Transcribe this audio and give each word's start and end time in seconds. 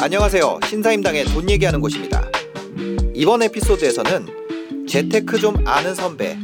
안녕하세요. 0.00 0.60
신사임당의 0.68 1.24
돈 1.26 1.48
얘기하는 1.50 1.80
곳입니다. 1.80 2.24
이번 3.14 3.42
에피소드에서는 3.42 4.86
재테크 4.88 5.38
좀 5.38 5.66
아는 5.66 5.94
선배, 5.94 6.36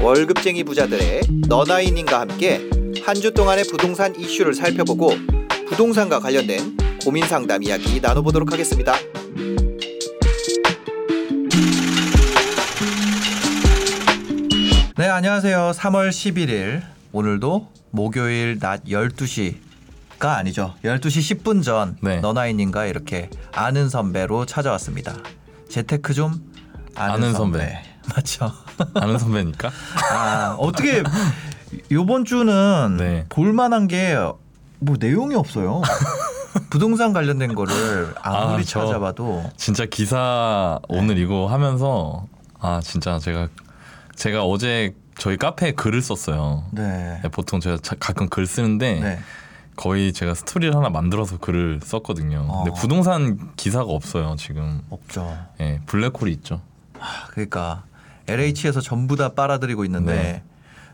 월급쟁이 0.00 0.64
부자들의 0.64 1.22
너나이님과 1.48 2.20
함께 2.20 2.68
한 3.04 3.14
주 3.16 3.32
동안의 3.32 3.64
부동산 3.64 4.14
이슈를 4.18 4.54
살펴보고 4.54 5.12
부동산과 5.68 6.20
관련된 6.20 6.76
고민 7.04 7.24
상담 7.26 7.62
이야기 7.62 8.00
나눠보도록 8.00 8.52
하겠습니다. 8.52 8.94
네, 14.96 15.08
안녕하세요. 15.08 15.72
3월 15.74 16.08
11일. 16.10 16.93
오늘도 17.24 17.68
목요일 17.92 18.58
낮 18.58 18.82
12시가 18.86 20.24
아니죠. 20.36 20.74
12시 20.82 21.38
10분 21.44 21.62
전 21.62 21.96
네. 22.00 22.18
너나이님과 22.18 22.86
이렇게 22.86 23.30
아는 23.52 23.88
선배로 23.88 24.46
찾아왔습니다. 24.46 25.14
재테크 25.68 26.12
좀 26.12 26.32
아는, 26.96 27.14
아는 27.14 27.32
선배. 27.32 27.58
선배. 27.60 27.82
맞죠. 28.16 28.52
아는 28.94 29.16
선배니까. 29.18 29.70
아, 30.12 30.56
어떻게 30.58 31.04
요번 31.92 32.24
주는 32.24 32.96
네. 32.98 33.26
볼만한 33.28 33.86
게 33.88 34.16
뭐 34.80 34.96
내용이 34.98 35.34
없어요. 35.34 35.80
부동산 36.68 37.14
관련된 37.14 37.54
거를 37.54 38.12
아무리 38.20 38.62
아, 38.62 38.64
저- 38.66 38.84
찾아봐도 38.86 39.50
진짜 39.56 39.86
기사 39.86 40.78
오늘 40.88 41.16
이거 41.16 41.46
하면서 41.46 42.26
아 42.58 42.80
진짜 42.82 43.18
제가 43.18 43.48
제가 44.14 44.44
어제 44.44 44.94
저희 45.18 45.36
카페에 45.36 45.72
글을 45.72 46.02
썼어요. 46.02 46.64
네. 46.72 47.20
네, 47.22 47.28
보통 47.28 47.60
제가 47.60 47.78
자- 47.82 47.96
가끔 47.98 48.28
글 48.28 48.46
쓰는데 48.46 49.00
네. 49.00 49.18
거의 49.76 50.12
제가 50.12 50.34
스토리를 50.34 50.74
하나 50.74 50.88
만들어서 50.90 51.38
글을 51.38 51.80
썼거든요. 51.82 52.46
어. 52.48 52.64
근데 52.64 52.80
부동산 52.80 53.38
기사가 53.56 53.84
없어요 53.86 54.36
지금. 54.38 54.80
없죠. 54.90 55.36
예, 55.60 55.80
블랙홀이 55.86 56.32
있죠. 56.34 56.60
아, 56.98 57.26
그러니까 57.30 57.84
LH에서 58.28 58.80
전부 58.80 59.16
다 59.16 59.30
빨아들이고 59.34 59.84
있는데 59.84 60.14
네. 60.14 60.42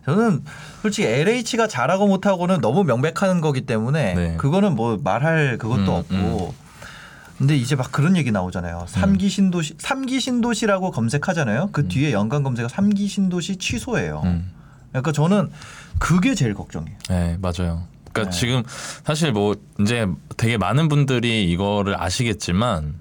저는 0.07 0.43
솔직히 0.83 1.07
LH가 1.09 1.69
잘하고 1.69 2.07
못하고는 2.07 2.61
너무 2.61 2.85
명백한 2.85 3.41
거기 3.43 3.61
때문에 3.63 4.15
네. 4.15 4.37
그거는 4.39 4.75
뭐 4.75 4.99
말할 5.03 5.59
그것도 5.59 5.83
음, 5.83 5.89
없고 5.89 6.55
근데 7.41 7.57
이제 7.57 7.75
막 7.75 7.91
그런 7.91 8.19
얘기 8.19 8.31
나오잖아요. 8.31 8.85
삼기 8.87 9.31
신도시 9.31 9.75
삼기 9.79 10.21
신도시라고 10.21 10.91
검색하잖아요. 10.91 11.71
그 11.73 11.89
뒤에 11.89 12.13
연관 12.13 12.43
검색어 12.43 12.69
삼기 12.69 13.09
신도시 13.09 13.57
취소예요. 13.57 14.21
음. 14.27 14.53
그러니까 14.91 15.11
저는 15.13 15.51
그게 15.99 16.35
제일 16.35 16.53
걱정이에요. 16.53 16.99
네, 17.09 17.39
맞아요. 17.41 17.85
그러니까 18.13 18.31
네. 18.31 18.39
지금 18.39 18.63
사실 19.07 19.33
뭐 19.33 19.57
이제 19.81 20.07
되게 20.37 20.59
많은 20.59 20.89
분들이 20.89 21.51
이거를 21.51 21.99
아시겠지만 21.99 22.97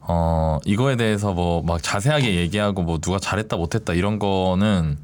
어 0.00 0.58
이거에 0.64 0.96
대해서 0.96 1.34
뭐 1.34 1.62
막 1.62 1.82
자세하게 1.82 2.36
얘기하고 2.36 2.82
뭐 2.82 2.96
누가 2.98 3.18
잘했다 3.18 3.54
못했다 3.58 3.92
이런 3.92 4.18
거는 4.18 4.96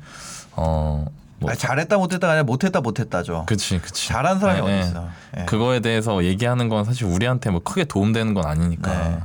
어 0.53 1.05
뭐 1.45 1.51
아니, 1.51 1.59
잘했다 1.59 1.97
못했다가 1.99 2.33
아니라 2.33 2.45
못했다 2.45 2.81
못했다죠. 2.81 3.45
그치 3.47 3.79
그치 3.79 4.09
잘한 4.09 4.41
사람이 4.41 4.61
네, 4.61 4.65
어디 4.65 4.73
네. 4.73 4.81
있어? 4.81 5.09
예. 5.39 5.45
그거에 5.45 5.81
대해서 5.81 6.25
얘기하는 6.25 6.69
건 6.69 6.85
사실 6.85 7.05
우리한테 7.07 7.51
뭐 7.51 7.61
크게 7.63 7.85
도움되는 7.85 8.35
건 8.35 8.47
아니니까 8.47 9.21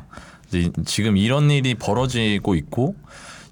네. 0.52 0.70
지금 0.86 1.16
이런 1.18 1.50
일이 1.52 1.76
벌어지고 1.76 2.56
있고 2.56 2.96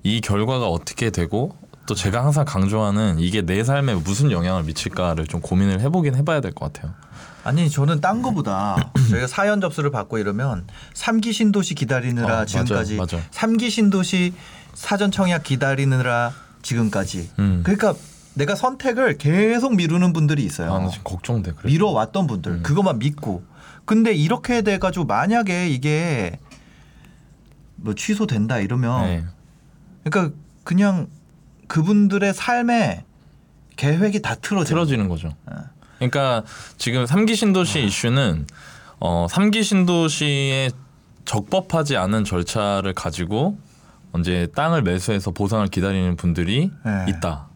이 0.04 0.20
결과가 0.22 0.68
어떻게 0.68 1.10
되고 1.10 1.56
또 1.86 1.96
제가 1.96 2.24
항상 2.24 2.44
강조하는 2.44 3.20
이게 3.20 3.42
내 3.44 3.64
삶에 3.64 3.94
무슨 3.96 4.32
영향을 4.32 4.64
미칠까를 4.64 5.28
좀 5.28 5.40
고민을 5.42 5.80
해보긴 5.82 6.16
해봐야 6.16 6.42
될 6.42 6.52
것 6.52 6.74
같아요. 6.74 6.94
아니 7.46 7.70
저는 7.70 8.02
딴 8.02 8.22
거보다 8.22 8.92
저희가 9.10 9.28
사연 9.28 9.62
접수를 9.62 9.90
받고 9.90 10.18
이러면 10.18 10.68
삼기 10.94 11.32
신도시 11.32 11.76
기다리느라 11.76 12.40
아, 12.40 12.46
지금까지. 12.46 13.00
삼기 13.32 13.70
신도시 13.70 14.34
사전 14.74 15.12
청약 15.12 15.44
기다리느라 15.44 16.34
지금까지 16.62 17.30
음. 17.40 17.62
그러니까 17.64 17.94
내가 18.38 18.56
선택을 18.56 19.18
계속 19.18 19.76
미루는 19.76 20.14
분들이 20.14 20.44
있어요. 20.44 20.74
아, 20.74 20.80
나 20.80 20.90
지금 20.90 21.04
걱정돼. 21.04 21.54
그래. 21.54 21.72
미뤄왔던 21.72 22.28
분들 22.28 22.52
음. 22.52 22.64
그것만 22.64 23.00
믿고 23.00 23.44
근데 23.86 24.14
이렇게 24.14 24.62
돼가지고 24.62 25.06
만약에 25.06 25.70
이게 25.70 26.40
뭐 27.76 27.96
취소된다 27.96 28.60
이러면 28.60 29.02
네. 29.06 29.26
그러니까 30.04 30.36
그냥 30.64 31.08
그분들의 31.68 32.34
삶의 32.34 33.04
계획이 33.76 34.22
다 34.22 34.36
틀어져. 34.36 34.70
틀어지는 34.70 35.08
거죠. 35.08 35.34
네. 35.50 35.56
그러니까 35.98 36.44
지금 36.78 37.06
삼기 37.06 37.36
신도시 37.36 37.80
아. 37.80 37.82
이슈는 37.82 38.46
어 39.00 39.28
삼기 39.30 39.64
신도시에 39.64 40.70
적법하지 41.26 41.98
않은 41.98 42.24
절차를 42.24 42.94
가지고 42.94 43.58
이제 44.20 44.48
땅을 44.56 44.82
매수해서 44.84 45.32
보상을 45.32 45.66
기다리는 45.68 46.16
분들이 46.16 46.72
네. 46.86 47.06
있다. 47.10 47.48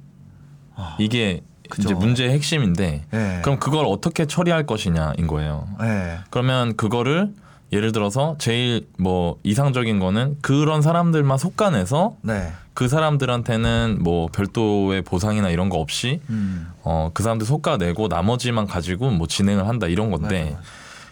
아, 0.81 0.95
이게 0.99 1.41
그죠. 1.69 1.89
이제 1.89 1.93
문제의 1.93 2.31
핵심인데 2.31 3.05
네. 3.09 3.39
그럼 3.43 3.59
그걸 3.59 3.85
어떻게 3.85 4.25
처리할 4.25 4.65
것이냐인 4.65 5.27
거예요. 5.27 5.67
네. 5.79 6.19
그러면 6.29 6.75
그거를 6.75 7.33
예를 7.71 7.93
들어서 7.93 8.35
제일 8.37 8.87
뭐 8.97 9.37
이상적인 9.43 9.99
거는 9.99 10.37
그런 10.41 10.81
사람들만 10.81 11.37
속간해서 11.37 12.17
네. 12.21 12.51
그 12.73 12.87
사람들한테는 12.87 13.99
뭐 14.01 14.27
별도의 14.27 15.01
보상이나 15.01 15.49
이런 15.49 15.69
거 15.69 15.77
없이 15.77 16.19
음. 16.29 16.67
어그 16.83 17.23
사람들 17.23 17.47
속가내고 17.47 18.07
나머지만 18.09 18.67
가지고 18.67 19.11
뭐 19.11 19.27
진행을 19.27 19.67
한다 19.67 19.87
이런 19.87 20.11
건데 20.11 20.43
맞아, 20.43 20.55
맞아. 20.57 20.63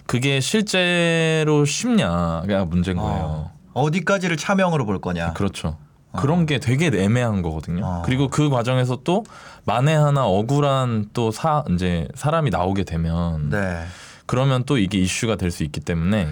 그게 0.06 0.40
실제로 0.40 1.66
쉽냐가 1.66 2.66
문제인 2.66 2.98
거예요. 2.98 3.22
어. 3.24 3.60
어디까지를 3.74 4.38
차명으로 4.38 4.86
볼 4.86 5.00
거냐. 5.00 5.34
그렇죠. 5.34 5.78
그런 6.18 6.46
게 6.46 6.60
되게 6.60 6.88
애매한 6.94 7.42
거거든요. 7.42 7.86
어. 7.86 8.02
그리고 8.06 8.28
그 8.30 8.50
과정에서 8.50 9.00
또 9.04 9.24
만에 9.66 9.94
하나 9.94 10.26
억울한 10.26 11.10
또 11.14 11.32
사 11.32 11.64
이제 11.72 12.08
사람이 12.16 12.50
나오게 12.50 12.84
되면 12.84 13.50
네. 13.50 13.84
그러면 14.26 14.64
또 14.66 14.78
이게 14.78 14.98
이슈가 15.00 15.36
될 15.36 15.52
수 15.52 15.64
있기 15.64 15.80
때문에 15.82 16.30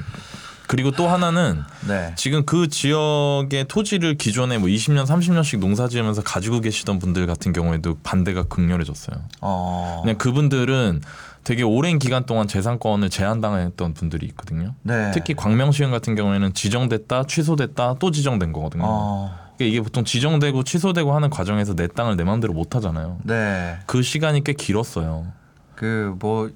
그리고 0.67 0.91
또 0.91 1.07
하나는 1.07 1.63
네. 1.87 2.11
지금 2.17 2.45
그 2.45 2.67
지역의 2.67 3.66
토지를 3.69 4.16
기존에 4.17 4.57
뭐 4.57 4.67
20년, 4.67 5.05
30년씩 5.05 5.59
농사 5.59 5.87
지으면서 5.87 6.21
가지고 6.23 6.59
계시던 6.59 6.99
분들 6.99 7.25
같은 7.25 7.53
경우에도 7.53 7.97
반대가 8.03 8.43
극렬해졌어요. 8.43 9.17
어. 9.41 9.99
그냥 10.03 10.17
그분들은 10.17 11.01
되게 11.45 11.63
오랜 11.63 11.99
기간 11.99 12.25
동안 12.25 12.49
재산권을 12.49 13.09
제한당했던 13.09 13.93
분들이 13.93 14.25
있거든요. 14.27 14.73
네. 14.83 15.11
특히 15.13 15.33
광명시흥 15.35 15.89
같은 15.91 16.16
경우에는 16.16 16.53
지정됐다, 16.53 17.23
취소됐다, 17.23 17.95
또 17.99 18.11
지정된 18.11 18.51
거거든요. 18.51 18.83
어. 18.85 19.47
그러니까 19.57 19.66
이게 19.66 19.81
보통 19.81 20.03
지정되고 20.06 20.63
취소되고 20.63 21.13
하는 21.16 21.29
과정에서 21.29 21.73
내 21.75 21.88
땅을 21.88 22.16
내 22.16 22.23
마음대로 22.23 22.53
못 22.53 22.75
하잖아요. 22.75 23.19
네. 23.23 23.78
그 23.85 24.01
시간이 24.01 24.44
꽤 24.44 24.53
길었어요. 24.53 25.28
그 25.75 26.16
뭐 26.19 26.50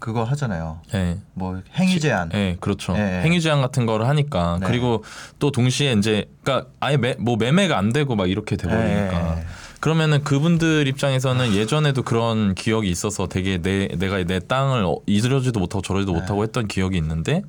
그거 0.00 0.22
하잖아요. 0.24 0.80
예. 0.92 1.16
뭐 1.32 1.62
행위 1.76 1.98
제한. 1.98 2.28
예, 2.34 2.58
그렇죠. 2.60 2.94
예, 2.94 3.20
예. 3.20 3.22
행위 3.22 3.40
제한 3.40 3.62
같은 3.62 3.86
거를 3.86 4.06
하니까 4.06 4.58
네. 4.60 4.66
그리고 4.66 5.02
또 5.38 5.50
동시에 5.50 5.92
이제 5.94 6.26
그러니까 6.42 6.68
아예 6.78 6.98
매, 6.98 7.14
뭐 7.18 7.36
매매가 7.36 7.78
안 7.78 7.90
되고 7.90 8.14
막 8.14 8.28
이렇게 8.28 8.56
돼 8.56 8.68
버리니까 8.68 9.38
예. 9.38 9.44
그러면은 9.80 10.22
그분들 10.22 10.86
입장에서는 10.88 11.54
예전에도 11.54 12.02
그런 12.02 12.54
기억이 12.54 12.90
있어서 12.90 13.28
되게 13.28 13.56
내 13.62 13.88
내가 13.96 14.22
내 14.24 14.40
땅을 14.40 14.84
어- 14.84 14.98
이러지도 15.06 15.58
못하고 15.58 15.80
저러지도 15.80 16.12
네. 16.12 16.20
못하고 16.20 16.42
했던 16.42 16.68
기억이 16.68 16.98
있는데 16.98 17.40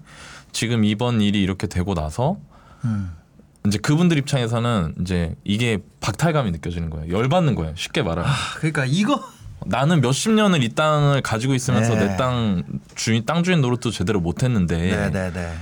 지금 0.53 0.85
이번 0.85 1.19
일이 1.19 1.41
이렇게 1.44 1.68
되고 1.68 1.94
나서 1.94 2.38
음. 2.85 3.12
이제 3.67 3.77
그분들 3.77 4.17
입장에서는 4.17 4.95
이제 5.01 5.35
이게 5.43 5.79
박탈감이 6.01 6.51
느껴지는 6.51 6.89
거예요. 6.89 7.13
열받는 7.13 7.55
거예요. 7.55 7.73
쉽게 7.75 8.03
말하면. 8.03 8.29
그러니까 8.57 8.85
이거 8.85 9.23
나는 9.65 10.01
몇십 10.01 10.31
년을 10.31 10.63
이 10.63 10.69
땅을 10.69 11.21
가지고 11.21 11.53
있으면서 11.53 11.95
네. 11.95 12.07
내땅 12.07 12.63
주인 12.95 13.25
땅 13.25 13.44
주인 13.44 13.62
노릇도 13.62 13.91
제대로 13.91 14.19
못 14.19 14.44
했는데 14.44 14.77
네, 14.77 15.12
네, 15.12 15.31
네. 15.31 15.53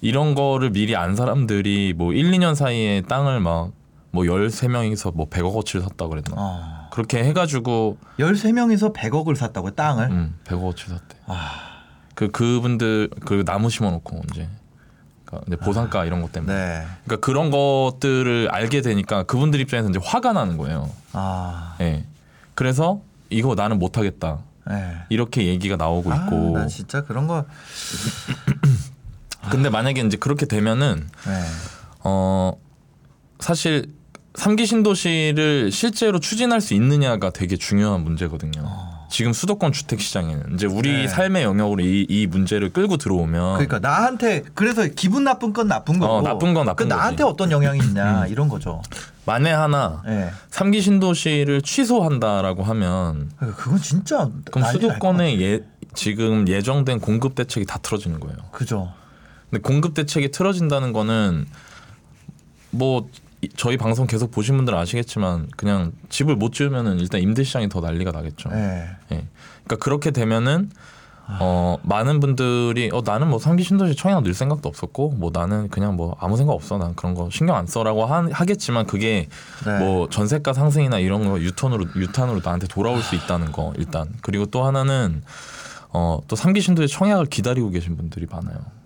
이런 0.00 0.34
거를 0.34 0.70
미리 0.70 0.96
안 0.96 1.16
사람들이 1.16 1.94
뭐 1.96 2.12
1, 2.12 2.30
2년 2.30 2.54
사이에 2.54 3.02
땅을 3.02 3.40
막 3.40 3.80
뭐 4.12 4.24
13명이서 4.24 5.14
뭐 5.14 5.28
100억 5.28 5.56
어치를 5.56 5.82
샀다 5.82 6.08
그랬나. 6.08 6.34
어. 6.36 6.88
그렇게 6.90 7.22
해 7.22 7.32
가지고 7.32 7.98
13명이서 8.18 8.92
100억을 8.94 9.36
샀다고요, 9.36 9.72
땅을? 9.72 10.10
음, 10.10 10.38
100억 10.44 10.68
어치 10.68 10.88
샀대. 10.88 11.16
아. 11.26 11.68
그 12.14 12.30
그분들 12.30 13.10
그 13.24 13.44
나무 13.44 13.70
심어 13.70 13.90
놓고 13.90 14.22
이제 14.30 14.48
그러니까 15.30 15.44
근데 15.44 15.56
보상가 15.56 16.04
이런 16.04 16.22
것 16.22 16.32
때문에. 16.32 16.52
네. 16.52 16.86
그러니까 17.04 17.24
그런 17.24 17.50
것들을 17.50 18.48
알게 18.50 18.82
되니까 18.82 19.22
그분들 19.22 19.60
입장에서 19.60 19.88
이제 19.88 20.00
화가 20.02 20.32
나는 20.32 20.56
거예요. 20.56 20.90
아. 21.12 21.76
예. 21.80 22.04
그래서 22.54 23.00
이거 23.30 23.54
나는 23.54 23.78
못 23.78 23.96
하겠다. 23.96 24.40
네. 24.68 24.94
이렇게 25.08 25.46
얘기가 25.46 25.76
나오고 25.76 26.12
있고. 26.12 26.56
아, 26.56 26.60
나 26.60 26.66
진짜 26.66 27.04
그런 27.04 27.26
거. 27.26 27.44
근데 29.50 29.70
만약에 29.70 30.02
이제 30.02 30.16
그렇게 30.16 30.46
되면은 30.46 31.08
네. 31.26 31.42
어 32.04 32.52
사실 33.38 33.94
삼기 34.34 34.66
신도시를 34.66 35.72
실제로 35.72 36.20
추진할 36.20 36.60
수 36.60 36.74
있느냐가 36.74 37.30
되게 37.30 37.56
중요한 37.56 38.02
문제거든요. 38.02 38.62
어. 39.10 39.12
지금 39.12 39.32
수도권 39.32 39.72
주택 39.72 40.00
시장에는 40.00 40.54
이제 40.54 40.66
우리 40.66 40.92
네. 40.92 41.08
삶의 41.08 41.42
영역으로 41.42 41.82
이, 41.82 42.06
이 42.08 42.26
문제를 42.28 42.72
끌고 42.72 42.96
들어오면 42.96 43.54
그러니까 43.54 43.80
나한테 43.80 44.44
그래서 44.54 44.86
기분 44.86 45.24
나쁜 45.24 45.52
건 45.52 45.66
나쁜 45.68 45.98
거고 45.98 46.12
어, 46.14 46.22
나쁜 46.22 46.54
건 46.54 46.66
나쁜 46.66 46.88
그 46.88 46.94
나한테. 46.94 47.24
어떤 47.24 47.50
영향이 47.50 47.80
있냐 47.80 48.26
이런 48.26 48.48
거죠. 48.48 48.80
만에 49.26 49.50
하나 49.52 50.02
예. 50.06 50.30
삼기 50.50 50.80
신도시를 50.80 51.62
취소한다라고 51.62 52.62
하면 52.62 53.30
그러니까 53.36 53.62
그건 53.62 53.78
진짜 53.80 54.16
그럼 54.50 54.62
난리 54.62 54.78
날것 54.78 54.80
수도권에 54.80 55.40
예, 55.40 55.60
지금 55.94 56.48
예정된 56.48 57.00
공급 57.00 57.34
대책이 57.34 57.66
다 57.66 57.78
틀어지는 57.82 58.20
거예요. 58.20 58.36
그죠. 58.52 58.92
근데 59.50 59.60
공급 59.62 59.94
대책이 59.94 60.30
틀어진다는 60.30 60.92
거는 60.92 61.46
뭐 62.70 63.08
이- 63.12 63.20
저희 63.56 63.76
방송 63.76 64.06
계속 64.06 64.30
보신 64.30 64.56
분들은 64.56 64.78
아시겠지만 64.78 65.48
그냥 65.56 65.92
집을 66.08 66.36
못 66.36 66.52
지으면은 66.52 66.98
일단 67.00 67.20
임대 67.20 67.42
시장이 67.42 67.68
더 67.68 67.80
난리가 67.80 68.12
나겠죠. 68.12 68.50
예. 68.52 68.88
예. 69.12 69.26
그러니까 69.64 69.76
그렇게 69.76 70.10
되면은 70.10 70.70
어 71.38 71.78
많은 71.82 72.18
분들이 72.18 72.90
어 72.92 73.02
나는 73.04 73.28
뭐 73.28 73.38
삼기 73.38 73.62
신도시 73.62 73.94
청약 73.94 74.24
늘 74.24 74.34
생각도 74.34 74.68
없었고 74.68 75.10
뭐 75.10 75.30
나는 75.32 75.68
그냥 75.68 75.94
뭐 75.94 76.16
아무 76.18 76.36
생각 76.36 76.54
없어 76.54 76.76
난 76.76 76.94
그런 76.96 77.14
거 77.14 77.28
신경 77.30 77.54
안 77.54 77.66
써라고 77.66 78.04
하, 78.04 78.26
하겠지만 78.32 78.86
그게 78.86 79.28
네. 79.64 79.78
뭐 79.78 80.08
전세가 80.08 80.52
상승이나 80.52 80.98
이런 80.98 81.28
거 81.28 81.38
유턴으로 81.38 81.86
유탄으로 81.94 82.40
나한테 82.42 82.66
돌아올 82.66 83.00
수 83.00 83.14
있다는 83.14 83.52
거 83.52 83.72
일단 83.78 84.08
그리고 84.22 84.46
또 84.46 84.64
하나는 84.64 85.22
어또 85.90 86.34
삼기 86.34 86.60
신도시 86.60 86.92
청약을 86.92 87.26
기다리고 87.26 87.70
계신 87.70 87.96
분들이 87.96 88.26
많아요. 88.28 88.79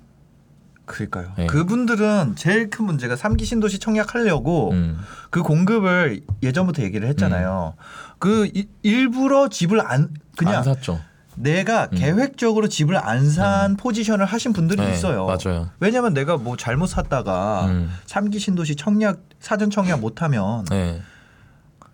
그러니까요. 0.86 1.32
예. 1.38 1.46
그분들은 1.46 2.34
제일 2.36 2.68
큰 2.70 2.84
문제가 2.84 3.16
삼기 3.16 3.44
신도시 3.44 3.78
청약하려고 3.78 4.70
음. 4.72 4.98
그 5.30 5.42
공급을 5.42 6.20
예전부터 6.42 6.82
얘기를 6.82 7.08
했잖아요. 7.08 7.74
그 8.18 8.46
이- 8.54 8.68
일부러 8.82 9.48
집을 9.48 9.80
안 9.80 10.10
그냥 10.36 10.56
안 10.56 10.62
샀죠. 10.64 11.00
내가 11.36 11.88
계획적으로 11.88 12.68
집을 12.68 12.96
안산 12.96 13.76
포지션을 13.76 14.24
하신 14.24 14.52
분들이 14.52 14.80
네, 14.82 14.92
있어요. 14.92 15.26
맞아요. 15.26 15.70
왜냐면 15.80 16.14
내가 16.14 16.36
뭐 16.36 16.56
잘못 16.56 16.86
샀다가 16.86 17.66
음. 17.66 17.90
삼기 18.06 18.38
신도시 18.38 18.76
청약 18.76 19.20
사전 19.40 19.70
청약 19.70 19.98
못하면 20.00 20.64
네. 20.70 21.00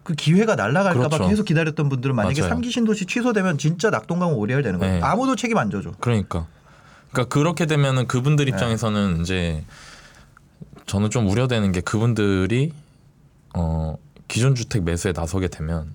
그 0.02 0.14
기회가 0.14 0.56
날아갈까봐 0.56 1.08
그렇죠. 1.08 1.28
계속 1.28 1.44
기다렸던 1.44 1.88
분들은 1.88 2.14
만약에. 2.16 2.42
삼기 2.42 2.70
신도시 2.70 3.06
취소되면 3.06 3.56
진짜 3.58 3.90
낙동강 3.90 4.34
오리알 4.34 4.62
되는 4.62 4.78
거예요. 4.78 4.94
네. 4.96 5.00
아무도 5.02 5.36
책임 5.36 5.56
안 5.58 5.70
져줘. 5.70 5.92
그러니까. 6.00 6.46
그러니까 7.12 7.32
그렇게 7.34 7.66
되면은 7.66 8.06
그분들 8.06 8.48
입장에서는 8.48 9.22
이제 9.22 9.64
저는 10.86 11.10
좀 11.10 11.28
우려되는 11.28 11.72
게 11.72 11.80
그분들이 11.80 12.72
어 13.54 13.96
기존 14.28 14.54
주택 14.54 14.84
매수에 14.84 15.12
나서게 15.12 15.48
되면 15.48 15.94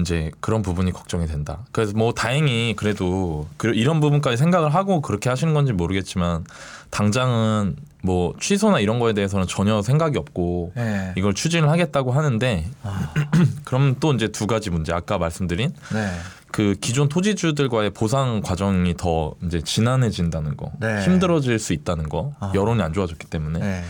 이제 0.00 0.30
그런 0.40 0.62
부분이 0.62 0.92
걱정이 0.92 1.26
된다. 1.26 1.64
그래서 1.72 1.92
뭐 1.96 2.12
다행히 2.12 2.74
그래도 2.76 3.46
그 3.56 3.68
이런 3.68 4.00
부분까지 4.00 4.36
생각을 4.36 4.74
하고 4.74 5.00
그렇게 5.00 5.28
하시는 5.28 5.54
건지 5.54 5.72
모르겠지만 5.72 6.44
당장은 6.90 7.76
뭐 8.02 8.34
취소나 8.40 8.80
이런 8.80 8.98
거에 8.98 9.12
대해서는 9.12 9.46
전혀 9.46 9.82
생각이 9.82 10.18
없고 10.18 10.72
네. 10.76 11.12
이걸 11.16 11.34
추진을 11.34 11.68
하겠다고 11.68 12.12
하는데 12.12 12.64
아, 12.82 13.12
그럼 13.64 13.96
또 14.00 14.12
이제 14.12 14.28
두 14.28 14.46
가지 14.46 14.70
문제 14.70 14.92
아까 14.92 15.18
말씀드린 15.18 15.72
네. 15.92 16.10
그 16.50 16.74
기존 16.80 17.08
토지주들과의 17.08 17.90
보상 17.90 18.40
과정이 18.40 18.94
더 18.96 19.34
이제 19.44 19.60
지난해진다는 19.60 20.56
거, 20.56 20.72
네. 20.80 21.04
힘들어질 21.04 21.58
수 21.58 21.72
있다는 21.72 22.08
거, 22.08 22.32
아. 22.40 22.52
여론이 22.54 22.82
안 22.82 22.92
좋아졌기 22.92 23.26
때문에 23.26 23.58
네. 23.58 23.84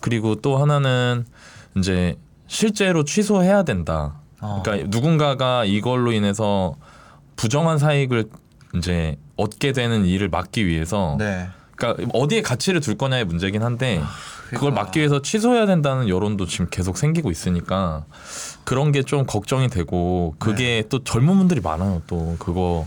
그리고 0.00 0.34
또 0.34 0.58
하나는 0.58 1.24
이제 1.76 2.16
실제로 2.48 3.04
취소해야 3.04 3.62
된다. 3.62 4.20
어. 4.42 4.60
그러니까 4.62 4.88
누군가가 4.90 5.64
이걸로 5.64 6.12
인해서 6.12 6.76
부정한 7.36 7.78
사익을 7.78 8.26
이제 8.74 9.16
얻게 9.36 9.72
되는 9.72 10.04
일을 10.04 10.28
막기 10.28 10.66
위해서, 10.66 11.16
네. 11.18 11.48
그러니까 11.76 12.10
어디에 12.12 12.42
가치를 12.42 12.80
둘 12.80 12.96
거냐의 12.96 13.24
문제긴 13.24 13.62
한데 13.62 14.00
그걸 14.46 14.58
그러니까. 14.60 14.82
막기 14.82 14.98
위해서 14.98 15.22
취소해야 15.22 15.66
된다는 15.66 16.08
여론도 16.08 16.46
지금 16.46 16.66
계속 16.70 16.96
생기고 16.98 17.30
있으니까 17.30 18.04
그런 18.64 18.92
게 18.92 19.02
좀 19.02 19.24
걱정이 19.26 19.68
되고 19.68 20.34
그게 20.38 20.84
또 20.88 21.02
젊은 21.02 21.38
분들이 21.38 21.60
많아요. 21.60 22.02
또 22.06 22.36
그거 22.38 22.86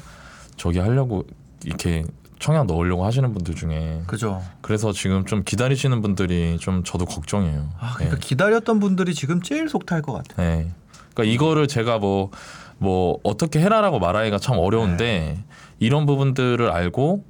저기 0.56 0.80
하려고 0.80 1.25
이렇게 1.63 2.06
청약 2.40 2.68
넣으려고 2.68 3.06
하시는 3.06 3.34
분들 3.34 3.56
중에 3.56 4.04
그죠. 4.08 4.42
그래서 4.62 4.92
지금 4.92 5.25
좀 5.25 5.44
기다리시는 5.44 6.01
분들이 6.01 6.58
좀 6.60 6.84
저도 6.84 7.06
걱정이에요. 7.06 7.69
아, 7.80 7.94
그러니까 7.96 8.18
기다렸던 8.19 8.80
분들이 8.80 9.13
지금 9.13 9.42
제일 9.42 9.68
속탈 9.68 10.01
것 10.04 10.13
같아. 10.13 10.42
네. 10.42 10.56
네. 10.58 10.72
그러니까 11.16 11.34
이거를 11.34 11.68
제가 11.68 11.98
뭐뭐 11.98 13.20
어떻게 13.24 13.60
해라라고 13.62 13.98
말하기가 14.00 14.38
참 14.38 14.58
어려운데 14.60 15.44
이런 15.80 16.06
부분들을 16.06 16.70
알고 16.70 17.26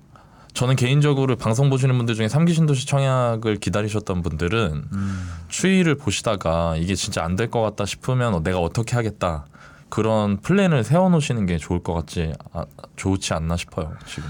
저는 0.53 0.75
개인적으로 0.75 1.35
방송 1.35 1.69
보시는 1.69 1.97
분들 1.97 2.15
중에 2.15 2.27
삼기 2.29 2.53
신도시 2.53 2.87
청약을 2.87 3.57
기다리셨던 3.57 4.21
분들은 4.23 4.85
음. 4.93 5.29
추이를 5.49 5.95
보시다가 5.95 6.75
이게 6.77 6.95
진짜 6.95 7.23
안 7.23 7.35
될 7.35 7.49
것 7.49 7.61
같다 7.61 7.85
싶으면 7.85 8.41
내가 8.43 8.59
어떻게 8.59 8.95
하겠다 8.95 9.45
그런 9.89 10.37
플랜을 10.37 10.83
세워놓으시는 10.83 11.45
게 11.45 11.57
좋을 11.57 11.83
것 11.83 11.93
같지 11.93 12.33
아, 12.53 12.65
좋지 12.95 13.33
않나 13.33 13.55
싶어요 13.57 13.93
지금. 14.07 14.29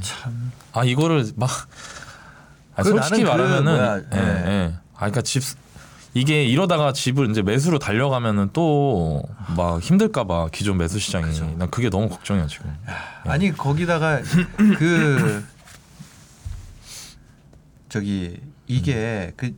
참. 0.00 0.52
아 0.72 0.84
이거를 0.84 1.26
막 1.36 1.50
아, 2.76 2.82
그 2.82 2.90
솔직히 2.90 3.22
그 3.24 3.28
말하면은 3.28 4.04
예, 4.14 4.16
예. 4.18 4.22
예. 4.22 4.74
아 4.94 4.98
그러니까 4.98 5.22
집 5.22 5.42
이게 6.14 6.44
이러다가 6.44 6.92
집을 6.92 7.30
이제 7.30 7.42
매수로 7.42 7.78
달려가면은 7.78 8.50
또 8.52 9.22
막 9.56 9.80
힘들까봐 9.80 10.48
기존 10.52 10.78
매수 10.78 10.98
시장이 10.98 11.38
난 11.58 11.70
그게 11.70 11.90
너무 11.90 12.08
걱정이야 12.08 12.46
지금. 12.46 12.74
아니 13.24 13.50
거기다가 13.52 14.20
그 14.78 15.44
저기 17.88 18.40
이게 18.66 19.32
그 19.36 19.54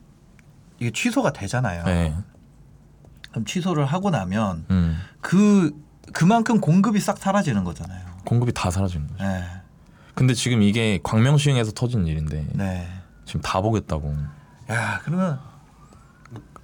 이게 0.81 0.91
취소가 0.91 1.33
되잖아요. 1.33 1.85
네. 1.85 2.15
그럼 3.31 3.45
취소를 3.45 3.85
하고 3.87 4.11
나면 4.11 4.65
음. 4.71 5.01
그 5.21 5.73
그만큼 6.13 6.61
공급이 6.61 6.99
싹 7.01 7.19
사라지는 7.19 7.65
거잖아요. 7.65 8.05
공급이 8.25 8.53
다 8.53 8.71
사라지는 8.71 9.07
거죠. 9.09 9.23
네. 9.23 9.45
근데 10.15 10.35
지금 10.35 10.63
이게 10.63 10.99
광명시흥에서 11.03 11.73
터진 11.73 12.07
일인데 12.07 12.47
네. 12.53 12.89
지금 13.25 13.41
다 13.41 13.61
보겠다고. 13.61 14.15
야 14.71 15.01
그러면 15.05 15.39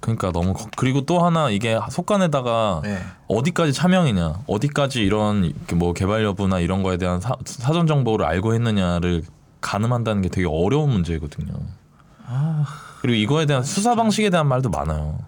그러니까 0.01 0.31
너무 0.31 0.53
걱- 0.53 0.71
그리고 0.75 1.01
또 1.05 1.23
하나 1.23 1.49
이게 1.49 1.79
속간에다가 1.89 2.81
네. 2.83 2.97
어디까지 3.27 3.71
차명이냐, 3.71 4.41
어디까지 4.47 5.01
이런 5.01 5.45
이렇게 5.45 5.75
뭐 5.75 5.93
개발 5.93 6.23
여부나 6.23 6.59
이런 6.59 6.83
거에 6.83 6.97
대한 6.97 7.21
사, 7.21 7.35
사전 7.45 7.87
정보를 7.87 8.25
알고 8.25 8.53
했느냐를 8.53 9.23
가늠한다는 9.61 10.23
게 10.23 10.29
되게 10.29 10.47
어려운 10.47 10.89
문제거든요. 10.89 11.53
아, 12.25 12.65
그리고 13.01 13.15
이거에 13.15 13.45
대한 13.45 13.63
수사 13.63 13.93
방식에 13.95 14.29
대한 14.31 14.47
말도 14.47 14.69
많아요. 14.69 15.19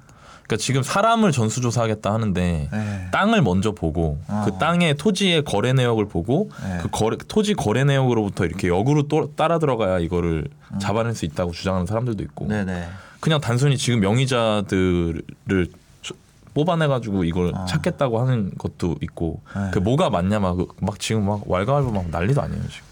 그러니까 0.43 0.57
지금 0.57 0.81
사람을 0.83 1.31
전수조사하겠다 1.31 2.11
하는데 2.11 2.67
네. 2.71 3.07
땅을 3.11 3.41
먼저 3.43 3.71
보고 3.73 4.19
어. 4.27 4.41
그 4.45 4.57
땅의 4.57 4.97
토지의 4.97 5.43
거래 5.43 5.71
내역을 5.73 6.07
보고 6.07 6.49
네. 6.63 6.79
그 6.81 6.89
거래, 6.91 7.15
토지 7.27 7.53
거래 7.53 7.83
내역으로부터 7.83 8.45
이렇게 8.45 8.67
역으로 8.67 9.07
또, 9.07 9.33
따라 9.35 9.57
들어가야 9.59 9.99
이거를 9.99 10.47
잡아낼 10.81 11.13
수 11.15 11.25
있다고 11.25 11.51
주장하는 11.51 11.85
사람들도 11.85 12.23
있고 12.23 12.45
음. 12.45 12.49
네네. 12.49 12.87
그냥 13.23 13.39
단순히 13.39 13.77
지금 13.77 14.01
명의자들을 14.01 15.67
저- 16.01 16.13
뽑아내가지고 16.53 17.23
이걸 17.23 17.53
어. 17.55 17.63
찾겠다고 17.63 18.19
하는 18.19 18.51
것도 18.57 18.97
있고 19.01 19.41
네. 19.55 19.71
그 19.71 19.79
뭐가 19.79 20.09
맞냐 20.09 20.39
막, 20.41 20.57
막 20.81 20.99
지금 20.99 21.25
막 21.25 21.41
왈가왈부 21.49 21.93
막 21.93 22.09
난리도 22.09 22.41
아니에요 22.41 22.61
지금. 22.67 22.85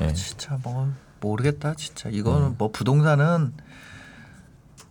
네. 0.00 0.12
진짜 0.12 0.58
뭐 0.62 0.92
모르겠다 1.22 1.72
진짜 1.78 2.10
이거는 2.10 2.56
뭐 2.58 2.70
부동산은 2.70 3.54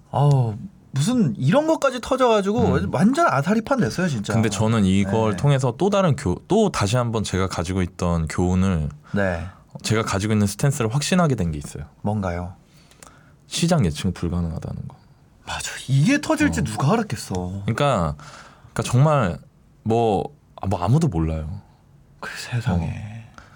어우 0.10 0.56
무슨 0.90 1.36
이런 1.38 1.68
것까지 1.68 2.02
터져가지고 2.02 2.80
완전 2.92 3.28
아사리판 3.28 3.80
됐어요 3.80 4.08
진짜. 4.08 4.34
음. 4.34 4.38
근데 4.38 4.50
저는 4.50 4.86
이걸 4.86 5.32
네. 5.32 5.38
통해서 5.38 5.76
또 5.78 5.92
다른 5.92 6.16
교, 6.16 6.42
또 6.48 6.72
다시 6.72 6.98
한번 6.98 7.24
제가 7.24 7.46
가지고 7.48 7.84
있던 7.84 8.28
교훈을 8.28 8.90
네 9.14 9.46
제가 9.84 10.02
가지고 10.02 10.34
있는 10.34 10.48
스탠스를 10.48 10.92
확신하게 10.94 11.36
된 11.36 11.52
게 11.52 11.60
있어요. 11.60 11.84
뭔가요? 12.02 12.56
시장 13.52 13.86
예측 13.86 14.14
불가능하다는 14.14 14.88
거. 14.88 14.96
맞아 15.46 15.72
이게 15.90 16.22
터질지 16.22 16.64
누가 16.64 16.94
알았겠어. 16.94 17.34
그러니까, 17.66 18.16
그러니까 18.74 18.84
정말 18.86 19.38
뭐, 19.84 20.24
아, 20.56 20.68
뭐 20.68 20.82
아무도 20.82 21.10
몰라요. 21.10 21.62
그 22.22 22.32
세상에. 22.38 23.12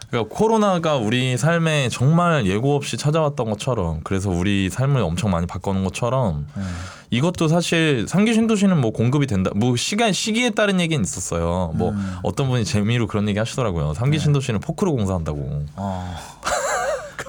그러니까 0.10 0.36
코로나가 0.36 0.98
우리 0.98 1.38
삶에 1.38 1.90
정말 1.90 2.46
예고 2.46 2.76
없이 2.76 2.98
찾아왔던 2.98 3.50
것처럼 3.50 4.02
그래서 4.04 4.30
우리 4.30 4.70
삶을 4.70 5.02
엄청 5.02 5.32
많이 5.32 5.48
바꿔놓은 5.48 5.84
것처럼 5.86 6.48
네. 6.56 6.64
이것도 7.10 7.48
사실 7.48 8.06
상기 8.08 8.34
신도시는 8.34 8.80
뭐 8.80 8.92
공급이 8.92 9.28
된다. 9.28 9.52
뭐 9.56 9.76
시간 9.76 10.14
시기에 10.14 10.52
따른 10.52 10.80
얘기는 10.80 11.02
있었어요. 11.04 11.72
뭐 11.76 11.92
음. 11.92 12.18
어떤 12.24 12.50
분이 12.50 12.66
재미로 12.66 13.08
그런 13.08 13.28
얘기 13.30 13.40
하시더라고요. 13.40 13.94
상기 13.94 14.20
신도시는 14.20 14.60
포크로 14.60 14.92
공사한다고 14.94 15.66
어. 15.76 16.16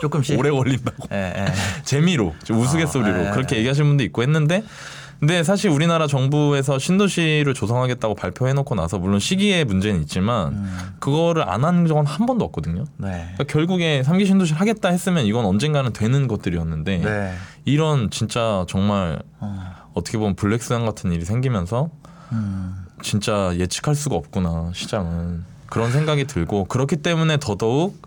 조금씩. 0.00 0.38
오래 0.38 0.50
걸린다고. 0.50 1.09
예, 1.12 1.35
예. 1.37 1.47
재미로 1.85 2.35
좀 2.45 2.59
우스갯소리로 2.61 3.17
아, 3.17 3.26
예, 3.26 3.31
그렇게 3.31 3.57
예. 3.57 3.61
얘기하시는 3.61 3.88
분도 3.88 4.05
있고 4.05 4.23
했는데 4.23 4.62
근데 5.19 5.43
사실 5.43 5.71
우리나라 5.71 6.07
정부에서 6.07 6.79
신도시를 6.79 7.55
조성하겠다고 7.55 8.15
발표해놓고 8.15 8.75
나서 8.75 8.99
물론 8.99 9.19
시기의 9.19 9.65
문제는 9.65 10.03
있지만 10.03 10.53
음. 10.53 10.79
그거를 10.99 11.49
안 11.49 11.65
한 11.65 11.87
적은 11.87 12.05
한 12.05 12.26
번도 12.26 12.45
없거든요. 12.45 12.85
네. 12.99 13.09
그러니까 13.33 13.45
결국에 13.45 14.03
삼기 14.03 14.26
신도시를 14.26 14.61
하겠다 14.61 14.91
했으면 14.91 15.25
이건 15.25 15.47
언젠가는 15.47 15.93
되는 15.95 16.29
것들이었는데 16.29 16.99
네. 16.99 17.35
이런 17.65 18.11
진짜 18.11 18.67
정말 18.69 19.19
어. 19.41 19.75
어떻게 19.95 20.19
보면 20.19 20.37
블랙스완 20.37 20.85
같은 20.85 21.11
일이 21.12 21.25
생기면서 21.25 21.88
음. 22.33 22.75
진짜 23.03 23.53
예측할 23.57 23.95
수가 23.95 24.17
없구나 24.17 24.71
시장은 24.75 25.45
그런 25.67 25.91
생각이 25.93 26.26
들고 26.26 26.65
그렇기 26.67 26.97
때문에 26.97 27.38
더더욱 27.38 28.00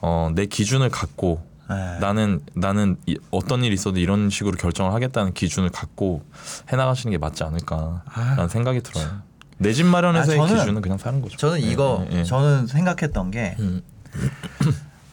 어, 0.00 0.30
내 0.34 0.46
기준을 0.46 0.88
갖고 0.90 1.44
네. 1.68 1.98
나는 1.98 2.40
나는 2.54 2.96
이- 3.06 3.18
어떤 3.30 3.64
일이 3.64 3.74
있어도 3.74 3.98
이런 3.98 4.30
식으로 4.30 4.56
결정을 4.56 4.92
하겠다는 4.92 5.34
기준을 5.34 5.70
갖고 5.70 6.22
해나가시는 6.70 7.10
게 7.10 7.18
맞지 7.18 7.42
않을까라는 7.44 8.00
아유, 8.38 8.48
생각이 8.48 8.82
들어요. 8.82 9.22
내 9.58 9.72
집 9.72 9.86
마련에서의 9.86 10.38
아, 10.38 10.44
저는- 10.46 10.58
기준은 10.58 10.82
그냥 10.82 10.98
사는 10.98 11.20
거죠. 11.22 11.36
저는 11.38 11.62
예, 11.62 11.66
이거 11.66 12.06
예, 12.12 12.18
예. 12.18 12.24
저는 12.24 12.66
생각했던 12.66 13.30
게 13.30 13.56
음, 13.58 13.82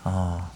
어, 0.03 0.51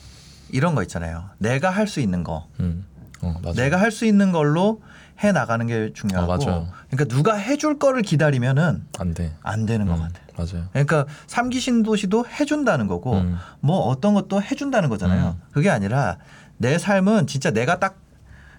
이런 0.50 0.76
거 0.76 0.82
있잖아요. 0.84 1.24
내가 1.38 1.70
할 1.70 1.88
수 1.88 2.00
있는 2.00 2.24
거, 2.24 2.48
음. 2.60 2.86
어. 3.22 3.34
내가 3.56 3.80
할 3.80 3.92
수 3.92 4.06
있는 4.06 4.32
걸로 4.32 4.82
해 5.24 5.32
나가는 5.32 5.66
게 5.66 5.92
중요하고. 5.94 6.34
어. 6.34 6.72
그러니까 6.92 7.06
누가 7.16 7.36
해줄 7.36 7.80
거를 7.80 8.02
기다리면은 8.04 8.86
안 9.00 9.14
돼. 9.14 9.34
안 9.42 9.66
되는 9.66 9.88
것 9.88 9.96
음, 9.96 10.02
같아요. 10.02 10.27
맞아요. 10.38 10.67
그러니까 10.72 11.06
삼기 11.27 11.60
신도시도 11.60 12.25
해준다는 12.27 12.88
거고 12.88 13.13
음. 13.15 13.38
뭐 13.60 13.79
어떤 13.88 14.13
것도 14.13 14.41
해준다는 14.41 14.89
거잖아요. 14.89 15.38
그게 15.51 15.70
아니라 15.70 16.17
내 16.58 16.77
삶은 16.77 17.27
진짜 17.27 17.51
내가 17.51 17.79
딱 17.79 17.98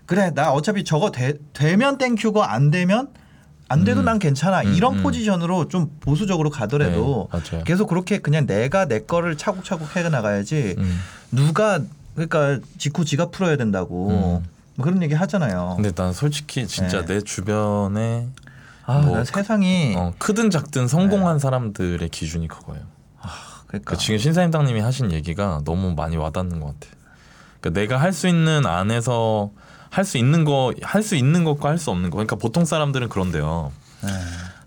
그래 0.06 0.32
나 0.34 0.52
어차피 0.52 0.84
저거 0.84 1.10
되, 1.10 1.34
되면 1.52 1.98
땡큐고 1.98 2.42
안 2.42 2.70
되면 2.70 3.08
안 3.68 3.84
돼도 3.84 4.00
음. 4.00 4.04
난 4.06 4.18
괜찮아 4.18 4.62
음, 4.62 4.74
이런 4.74 4.98
음. 4.98 5.02
포지션으로 5.02 5.68
좀 5.68 5.90
보수적으로 6.00 6.48
가더라도 6.48 7.28
네. 7.50 7.62
계속 7.64 7.88
그렇게 7.88 8.18
그냥 8.18 8.46
내가 8.46 8.86
내 8.86 9.00
거를 9.00 9.36
차곡차곡 9.36 9.96
해 9.96 10.08
나가야지 10.08 10.76
음. 10.78 10.98
누가 11.30 11.80
그러니까 12.14 12.60
직후 12.78 13.04
지가 13.04 13.26
풀어야 13.26 13.56
된다고 13.56 14.42
뭐 14.76 14.84
그런 14.84 15.02
얘기 15.02 15.14
하잖아요. 15.14 15.74
근데 15.76 15.92
난 15.92 16.12
솔직히 16.12 16.66
진짜 16.66 17.04
네. 17.04 17.14
내 17.14 17.20
주변에 17.20 18.28
아, 18.88 19.00
뭐 19.00 19.16
난 19.16 19.24
세상이 19.24 19.94
어, 19.96 20.12
크든 20.18 20.50
작든 20.50 20.88
성공한 20.88 21.38
사람들의 21.38 22.08
기준이 22.08 22.48
그거예요. 22.48 22.84
그러니까 23.66 23.90
그 23.92 23.98
지금 23.98 24.18
신사임당님이 24.18 24.80
하신 24.80 25.12
얘기가 25.12 25.60
너무 25.64 25.94
많이 25.94 26.16
와닿는 26.16 26.58
것 26.60 26.68
같아. 26.80 26.94
그러니까 27.60 27.80
내가 27.80 28.00
할 28.00 28.12
수 28.14 28.26
있는 28.28 28.64
안에서 28.66 29.50
할 29.90 30.04
수 30.04 30.16
있는 30.18 30.44
거 30.44 30.72
할 30.82 31.02
수 31.02 31.16
있는 31.16 31.44
것과 31.44 31.68
할 31.70 31.78
수 31.78 31.90
없는 31.90 32.08
거. 32.10 32.16
그러니까 32.16 32.36
보통 32.36 32.64
사람들은 32.64 33.08
그런데요. 33.10 33.72
네. 34.02 34.08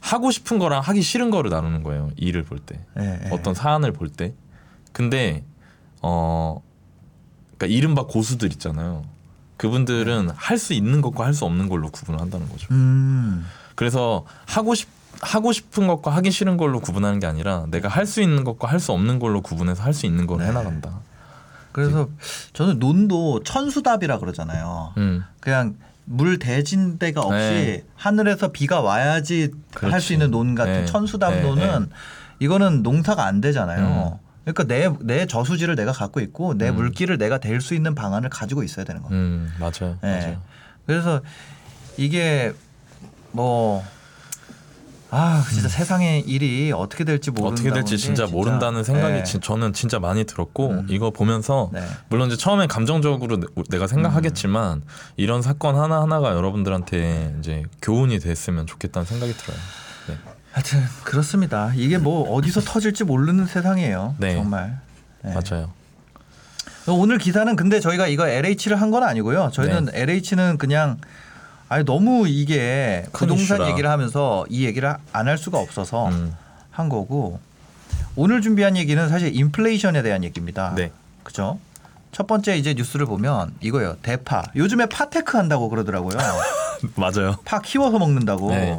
하고 0.02 0.30
싶은 0.30 0.60
거랑 0.60 0.82
하기 0.82 1.02
싫은 1.02 1.32
거를 1.32 1.50
나누는 1.50 1.82
거예요. 1.84 2.12
일을 2.16 2.44
볼 2.44 2.60
때. 2.60 2.80
네, 2.96 3.20
네. 3.24 3.30
어떤 3.32 3.54
사안을 3.56 3.92
볼 3.94 4.10
때. 4.10 4.34
근데 4.94 5.44
어 6.04 6.62
그러니까 7.58 7.76
이른바 7.76 8.04
고수들 8.06 8.52
있잖아요. 8.54 9.04
그분들은 9.58 10.28
네. 10.28 10.34
할수 10.36 10.74
있는 10.74 11.02
것과 11.02 11.26
할 11.26 11.34
수 11.34 11.46
없는 11.46 11.70
걸로 11.70 11.90
구분을 11.90 12.20
한다는 12.22 12.48
거죠. 12.50 12.68
음. 12.72 13.46
그래서 13.82 14.26
하고 14.46 14.76
싶 14.76 14.88
하고 15.22 15.52
싶은 15.52 15.88
것과 15.88 16.12
하기 16.18 16.30
싫은 16.30 16.56
걸로 16.58 16.80
구분하는 16.80 17.20
게 17.20 17.26
아니라 17.26 17.66
내가 17.72 17.90
할 17.90 18.06
수 18.06 18.22
있는 18.22 18.44
것과 18.44 18.68
할 18.70 18.80
수 18.80 18.92
없는 18.92 19.18
걸로 19.18 19.42
구분해서 19.42 19.82
할 19.82 19.94
수 19.94 20.06
있는 20.06 20.28
걸 20.28 20.38
네. 20.38 20.46
해나간다. 20.46 21.00
그래서 21.72 22.08
저는 22.54 22.78
논도 22.78 23.42
천수답이라 23.44 24.20
그러잖아요. 24.20 24.94
음. 24.98 25.24
그냥 25.40 25.78
물 26.06 26.38
대진 26.38 27.00
데가 27.00 27.22
없이 27.22 27.34
네. 27.38 27.84
하늘에서 27.96 28.50
비가 28.52 28.82
와야지 28.82 29.50
할 29.74 29.90
그렇지. 29.90 30.06
수 30.06 30.14
있는 30.14 30.30
논 30.30 30.54
같은 30.54 30.74
네. 30.74 30.86
천수답론은 30.86 31.82
네, 31.82 31.96
이거는 32.38 32.84
농사가 32.84 33.26
안 33.26 33.42
되잖아요. 33.42 34.20
음. 34.22 34.28
그러니까 34.44 34.64
내, 34.66 34.90
내 35.02 35.26
저수지를 35.26 35.76
내가 35.76 35.92
갖고 35.92 36.20
있고 36.20 36.56
내 36.56 36.70
음. 36.70 36.76
물기를 36.76 37.18
내가 37.18 37.40
댈 37.40 37.62
수 37.62 37.74
있는 37.74 37.96
방안을 37.96 38.30
가지고 38.30 38.62
있어야 38.62 38.86
되는 38.86 39.02
거예요. 39.02 39.16
음 39.16 39.52
맞아요. 39.60 39.98
네. 40.04 40.20
맞아요. 40.20 40.38
그래서 40.86 41.22
이게 41.98 42.54
뭐 43.32 43.84
아, 45.14 45.44
진짜 45.52 45.68
세상의 45.68 46.22
일이 46.22 46.72
어떻게 46.72 47.04
될지 47.04 47.32
모른다. 47.32 47.50
음. 47.50 47.54
어떻게 47.54 47.72
될지 47.74 47.98
진짜 47.98 48.28
모른다는 48.28 48.84
생각이 48.86 49.14
네. 49.14 49.24
진- 49.24 49.42
저는 49.42 49.74
진짜 49.74 50.00
많이 50.00 50.24
들었고 50.24 50.70
음. 50.70 50.88
이거 50.90 51.10
보면서 51.12 51.70
네. 51.74 51.84
물론 52.08 52.28
이제 52.30 52.38
처음에 52.38 52.66
감정적으로 52.68 53.38
내- 53.42 53.48
내가 53.70 53.88
생각하겠지만 53.88 54.78
음. 54.78 54.84
이런 55.18 55.42
사건 55.42 55.76
하나 55.76 56.02
하나가 56.02 56.30
여러분들한테 56.34 57.36
이제 57.40 57.64
교훈이 57.82 58.20
됐으면 58.20 58.68
좋겠다는 58.68 59.06
생각이 59.06 59.34
들어요. 59.36 59.58
네. 60.08 60.18
하여튼 60.54 60.82
그렇습니다. 61.04 61.74
이게 61.76 61.98
뭐 61.98 62.34
어디서 62.34 62.62
터질지 62.64 63.04
모르는 63.04 63.48
세상이에요. 63.48 64.16
네. 64.18 64.36
정말. 64.36 64.80
네. 65.24 65.34
맞아요. 65.34 65.72
오늘 66.88 67.18
기사는 67.18 67.54
근데 67.58 67.80
저희가 67.82 68.08
이거 68.08 68.28
LH를 68.28 68.80
한 68.82 68.92
건 68.92 69.04
아니고요. 69.04 69.50
저희는 69.54 69.90
LH는 69.94 70.58
그냥 70.58 70.98
아니 71.72 71.86
너무 71.86 72.28
이게 72.28 73.04
큰 73.14 73.28
부동산 73.30 73.58
이슈라. 73.62 73.70
얘기를 73.70 73.90
하면서 73.90 74.46
이 74.50 74.66
얘기를 74.66 74.94
안 75.14 75.28
할 75.30 75.38
수가 75.38 75.58
없어서 75.58 76.10
음. 76.10 76.36
한 76.70 76.90
거고 76.90 77.40
오늘 78.18 78.42
준비한 78.42 78.76
얘기는 78.76 79.08
사실 79.08 79.34
인플레이션에 79.34 80.02
대한 80.02 80.26
얘기입니다. 80.26 80.74
네. 80.76 80.92
그죠? 81.24 81.60
첫 82.12 82.28
번째 82.28 82.58
이제 82.58 82.74
뉴스를 82.74 83.06
보면 83.06 83.54
이거예요. 83.62 83.96
대파. 84.02 84.44
요즘에 84.58 84.88
파테크 84.88 85.38
한다고 85.38 85.70
그러더라고요. 85.70 86.18
맞아요. 86.96 87.38
파 87.46 87.62
키워서 87.62 88.00
먹는다고. 88.00 88.50
네. 88.52 88.78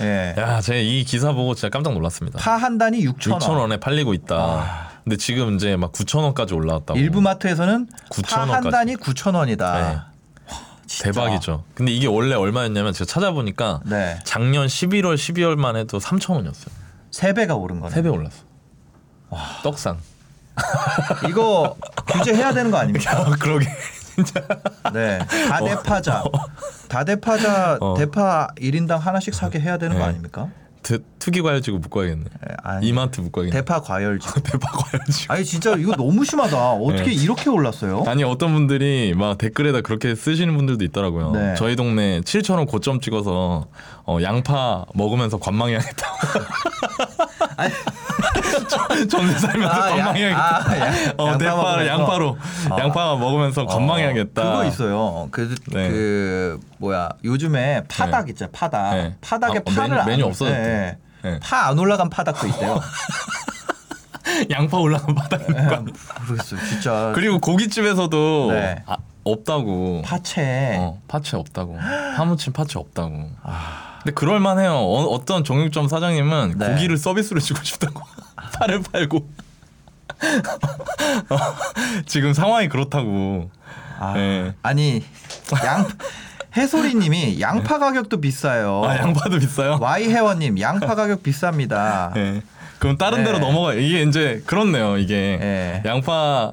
예. 0.00 0.34
야, 0.36 0.60
제가 0.60 0.80
이 0.80 1.04
기사 1.04 1.30
보고 1.32 1.54
진짜 1.54 1.68
깜짝 1.68 1.92
놀랐습니다. 1.94 2.40
파 2.40 2.56
한 2.56 2.76
단위 2.76 3.06
6천 3.06 3.30
원. 3.34 3.40
6천 3.40 3.50
원 3.56 3.70
에 3.70 3.76
팔리고 3.76 4.14
있다. 4.14 4.34
아. 4.36 4.88
근데 5.04 5.16
지금 5.16 5.54
이제 5.54 5.76
막 5.76 5.92
9천 5.92 6.18
원까지 6.24 6.54
올라왔다고. 6.54 6.98
일부 6.98 7.20
마트에서는 7.20 7.86
9,000파 8.10 8.46
한. 8.48 8.70
단위 8.70 8.96
9천 8.96 9.36
원이다. 9.36 9.78
네. 9.78 10.15
진짜. 10.86 11.04
대박이죠. 11.12 11.64
근데 11.74 11.92
이게 11.92 12.06
원래 12.06 12.34
얼마였냐면 12.34 12.92
제가 12.92 13.06
찾아보니까 13.06 13.80
네. 13.84 14.18
작년 14.24 14.66
11월, 14.66 15.14
12월만 15.16 15.76
해도 15.76 15.98
3천 15.98 16.34
원이었어요. 16.34 16.74
세 17.10 17.32
배가 17.32 17.54
오른 17.54 17.80
거네. 17.80 17.94
세배 17.94 18.08
올랐어. 18.08 18.44
떡상. 19.62 19.98
이거 21.28 21.76
규제해야 22.06 22.52
되는 22.52 22.70
거 22.70 22.78
아닙니까? 22.78 23.18
아, 23.18 23.30
그러게. 23.38 23.66
네. 24.94 25.18
다대파자. 25.48 26.24
다대파자 26.88 27.78
어. 27.80 27.94
대파 27.98 28.48
1인당 28.56 28.98
하나씩 28.98 29.34
사게 29.34 29.60
해야 29.60 29.76
되는 29.76 29.96
거 29.96 30.02
네. 30.02 30.08
아닙니까? 30.10 30.48
트, 30.86 31.02
투기 31.18 31.42
과열지구 31.42 31.80
묶어야겠네. 31.80 32.24
네, 32.24 32.54
아니, 32.62 32.86
이마트 32.86 33.20
묶어야겠네. 33.20 33.58
대파 33.58 33.80
과열지. 33.80 34.28
대파 34.40 34.70
과열지구. 34.70 35.32
아니 35.32 35.44
진짜 35.44 35.74
이거 35.74 35.96
너무 35.96 36.24
심하다. 36.24 36.74
어떻게 36.74 37.10
네. 37.10 37.12
이렇게 37.12 37.50
올랐어요? 37.50 38.04
아니 38.06 38.22
어떤 38.22 38.52
분들이 38.52 39.12
막 39.16 39.36
댓글에다 39.36 39.80
그렇게 39.80 40.14
쓰시는 40.14 40.56
분들도 40.56 40.84
있더라고요. 40.84 41.32
네. 41.32 41.54
저희 41.56 41.74
동네 41.74 42.20
7천 42.20 42.54
원 42.58 42.66
고점 42.66 43.00
찍어서 43.00 43.66
어, 44.04 44.18
양파 44.22 44.84
먹으면서 44.94 45.38
관망해야겠다. 45.38 46.06
아니, 47.58 47.72
전세 49.08 49.38
살면서 49.38 49.74
아, 49.74 49.90
양- 49.90 49.96
관망해야겠다. 49.96 50.64
아, 50.70 50.78
양- 50.78 50.94
어, 51.18 51.26
양파 51.26 51.38
대파 51.38 51.56
먹으면서. 51.56 51.86
양파로 51.86 52.38
아. 52.70 52.78
양파 52.80 53.16
먹으면서 53.16 53.66
관망해야겠다. 53.66 54.42
그거 54.42 54.64
있어요. 54.64 55.28
그, 55.30 55.54
네. 55.72 55.88
그 55.88 56.60
뭐야 56.78 57.08
요즘에 57.24 57.84
파닭 57.88 58.28
있죠 58.30 58.48
파닭. 58.52 58.94
네. 58.94 59.16
파닭에 59.20 59.58
아, 59.58 59.62
파를 59.64 59.88
메뉴- 59.90 60.00
안 60.00 60.06
메뉴 60.06 60.24
올- 60.24 60.30
없어졌대. 60.30 60.58
네. 60.62 60.98
네. 61.22 61.40
파 61.42 61.60
안 61.60 61.78
올라간 61.78 62.10
파닭도 62.10 62.46
있대요. 62.48 62.80
양파 64.50 64.76
올라간 64.78 65.14
바닥이니까. 65.14 65.84
모르겠어요. 66.28 66.60
진짜 66.68 67.12
그리고 67.14 67.38
고깃집에서도 67.38 68.52
네. 68.52 68.82
아, 68.86 68.96
없다고. 69.24 70.02
파채. 70.04 70.76
어, 70.78 71.00
파채 71.08 71.36
없다고. 71.36 71.78
파무침 72.16 72.52
파채 72.52 72.78
없다고. 72.78 73.30
아, 73.42 73.95
근데 74.06 74.14
그럴만해요. 74.14 74.72
어, 74.72 75.24
떤 75.24 75.42
정육점 75.42 75.88
사장님은 75.88 76.54
네. 76.58 76.68
고기를 76.68 76.96
서비스로 76.96 77.40
주고 77.40 77.60
싶다고 77.64 78.00
파를 78.54 78.80
팔고 78.80 79.28
어, 81.28 81.36
지금 82.06 82.32
상황이 82.32 82.68
그렇다고. 82.68 83.50
아, 83.98 84.12
네. 84.14 84.54
아니 84.62 85.02
양 85.64 85.88
해소리님이 86.56 87.40
양파 87.40 87.80
가격도 87.80 88.20
비싸요. 88.20 88.84
아 88.84 88.96
양파도 88.96 89.40
비싸요? 89.40 89.78
Y 89.80 90.04
회원님 90.04 90.60
양파 90.60 90.94
가격 90.94 91.24
비쌉니다. 91.24 92.12
네. 92.14 92.42
그럼 92.78 92.96
다른 92.98 93.18
네. 93.18 93.24
데로 93.24 93.40
넘어가. 93.40 93.74
이게 93.74 94.02
이제 94.02 94.40
그렇네요. 94.46 94.98
이게 94.98 95.36
네. 95.40 95.82
양파 95.84 96.52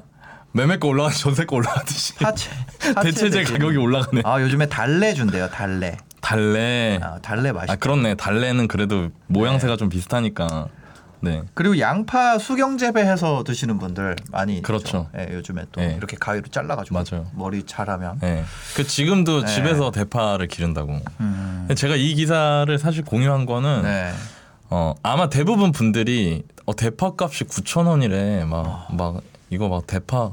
매매가 0.50 0.88
올라가서 0.88 1.18
전세가 1.18 1.54
올라가듯이 1.54 2.14
파채, 2.16 2.50
파채 2.94 3.10
대체재 3.12 3.38
대신. 3.38 3.52
가격이 3.54 3.76
올라가네. 3.76 4.22
아 4.24 4.40
요즘에 4.40 4.66
달래 4.66 5.14
준대요 5.14 5.48
달래. 5.50 5.98
달래. 6.24 6.98
아, 7.02 7.18
달래 7.20 7.52
맛있. 7.52 7.70
아 7.70 7.76
그렇네. 7.76 8.14
달래는 8.14 8.66
그래도 8.66 9.10
모양새가 9.26 9.76
좀 9.76 9.90
비슷하니까 9.90 10.68
네. 11.20 11.42
그리고 11.52 11.78
양파 11.78 12.38
수경 12.38 12.78
재배해서 12.78 13.44
드시는 13.44 13.78
분들 13.78 14.16
많이 14.30 14.62
그렇죠. 14.62 15.08
예, 15.18 15.28
요즘에 15.34 15.64
또 15.70 15.80
네. 15.82 15.94
이렇게 15.96 16.16
가위로 16.18 16.48
잘라가지고 16.48 16.94
맞아요. 16.94 17.26
머리 17.34 17.64
잘하면. 17.64 18.20
네. 18.20 18.42
그 18.74 18.86
지금도 18.86 19.42
네. 19.42 19.54
집에서 19.54 19.90
대파를 19.90 20.48
기른다고. 20.48 20.98
음. 21.20 21.68
제가 21.76 21.96
이 21.96 22.14
기사를 22.14 22.78
사실 22.78 23.04
공유한 23.04 23.44
거는 23.44 23.82
네. 23.82 24.12
어 24.70 24.94
아마 25.02 25.28
대부분 25.28 25.72
분들이 25.72 26.42
어 26.64 26.74
대파 26.74 27.12
값이 27.18 27.44
9천 27.44 27.86
원이래 27.86 28.44
막막 28.44 29.22
이거 29.50 29.68
막 29.68 29.86
대파 29.86 30.32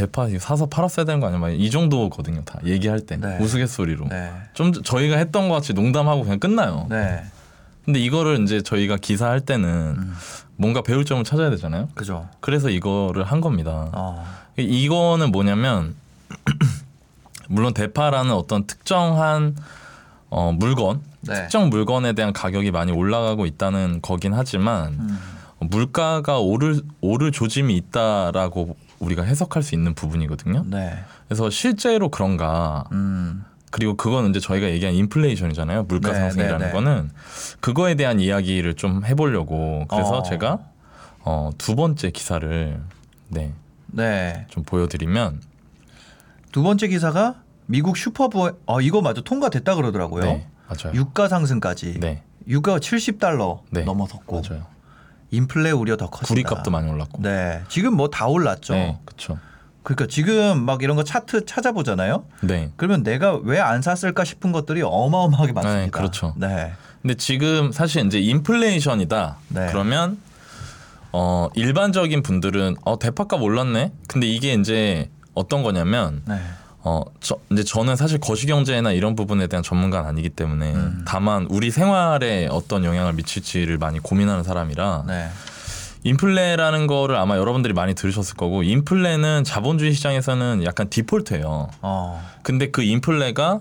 대파 0.00 0.28
사서 0.38 0.66
팔았어야 0.66 1.04
되는 1.04 1.20
거 1.20 1.26
아니야 1.26 1.38
막이 1.38 1.70
정도거든요 1.70 2.42
다 2.44 2.58
얘기할 2.64 3.00
때 3.00 3.16
네. 3.16 3.38
우스갯소리로 3.40 4.08
네. 4.08 4.32
좀 4.54 4.72
저희가 4.72 5.16
했던 5.16 5.48
것 5.48 5.54
같이 5.54 5.74
농담하고 5.74 6.22
그냥 6.22 6.38
끝나요. 6.38 6.86
네. 6.88 7.22
근데 7.84 7.98
이거를 7.98 8.42
이제 8.42 8.62
저희가 8.62 8.96
기사할 8.96 9.40
때는 9.40 9.68
음. 9.68 10.14
뭔가 10.56 10.82
배울 10.82 11.04
점을 11.04 11.22
찾아야 11.24 11.50
되잖아요. 11.50 11.88
그죠. 11.94 12.28
그래서 12.40 12.70
이거를 12.70 13.24
한 13.24 13.40
겁니다. 13.40 13.90
어. 13.92 14.24
이거는 14.56 15.32
뭐냐면 15.32 15.94
물론 17.48 17.74
대파라는 17.74 18.32
어떤 18.32 18.66
특정한 18.66 19.56
어, 20.28 20.52
물건, 20.52 21.00
네. 21.22 21.34
특정 21.34 21.70
물건에 21.70 22.12
대한 22.12 22.32
가격이 22.32 22.70
많이 22.70 22.92
올라가고 22.92 23.46
있다는 23.46 24.00
거긴 24.00 24.32
하지만 24.32 24.92
음. 24.92 25.18
물가가 25.58 26.38
오를 26.38 26.80
오를 27.00 27.32
조짐이 27.32 27.76
있다라고 27.76 28.76
우리가 29.00 29.22
해석할 29.24 29.62
수 29.62 29.74
있는 29.74 29.94
부분이거든요. 29.94 30.64
네. 30.66 30.98
그래서 31.26 31.50
실제로 31.50 32.08
그런가 32.10 32.84
음. 32.92 33.44
그리고 33.70 33.96
그건 33.96 34.30
이제 34.30 34.40
저희가 34.40 34.70
얘기한 34.70 34.94
인플레이션이잖아요. 34.94 35.84
물가 35.84 36.12
네, 36.12 36.18
상승이라는 36.18 36.58
네, 36.58 36.66
네. 36.66 36.72
거는 36.72 37.10
그거에 37.60 37.94
대한 37.94 38.20
이야기를 38.20 38.74
좀 38.74 39.04
해보려고 39.04 39.86
그래서 39.88 40.18
어. 40.18 40.22
제가 40.22 40.58
어, 41.20 41.50
두 41.56 41.76
번째 41.76 42.10
기사를 42.10 42.80
네, 43.28 43.52
네. 43.86 44.46
좀 44.48 44.64
보여드리면 44.64 45.40
두 46.52 46.62
번째 46.62 46.88
기사가 46.88 47.42
미국 47.66 47.96
슈퍼부 47.96 48.52
어 48.66 48.80
이거 48.80 49.00
맞아 49.00 49.20
통과됐다 49.22 49.76
그러더라고요. 49.76 50.24
네, 50.24 50.48
맞아요. 50.66 50.96
유가 50.98 51.28
상승까지. 51.28 52.00
네, 52.00 52.22
유가가 52.48 52.78
70달러 52.80 53.60
네. 53.70 53.82
넘어섰고 53.84 54.42
맞아요. 54.42 54.66
인플레 55.30 55.70
우려 55.70 55.96
더 55.96 56.06
커진다. 56.10 56.28
구리값도 56.28 56.70
많이 56.70 56.90
올랐고. 56.90 57.22
네. 57.22 57.62
지금 57.68 57.94
뭐 57.94 58.08
다 58.08 58.26
올랐죠. 58.26 58.74
네, 58.74 58.98
그렇죠. 59.04 59.38
그러니까 59.82 60.06
지금 60.08 60.60
막 60.64 60.82
이런 60.82 60.96
거 60.96 61.04
차트 61.04 61.46
찾아보잖아요. 61.46 62.24
네. 62.42 62.70
그러면 62.76 63.02
내가 63.02 63.36
왜 63.42 63.58
안 63.60 63.80
샀을까 63.82 64.24
싶은 64.24 64.52
것들이 64.52 64.82
어마어마하게 64.82 65.52
많습니다. 65.52 65.84
네, 65.84 65.90
그렇죠. 65.90 66.34
네. 66.36 66.72
근데 67.00 67.14
지금 67.14 67.72
사실 67.72 68.04
이제 68.04 68.18
인플레이션이다. 68.20 69.36
네. 69.48 69.66
그러면 69.70 70.18
어 71.12 71.48
일반적인 71.54 72.22
분들은 72.22 72.76
어 72.84 72.98
대파값 72.98 73.40
올랐네. 73.40 73.92
근데 74.06 74.26
이게 74.26 74.52
이제 74.52 75.10
어떤 75.34 75.62
거냐면 75.62 76.22
네. 76.26 76.38
어, 76.82 77.02
저, 77.20 77.36
이제 77.50 77.62
저는 77.62 77.96
사실 77.96 78.18
거시경제나 78.18 78.92
이런 78.92 79.14
부분에 79.14 79.46
대한 79.48 79.62
전문가는 79.62 80.08
아니기 80.08 80.30
때문에 80.30 80.72
음. 80.72 81.04
다만 81.06 81.46
우리 81.50 81.70
생활에 81.70 82.48
어떤 82.50 82.84
영향을 82.84 83.12
미칠지를 83.12 83.76
많이 83.78 83.98
고민하는 83.98 84.42
사람이라 84.42 85.04
네. 85.06 85.28
인플레라는 86.04 86.86
거를 86.86 87.16
아마 87.16 87.36
여러분들이 87.36 87.74
많이 87.74 87.94
들으셨을 87.94 88.34
거고 88.36 88.62
인플레는 88.62 89.44
자본주의 89.44 89.92
시장에서는 89.92 90.64
약간 90.64 90.88
디폴트예요. 90.88 91.68
어. 91.82 92.30
근데 92.42 92.70
그 92.70 92.82
인플레가 92.82 93.60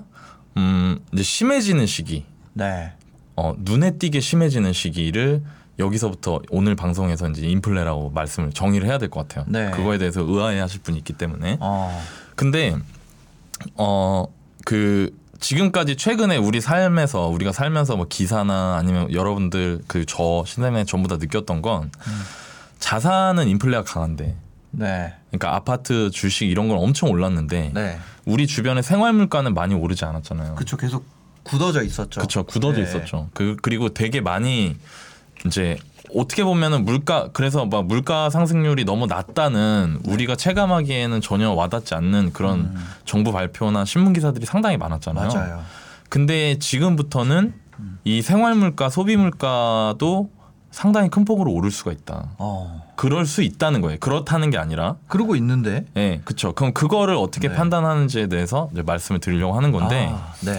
음, 0.55 0.99
이제 1.13 1.21
심해지는 1.23 1.85
시기, 1.85 2.25
네. 2.53 2.93
어, 3.35 3.53
눈에 3.57 3.97
띄게 3.97 4.21
심해지는 4.21 4.71
시기를 4.73 5.43
여기서부터 5.77 6.39
오늘 6.49 6.75
방송에서 6.75 7.29
이제 7.29 7.45
인플레라고 7.47 8.11
말씀을 8.11 8.51
정의를 8.51 8.87
해야 8.87 8.97
될 8.97 9.09
것 9.09 9.27
같아요. 9.27 9.45
네. 9.47 9.71
그거에 9.71 9.97
대해서 9.97 10.21
의아해하실 10.21 10.81
분이 10.81 10.97
있기 10.99 11.13
때문에. 11.13 11.57
어. 11.59 12.01
근데 12.35 12.75
어 13.75 14.25
그 14.65 15.17
지금까지 15.39 15.95
최근에 15.95 16.37
우리 16.37 16.61
삶에서 16.61 17.27
우리가 17.27 17.51
살면서 17.51 17.95
뭐 17.95 18.05
기사나 18.07 18.75
아니면 18.77 19.11
여러분들 19.11 19.79
그 19.87 20.05
저 20.05 20.43
신생에 20.45 20.83
전부 20.85 21.07
다 21.07 21.17
느꼈던 21.17 21.61
건 21.61 21.83
음. 21.83 22.21
자산은 22.77 23.47
인플레가 23.47 23.83
강한데 23.83 24.35
네. 24.71 25.13
그러니까 25.29 25.55
아파트 25.55 26.11
주식 26.11 26.49
이런 26.49 26.67
건 26.67 26.77
엄청 26.77 27.09
올랐는데 27.09 27.71
네. 27.73 27.99
우리 28.25 28.45
주변의 28.45 28.83
생활 28.83 29.13
물가는 29.13 29.51
많이 29.53 29.73
오르지 29.73 30.05
않았잖아요. 30.05 30.53
그쵸 30.55 30.77
계속 30.77 31.03
굳어져 31.43 31.81
있었죠. 31.83 32.19
그렇죠. 32.19 32.43
굳어져 32.43 32.81
네. 32.81 32.83
있었죠. 32.83 33.29
그 33.33 33.55
그리고 33.61 33.89
되게 33.89 34.21
많이 34.21 34.75
이제 35.45 35.77
어떻게 36.15 36.43
보면은 36.43 36.85
물가 36.85 37.29
그래서 37.33 37.65
막 37.65 37.85
물가 37.85 38.29
상승률이 38.29 38.85
너무 38.85 39.05
낮다는 39.05 39.99
우리가 40.05 40.35
체감하기에는 40.35 41.21
전혀 41.21 41.51
와닿지 41.51 41.95
않는 41.95 42.33
그런 42.33 42.59
음. 42.59 42.85
정부 43.05 43.31
발표나 43.31 43.85
신문 43.85 44.13
기사들이 44.13 44.45
상당히 44.45 44.77
많았잖아요. 44.77 45.27
맞아요. 45.27 45.61
근데 46.09 46.57
지금부터는 46.57 47.53
이 48.03 48.21
생활 48.21 48.55
물가, 48.55 48.89
소비 48.89 49.15
물가도 49.15 50.29
상당히 50.71 51.09
큰 51.09 51.25
폭으로 51.25 51.51
오를 51.51 51.71
수가 51.71 51.91
있다. 51.91 52.29
어. 52.37 52.83
그럴 52.95 53.25
수 53.25 53.41
있다는 53.41 53.81
거예요. 53.81 53.97
그렇다는 53.99 54.49
게 54.49 54.57
아니라, 54.57 54.95
그러고 55.07 55.35
있는데. 55.35 55.85
예, 55.95 55.99
네, 55.99 56.21
그렇죠. 56.25 56.53
그럼 56.53 56.73
그거를 56.73 57.15
어떻게 57.15 57.47
네. 57.47 57.55
판단하는지에 57.55 58.27
대해서 58.27 58.69
이제 58.73 58.81
말씀을 58.81 59.19
드리려고 59.19 59.55
하는 59.55 59.71
건데, 59.71 60.09
아, 60.11 60.33
네. 60.41 60.57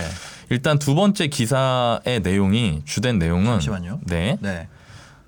일단 0.49 0.79
두 0.79 0.95
번째 0.95 1.29
기사의 1.29 2.21
내용이 2.23 2.83
주된 2.85 3.19
내용은 3.19 3.45
잠시만요. 3.45 4.01
네. 4.07 4.39
네. 4.41 4.69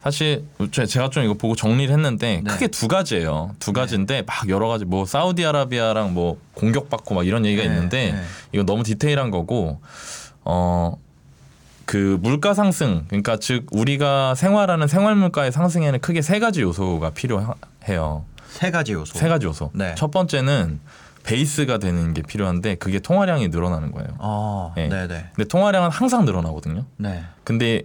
사실 0.02 0.44
제- 0.72 0.84
제가 0.84 1.10
좀 1.10 1.22
이거 1.22 1.34
보고 1.34 1.54
정리를 1.54 1.92
했는데 1.94 2.40
네. 2.44 2.50
크게 2.50 2.66
두 2.68 2.88
가지예요. 2.88 3.54
두 3.60 3.72
가지인데 3.72 4.22
막 4.22 4.48
여러 4.48 4.66
가지 4.66 4.84
뭐 4.84 5.06
사우디아라비아랑 5.06 6.12
뭐 6.12 6.38
공격받고 6.54 7.14
막 7.14 7.26
이런 7.26 7.46
얘기가 7.46 7.62
네, 7.62 7.68
있는데 7.68 8.12
네. 8.12 8.22
이거 8.52 8.64
너무 8.64 8.82
디테일한 8.82 9.30
거고 9.30 9.80
어. 10.44 10.96
그 11.84 12.16
물가 12.22 12.54
상승 12.54 13.04
그러니까 13.08 13.36
즉 13.36 13.66
우리가 13.70 14.34
생활하는 14.34 14.86
생활 14.88 15.14
물가의 15.16 15.52
상승에는 15.52 16.00
크게 16.00 16.22
세 16.22 16.38
가지 16.38 16.62
요소가 16.62 17.10
필요해요. 17.10 18.24
세 18.48 18.70
가지 18.70 18.92
요소. 18.92 19.18
세 19.18 19.28
가지 19.28 19.46
요소. 19.46 19.70
네. 19.74 19.94
첫 19.96 20.10
번째는 20.10 20.80
베이스가 21.24 21.78
되는 21.78 22.14
게 22.14 22.22
필요한데 22.22 22.76
그게 22.76 22.98
통화량이 22.98 23.48
늘어나는 23.48 23.92
거예요. 23.92 24.08
어. 24.18 24.72
네. 24.76 24.88
네, 24.88 25.06
네. 25.06 25.26
근데 25.34 25.46
통화량은 25.48 25.90
항상 25.90 26.24
늘어나거든요. 26.24 26.84
네. 26.96 27.22
근데 27.44 27.82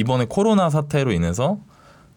이번에 0.00 0.24
코로나 0.28 0.70
사태로 0.70 1.12
인해서 1.12 1.58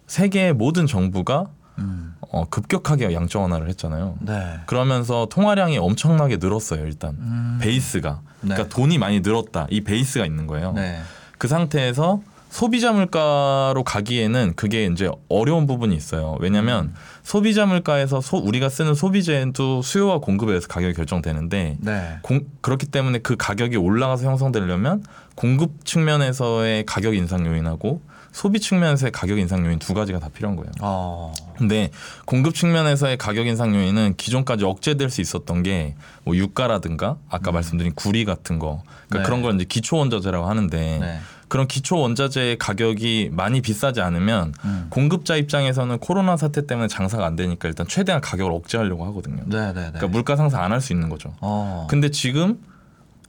세계의 0.07 0.53
모든 0.53 0.87
정부가 0.87 1.47
음. 1.79 2.15
어, 2.31 2.45
급격하게 2.49 3.13
양적 3.13 3.41
완화를 3.41 3.67
했잖아요. 3.69 4.15
네. 4.21 4.59
그러면서 4.67 5.27
통화량이 5.29 5.77
엄청나게 5.77 6.37
늘었어요. 6.37 6.85
일단 6.85 7.15
음. 7.19 7.59
베이스가 7.61 8.21
네. 8.41 8.53
그러니까 8.53 8.73
돈이 8.73 8.97
많이 8.97 9.19
늘었다. 9.19 9.67
이 9.69 9.81
베이스가 9.81 10.25
있는 10.25 10.47
거예요. 10.47 10.71
네. 10.73 11.01
그 11.37 11.47
상태에서 11.49 12.21
소비자 12.53 12.91
물가로 12.91 13.83
가기에는 13.83 14.53
그게 14.55 14.85
이제 14.85 15.09
어려운 15.27 15.65
부분이 15.65 15.95
있어요. 15.95 16.37
왜냐하면 16.39 16.85
음. 16.85 16.93
소비자 17.23 17.65
물가에서 17.65 18.21
소- 18.21 18.37
우리가 18.37 18.69
쓰는 18.69 18.93
소비재도 18.93 19.81
수요와 19.81 20.19
공급에 20.19 20.51
의해서 20.51 20.67
가격이 20.67 20.93
결정되는데 20.93 21.77
네. 21.79 22.17
공- 22.21 22.45
그렇기 22.61 22.85
때문에 22.85 23.17
그 23.19 23.35
가격이 23.37 23.75
올라가서 23.77 24.25
형성되려면 24.27 25.03
공급 25.33 25.83
측면에서의 25.83 26.85
가격 26.85 27.15
인상 27.15 27.43
요인하고 27.47 28.01
소비 28.31 28.59
측면에서의 28.59 29.11
가격 29.11 29.39
인상 29.39 29.65
요인 29.65 29.79
두 29.79 29.95
가지가 29.95 30.19
다 30.19 30.29
필요한 30.31 30.55
거예요. 30.55 30.71
어. 30.81 31.33
근데 31.57 31.89
공급 32.25 32.53
측면에서의 32.53 33.17
가격 33.17 33.47
인상 33.47 33.73
요인은 33.73 34.13
기존까지 34.17 34.63
억제될 34.63 35.09
수 35.09 35.21
있었던 35.21 35.63
게 35.63 35.95
뭐 36.23 36.35
유가라든가 36.37 37.17
아까 37.29 37.51
말씀드린 37.51 37.93
구리 37.95 38.25
같은 38.25 38.57
거 38.59 38.83
그러니까 39.09 39.17
네. 39.17 39.23
그런 39.23 39.41
걸 39.41 39.55
이제 39.55 39.65
기초 39.65 39.97
원자재라고 39.97 40.45
하는데 40.47 40.77
네. 40.99 41.19
그런 41.53 41.67
기초 41.67 41.99
원자재의 41.99 42.57
가격이 42.57 43.29
많이 43.31 43.61
비싸지 43.61 44.01
않으면 44.01 44.55
음. 44.65 44.87
공급자 44.89 45.35
입장에서는 45.35 45.99
코로나 45.99 46.35
사태 46.35 46.65
때문에 46.65 46.87
장사가 46.87 47.27
안 47.27 47.35
되니까 47.35 47.67
일단 47.67 47.87
최대한 47.87 48.21
가격을 48.21 48.51
억제하려고 48.51 49.05
하거든요. 49.05 49.43
네, 49.45 49.67
네, 49.67 49.73
네. 49.73 49.73
그러니까 49.91 50.07
물가 50.07 50.35
상승 50.35 50.57
안 50.57 50.71
할 50.71 50.81
수 50.81 50.93
있는 50.93 51.09
거죠. 51.09 51.35
어. 51.41 51.85
근데 51.91 52.09
지금 52.09 52.57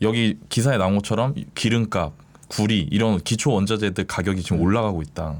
여기 0.00 0.38
기사에 0.48 0.78
나온 0.78 0.94
것처럼 0.96 1.34
기름값, 1.54 2.14
구리 2.48 2.88
이런 2.90 3.18
기초 3.20 3.52
원자재들 3.52 4.06
가격이 4.06 4.40
지금 4.42 4.62
올라가고 4.62 5.02
있다. 5.02 5.34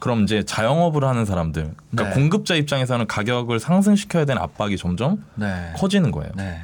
그럼 0.00 0.22
이제 0.22 0.42
자영업을 0.42 1.04
하는 1.04 1.26
사람들, 1.26 1.74
그러니까 1.90 2.02
아. 2.02 2.08
네. 2.08 2.14
공급자 2.14 2.54
입장에서는 2.54 3.06
가격을 3.08 3.60
상승시켜야 3.60 4.24
되는 4.24 4.40
압박이 4.40 4.78
점점 4.78 5.22
네. 5.34 5.74
커지는 5.76 6.12
거예요. 6.12 6.32
네. 6.34 6.62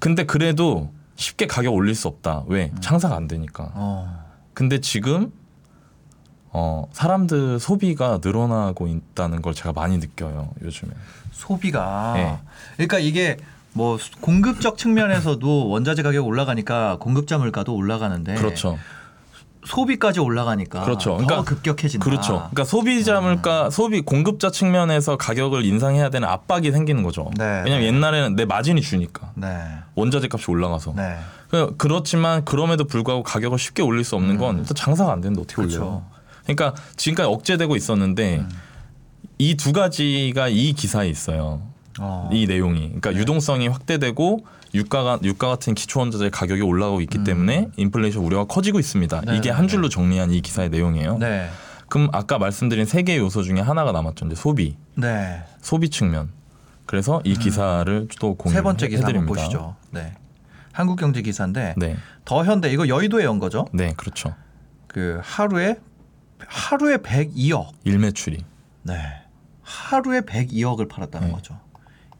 근데 0.00 0.26
그래도 0.26 0.90
쉽게 1.14 1.46
가격 1.46 1.72
올릴 1.72 1.94
수 1.94 2.08
없다. 2.08 2.42
왜? 2.48 2.72
장사가 2.80 3.14
안 3.14 3.28
되니까. 3.28 3.70
어. 3.74 4.26
근데 4.58 4.80
지금 4.80 5.30
어 6.50 6.88
사람들 6.90 7.60
소비가 7.60 8.18
늘어나고 8.20 8.88
있다는 8.88 9.40
걸 9.40 9.54
제가 9.54 9.72
많이 9.72 9.98
느껴요 9.98 10.50
요즘에. 10.64 10.90
소비가 11.30 12.12
네. 12.16 12.38
그러니까 12.74 12.98
이게 12.98 13.36
뭐 13.72 13.98
공급적 14.20 14.76
측면에서도 14.76 15.68
원자재 15.68 16.02
가격 16.02 16.26
올라가니까 16.26 16.96
공급자 16.98 17.38
물가도 17.38 17.72
올라가는데 17.72 18.34
그렇죠. 18.34 18.80
소비까지 19.64 20.18
올라가니까 20.18 20.82
그렇죠. 20.82 21.10
더 21.10 21.16
그러니까 21.18 21.44
급격해진다. 21.44 22.04
그렇죠. 22.04 22.32
그러니까 22.38 22.64
소비자 22.64 23.20
물가, 23.20 23.70
소비 23.70 24.00
공급자 24.00 24.50
측면에서 24.50 25.16
가격을 25.16 25.64
인상해야 25.64 26.10
되는 26.10 26.26
압박이 26.26 26.72
생기는 26.72 27.04
거죠. 27.04 27.30
네. 27.36 27.62
왜냐면 27.64 27.82
옛날에는 27.84 28.34
내 28.34 28.44
마진이 28.44 28.80
주니까 28.80 29.30
네. 29.36 29.56
원자재 29.94 30.28
값이 30.32 30.50
올라가서. 30.50 30.94
네. 30.96 31.16
그- 31.50 31.74
그렇지만 31.76 32.44
그럼에도 32.44 32.84
불구하고 32.84 33.22
가격을 33.22 33.58
쉽게 33.58 33.82
올릴 33.82 34.04
수 34.04 34.16
없는 34.16 34.36
건 34.38 34.58
일단 34.58 34.74
장사가 34.74 35.12
안 35.12 35.20
되는데 35.20 35.40
어떻게 35.42 35.62
음. 35.62 35.66
그렇죠. 35.66 35.80
음. 35.82 35.86
올려요? 35.86 36.06
그러니까 36.44 36.74
지금까지 36.96 37.28
억제되고 37.28 37.76
있었는데 37.76 38.44
이 39.38 39.54
두 39.56 39.72
가지가 39.72 40.48
이 40.48 40.72
기사에 40.72 41.08
있어요. 41.08 41.62
어. 42.00 42.28
이 42.32 42.46
내용이 42.46 42.80
그러니까 43.00 43.14
유동성이 43.14 43.68
확대되고 43.68 44.44
유가가 44.74 45.18
유가 45.22 45.48
같은 45.48 45.74
기초 45.74 46.00
원자재 46.00 46.30
가격이 46.30 46.60
올라가고 46.62 47.00
있기 47.02 47.24
때문에 47.24 47.68
인플레이션 47.76 48.22
우려가 48.22 48.44
커지고 48.44 48.78
있습니다. 48.78 49.18
음. 49.20 49.24
네, 49.26 49.36
이게 49.36 49.50
네, 49.50 49.56
한 49.56 49.66
줄로 49.68 49.88
정리한 49.88 50.30
이 50.30 50.40
기사의 50.40 50.68
내용이에요. 50.70 51.18
네. 51.18 51.48
그럼 51.88 52.08
아까 52.12 52.38
말씀드린 52.38 52.84
세 52.84 53.02
개의 53.02 53.18
요소 53.18 53.42
중에 53.42 53.60
하나가 53.60 53.92
남았죠. 53.92 54.26
이제 54.26 54.34
소비, 54.34 54.76
네. 54.94 55.42
소비 55.62 55.88
측면. 55.88 56.28
그래서 56.84 57.20
이 57.24 57.34
기사를 57.36 58.08
또 58.20 58.34
공유 58.34 58.52
음. 58.52 58.56
세 58.56 58.62
번째 58.62 58.88
기사. 58.88 59.06
보시죠. 59.08 59.74
네. 59.90 60.14
한국경제 60.82 61.22
기사인데 61.22 61.74
네, 61.76 61.96
더 62.24 62.44
현대 62.44 62.70
이거 62.70 62.86
여의도에 62.86 63.24
연 63.24 63.40
거죠. 63.40 63.66
네, 63.72 63.94
그렇죠. 63.96 64.36
그 64.86 65.20
하루에 65.24 65.76
하루에 66.46 66.98
102억. 66.98 67.70
일매출이. 67.82 68.44
네. 68.84 68.94
하루에 69.62 70.20
102억을 70.20 70.88
팔았다는 70.88 71.28
네. 71.28 71.34
거죠. 71.34 71.58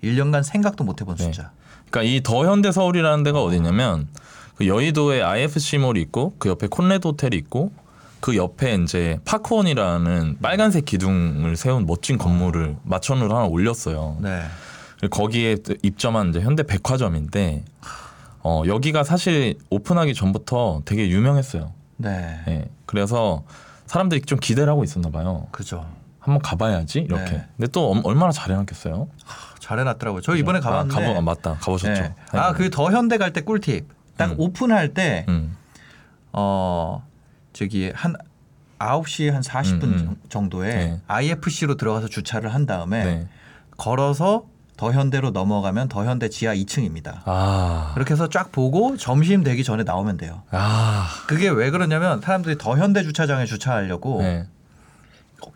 1년간 0.03 0.43
생각도 0.43 0.83
못 0.83 1.01
해본 1.01 1.15
네. 1.17 1.25
숫자. 1.25 1.53
그러니까 1.89 2.03
이 2.13 2.21
더 2.21 2.45
현대 2.47 2.73
서울이라는 2.73 3.23
데가 3.23 3.41
어디냐면 3.43 4.09
그 4.57 4.67
여의도에 4.67 5.23
IFC몰이 5.23 6.01
있고 6.03 6.35
그 6.41 6.49
옆에 6.49 6.67
콘레드 6.67 7.07
호텔이 7.07 7.37
있고 7.37 7.71
그 8.19 8.37
옆에 8.37 8.75
이제 8.75 9.21
파크원이라는 9.25 10.39
빨간색 10.43 10.85
기둥을 10.85 11.55
세운 11.57 11.87
멋진 11.87 12.19
건물을 12.19 12.77
마천으로 12.83 13.37
하나 13.37 13.47
올렸어요. 13.47 14.19
네. 14.21 14.43
거기에 15.11 15.59
입점한 15.85 16.31
이제 16.31 16.41
현대 16.41 16.65
백화점인데 16.65 17.65
어, 18.43 18.63
여기가 18.67 19.05
사실 19.05 19.59
오픈하기 19.71 20.15
전부터 20.15 20.83
되게 20.85 21.09
유명했어요. 21.09 21.73
네. 21.97 22.41
예. 22.49 22.65
그래서 22.87 23.45
사람들이 23.87 24.23
좀 24.23 24.39
기대를 24.39 24.71
하고 24.71 24.85
있었나 24.85 25.11
봐요. 25.11 25.47
그죠. 25.51 25.87
한번 26.21 26.41
가봐야지 26.43 27.01
이렇게. 27.01 27.33
네. 27.33 27.47
근데 27.57 27.71
또 27.73 27.91
얼- 27.91 28.01
얼마나 28.05 28.31
잘해놨겠어요. 28.33 29.09
잘 29.61 29.79
해놨더라고요. 29.81 30.21
저 30.23 30.37
이번에 30.37 30.61
가봤는데. 30.61 30.95
아, 31.03 31.07
가보, 31.07 31.19
아, 31.19 31.23
맞다. 31.23 31.55
가보셨죠. 31.55 32.03
네. 32.03 32.15
아, 32.33 32.53
그 32.53 32.71
더 32.71 32.91
현대 32.93 33.17
갈 33.19 33.33
때 33.33 33.41
꿀팁. 33.43 33.87
딱 34.17 34.33
음. 34.33 34.35
오픈할 34.39 34.95
때, 34.95 35.25
음. 35.29 35.57
어, 36.33 37.05
저기 37.53 37.91
한 37.95 38.15
9시 38.79 39.31
한 39.31 39.43
40분 39.43 39.85
음, 39.85 39.93
음. 40.11 40.17
정도에 40.29 40.69
네. 40.75 41.01
IFC로 41.09 41.77
들어가서 41.77 42.09
주차를 42.09 42.53
한 42.55 42.67
다음에 42.67 43.05
네. 43.05 43.29
걸어서 43.77 44.45
더 44.79 44.93
현대로 44.93 45.31
넘어가면 45.31 45.89
더 45.89 46.05
현대 46.05 46.31
지하 46.31 46.55
2층입니다. 46.55 47.23
아. 47.25 47.91
그렇게 47.95 48.15
해서 48.15 48.29
쫙 48.29 48.53
보고 48.53 48.97
점심 48.97 49.43
되기 49.43 49.65
전에 49.65 49.83
나오면 49.83 50.17
돼요. 50.19 50.43
아. 50.53 51.09
그게 51.27 51.49
왜 51.49 51.71
그러냐면 51.71 52.21
사람들이 52.23 52.57
더 52.59 52.79
현대 52.79 53.03
주차장에 53.03 53.45
주차하려고 53.45 54.23
네. 54.23 54.47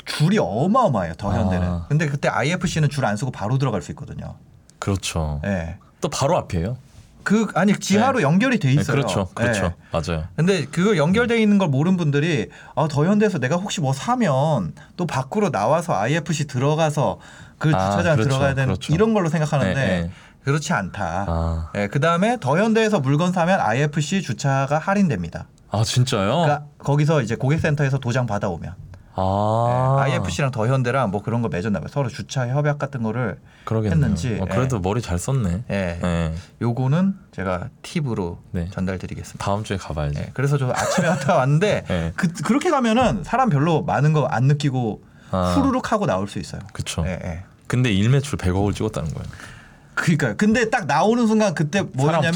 줄이 0.04 0.38
어마어마해요. 0.38 1.14
더 1.14 1.30
아. 1.32 1.38
현대는. 1.38 1.68
근데 1.88 2.08
그때 2.08 2.28
IFC는 2.28 2.90
줄 2.90 3.04
안 3.04 3.16
쓰고 3.16 3.30
바로 3.30 3.58
들어갈 3.58 3.80
수 3.80 3.92
있거든요. 3.92 4.34
그렇죠. 4.80 5.40
예. 5.44 5.76
또 6.00 6.08
바로 6.08 6.36
앞이에요. 6.38 6.76
그 7.22 7.46
아니 7.54 7.72
지하로 7.78 8.22
연결이 8.22 8.58
돼 8.58 8.68
네, 8.68 8.74
있어요. 8.80 8.96
그렇죠. 8.96 9.28
그렇죠. 9.34 9.66
예. 9.66 9.74
맞아요. 9.92 10.24
근데 10.34 10.64
그거 10.64 10.96
연결돼 10.96 11.40
있는 11.40 11.58
걸 11.58 11.68
모르는 11.68 11.96
분들이 11.96 12.48
아, 12.74 12.88
더 12.88 13.06
현대에서 13.06 13.38
내가 13.38 13.54
혹시 13.56 13.80
뭐 13.80 13.92
사면 13.92 14.74
또 14.96 15.06
밖으로 15.06 15.50
나와서 15.50 15.94
IFC 15.94 16.48
들어가서 16.48 17.20
그 17.62 17.70
아, 17.76 17.90
주차장 17.90 18.16
그렇죠. 18.16 18.28
들어가야 18.30 18.54
되는 18.54 18.66
그렇죠. 18.74 18.92
이런 18.92 19.14
걸로 19.14 19.28
생각하는데 19.28 19.74
네, 19.74 20.02
네. 20.02 20.10
그렇지 20.44 20.72
않다. 20.72 21.24
아. 21.28 21.70
예, 21.76 21.86
그다음에 21.86 22.38
더 22.40 22.58
현대에서 22.58 22.98
물건 22.98 23.32
사면 23.32 23.60
IFC 23.60 24.20
주차가 24.22 24.78
할인됩니다. 24.78 25.46
아, 25.70 25.84
진짜요? 25.84 26.26
그러니까 26.42 26.64
거기서 26.78 27.22
이제 27.22 27.36
고객센터에서 27.36 27.98
도장 27.98 28.26
받아오면 28.26 28.74
아. 29.14 29.98
IFC랑 30.00 30.50
더 30.50 30.66
현대랑 30.66 31.10
뭐 31.12 31.22
그런 31.22 31.40
거 31.42 31.48
맺었나 31.48 31.78
봐요. 31.78 31.86
서로 31.88 32.08
주차 32.08 32.48
협약 32.48 32.78
같은 32.80 33.02
거를 33.04 33.38
그러겠네요. 33.64 33.92
했는지, 33.94 34.38
어, 34.40 34.46
그래도 34.50 34.80
머리 34.80 35.00
잘 35.00 35.18
썼네. 35.20 35.64
예. 35.70 35.98
네. 36.02 36.34
요거는 36.60 37.14
제가 37.30 37.68
팁으로 37.82 38.40
네. 38.50 38.68
전달드리겠습니다. 38.72 39.44
다음 39.44 39.62
주에 39.62 39.76
가봐야지. 39.76 40.18
예, 40.18 40.30
그래서 40.34 40.58
저 40.58 40.70
아침에 40.74 41.06
갔다 41.06 41.36
왔는데 41.36 41.84
네. 41.86 42.12
그, 42.16 42.26
그렇게 42.42 42.70
가면은 42.70 43.22
사람 43.22 43.50
별로 43.50 43.82
많은 43.82 44.12
거 44.12 44.26
안 44.28 44.44
느끼고 44.44 45.02
아. 45.30 45.52
후루룩 45.54 45.92
하고 45.92 46.06
나올 46.06 46.26
수 46.26 46.38
있어요. 46.40 46.60
예, 47.06 47.10
예. 47.24 47.44
근데 47.66 47.90
일매출 47.92 48.38
100억을 48.38 48.74
찍었다는 48.74 49.10
거예요. 49.12 49.26
그니까요. 49.94 50.34
근데 50.38 50.70
딱 50.70 50.86
나오는 50.86 51.26
순간 51.26 51.54
그때 51.54 51.82
뭐였냐면. 51.82 52.32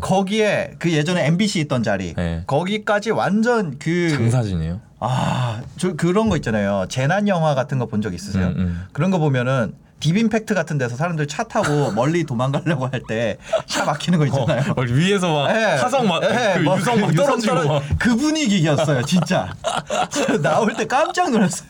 거기에 0.00 0.74
그 0.78 0.92
예전에 0.92 1.26
MBC 1.26 1.60
있던 1.60 1.82
자리 1.82 2.14
네. 2.14 2.44
거기까지 2.46 3.10
완전 3.10 3.76
그 3.78 4.08
장사진이에요. 4.10 4.80
아, 5.00 5.60
저 5.76 5.94
그런 5.94 6.28
거 6.28 6.36
있잖아요. 6.36 6.86
재난 6.88 7.26
영화 7.26 7.54
같은 7.56 7.78
거 7.80 7.86
본 7.86 8.00
적 8.02 8.14
있으세요? 8.14 8.48
음, 8.48 8.54
음. 8.56 8.84
그런 8.92 9.10
거 9.10 9.18
보면은 9.18 9.74
디빔팩트 9.98 10.54
같은 10.54 10.78
데서 10.78 10.94
사람들 10.96 11.26
차 11.28 11.42
타고 11.44 11.90
멀리 11.94 12.24
도망가려고 12.24 12.86
할 12.86 13.02
때 13.08 13.36
차 13.66 13.84
막히는 13.84 14.18
거 14.20 14.26
있잖아요. 14.26 14.72
어, 14.76 14.82
위에서 14.82 15.32
막 15.32 15.50
예. 15.56 15.64
화성 15.76 16.06
막, 16.06 16.22
예, 16.22 16.54
그막 16.58 16.78
유성 16.78 17.00
막그 17.00 17.14
떨어지고. 17.16 17.80
그 17.98 18.14
분위기였어요, 18.16 19.02
진짜. 19.02 19.52
나올 20.42 20.72
때 20.74 20.86
깜짝 20.86 21.30
놀랐어요. 21.32 21.68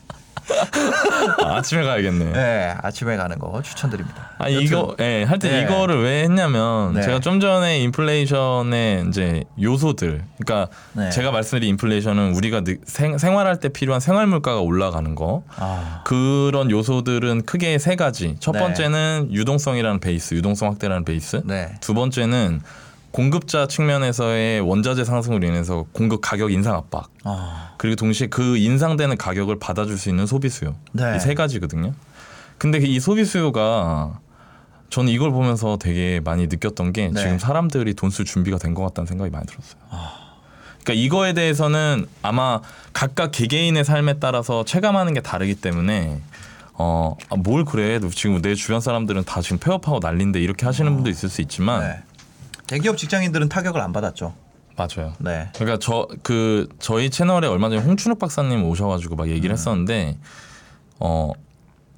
아, 1.44 1.56
아침에 1.56 1.82
가야겠네. 1.82 2.32
네, 2.32 2.74
아침에 2.82 3.16
가는 3.16 3.38
거 3.38 3.60
추천드립니다. 3.62 4.30
아 4.38 4.48
이거 4.48 4.96
예, 5.00 5.24
하여튼 5.24 5.50
네. 5.50 5.62
이거를 5.62 6.02
왜 6.02 6.22
했냐면 6.24 6.94
네. 6.94 7.02
제가 7.02 7.20
좀 7.20 7.38
전에 7.40 7.78
인플레이션의 7.80 9.04
이제 9.08 9.44
요소들 9.60 10.24
그러니까 10.40 10.72
네. 10.94 11.10
제가 11.10 11.30
말씀드린 11.30 11.70
인플레이션은 11.70 12.34
우리가 12.34 12.62
느- 12.64 12.78
생, 12.84 13.18
생활할 13.18 13.60
때 13.60 13.68
필요한 13.68 14.00
생활 14.00 14.26
물가가 14.26 14.60
올라가는 14.60 15.14
거 15.14 15.44
아, 15.56 16.02
그런 16.04 16.70
요소들은 16.70 17.42
크게 17.46 17.78
세 17.78 17.94
가지. 17.96 18.36
첫 18.40 18.52
네. 18.52 18.58
번째는 18.60 19.28
유동성이라는 19.30 20.00
베이스, 20.00 20.34
유동성 20.34 20.68
확대라는 20.70 21.04
베이스. 21.04 21.42
네. 21.44 21.74
두 21.80 21.94
번째는 21.94 22.60
공급자 23.12 23.66
측면에서의 23.66 24.60
원자재 24.60 25.04
상승으로 25.04 25.46
인해서 25.46 25.84
공급 25.92 26.20
가격 26.22 26.50
인상 26.52 26.74
압박. 26.74 27.08
아, 27.24 27.74
그리고 27.78 27.96
동시에 27.96 28.28
그 28.28 28.56
인상되는 28.56 29.16
가격을 29.18 29.58
받아줄 29.58 29.98
수 29.98 30.08
있는 30.08 30.26
소비 30.26 30.48
수요. 30.48 30.74
네. 30.92 31.16
이세 31.16 31.34
가지거든요. 31.34 31.92
근데 32.58 32.78
이 32.78 32.98
소비 33.00 33.24
수요가 33.24 34.18
저는 34.90 35.10
이걸 35.12 35.30
보면서 35.30 35.78
되게 35.78 36.20
많이 36.24 36.46
느꼈던 36.46 36.92
게 36.92 37.08
네. 37.08 37.20
지금 37.20 37.38
사람들이 37.38 37.94
돈 37.94 38.10
쓸 38.10 38.24
준비가 38.24 38.58
된 38.58 38.74
것 38.74 38.82
같다는 38.82 39.06
생각이 39.06 39.30
많이 39.30 39.46
들었어요. 39.46 39.80
그러니까 40.82 41.04
이거에 41.04 41.32
대해서는 41.34 42.06
아마 42.22 42.60
각각 42.92 43.30
개개인의 43.30 43.84
삶에 43.84 44.14
따라서 44.20 44.64
체감하는 44.64 45.14
게 45.14 45.20
다르기 45.20 45.54
때문에 45.54 46.20
어, 46.74 47.16
아, 47.30 47.36
뭘 47.36 47.64
그래? 47.64 47.98
너 48.00 48.08
지금 48.08 48.40
내 48.42 48.54
주변 48.54 48.80
사람들은 48.80 49.24
다 49.24 49.40
지금 49.42 49.58
폐업하고 49.58 50.00
난린데 50.02 50.40
이렇게 50.40 50.66
하시는 50.66 50.92
분도 50.94 51.10
있을 51.10 51.28
수 51.28 51.40
있지만 51.42 51.80
네. 51.82 52.02
대기업 52.72 52.96
직장인들은 52.96 53.50
타격을 53.50 53.78
안 53.82 53.92
받았죠. 53.92 54.32
맞아요. 54.78 55.12
네. 55.18 55.50
그러니까 55.54 55.78
저 55.78 56.08
그 56.22 56.66
저희 56.78 57.10
채널에 57.10 57.46
얼마 57.46 57.68
전에 57.68 57.82
홍춘욱 57.82 58.18
박사님 58.18 58.64
오셔가지고 58.64 59.16
막 59.16 59.24
음. 59.24 59.28
얘기를 59.28 59.52
했었는데 59.52 60.16
어 60.98 61.32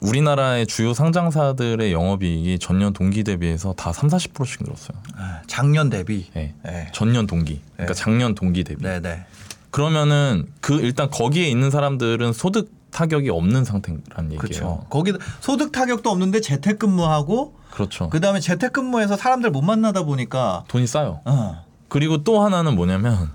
우리나라의 0.01 0.67
주요 0.67 0.93
상장사들의 0.93 1.93
영업이익이 1.93 2.59
전년 2.59 2.93
동기 2.93 3.23
대비해서 3.23 3.73
다 3.75 3.93
3, 3.93 4.09
40%씩 4.09 4.65
늘었어요. 4.65 4.99
아, 5.17 5.43
작년 5.47 5.89
대비. 5.91 6.27
예. 6.35 6.55
네. 6.65 6.91
전년 6.93 7.29
동기. 7.29 7.63
그러니까 7.75 7.95
네. 7.95 8.01
작년 8.03 8.35
동기 8.35 8.65
대비. 8.65 8.83
네, 8.83 8.99
네. 9.01 9.25
그러면은 9.71 10.47
그 10.61 10.75
일단 10.81 11.09
거기에 11.09 11.49
있는 11.49 11.71
사람들은 11.71 12.33
소득 12.33 12.73
타격이 12.91 13.31
없는 13.31 13.65
상태라는 13.65 14.33
얘기예요. 14.33 14.39
그렇죠. 14.39 14.87
거기 14.91 15.13
소득 15.41 15.71
타격도 15.71 16.11
없는데 16.11 16.41
재택근무하고 16.41 17.55
그렇죠. 17.75 18.09
그 18.09 18.21
다음에 18.21 18.41
재택근무해서 18.41 19.17
사람들 19.17 19.51
못 19.51 19.63
만나다 19.63 20.05
보니까 20.05 20.65
돈이 20.69 20.87
싸요. 20.87 21.21
어. 21.25 21.65
그리고 21.89 22.23
또 22.25 22.41
하나는 22.43 22.75
뭐냐면 22.77 23.31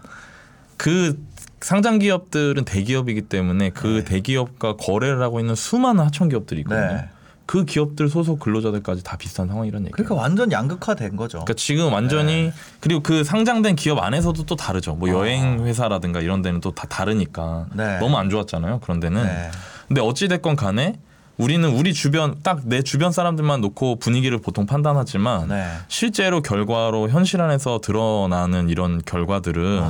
그 0.78 1.22
상장 1.62 2.00
기업들은 2.00 2.64
대기업이기 2.64 3.24
때문에 3.24 3.70
그 3.72 4.04
대기업과 4.06 4.78
거래를 4.78 5.22
하고 5.22 5.40
있는 5.40 5.56
수많은 5.56 6.04
하청 6.06 6.30
기업들이 6.30 6.62
있거든요. 6.62 6.94
네. 6.94 7.10
그 7.46 7.66
기업들 7.66 8.10
소속 8.10 8.40
근로자들까지 8.40 9.04
다 9.04 9.18
비슷한 9.18 9.48
상황이라는 9.48 9.88
얘기예요. 9.88 9.92
그러니까 9.94 10.16
완전 10.16 10.52
양극화된 10.52 11.16
거죠. 11.16 11.40
그러니까 11.40 11.54
지금 11.56 11.92
완전히 11.92 12.54
그리고 12.80 13.02
그 13.02 13.24
상장된 13.24 13.76
기업 13.76 13.98
안에서도 13.98 14.44
또 14.46 14.56
다르죠. 14.56 14.94
뭐 14.96 15.10
여행 15.10 15.66
회사라든가 15.66 16.22
이런 16.22 16.42
데는 16.44 16.62
또 16.62 16.72
다 16.72 16.88
다르니까 16.88 17.66
네. 17.74 17.98
너무 18.00 18.18
안 18.18 18.30
좋았잖아요. 18.30 18.80
그런 18.82 19.00
데는. 19.00 19.24
네. 19.24 19.52
근데 19.88 20.00
어찌 20.00 20.28
됐건 20.28 20.56
간에 20.56 21.00
우리는 21.40 21.68
우리 21.70 21.94
주변 21.94 22.36
딱 22.44 22.60
내 22.66 22.82
주변 22.84 23.12
사람들만 23.14 23.62
놓고 23.62 23.96
분위기를 24.00 24.38
보통 24.40 24.66
판단하지만 24.66 25.48
네. 25.48 25.66
실제로 25.88 26.42
결과로 26.42 27.10
현실 27.10 27.40
안에서 27.42 27.80
드러나는 27.82 28.68
이런 28.70 29.02
결과들은 29.04 29.82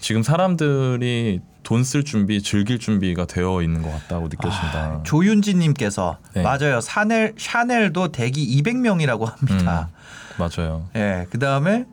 지금 0.00 0.22
사람들이 0.22 1.40
돈 1.62 1.84
쓸 1.84 2.02
준비, 2.04 2.42
즐길 2.42 2.78
준비가 2.78 3.26
되어 3.26 3.60
있는 3.60 3.82
것 3.82 3.90
같다고 3.92 4.28
느껴진다. 4.28 4.78
아, 4.78 5.02
조윤지님께서 5.02 6.16
네. 6.32 6.42
맞아요. 6.42 6.80
샤넬 6.80 7.34
샤넬도 7.36 8.08
대기 8.10 8.62
200명이라고 8.62 9.26
합니다. 9.26 9.90
맞아요. 10.38 10.86
예, 10.96 11.26
그 11.28 11.38
다음에 11.38 11.84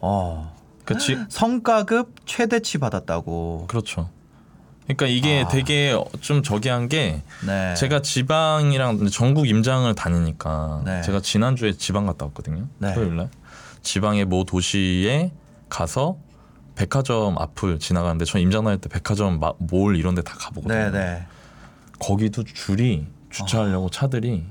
어 0.00 0.54
그치? 0.84 1.18
성과급 1.28 2.14
최대치 2.24 2.78
받았다고. 2.78 3.64
그렇죠. 3.66 4.08
그러니까 4.96 5.06
이게 5.06 5.42
아. 5.44 5.48
되게 5.48 5.94
좀 6.20 6.42
저기한 6.42 6.88
게 6.88 7.22
네. 7.46 7.74
제가 7.74 8.02
지방이랑 8.02 9.06
전국 9.08 9.48
임장을 9.48 9.92
다니니까 9.94 10.82
네. 10.84 11.02
제가 11.02 11.20
지난주에 11.20 11.72
지방 11.72 12.06
갔다 12.06 12.26
왔거든요. 12.26 12.66
네. 12.78 12.94
토요일 12.94 13.16
날. 13.16 13.28
지방의 13.82 14.24
모 14.26 14.44
도시에 14.44 15.32
가서 15.68 16.16
백화점 16.74 17.38
앞을 17.38 17.78
지나가는데 17.78 18.24
전 18.24 18.40
임장 18.40 18.64
다닐 18.64 18.80
때 18.80 18.88
백화점 18.88 19.38
마- 19.38 19.52
몰 19.58 19.96
이런 19.96 20.14
데 20.14 20.22
다 20.22 20.34
가보거든요. 20.38 20.74
네, 20.74 20.90
네. 20.90 21.26
거기도 21.98 22.42
줄이 22.44 23.06
주차하려고 23.30 23.90
차들이 23.90 24.44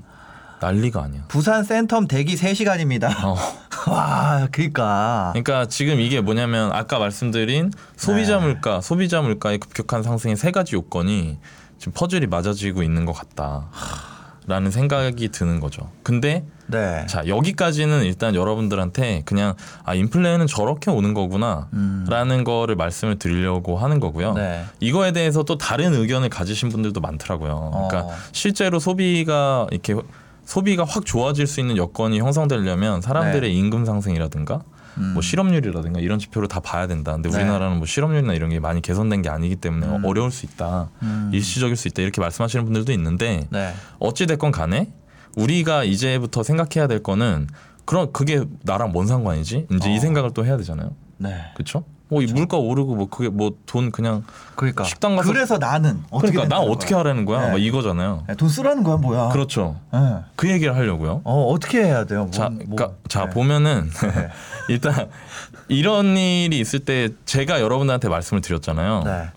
난리가 0.60 1.02
아니야. 1.02 1.22
부산 1.28 1.62
센텀 1.62 2.08
대기 2.08 2.36
3시간입니다. 2.36 3.24
어. 3.24 3.36
와, 3.90 4.46
그러니까. 4.52 5.30
그러니까 5.32 5.66
지금 5.66 6.00
이게 6.00 6.20
뭐냐면 6.20 6.70
아까 6.72 6.98
말씀드린 6.98 7.72
소비자 7.96 8.36
네. 8.36 8.42
물가, 8.42 8.80
소비자 8.80 9.22
물가의 9.22 9.58
급격한 9.58 10.02
상승의 10.02 10.36
세 10.36 10.50
가지 10.50 10.76
요건이 10.76 11.38
지금 11.78 11.92
퍼즐이 11.94 12.26
맞아지고 12.26 12.82
있는 12.82 13.06
것 13.06 13.14
같다 13.14 13.70
라는 14.46 14.70
생각이 14.70 15.28
드는 15.28 15.60
거죠. 15.60 15.90
근데 16.02 16.44
네. 16.66 17.06
자 17.06 17.26
여기까지는 17.26 18.04
일단 18.04 18.34
여러분들한테 18.34 19.22
그냥 19.24 19.54
아 19.84 19.94
인플레는 19.94 20.46
저렇게 20.46 20.90
오는 20.90 21.14
거구나라는 21.14 22.44
거를 22.44 22.76
말씀을 22.76 23.18
드리려고 23.18 23.78
하는 23.78 24.00
거고요. 24.00 24.32
음. 24.32 24.34
네. 24.34 24.64
이거에 24.80 25.12
대해서 25.12 25.42
또 25.42 25.56
다른 25.56 25.94
의견을 25.94 26.28
가지신 26.28 26.68
분들도 26.68 27.00
많더라고요. 27.00 27.70
그러니까 27.72 28.12
어. 28.12 28.16
실제로 28.32 28.78
소비가 28.78 29.66
이렇게 29.70 29.94
소비가 30.44 30.84
확 30.84 31.04
좋아질 31.04 31.46
수 31.46 31.60
있는 31.60 31.76
여건이 31.76 32.18
형성되려면 32.18 33.00
사람들의 33.00 33.54
임금 33.56 33.84
상승이라든가 33.84 34.58
네. 34.58 34.80
음. 34.98 35.12
뭐 35.14 35.22
실업률이라든가 35.22 36.00
이런 36.00 36.18
지표를 36.18 36.48
다 36.48 36.60
봐야 36.60 36.86
된다. 36.86 37.12
근데 37.12 37.30
네. 37.30 37.36
우리나라는 37.36 37.78
뭐 37.78 37.86
실업률이나 37.86 38.34
이런 38.34 38.50
게 38.50 38.60
많이 38.60 38.80
개선된 38.80 39.22
게 39.22 39.28
아니기 39.28 39.56
때문에 39.56 39.86
음. 39.86 40.04
어려울 40.04 40.30
수 40.30 40.46
있다. 40.46 40.90
음. 41.02 41.30
일시적일 41.32 41.76
수 41.76 41.88
있다. 41.88 42.02
이렇게 42.02 42.20
말씀하시는 42.20 42.64
분들도 42.64 42.92
있는데 42.92 43.46
네. 43.50 43.72
어찌 43.98 44.26
됐건 44.26 44.50
간에 44.50 44.92
우리가 45.36 45.84
이제부터 45.84 46.42
생각해야 46.42 46.88
될 46.88 47.02
거는 47.02 47.48
그럼 47.84 48.12
그게 48.12 48.44
나랑 48.62 48.92
뭔 48.92 49.06
상관이지? 49.06 49.66
이제 49.70 49.88
어. 49.88 49.92
이 49.92 49.98
생각을 49.98 50.32
또 50.34 50.44
해야 50.44 50.56
되잖아요. 50.56 50.92
네. 51.18 51.36
그렇죠? 51.54 51.84
뭐이 52.10 52.26
물가 52.26 52.56
오르고 52.58 52.96
뭐 52.96 53.08
그게 53.08 53.28
뭐 53.28 53.52
돈 53.66 53.90
그냥 53.90 54.24
그러니까. 54.56 54.84
식당 54.84 55.16
가서- 55.16 55.26
그래서 55.32 55.58
나는 55.58 56.02
어떻게 56.10 56.32
그러니까 56.32 56.54
나 56.56 56.60
어떻게 56.60 56.90
거야? 56.94 57.00
하라는 57.00 57.24
거야? 57.24 57.44
네. 57.44 57.50
뭐 57.50 57.58
이거잖아요. 57.58 58.24
네, 58.28 58.34
돈 58.34 58.48
쓰라는 58.48 58.82
거야, 58.82 58.96
뭐야? 58.96 59.28
그렇죠. 59.28 59.76
네. 59.92 60.16
그 60.36 60.50
얘기를 60.50 60.74
하려고요. 60.74 61.22
어, 61.24 61.44
어떻게 61.52 61.84
해야 61.84 62.04
돼요? 62.04 62.22
뭐, 62.24 62.30
자, 62.32 62.48
뭐, 62.48 62.58
그러니까 62.76 62.90
자 63.08 63.24
네. 63.26 63.30
보면은 63.30 63.90
네. 64.02 64.28
일단 64.68 65.08
이런 65.68 66.16
일이 66.16 66.58
있을 66.58 66.80
때 66.80 67.10
제가 67.26 67.60
여러분들한테 67.60 68.08
말씀을 68.08 68.40
드렸잖아요. 68.40 69.02
네. 69.04 69.28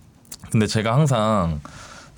근데 0.51 0.67
제가 0.67 0.93
항상 0.95 1.61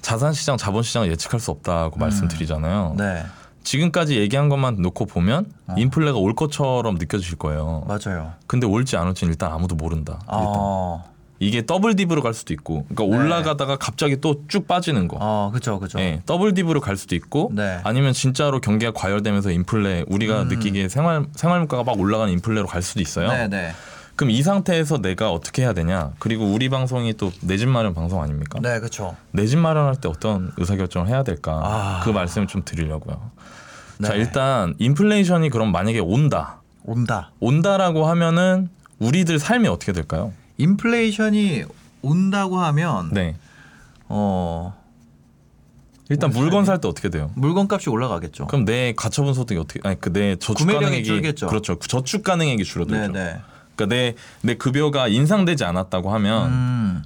자산시장, 0.01 0.57
자본시장을 0.57 1.09
예측할 1.11 1.39
수 1.39 1.51
없다고 1.51 1.97
말씀드리잖아요. 1.99 2.91
음. 2.93 2.97
네. 2.97 3.23
지금까지 3.65 4.17
얘기한 4.17 4.47
것만 4.47 4.77
놓고 4.81 5.05
보면 5.07 5.47
어. 5.67 5.75
인플레가 5.77 6.17
올 6.17 6.33
것처럼 6.35 6.95
느껴질 6.95 7.35
거예요. 7.37 7.85
맞아요. 7.87 8.33
근데 8.47 8.65
올지 8.65 8.95
안 8.95 9.07
올지는 9.07 9.33
일단 9.33 9.51
아무도 9.51 9.75
모른다. 9.75 10.19
일단. 10.21 10.39
어. 10.39 11.03
이게 11.39 11.65
double 11.65 11.97
dip으로 11.97 12.21
갈 12.21 12.33
수도 12.33 12.53
있고, 12.53 12.85
그러니까 12.87 13.03
네. 13.03 13.23
올라가다가 13.23 13.75
갑자기 13.75 14.21
또 14.21 14.35
쭉 14.47 14.69
빠지는 14.69 15.09
거. 15.09 15.17
어, 15.19 15.51
그죠, 15.53 15.79
그죠. 15.81 15.99
예, 15.99 16.21
double 16.25 16.53
dip으로 16.53 16.79
갈 16.79 16.95
수도 16.95 17.13
있고, 17.13 17.51
네. 17.53 17.81
아니면 17.83 18.13
진짜로 18.13 18.61
경기가 18.61 18.93
과열되면서 18.93 19.51
인플레 19.51 20.05
우리가 20.07 20.43
음. 20.43 20.47
느끼기에 20.47 20.87
생활 20.87 21.25
생활 21.35 21.59
물가가 21.59 21.83
막 21.83 21.99
올라가는 21.99 22.31
인플레로 22.31 22.67
갈 22.67 22.81
수도 22.81 23.01
있어요. 23.01 23.27
네, 23.27 23.49
네. 23.49 23.73
그럼 24.15 24.31
이 24.31 24.41
상태에서 24.41 24.99
내가 25.01 25.31
어떻게 25.31 25.61
해야 25.63 25.73
되냐? 25.73 26.11
그리고 26.19 26.45
우리 26.45 26.69
방송이 26.69 27.13
또 27.15 27.31
내 27.41 27.57
집 27.57 27.67
마련 27.67 27.93
방송 27.93 28.21
아닙니까? 28.21 28.59
네, 28.61 28.79
그렇죠. 28.79 29.15
내 29.31 29.45
집 29.45 29.59
마련할 29.59 29.97
때 29.97 30.07
어떤 30.07 30.51
의사결정을 30.57 31.07
해야 31.09 31.23
될까? 31.23 31.59
아. 31.63 32.01
그 32.03 32.09
말씀을 32.11 32.47
좀 32.47 32.63
드리려고요. 32.63 33.31
네. 33.97 34.07
자 34.07 34.13
일단 34.15 34.73
인플레이션이 34.79 35.49
그럼 35.49 35.71
만약에 35.71 35.99
온다 35.99 36.61
온다. 36.83 37.31
온다라고 37.39 38.05
하면은 38.07 38.69
우리들 38.99 39.39
삶이 39.39 39.67
어떻게 39.67 39.91
될까요? 39.91 40.31
인플레이션이 40.57 41.63
온다고 42.01 42.59
하면 42.59 43.09
네 43.11 43.35
어, 44.07 44.75
일단 46.09 46.29
물건 46.29 46.63
살 46.65 46.79
때 46.79 46.87
어떻게 46.87 47.09
돼요? 47.09 47.31
물건값이 47.35 47.89
올라가겠죠. 47.89 48.47
그럼 48.47 48.63
내 48.65 48.93
가처분 48.95 49.33
소득이 49.33 49.59
어떻게 49.59 49.79
아니 49.83 49.99
그 49.99 50.11
내 50.13 50.35
저축 50.35 50.67
가능액이 50.67 51.03
줄겠죠. 51.03 51.47
그렇죠 51.47 51.79
저축 51.79 52.23
가능액이 52.23 52.63
네, 52.63 52.69
줄어들죠. 52.69 53.11
네. 53.11 53.37
그러니까 53.75 53.95
내 53.95 54.15
내 54.41 54.55
급여가 54.55 55.07
인상되지 55.07 55.63
않았다고 55.65 56.13
하면 56.13 56.47
음. 56.47 57.03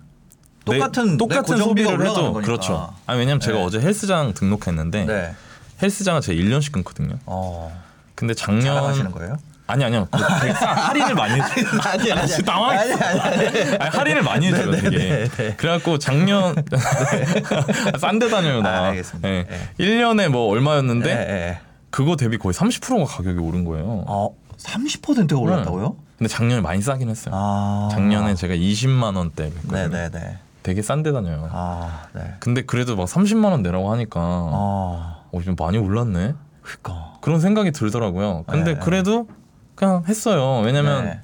내- 0.66 0.78
똑같은 0.78 1.18
똑같은 1.18 1.58
소비를 1.58 2.02
해도 2.02 2.34
거니까. 2.34 2.42
그렇죠. 2.42 2.94
아 3.08 3.14
왜냐면 3.14 3.40
제가 3.40 3.58
네. 3.58 3.64
어제 3.66 3.80
헬스장 3.80 4.34
등록했는데 4.34 5.06
네. 5.06 5.34
헬스장은 5.82 6.22
제가 6.22 6.38
1년씩 6.40 6.72
끊거든요. 6.74 7.16
어. 7.26 7.72
근데 8.16 8.34
작년 8.34 8.62
자랑하시는 8.76 9.12
거예요? 9.12 9.38
아니 9.66 9.84
아니요. 9.86 10.08
그 10.12 10.18
할인을 10.20 11.14
많이 11.16 11.36
해. 11.36 11.42
아니, 11.42 12.12
아, 12.12 12.26
진짜 12.26 12.42
당황했어. 12.52 12.94
아니, 13.06 13.20
아니, 13.20 13.48
아니. 13.48 13.76
아니, 13.78 13.90
할인을 13.98 14.24
많이 14.24 14.48
해 14.48 14.52
줘요 14.52 14.72
네, 14.72 14.82
되게. 14.82 14.98
네, 14.98 15.28
네. 15.30 15.56
그래 15.56 15.72
갖고 15.74 15.98
작년 16.00 16.56
싼데 18.00 18.30
다녀요 18.30 18.62
나. 18.62 18.70
아, 18.70 18.84
알겠습니다. 18.88 19.30
예. 19.30 19.46
네. 19.48 19.70
1년에 19.80 20.28
뭐 20.30 20.50
얼마였는데 20.50 21.16
네, 21.16 21.26
네. 21.26 21.60
그거 21.90 22.16
대비 22.16 22.38
거의 22.38 22.54
30%가 22.54 23.06
가격이 23.06 23.40
오른 23.40 23.64
거예요. 23.66 24.04
어, 24.08 24.36
30%가 24.58 25.38
올랐다고요? 25.38 25.96
근데 26.20 26.28
작년에 26.28 26.62
많이 26.62 26.82
싸긴 26.82 27.10
했어요. 27.10 27.34
아. 27.34 27.88
작년에 27.94 28.36
제가 28.36 28.54
20만 28.54 29.16
원대 29.16 29.54
네, 29.72 29.88
네, 29.88 30.10
네. 30.10 30.38
되게 30.64 30.82
싼 30.82 31.02
데 31.02 31.14
다녀요. 31.14 31.48
아, 31.50 32.08
네. 32.14 32.36
근데 32.42 32.62
그래도 32.62 32.98
막 32.98 33.06
30만 33.06 33.46
원 33.52 33.64
내라고 33.64 33.90
하니까 33.94 34.20
아. 34.20 35.24
어, 35.32 35.42
좀 35.42 35.56
많이 35.58 35.78
올랐네. 35.78 36.36
그니까. 36.62 37.14
그런 37.22 37.40
생각이 37.40 37.72
들더라고요. 37.72 38.44
근데 38.48 38.74
네. 38.74 38.80
그래도 38.80 39.30
그냥 39.76 40.04
했어요. 40.10 40.62
왜냐면 40.66 41.06
네. 41.06 41.22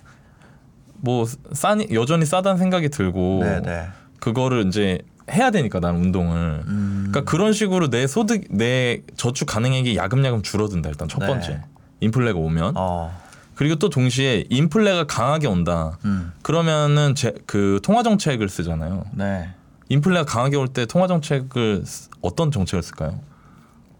뭐 0.94 1.26
싸니 1.52 1.90
여전히 1.92 2.26
싸다는 2.26 2.58
생각이 2.58 2.88
들고 2.88 3.40
네, 3.44 3.62
네. 3.62 3.88
그거를 4.22 4.66
이제 4.68 5.00
해야 5.30 5.52
되니까 5.52 5.82
나는 5.82 6.00
운동을. 6.00 6.64
음. 6.68 7.08
그러니까 7.12 7.30
그런 7.30 7.52
식으로 7.52 7.90
내 7.90 8.08
소득 8.08 8.46
내 8.50 9.02
저축 9.18 9.48
가능액이 9.48 9.98
야금야금 9.98 10.42
줄어든다 10.42 10.88
일단 10.88 11.10
첫 11.10 11.20
네. 11.20 11.28
번째 11.28 11.62
인플레가 12.00 12.40
오면 12.40 12.76
어. 12.78 13.25
그리고 13.56 13.76
또 13.76 13.90
동시에 13.90 14.46
인플레가 14.50 15.06
강하게 15.08 15.48
온다 15.48 15.98
음. 16.06 16.32
그러면은 16.42 17.16
제, 17.16 17.34
그 17.46 17.80
통화 17.84 18.04
정책을 18.04 18.50
쓰잖아요 18.50 19.06
네. 19.14 19.50
인플레가 19.90 20.26
강하게 20.26 20.58
올 20.58 20.68
때 20.68 20.86
통화 20.86 21.08
정책을 21.08 21.84
쓰- 21.86 22.10
어떤 22.22 22.52
정책을 22.52 22.84
쓸까요 22.84 23.20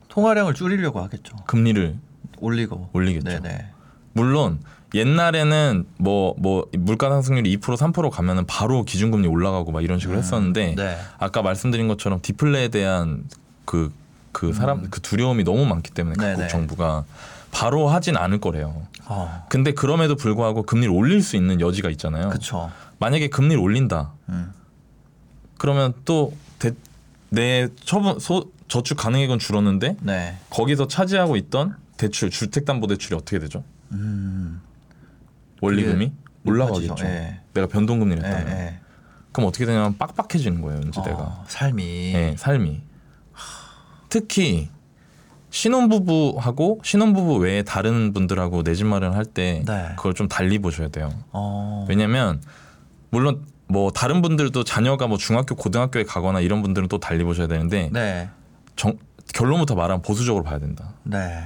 통화량을 0.10 0.54
줄이려고 0.54 1.02
하겠죠. 1.02 1.36
금리를 1.46 1.98
올리고. 2.40 2.90
올리겠죠. 2.94 3.30
네, 3.30 3.40
네. 3.42 3.68
물론 4.14 4.60
옛날에는 4.94 5.86
뭐 5.98 6.34
뭐 6.38 6.68
물가 6.78 7.10
상승률이 7.10 7.58
2% 7.58 7.76
3% 7.78 8.10
가면은 8.10 8.46
바로 8.46 8.84
기준금리 8.84 9.28
올라가고 9.28 9.72
막 9.74 9.84
이런 9.84 10.00
식으로 10.00 10.18
했었는데 10.18 10.76
네. 10.76 10.98
아까 11.18 11.42
말씀드린 11.42 11.88
것처럼 11.90 12.22
디플레에 12.22 12.70
대한 12.70 13.24
그그 13.66 14.54
사람 14.54 14.90
그 14.90 15.02
두려움이 15.02 15.44
너무 15.44 15.66
많기 15.66 15.92
때문에 15.92 16.16
각국 16.16 16.32
음. 16.34 16.36
네네. 16.38 16.48
정부가 16.50 17.04
바로 17.52 17.88
하진 17.90 18.16
않을 18.16 18.40
거래요. 18.40 18.84
어. 19.08 19.46
근데 19.50 19.74
그럼에도 19.74 20.16
불구하고 20.16 20.64
금리를 20.64 20.94
올릴 20.94 21.22
수 21.22 21.36
있는 21.36 21.62
여지가 21.62 21.90
있잖아요. 21.92 22.30
그쵸. 22.30 22.72
만약에 23.00 23.30
금리를 23.30 23.62
올린다. 23.62 24.14
음. 24.30 24.52
그러면 25.58 25.94
또내 26.06 27.68
처분 27.84 28.20
소, 28.20 28.52
저축 28.68 28.98
가능액은 28.98 29.40
줄었는데 29.40 29.98
네. 30.02 30.38
거기서 30.50 30.88
차지하고 30.88 31.36
있던 31.38 31.76
대출 31.98 32.30
주택담보대출이 32.30 33.16
어떻게 33.16 33.40
되죠? 33.40 33.64
음. 33.92 34.62
원리금이 35.62 36.12
올라가겠죠. 36.46 36.96
예. 37.06 37.40
내가 37.54 37.68
변동금리를 37.68 38.24
예, 38.24 38.28
했다면. 38.28 38.58
예. 38.58 38.80
그럼 39.32 39.50
어떻게 39.50 39.66
되냐면 39.66 39.98
빡빡해지는 39.98 40.62
거예요, 40.62 40.82
이제 40.88 41.02
내가. 41.02 41.18
어, 41.18 41.46
삶이. 41.48 41.84
예, 42.14 42.36
삶이. 42.38 42.82
특히 44.10 44.70
신혼부부하고 45.56 46.82
신혼부부 46.84 47.36
외에 47.38 47.64
다른 47.64 48.14
분들하고 48.14 48.64
내 48.64 48.76
집 48.76 48.86
마련할 48.88 49.24
때 49.26 49.64
네. 49.66 49.90
그걸 49.96 50.14
좀 50.14 50.28
달리 50.28 50.60
보셔야 50.60 50.90
돼요. 50.90 51.10
어. 51.32 51.86
왜냐면 51.88 52.42
물론 53.10 53.46
뭐 53.68 53.90
다른 53.92 54.22
분들도 54.22 54.64
자녀가 54.66 55.08
뭐 55.08 55.18
중학교 55.18 55.56
고등학교에 55.56 56.04
가거나 56.04 56.42
이런 56.42 56.62
분들은 56.62 56.88
또 56.90 57.00
달리 57.00 57.24
보셔야 57.24 57.48
되는데 57.48 57.90
네. 57.94 58.30
정- 58.76 58.98
결론부터 59.34 59.76
말하면 59.76 60.02
보수적으로 60.02 60.44
봐야 60.44 60.60
된다. 60.60 60.90
네. 61.04 61.44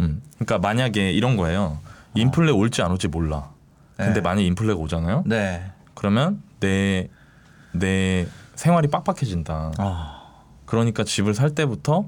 음. 0.00 0.20
그러니까 0.34 0.58
만약에 0.58 1.12
이런 1.12 1.36
거예요. 1.36 1.78
인플레 2.14 2.50
올지 2.52 2.82
안 2.82 2.90
올지 2.90 3.06
몰라. 3.08 3.50
근데 3.96 4.14
네. 4.14 4.20
만약 4.20 4.42
인플레가 4.42 4.78
오잖아요. 4.80 5.22
네. 5.26 5.64
그러면 5.94 6.42
내 6.60 7.08
내 7.72 8.26
생활이 8.56 8.88
빡빡해진다. 8.88 9.72
아, 9.76 10.22
그러니까 10.64 11.04
집을 11.04 11.34
살 11.34 11.50
때부터 11.54 12.06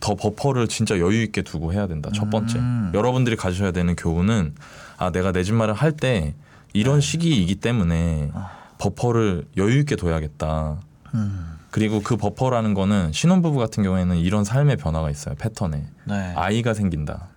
더 0.00 0.14
버퍼를 0.14 0.68
진짜 0.68 0.98
여유 0.98 1.22
있게 1.22 1.42
두고 1.42 1.72
해야 1.72 1.86
된다. 1.86 2.10
첫 2.14 2.30
번째. 2.30 2.58
음. 2.58 2.90
여러분들이 2.94 3.36
가지셔야 3.36 3.72
되는 3.72 3.96
교훈은 3.96 4.54
아 4.98 5.10
내가 5.10 5.32
내 5.32 5.42
집 5.42 5.54
마련 5.54 5.74
할때 5.76 6.34
이런 6.72 7.00
시기이기 7.00 7.56
때문에 7.56 8.30
버퍼를 8.78 9.46
여유 9.56 9.78
있게 9.80 9.96
둬야겠다. 9.96 10.76
음, 11.14 11.56
그리고 11.70 12.02
그 12.02 12.16
버퍼라는 12.16 12.74
거는 12.74 13.12
신혼부부 13.12 13.58
같은 13.58 13.82
경우에는 13.82 14.16
이런 14.16 14.44
삶의 14.44 14.76
변화가 14.76 15.10
있어요. 15.10 15.34
패턴에. 15.36 15.86
네, 16.04 16.14
아이가 16.36 16.74
생긴다. 16.74 17.28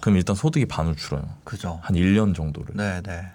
그럼 0.00 0.16
일단 0.16 0.36
소득이 0.36 0.66
반으로 0.66 0.94
줄어요. 0.94 1.24
그죠. 1.42 1.80
한 1.82 1.96
1년 1.96 2.34
정도를. 2.34 2.74
네, 2.76 3.02
네. 3.02 3.26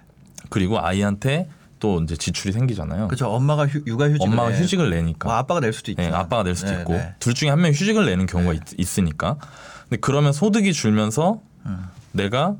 그리고 0.48 0.80
아이한테 0.80 1.48
또 1.84 2.00
이제 2.02 2.16
지출이 2.16 2.50
생기잖아요. 2.54 3.08
그죠. 3.08 3.28
엄마가 3.28 3.66
휴, 3.66 3.82
육아 3.86 4.06
휴직을 4.06 4.26
엄마가 4.26 4.48
내. 4.48 4.58
휴직을 4.58 4.88
내니까. 4.88 5.28
뭐 5.28 5.36
아빠가 5.36 5.60
낼 5.60 5.74
수도 5.74 5.90
있죠. 5.92 6.02
예, 6.02 6.06
아빠가 6.06 6.42
낼 6.42 6.54
수도 6.56 6.70
네, 6.70 6.78
있고 6.78 6.94
네. 6.94 7.14
둘 7.18 7.34
중에 7.34 7.50
한 7.50 7.60
명이 7.60 7.74
휴직을 7.74 8.06
내는 8.06 8.24
경우가 8.24 8.54
있, 8.78 8.98
으니까 8.98 9.36
근데 9.82 9.98
그러면 10.00 10.32
소득이 10.32 10.72
줄면서 10.72 11.42
음. 11.66 11.84
내가 12.12 12.56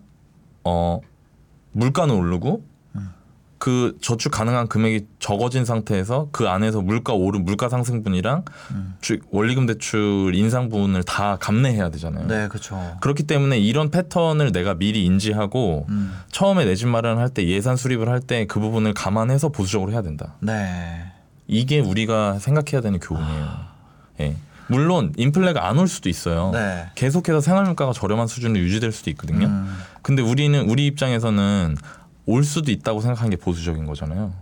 어 0.62 1.00
물가는 1.72 2.14
오르고 2.14 2.56
음. 2.56 2.73
그 3.64 3.96
저축 4.02 4.30
가능한 4.30 4.68
금액이 4.68 5.06
적어진 5.20 5.64
상태에서 5.64 6.28
그 6.32 6.48
안에서 6.50 6.82
물가 6.82 7.14
오른 7.14 7.46
물가 7.46 7.70
상승분이랑 7.70 8.44
음. 8.72 8.94
주- 9.00 9.20
원리금 9.30 9.64
대출 9.64 10.32
인상분을 10.34 11.02
다 11.04 11.38
감내해야 11.40 11.88
되잖아요. 11.88 12.26
네, 12.26 12.48
그렇죠. 12.48 12.98
그렇기 13.00 13.22
때문에 13.22 13.58
이런 13.58 13.90
패턴을 13.90 14.52
내가 14.52 14.74
미리 14.74 15.06
인지하고 15.06 15.86
음, 15.88 16.12
처음에 16.30 16.66
내 16.66 16.74
집 16.74 16.88
마련을 16.88 17.22
할때 17.22 17.46
예산 17.48 17.76
수립을 17.76 18.06
할 18.10 18.20
때 18.20 18.44
그 18.46 18.60
부분을 18.60 18.92
감안해서 18.92 19.48
보수적으로 19.48 19.92
해야 19.92 20.02
된다. 20.02 20.34
네. 20.40 21.10
이게 21.46 21.80
우리가 21.80 22.38
생각해야 22.40 22.82
되는 22.82 23.00
교훈이에요. 23.00 23.48
예. 24.20 24.36
물론 24.66 25.14
인플레가 25.16 25.66
안 25.66 25.78
올 25.78 25.88
수도 25.88 26.10
있어요. 26.10 26.50
네. 26.52 26.90
계속해서 26.96 27.40
생활물가가 27.40 27.94
저렴한 27.94 28.26
수준으로 28.26 28.62
유지될 28.62 28.92
수도 28.92 29.08
있거든요. 29.12 29.46
음, 29.46 29.74
근데 30.02 30.20
우리는 30.20 30.60
우리 30.68 30.84
입장에서는 30.86 31.76
올 32.26 32.44
수도 32.44 32.70
있다고 32.70 33.00
생각하는 33.00 33.30
게 33.30 33.36
보수적인 33.36 33.86
거잖아요. 33.86 34.32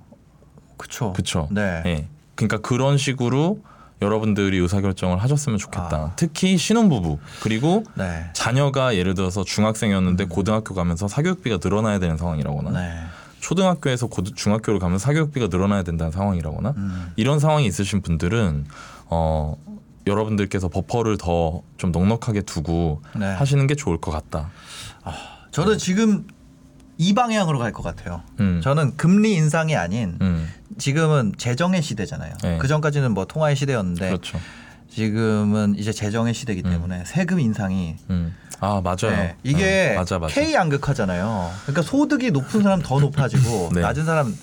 그쵸. 0.76 1.12
그렇죠. 1.12 1.48
네. 1.50 1.82
예. 1.86 2.08
그러니까 2.34 2.58
그런 2.58 2.96
식으로 2.98 3.60
여러분들이 4.00 4.58
의사결정을 4.58 5.22
하셨으면 5.22 5.58
좋겠다. 5.58 5.96
아. 5.96 6.12
특히 6.16 6.56
신혼부부 6.56 7.18
그리고 7.40 7.84
네. 7.94 8.30
자녀가 8.32 8.96
예를 8.96 9.14
들어서 9.14 9.44
중학생이었는데 9.44 10.24
고등학교 10.24 10.74
가면서 10.74 11.06
사교육비가 11.06 11.58
늘어나야 11.62 12.00
되는 12.00 12.16
상황이라거나 12.16 12.70
네. 12.70 13.00
초등학교에서 13.38 14.08
고등 14.08 14.34
중학교를 14.34 14.80
가면 14.80 14.98
사교육비가 14.98 15.48
늘어나야 15.48 15.82
된다는 15.84 16.10
상황이라거나 16.12 16.74
음, 16.76 17.12
이런 17.16 17.38
상황이 17.38 17.66
있으신 17.66 18.00
분들은 18.02 18.66
어 19.06 19.56
여러분들께서 20.06 20.68
버퍼를 20.68 21.16
더 21.18 21.62
좀 21.76 21.90
넉넉하게 21.90 22.42
두고 22.42 23.02
네. 23.16 23.26
하시는 23.26 23.66
게 23.66 23.74
좋을 23.74 23.98
것 23.98 24.12
같다. 24.12 24.50
저는 25.50 25.78
지금 25.78 26.26
이 27.02 27.14
방향으로 27.14 27.58
갈 27.58 27.72
것 27.72 27.82
같아요. 27.82 28.22
음. 28.38 28.60
저는 28.62 28.96
금리 28.96 29.32
인상이 29.34 29.74
아닌 29.76 30.18
음, 30.20 30.48
지금은 30.78 31.32
재정의 31.36 31.82
시대잖아요. 31.82 32.34
네. 32.42 32.58
그 32.58 32.68
전까지는 32.68 33.12
뭐 33.12 33.24
통화의 33.24 33.56
시대였는데 33.56 34.06
그렇죠. 34.08 34.38
지금은 34.90 35.74
이제 35.78 35.90
재정의 35.90 36.34
시대이기 36.34 36.62
때문에 36.62 37.02
세금 37.06 37.40
인상이 37.40 37.96
음. 38.10 38.34
아 38.60 38.80
맞아요. 38.84 39.16
네, 39.16 39.36
이게 39.42 39.92
어, 39.96 40.00
맞아 40.00 40.18
맞아. 40.18 40.32
K 40.34 40.52
양극화잖아요. 40.54 41.50
그러니까 41.62 41.82
소득이 41.82 42.30
높은 42.30 42.62
사람 42.62 42.80
더 42.82 43.00
높아지고 43.00 43.70
네. 43.74 43.80
낮은 43.80 44.04
사람 44.04 44.36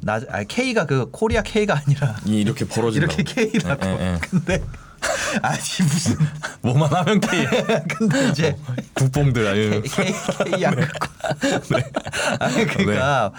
낮 0.00 0.22
아니 0.30 0.48
K가 0.48 0.86
그 0.86 1.10
코리아 1.12 1.42
K가 1.42 1.80
아니라 1.86 2.16
이 2.24 2.40
이렇게 2.40 2.64
벌어진다. 2.64 3.06
이렇게 3.12 3.22
K라고. 3.50 3.86
예, 3.86 3.90
예, 4.00 4.12
예. 4.14 4.18
근데 4.20 4.62
아니 5.42 5.58
무슨 5.58 6.16
뭐만 6.62 6.92
하면 6.92 7.20
K. 7.20 7.46
근데 7.88 8.28
이제 8.28 8.56
국뽕들 8.94 9.46
아유. 9.46 9.82
K, 9.82 10.12
K 10.44 10.62
양극화. 10.62 10.88
네. 11.70 11.90
아니 12.40 12.66
그러니까 12.66 13.32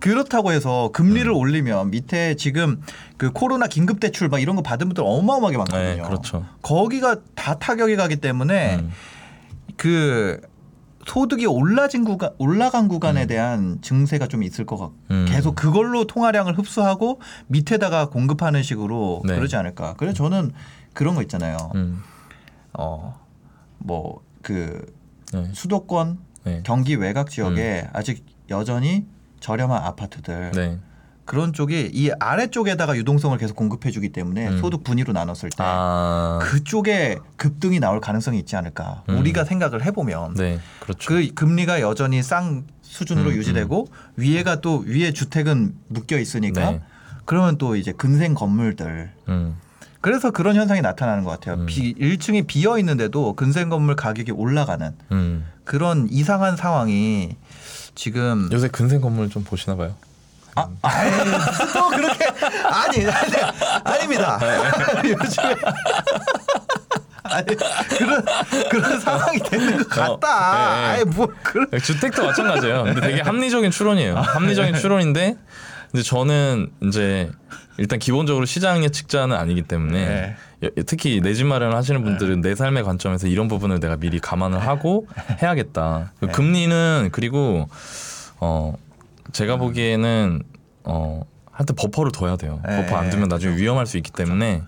그렇다고 0.00 0.52
해서 0.52 0.90
금리를 0.92 1.30
올리면 1.30 1.90
밑에 1.90 2.36
지금 2.36 2.80
그 3.16 3.32
코로나 3.32 3.66
긴급 3.66 4.00
대출 4.00 4.28
막 4.28 4.40
이런 4.40 4.56
거 4.56 4.62
받은 4.62 4.88
분들 4.88 5.02
어마어마하게 5.04 5.56
많거든요. 5.58 5.82
네, 5.82 6.02
그렇죠. 6.02 6.46
거기가 6.62 7.16
다 7.34 7.58
타격이 7.58 7.96
가기 7.96 8.16
때문에 8.16 8.76
음. 8.76 8.92
그 9.76 10.40
소득이 11.06 11.46
올라진 11.46 12.04
구간 12.04 12.30
올라간 12.38 12.88
구간에 12.88 13.26
대한 13.26 13.78
증세가 13.80 14.26
좀 14.26 14.42
있을 14.42 14.66
것 14.66 14.76
같고 14.76 14.94
음. 15.12 15.26
계속 15.28 15.54
그걸로 15.54 16.06
통화량을 16.06 16.58
흡수하고 16.58 17.20
밑에다가 17.46 18.08
공급하는 18.08 18.62
식으로 18.62 19.22
네. 19.24 19.36
그러지 19.36 19.56
않을까. 19.56 19.94
그래서 19.96 20.16
저는 20.16 20.52
그런 20.96 21.14
거 21.14 21.22
있잖아요. 21.22 21.56
음. 21.74 22.02
어뭐 22.72 24.22
그 24.42 24.92
네. 25.32 25.50
수도권 25.52 26.18
네. 26.44 26.62
경기 26.64 26.94
외곽 26.94 27.30
지역에 27.30 27.88
아직 27.92 28.24
여전히 28.50 29.06
저렴한 29.40 29.82
아파트들 29.82 30.52
네. 30.52 30.78
그런 31.26 31.52
쪽이 31.52 31.90
이 31.92 32.10
아래쪽에다가 32.18 32.96
유동성을 32.96 33.36
계속 33.36 33.56
공급해주기 33.56 34.10
때문에 34.10 34.48
음. 34.48 34.58
소득 34.58 34.84
분위로 34.84 35.12
나눴을 35.12 35.50
때 35.50 35.56
아. 35.58 36.38
그쪽에 36.40 37.18
급등이 37.36 37.78
나올 37.80 38.00
가능성이 38.00 38.38
있지 38.38 38.56
않을까. 38.56 39.02
음. 39.08 39.18
우리가 39.18 39.44
생각을 39.44 39.84
해보면 39.84 40.34
네. 40.34 40.60
그렇죠. 40.80 41.08
그 41.08 41.34
금리가 41.34 41.80
여전히 41.80 42.22
쌍 42.22 42.64
수준으로 42.80 43.30
음, 43.30 43.36
유지되고 43.36 43.88
위에가 44.16 44.60
또 44.60 44.78
위에 44.86 45.12
주택은 45.12 45.74
묶여 45.88 46.18
있으니까 46.18 46.70
네. 46.70 46.80
그러면 47.26 47.58
또 47.58 47.76
이제 47.76 47.92
근생 47.92 48.32
건물들 48.32 49.12
음. 49.28 49.56
그래서 50.00 50.30
그런 50.30 50.56
현상이 50.56 50.80
나타나는 50.82 51.24
것 51.24 51.30
같아요. 51.30 51.56
음. 51.56 51.66
비, 51.66 51.94
1층이 51.94 52.46
비어 52.46 52.78
있는데도 52.78 53.34
근생 53.34 53.68
건물 53.68 53.96
가격이 53.96 54.32
올라가는 54.32 54.92
음. 55.12 55.46
그런 55.64 56.08
이상한 56.10 56.56
상황이 56.56 57.36
지금 57.94 58.48
요새 58.52 58.68
근생 58.68 59.00
건물 59.00 59.30
좀 59.30 59.42
보시나 59.44 59.76
봐요. 59.76 59.94
아, 60.54 60.68
아이, 60.82 61.10
또 61.74 61.88
그렇게 61.90 62.24
아니, 62.64 63.06
아니 63.06 63.36
아닙니다. 63.84 64.38
요즘에 65.04 65.56
아니 67.24 67.56
그런 67.88 68.24
그런 68.70 69.00
상황이 69.00 69.38
되는 69.40 69.76
것 69.78 69.88
같다. 69.88 70.52
어, 70.52 70.56
예, 70.56 70.60
예. 70.60 70.86
아니 70.92 71.04
뭐 71.04 71.28
그런 71.42 71.68
주택도 71.82 72.24
마찬가지예요. 72.24 72.84
근데 72.84 73.00
되게 73.00 73.20
합리적인 73.20 73.70
추론이에요. 73.70 74.16
합리적인 74.16 74.76
추론인데 74.76 75.36
이제 75.96 76.02
저는 76.02 76.70
이제 76.82 77.30
일단 77.78 77.98
기본적으로 77.98 78.44
시장 78.44 78.84
예측자는 78.84 79.34
아니기 79.34 79.62
때문에 79.62 80.06
네. 80.06 80.36
여- 80.64 80.82
특히 80.86 81.20
내 81.22 81.32
집 81.34 81.46
마련을 81.46 81.74
하시는 81.74 82.02
분들은 82.04 82.42
내 82.42 82.54
삶의 82.54 82.84
관점에서 82.84 83.28
이런 83.28 83.48
부분을 83.48 83.80
내가 83.80 83.96
미리 83.96 84.18
감안을 84.20 84.58
하고 84.58 85.06
해야겠다. 85.42 86.12
네. 86.20 86.28
금리는 86.28 87.08
그리고 87.12 87.68
어 88.40 88.74
제가 89.32 89.56
보기에는 89.56 90.42
어 90.84 91.22
하여튼 91.50 91.74
버퍼를 91.74 92.12
둬야 92.12 92.36
돼요. 92.36 92.60
네, 92.68 92.82
버퍼 92.84 92.98
안 92.98 93.08
두면 93.08 93.28
나중에 93.28 93.56
위험할 93.56 93.86
수 93.86 93.96
있기 93.96 94.10
때문에 94.12 94.60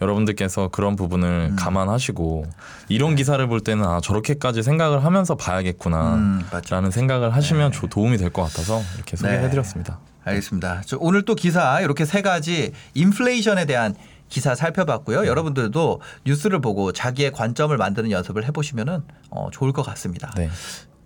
여러분들께서 0.00 0.68
그런 0.68 0.94
부분을 0.94 1.48
음. 1.50 1.56
감안하시고 1.56 2.46
이런 2.88 3.16
기사를 3.16 3.44
볼 3.48 3.60
때는 3.60 3.84
아 3.84 4.00
저렇게까지 4.00 4.62
생각을 4.62 5.04
하면서 5.04 5.34
봐야겠구나. 5.34 6.14
음. 6.14 6.42
라는 6.70 6.92
생각을 6.92 7.34
하시면 7.34 7.72
조- 7.72 7.88
도움이 7.88 8.16
될 8.18 8.30
것 8.30 8.42
같아서 8.44 8.80
이렇게 8.94 9.16
소개해드렸습니다. 9.16 9.98
알겠습니다. 10.26 10.82
저 10.86 10.96
오늘 11.00 11.24
또 11.24 11.34
기사 11.34 11.80
이렇게 11.80 12.04
세 12.04 12.22
가지 12.22 12.72
인플레이션에 12.94 13.64
대한 13.64 13.94
기사 14.28 14.54
살펴봤고요. 14.54 15.26
여러분들도 15.26 16.00
뉴스를 16.24 16.60
보고 16.60 16.92
자기의 16.92 17.32
관점을 17.32 17.76
만드는 17.76 18.10
연습을 18.10 18.44
해보시면은 18.46 19.02
어, 19.30 19.48
좋을 19.52 19.72
것 19.72 19.82
같습니다. 19.82 20.32
네. 20.36 20.50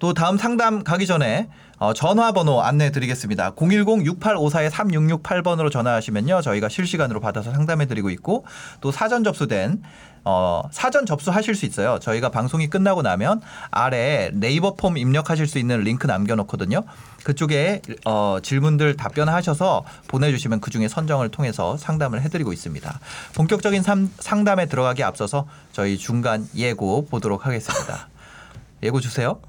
또 0.00 0.12
다음 0.14 0.36
상담 0.38 0.82
가기 0.82 1.06
전에 1.06 1.48
어, 1.78 1.92
전화번호 1.94 2.60
안내해 2.62 2.90
드리겠습니다. 2.90 3.52
010-6854-3668번으로 3.54 5.70
전화하시면요. 5.70 6.40
저희가 6.42 6.68
실시간으로 6.68 7.20
받아서 7.20 7.52
상담해 7.52 7.86
드리고 7.86 8.10
있고 8.10 8.44
또 8.80 8.90
사전 8.90 9.22
접수된 9.24 9.82
어, 10.24 10.62
사전 10.70 11.06
접수하실 11.06 11.54
수 11.54 11.64
있어요. 11.64 11.98
저희가 11.98 12.28
방송이 12.30 12.68
끝나고 12.68 13.00
나면 13.02 13.40
아래에 13.70 14.30
네이버 14.34 14.74
폼 14.74 14.98
입력하실 14.98 15.46
수 15.46 15.58
있는 15.58 15.80
링크 15.80 16.06
남겨놓거든요. 16.06 16.82
그쪽에 17.24 17.80
어, 18.04 18.36
질문들 18.42 18.96
답변하셔서 18.96 19.84
보내주시면 20.08 20.60
그 20.60 20.70
중에 20.70 20.88
선정을 20.88 21.30
통해서 21.30 21.76
상담을 21.78 22.20
해드리고 22.22 22.52
있습니다. 22.52 23.00
본격적인 23.34 23.82
삼- 23.82 24.10
상담에 24.18 24.66
들어가기 24.66 25.02
앞서서 25.02 25.46
저희 25.72 25.96
중간 25.96 26.46
예고 26.54 27.06
보도록 27.06 27.46
하겠습니다. 27.46 28.08
예고 28.82 29.00
주세요. 29.00 29.40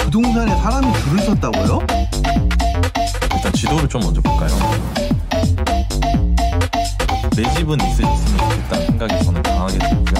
부동산에 0.00 0.56
사람이 0.56 0.92
줄을 1.04 1.18
섰다고요? 1.20 1.78
일단 3.34 3.52
지도를 3.54 3.88
좀 3.88 4.00
먼저 4.02 4.20
볼까요? 4.20 4.50
내 7.36 7.42
집은 7.54 7.80
있으셨으면 7.80 8.38
좋겠다는 8.38 8.86
생각이 8.86 9.24
저는 9.24 9.42
강하게 9.42 9.78
들고요. 9.78 10.12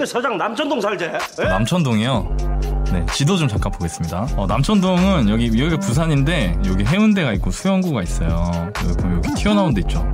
그 0.00 0.06
서장 0.06 0.38
남천동 0.38 0.80
살제? 0.80 1.12
예? 1.40 1.44
남천동이요. 1.44 2.34
네, 3.10 3.16
지도 3.16 3.36
좀 3.36 3.48
잠깐 3.48 3.72
보겠습니다. 3.72 4.28
어, 4.36 4.46
남천동은 4.46 5.28
여기 5.28 5.46
여기가 5.48 5.78
부산인데 5.78 6.60
여기 6.66 6.84
해운대가 6.84 7.32
있고 7.34 7.50
수영구가 7.50 8.02
있어요. 8.02 8.70
여기, 8.88 9.02
여기 9.14 9.34
튀어나온 9.34 9.74
데 9.74 9.80
있죠. 9.82 10.06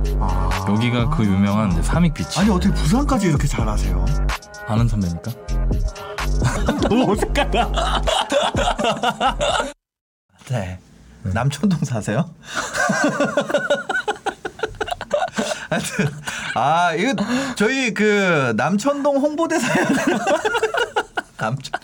여기가 0.67 1.09
그 1.11 1.23
유명한 1.23 1.71
이제 1.71 1.83
삼익 1.83 2.13
비치. 2.15 2.39
아니 2.39 2.49
어떻게 2.49 2.73
부산까지 2.73 3.27
이렇게 3.27 3.47
잘 3.47 3.69
아세요? 3.69 4.03
아는 4.67 4.87
선배니까. 4.87 5.31
너무 6.89 7.11
어색하다. 7.11 8.01
네. 10.49 10.79
남천동 11.23 11.79
사세요? 11.83 12.29
하여튼 15.69 16.07
아 16.55 16.93
이거 16.95 17.13
저희 17.55 17.93
그 17.93 18.53
남천동 18.55 19.17
홍보대사야 19.17 19.85
남천. 21.39 21.79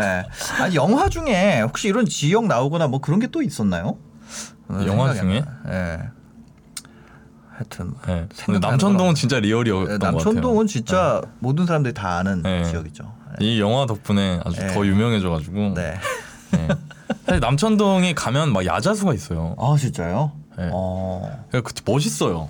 네. 0.00 0.24
아니 0.60 0.74
영화 0.74 1.08
중에 1.08 1.60
혹시 1.62 1.88
이런 1.88 2.06
지역 2.06 2.46
나오거나 2.46 2.86
뭐 2.88 3.00
그런 3.00 3.20
게 3.20 3.26
또 3.32 3.42
있었나요? 3.42 3.96
영화 4.86 5.12
생각이 5.12 5.20
중에? 5.20 5.44
네. 5.66 5.98
하여튼 7.54 7.94
네. 8.06 8.26
근데 8.44 8.58
남천동은 8.58 9.14
진짜 9.14 9.38
리얼이었던 9.40 9.84
네, 9.86 9.92
것 9.98 10.00
같아요. 10.04 10.12
남천동은 10.12 10.66
진짜 10.66 11.20
모든 11.38 11.66
사람들이 11.66 11.94
다 11.94 12.16
아는 12.18 12.42
네. 12.42 12.64
지역이죠. 12.64 13.04
네. 13.38 13.46
이 13.46 13.60
영화 13.60 13.86
덕분에 13.86 14.40
아주 14.44 14.60
네. 14.60 14.72
더 14.74 14.86
유명해져가지고. 14.86 15.74
네. 15.74 15.94
네. 16.52 16.68
사실 17.26 17.40
남천동에 17.40 18.14
가면 18.14 18.52
막 18.52 18.64
야자수가 18.66 19.14
있어요. 19.14 19.54
아 19.58 19.76
진짜요? 19.78 20.32
네. 20.56 20.68
어. 20.72 21.44
그러니까 21.50 21.70
그 21.74 21.90
멋있어요. 21.90 22.48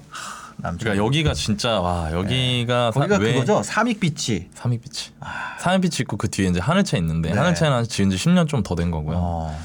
남천. 0.62 0.78
그러니까 0.78 1.04
여기가 1.04 1.34
진짜 1.34 1.80
와 1.80 2.10
여기가 2.12 2.92
사- 2.92 3.00
거기가 3.00 3.16
왜 3.18 3.32
그거죠. 3.34 3.62
삼익 3.62 4.00
비치. 4.00 4.48
삼익비치. 4.54 5.12
삼익비치 5.58 6.02
있고 6.04 6.16
그 6.16 6.28
뒤에 6.30 6.48
이제 6.48 6.60
하늘차 6.60 6.96
있는데 6.98 7.30
네. 7.32 7.36
하늘차는 7.38 7.84
지은 7.84 8.10
지 8.10 8.16
10년 8.16 8.48
좀 8.48 8.62
더 8.62 8.74
된 8.76 8.90
거고요. 8.90 9.16
어. 9.18 9.60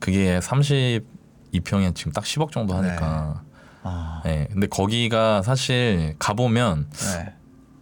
그게 0.00 0.38
32평에 0.40 1.94
지금 1.94 2.12
딱 2.12 2.24
10억 2.24 2.50
정도 2.52 2.74
하니까. 2.74 3.42
아. 3.82 4.22
네. 4.24 4.48
근데 4.52 4.66
거기가 4.66 5.42
사실 5.42 6.16
가보면 6.18 6.88
네. 6.90 7.34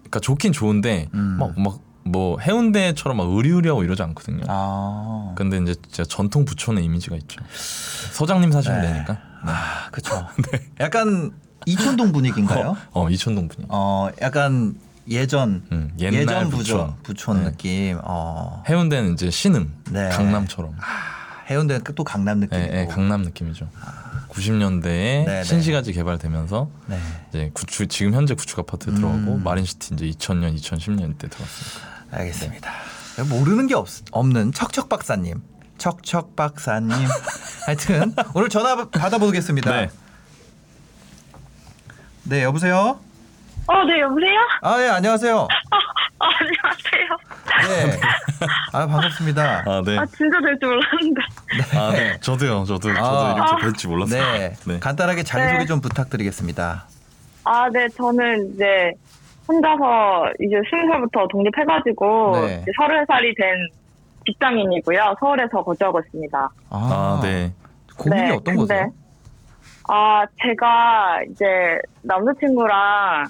그러니까 0.03 0.21
좋긴 0.21 0.53
좋은데 0.53 1.09
음. 1.15 1.37
막 1.39 1.55
막 1.57 1.79
뭐 2.09 2.39
해운대처럼 2.39 3.17
막 3.17 3.27
의리의리하고 3.29 3.83
이러지 3.83 4.01
않거든요. 4.05 4.45
아. 4.47 5.33
근데 5.37 5.59
이제 5.59 5.75
진짜 5.89 6.05
전통 6.05 6.45
부촌의 6.45 6.85
이미지가 6.85 7.17
있죠. 7.17 7.41
서장님 8.13 8.53
사시면 8.53 8.81
네. 8.81 8.93
되니까. 8.93 9.19
아, 9.43 9.89
그렇죠. 9.91 10.25
약간 10.79 11.33
이촌동 11.67 12.13
분위기인가요? 12.13 12.77
어 12.93 13.11
이촌동 13.11 13.49
분이. 13.49 13.67
어, 13.69 14.09
약간 14.23 14.75
예전 15.09 15.65
음, 15.71 15.93
예전 15.99 16.49
부촌. 16.49 16.95
부촌 17.03 17.39
네. 17.45 17.51
느낌. 17.51 17.99
어. 18.03 18.63
해운대는 18.69 19.13
이제 19.13 19.31
신흥, 19.31 19.71
네. 19.91 20.09
강남처럼. 20.09 20.75
해운대는 21.51 21.83
또 21.95 22.03
강남 22.05 22.39
예, 22.39 22.47
느낌이고. 22.47 22.77
예, 22.77 22.87
강남 22.87 23.23
느낌이죠. 23.23 23.69
90년대에 24.31 24.83
네, 24.85 25.25
네. 25.27 25.45
신시가지 25.45 25.93
개발되면서 25.93 26.69
네. 26.87 26.99
이제 27.31 27.51
구축 27.55 27.89
지금 27.89 28.15
현재 28.15 28.35
구축 28.35 28.59
아파트 28.59 28.93
들어가고 28.95 29.35
음. 29.35 29.43
마린시티 29.45 29.95
이제 29.95 30.07
2000년, 30.11 30.57
2010년 30.57 31.19
때 31.19 31.29
들어갔습니다. 31.29 31.89
알겠습니다. 32.11 32.73
모르는 33.31 33.67
게 33.67 33.75
없, 33.75 33.89
없는 34.11 34.53
척척 34.53 34.89
박사님. 34.89 35.41
척척 35.79 36.37
박사님. 36.37 36.91
하여튼 37.67 38.15
오늘 38.35 38.49
전화 38.49 38.89
받아보겠습니다. 38.91 39.89
네. 42.29 42.37
네, 42.39 42.43
여보세요? 42.45 42.99
어, 43.69 43.85
네, 43.85 44.01
여보세요? 44.01 44.39
아, 44.63 44.81
예, 44.83 44.89
안녕하세요. 44.89 45.37
아, 46.19 46.27
안녕하세요. 46.39 47.91
네. 47.91 48.01
아, 48.73 48.87
반갑습니다. 48.87 49.65
아, 49.67 49.83
네. 49.85 49.99
아, 49.99 50.07
진짜 50.07 50.39
될 50.41 50.59
줄 50.61 50.69
몰랐는데. 50.69 51.21
아, 51.79 51.91
네. 51.93 52.21
저도요. 52.21 52.65
저도 52.65 52.95
저도 52.95 53.01
아. 53.05 53.33
이렇게 53.37 53.67
뵐지 53.67 53.89
몰랐어요. 53.89 54.23
네. 54.39 54.53
네. 54.67 54.79
간단하게 54.79 55.23
자기소개 55.25 55.59
네. 55.59 55.67
좀 55.67 55.81
부탁드리겠습니다. 55.81 56.85
아, 57.45 57.69
네, 57.73 57.89
저는 57.89 58.55
이제 58.55 58.93
혼자서 59.49 60.33
이제 60.41 60.57
스무 60.71 60.91
살부터 60.93 61.27
독립해가지고 61.31 62.47
네. 62.47 62.59
이제 62.63 62.73
서른 62.77 63.05
살이 63.07 63.35
된 63.35 63.47
직장인이고요. 64.27 65.15
서울에서 65.21 65.63
거주하고 65.63 66.01
있습니다. 66.01 66.49
아, 66.71 67.21
네. 67.23 67.53
고민이 67.97 68.23
네, 68.23 68.31
어떤 68.31 68.57
근데, 68.57 68.61
거세요? 68.61 68.93
아, 69.89 70.25
제가 70.43 71.21
이제 71.31 71.45
남자친구랑 72.03 73.27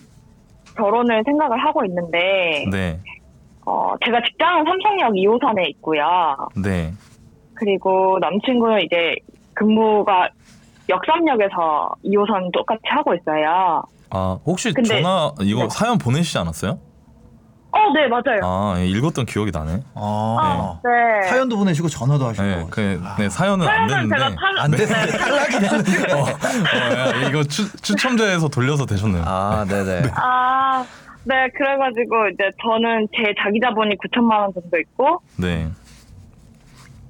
결혼을 0.76 1.22
생각을 1.24 1.58
하고 1.64 1.84
있는데, 1.84 2.64
네. 2.70 3.00
어, 3.66 3.94
제가 4.04 4.20
직장은 4.26 4.64
삼성역 4.64 5.12
2호선에 5.14 5.68
있고요. 5.70 6.04
네. 6.62 6.92
그리고 7.54 8.18
남친구는 8.20 8.82
이제 8.82 9.14
근무가 9.54 10.28
역삼역에서 10.88 11.94
2호선 12.04 12.52
똑같이 12.52 12.82
하고 12.84 13.14
있어요. 13.14 13.82
아, 14.10 14.38
혹시 14.46 14.72
근데- 14.72 15.02
전화 15.02 15.32
이거 15.40 15.62
네. 15.62 15.68
사연 15.70 15.98
보내시지 15.98 16.38
않았어요? 16.38 16.78
어, 17.72 17.92
네, 17.92 18.08
맞아요. 18.08 18.40
아, 18.42 18.74
예, 18.78 18.86
읽었던 18.86 19.26
기억이 19.26 19.50
나네. 19.50 19.82
아, 19.94 20.80
네. 20.82 21.28
사연도 21.28 21.56
보내시고 21.58 21.86
아. 21.86 21.90
전화도 21.90 22.26
하시고. 22.26 22.44
네, 22.44 22.66
그, 22.70 23.02
네, 23.18 23.28
사연은 23.28 23.66
안 23.66 23.88
사연은 23.88 24.08
됐는데. 24.08 24.16
제가 24.16 24.34
탈, 24.34 24.58
안 24.58 24.70
됐는데 24.70 25.12
네. 25.12 25.18
탈락이 25.18 25.52
됐는데. 25.58 26.12
어, 26.12 26.18
어, 26.22 27.24
야, 27.24 27.28
이거 27.28 27.44
추, 27.44 27.70
추첨자에서 27.82 28.48
돌려서 28.48 28.86
되셨네요. 28.86 29.22
아, 29.26 29.64
네네. 29.68 30.10
아, 30.14 30.84
네, 31.24 31.48
그래가지고 31.54 32.28
이제 32.32 32.50
저는 32.62 33.08
제 33.14 33.34
자기 33.42 33.60
자본이 33.60 33.96
9천만 33.98 34.40
원 34.40 34.52
정도 34.54 34.78
있고, 34.78 35.20
네. 35.36 35.68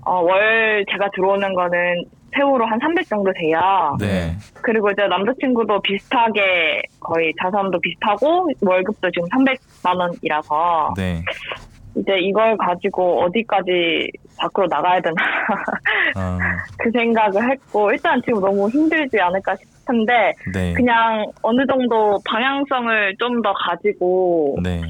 어, 0.02 0.20
월 0.20 0.84
제가 0.90 1.10
들어오는 1.14 1.54
거는 1.54 2.04
세후로 2.36 2.66
한300 2.66 3.08
정도 3.08 3.32
돼요. 3.32 3.96
네. 3.98 4.32
그리고 4.62 4.90
이제 4.90 5.06
남자친구도 5.06 5.80
비슷하게 5.80 6.82
거의 7.00 7.32
자산도 7.42 7.80
비슷하고 7.80 8.48
월급도 8.60 9.10
지금 9.10 9.28
300만 9.28 9.98
원이라서 9.98 10.94
네. 10.96 11.22
이제 11.96 12.18
이걸 12.20 12.56
가지고 12.58 13.22
어디까지 13.22 14.10
밖으로 14.38 14.66
나가야 14.68 15.00
되나 15.00 15.14
아, 16.14 16.38
그 16.78 16.90
생각을 16.90 17.50
했고 17.52 17.90
일단 17.90 18.20
지금 18.22 18.40
너무 18.40 18.68
힘들지 18.68 19.18
않을까 19.18 19.56
싶은데 19.56 20.34
네. 20.52 20.74
그냥 20.74 21.24
어느 21.42 21.66
정도 21.66 22.18
방향성을 22.28 23.16
좀 23.18 23.40
더 23.42 23.52
가지고 23.54 24.58
네. 24.62 24.82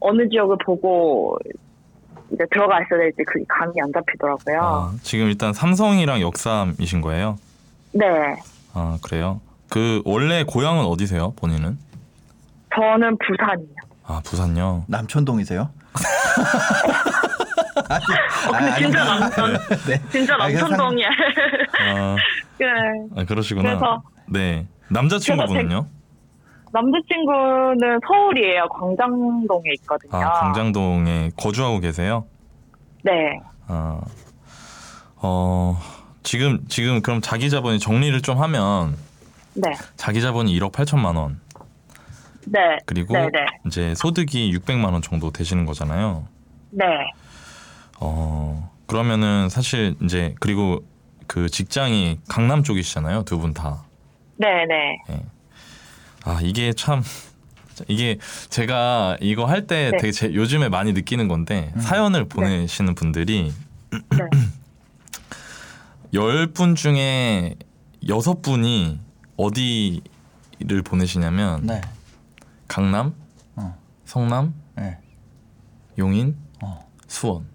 어느 0.00 0.28
지역을 0.28 0.56
보고 0.64 1.38
이제 2.32 2.44
들어가 2.52 2.80
있어야 2.82 2.98
될지 3.00 3.22
그게 3.26 3.44
감이 3.48 3.72
안 3.82 3.92
잡히더라고요. 3.92 4.60
아, 4.62 4.92
지금 5.02 5.26
일단 5.26 5.52
삼성이랑 5.52 6.20
역삼이신 6.20 7.00
거예요? 7.00 7.38
네, 7.92 8.06
아, 8.72 8.98
그래요? 9.02 9.40
그 9.68 10.02
원래 10.04 10.44
고향은 10.44 10.84
어디세요? 10.84 11.32
본인은? 11.36 11.78
저는 12.74 13.18
부산이요. 13.18 13.68
아, 14.06 14.20
부산요. 14.24 14.84
남천동이세요? 14.88 15.70
아니, 17.90 18.04
어, 18.46 18.52
근데 18.52 18.70
아, 18.70 18.76
진짜 18.76 19.02
아니, 19.02 19.20
남천, 19.20 19.52
네. 19.88 20.02
진짜 20.10 20.34
아, 20.34 20.46
그냥 20.46 20.60
남천동이야. 20.60 21.08
아, 21.80 22.16
네. 22.58 22.66
아, 23.16 23.24
그러시구나. 23.24 23.68
그래서- 23.70 24.02
네. 24.26 24.66
남자친구분은요? 24.88 25.86
남자친구는 26.72 28.00
서울이에요. 28.06 28.68
광장동에 28.68 29.70
있거든요. 29.80 30.16
아, 30.16 30.40
광장동에 30.40 31.30
거주하고 31.36 31.80
계세요? 31.80 32.26
네. 33.04 33.12
아, 33.66 34.00
어, 35.16 35.76
지금, 36.22 36.64
지금 36.68 37.00
그럼 37.02 37.20
자기 37.20 37.50
자본이 37.50 37.78
정리를 37.78 38.20
좀 38.22 38.38
하면 38.40 38.96
네. 39.54 39.70
자기 39.96 40.20
자본이 40.20 40.56
1억 40.58 40.72
8천만 40.72 41.16
원. 41.16 41.40
네. 42.46 42.60
그리고 42.86 43.14
네, 43.14 43.28
네. 43.32 43.44
이제 43.66 43.94
소득이 43.94 44.52
600만 44.56 44.92
원 44.92 45.02
정도 45.02 45.30
되시는 45.30 45.66
거잖아요. 45.66 46.26
네. 46.70 46.84
어, 48.00 48.70
그러면은 48.86 49.48
사실 49.48 49.94
이제 50.02 50.34
그리고 50.40 50.80
그 51.26 51.48
직장이 51.48 52.18
강남 52.28 52.62
쪽이시잖아요. 52.62 53.24
두 53.24 53.38
분 53.38 53.52
다. 53.54 53.82
네, 54.36 54.46
네. 54.66 55.22
아, 56.24 56.40
이게 56.42 56.72
참 56.72 57.02
이게 57.88 58.18
제가 58.50 59.16
이거 59.20 59.46
할 59.46 59.66
때 59.66 59.90
네. 59.90 59.98
되게 59.98 60.12
제, 60.12 60.34
요즘에 60.34 60.68
많이 60.68 60.92
느끼는 60.92 61.28
건데 61.28 61.72
사연을 61.80 62.28
보내시는 62.28 62.94
분들이 62.94 63.52
네. 63.90 63.98
열분 66.12 66.74
중에 66.74 67.54
여섯 68.08 68.42
분이 68.42 68.98
어디를 69.36 70.82
보내시냐면 70.84 71.66
네. 71.66 71.80
강남, 72.68 73.14
어. 73.56 73.76
성남, 74.04 74.54
네. 74.76 74.98
용인, 75.98 76.36
어. 76.62 76.86
수원. 77.06 77.46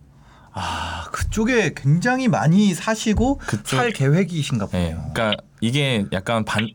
아, 0.53 1.05
그쪽에 1.11 1.73
굉장히 1.75 2.27
많이 2.29 2.73
사시고 2.73 3.37
그쪽- 3.37 3.77
살 3.77 3.91
계획이신가 3.91 4.67
네, 4.67 4.93
보네요. 4.95 5.11
그러니까 5.13 5.43
이게 5.59 6.05
약간 6.13 6.45
반 6.45 6.69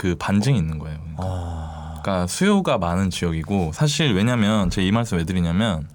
그 0.00 0.14
반증이 0.18 0.56
있는 0.56 0.78
거예요. 0.78 0.96
그러니까. 0.98 1.22
아, 1.26 2.00
그러니까 2.02 2.26
수요가 2.26 2.78
많은 2.78 3.10
지역이고 3.10 3.72
사실 3.74 4.14
왜냐면 4.14 4.70
제가 4.70 4.86
이 4.86 4.90
말씀 4.92 5.18
왜 5.18 5.24
드리냐면 5.24 5.86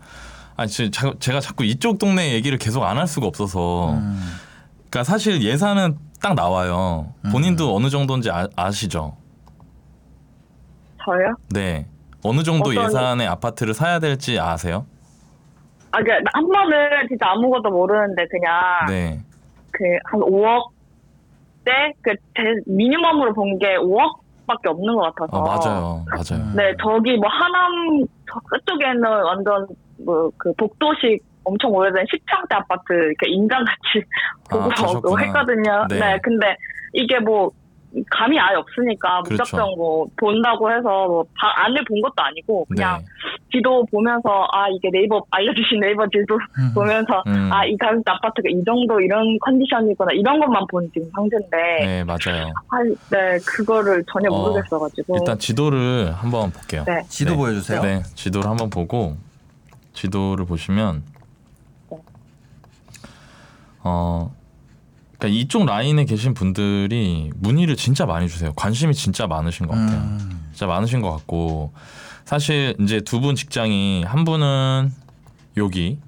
아, 0.56 0.68
제가 0.68 1.40
자꾸 1.40 1.66
이쪽 1.66 1.98
동네 1.98 2.34
얘기를 2.34 2.60
계속 2.60 2.84
안 2.84 3.00
할 3.00 3.08
수가 3.08 3.26
없어서. 3.26 3.94
음. 3.94 4.22
그러니까 4.92 5.04
사실 5.04 5.42
예산은 5.42 5.98
딱 6.22 6.36
나와요. 6.36 7.16
본인도 7.32 7.76
어느 7.76 7.90
정도인지 7.90 8.30
아, 8.30 8.48
아시죠? 8.56 9.18
저요? 11.04 11.36
네. 11.50 11.88
어느 12.24 12.44
정도 12.44 12.70
어떤- 12.70 12.86
예산의 12.86 13.28
아파트를 13.28 13.74
사야 13.74 13.98
될지 14.00 14.40
아세요? 14.40 14.86
아, 15.92 15.98
그한 16.04 16.48
번은 16.48 17.08
진짜 17.10 17.26
아무것도 17.32 17.72
모르는데 17.72 18.24
그냥 18.30 18.86
네. 18.88 19.24
그한 19.72 20.22
5억 20.22 20.75
대그 21.66 22.16
미니멈으로 22.68 23.34
본 23.34 23.58
게 23.60 23.76
5억 23.78 24.20
밖에 24.48 24.70
없는 24.70 24.94
것 24.96 25.16
같아서. 25.16 25.38
어, 25.38 25.42
맞아요. 25.44 26.06
맞아요. 26.12 26.54
네, 26.56 26.76
저기 26.82 27.18
뭐 27.18 27.28
하남 27.30 28.06
저 28.32 28.40
끝쪽에는 28.46 29.04
완전 29.04 29.68
뭐 30.06 30.30
그 30.38 30.54
복도식 30.54 31.24
엄청 31.44 31.72
오래된 31.72 32.06
10평대 32.06 32.54
아파트 32.56 32.94
이렇게 32.94 33.28
인장같이 33.30 34.04
아, 34.50 34.56
보고 34.56 34.70
가셨구나. 34.70 35.24
했거든요. 35.24 35.86
네. 35.90 36.00
네. 36.00 36.18
근데 36.22 36.56
이게 36.94 37.20
뭐 37.20 37.50
감이 38.10 38.38
아예 38.40 38.56
없으니까 38.56 39.22
그렇죠. 39.24 39.44
무작정 39.44 39.76
뭐 39.78 40.06
본다고 40.18 40.70
해서 40.72 40.84
뭐 41.08 41.24
바- 41.38 41.64
안을 41.66 41.84
본 41.86 42.02
것도 42.02 42.14
아니고 42.18 42.66
그냥 42.66 43.00
네. 43.00 43.06
지도 43.54 43.86
보면서 43.86 44.48
아 44.52 44.68
이게 44.70 44.90
네이버 44.92 45.24
알려주신 45.32 45.80
네이버 45.80 46.06
지도 46.08 46.36
음. 46.58 46.74
보면서 46.74 47.24
음. 47.28 47.50
아이 47.54 47.76
가격 47.78 48.02
아파트가 48.06 48.50
이 48.50 48.64
정도 48.66 49.00
이런 49.00 49.38
컨디션이구나 49.40 50.12
이런 50.14 50.40
것만 50.40 50.64
본 50.70 50.90
지금 50.94 51.10
상태인데 51.16 51.58
네, 51.86 52.04
맞아요. 52.04 52.52
아, 52.70 52.78
네 53.12 53.38
그거를 53.46 54.04
전혀 54.12 54.30
어, 54.30 54.38
모르겠어가지고 54.50 55.16
일단 55.18 55.40
지도를 55.40 56.12
한번 56.14 56.52
볼게요. 56.52 56.84
네. 56.86 57.02
지도 57.08 57.32
네. 57.32 57.38
보여주세요. 57.38 57.82
네, 57.82 58.04
지도를 58.16 58.50
한번 58.50 58.70
보고 58.70 59.16
지도를 59.94 60.46
보시면 60.46 61.04
네. 61.92 61.98
어 63.84 64.32
그러니까 65.18 65.28
이쪽 65.40 65.66
라인에 65.66 66.06
계신 66.06 66.34
분들이 66.34 67.32
문의를 67.36 67.76
진짜 67.76 68.06
많이 68.06 68.28
주세요. 68.28 68.52
관심이 68.54 68.94
진짜 68.94 69.28
많으신 69.28 69.68
것 69.68 69.74
같아요. 69.76 70.00
음. 70.00 70.48
진짜 70.52 70.68
많으신 70.68 71.02
것 71.02 71.12
같고 71.12 71.74
사실 72.26 72.76
이제 72.80 73.02
두 73.02 73.20
분 73.22 73.36
직장이 73.36 74.04
한 74.04 74.26
분은 74.26 74.92
여기, 75.58 76.00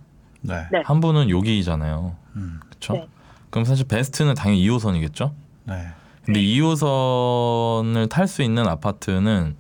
네. 0.42 0.66
네. 0.72 0.82
한 0.84 1.00
분은 1.00 1.30
여기잖아요. 1.30 2.16
음. 2.36 2.60
그렇죠? 2.68 2.94
네. 2.94 3.08
그럼 3.50 3.66
사실 3.66 3.88
베스트는 3.88 4.34
당연히 4.34 4.68
2호선이겠죠? 4.68 5.32
네. 5.66 5.88
근데 6.26 6.42
2호선을 6.42 8.10
탈 8.10 8.28
수 8.28 8.42
있는 8.42 8.68
아파트는 8.68 9.56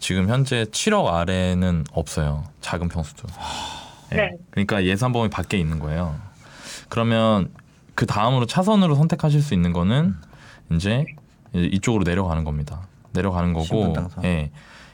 지금 0.00 0.28
현재 0.28 0.64
7억 0.64 1.06
아래는 1.06 1.84
없어요. 1.92 2.44
작은 2.60 2.88
평수도. 2.88 3.28
네. 4.10 4.30
그러니까 4.50 4.84
예산 4.84 5.12
범위 5.12 5.28
밖에 5.28 5.58
있는 5.58 5.78
거예요. 5.78 6.16
그러면 6.88 7.50
그 7.98 8.06
다음으로 8.06 8.46
차선으로 8.46 8.94
선택하실 8.94 9.42
수 9.42 9.54
있는 9.54 9.72
거는 9.72 10.14
이제 10.70 11.04
이쪽으로 11.52 12.04
내려가는 12.04 12.44
겁니다. 12.44 12.86
내려가는 13.10 13.52
거고. 13.52 13.92
예. 14.22 14.52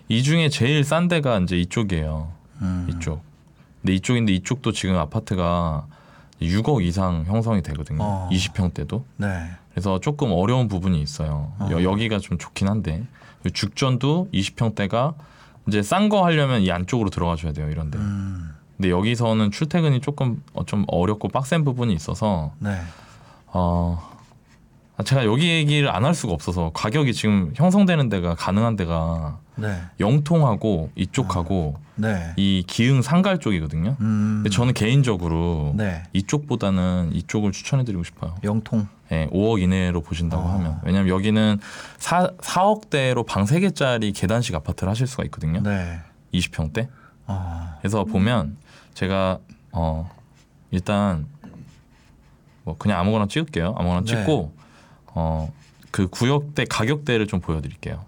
이 0.08 0.22
중에 0.22 0.48
제일 0.48 0.84
싼 0.84 1.06
데가 1.08 1.38
이제 1.40 1.58
이쪽이에요. 1.58 2.32
음. 2.62 2.86
이쪽. 2.88 3.22
근데 3.82 3.92
이쪽인데 3.92 4.32
이쪽도 4.32 4.72
지금 4.72 4.96
아파트가 4.96 5.86
6억 6.40 6.82
이상 6.82 7.24
형성이 7.26 7.60
되거든요. 7.60 7.98
어. 8.00 8.30
20평대도. 8.32 9.02
네. 9.18 9.50
그래서 9.72 10.00
조금 10.00 10.32
어려운 10.32 10.68
부분이 10.68 10.98
있어요. 11.02 11.52
어. 11.58 11.68
여, 11.72 11.82
여기가 11.82 12.20
좀 12.20 12.38
좋긴 12.38 12.68
한데 12.68 13.04
죽전도 13.52 14.30
20평대가 14.32 15.12
이제 15.68 15.82
싼 15.82 16.08
거 16.08 16.24
하려면 16.24 16.62
이 16.62 16.70
안쪽으로 16.72 17.10
들어가줘야 17.10 17.52
돼요. 17.52 17.68
이런데. 17.68 17.98
음. 17.98 18.53
근데 18.76 18.90
여기서는 18.90 19.50
출퇴근이 19.50 20.00
조금 20.00 20.42
어, 20.52 20.64
좀 20.64 20.84
어렵고 20.88 21.28
빡센 21.28 21.64
부분이 21.64 21.92
있어서 21.94 22.52
네. 22.58 22.76
어 23.48 24.00
제가 25.04 25.24
여기 25.24 25.48
얘기를 25.48 25.90
안 25.94 26.04
할 26.04 26.14
수가 26.14 26.32
없어서 26.32 26.70
가격이 26.74 27.14
지금 27.14 27.52
형성되는 27.56 28.08
데가 28.08 28.34
가능한 28.34 28.76
데가 28.76 29.38
네. 29.56 29.80
영통하고 30.00 30.90
이쪽하고 30.96 31.76
네. 31.96 32.32
이 32.36 32.64
기흥 32.66 33.02
상갈 33.02 33.38
쪽이거든요. 33.38 33.96
음. 34.00 34.40
근데 34.42 34.50
저는 34.50 34.74
개인적으로 34.74 35.72
네. 35.76 36.02
이쪽보다는 36.12 37.10
이쪽을 37.12 37.52
추천해드리고 37.52 38.02
싶어요. 38.04 38.34
영통. 38.42 38.88
예, 39.12 39.28
5억 39.32 39.60
이내로 39.62 40.00
보신다고 40.00 40.42
어. 40.42 40.52
하면 40.54 40.80
왜냐면 40.82 41.08
여기는 41.08 41.60
4, 41.98 42.32
4억대로 42.38 43.24
방 43.26 43.44
3개짜리 43.44 44.12
계단식 44.14 44.54
아파트를 44.54 44.90
하실 44.90 45.06
수가 45.06 45.24
있거든요. 45.24 45.60
네. 45.62 46.00
20평대. 46.32 46.88
어. 47.26 47.74
그래서 47.80 48.04
보면 48.04 48.56
제가 48.94 49.38
어 49.72 50.10
일단 50.70 51.26
뭐 52.62 52.76
그냥 52.78 53.00
아무거나 53.00 53.26
찍을게요. 53.26 53.74
아무거나 53.76 54.00
네. 54.00 54.06
찍고 54.06 54.54
어 55.14 55.52
그 55.94 56.08
구역대 56.08 56.64
가격대를 56.64 57.28
좀 57.28 57.38
보여드릴게요. 57.40 58.04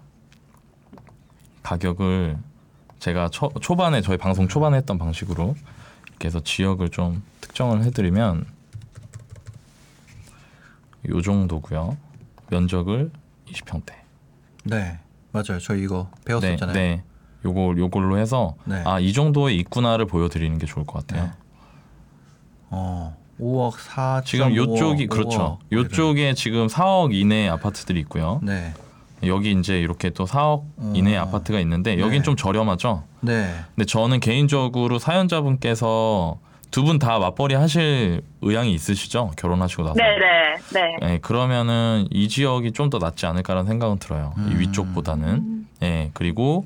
가격을 1.63 2.37
제가 2.99 3.29
초, 3.29 3.49
초반에 3.61 4.01
저희 4.01 4.17
방송 4.17 4.49
초반에 4.49 4.75
했던 4.75 4.97
방식으로 4.97 5.55
이렇게 6.09 6.27
해서 6.27 6.41
지역을 6.41 6.89
좀 6.89 7.23
특정을 7.39 7.81
해드리면 7.85 8.45
요 11.07 11.21
정도고요. 11.21 11.95
면적을 12.49 13.09
20평대. 13.47 13.93
네. 14.65 14.99
맞아요. 15.31 15.57
저 15.61 15.73
이거 15.73 16.11
배웠었잖아요. 16.25 16.73
네, 16.73 16.95
네. 16.97 17.03
요거 17.45 17.75
요걸로 17.77 18.17
해서 18.17 18.55
네. 18.65 18.81
아이 18.85 19.13
정도에 19.13 19.53
있구나를 19.53 20.05
보여드리는 20.05 20.57
게 20.57 20.65
좋을 20.65 20.85
것 20.85 21.05
같아요. 21.07 21.25
네. 21.25 21.31
어. 22.69 23.15
5억 23.39 23.73
4 23.77 24.21
지금 24.25 24.55
요쪽이 24.55 25.05
그렇죠. 25.07 25.59
요쪽에 25.71 26.33
지금 26.33 26.65
4억 26.67 27.13
이내 27.13 27.47
아파트들이 27.47 27.99
있고요. 27.99 28.39
네. 28.41 28.73
여기 29.25 29.51
이제 29.51 29.79
이렇게 29.79 30.09
또 30.09 30.25
4억 30.25 30.63
어. 30.77 30.93
이내 30.95 31.15
아파트가 31.15 31.59
있는데 31.59 31.99
여긴 31.99 32.19
네. 32.19 32.23
좀 32.23 32.35
저렴하죠. 32.35 33.03
네. 33.21 33.53
근데 33.75 33.85
저는 33.85 34.19
개인적으로 34.19 34.97
사연자분께서 34.99 36.39
두 36.71 36.83
분 36.83 36.99
다 36.99 37.17
맞벌이 37.19 37.53
하실 37.55 38.21
의향이 38.41 38.73
있으시죠? 38.73 39.31
결혼하시고 39.37 39.83
나서. 39.83 39.93
네 39.95 40.03
네 40.03 40.57
네. 40.99 41.07
네, 41.07 41.17
그러면은 41.19 42.07
이 42.11 42.27
지역이 42.27 42.71
좀 42.73 42.89
더 42.89 42.97
낫지 42.97 43.25
않을까라는 43.25 43.67
생각은 43.67 43.99
들어요. 43.99 44.33
이 44.37 44.41
음. 44.41 44.59
위쪽보다는. 44.59 45.67
예, 45.83 46.09
그리고 46.13 46.65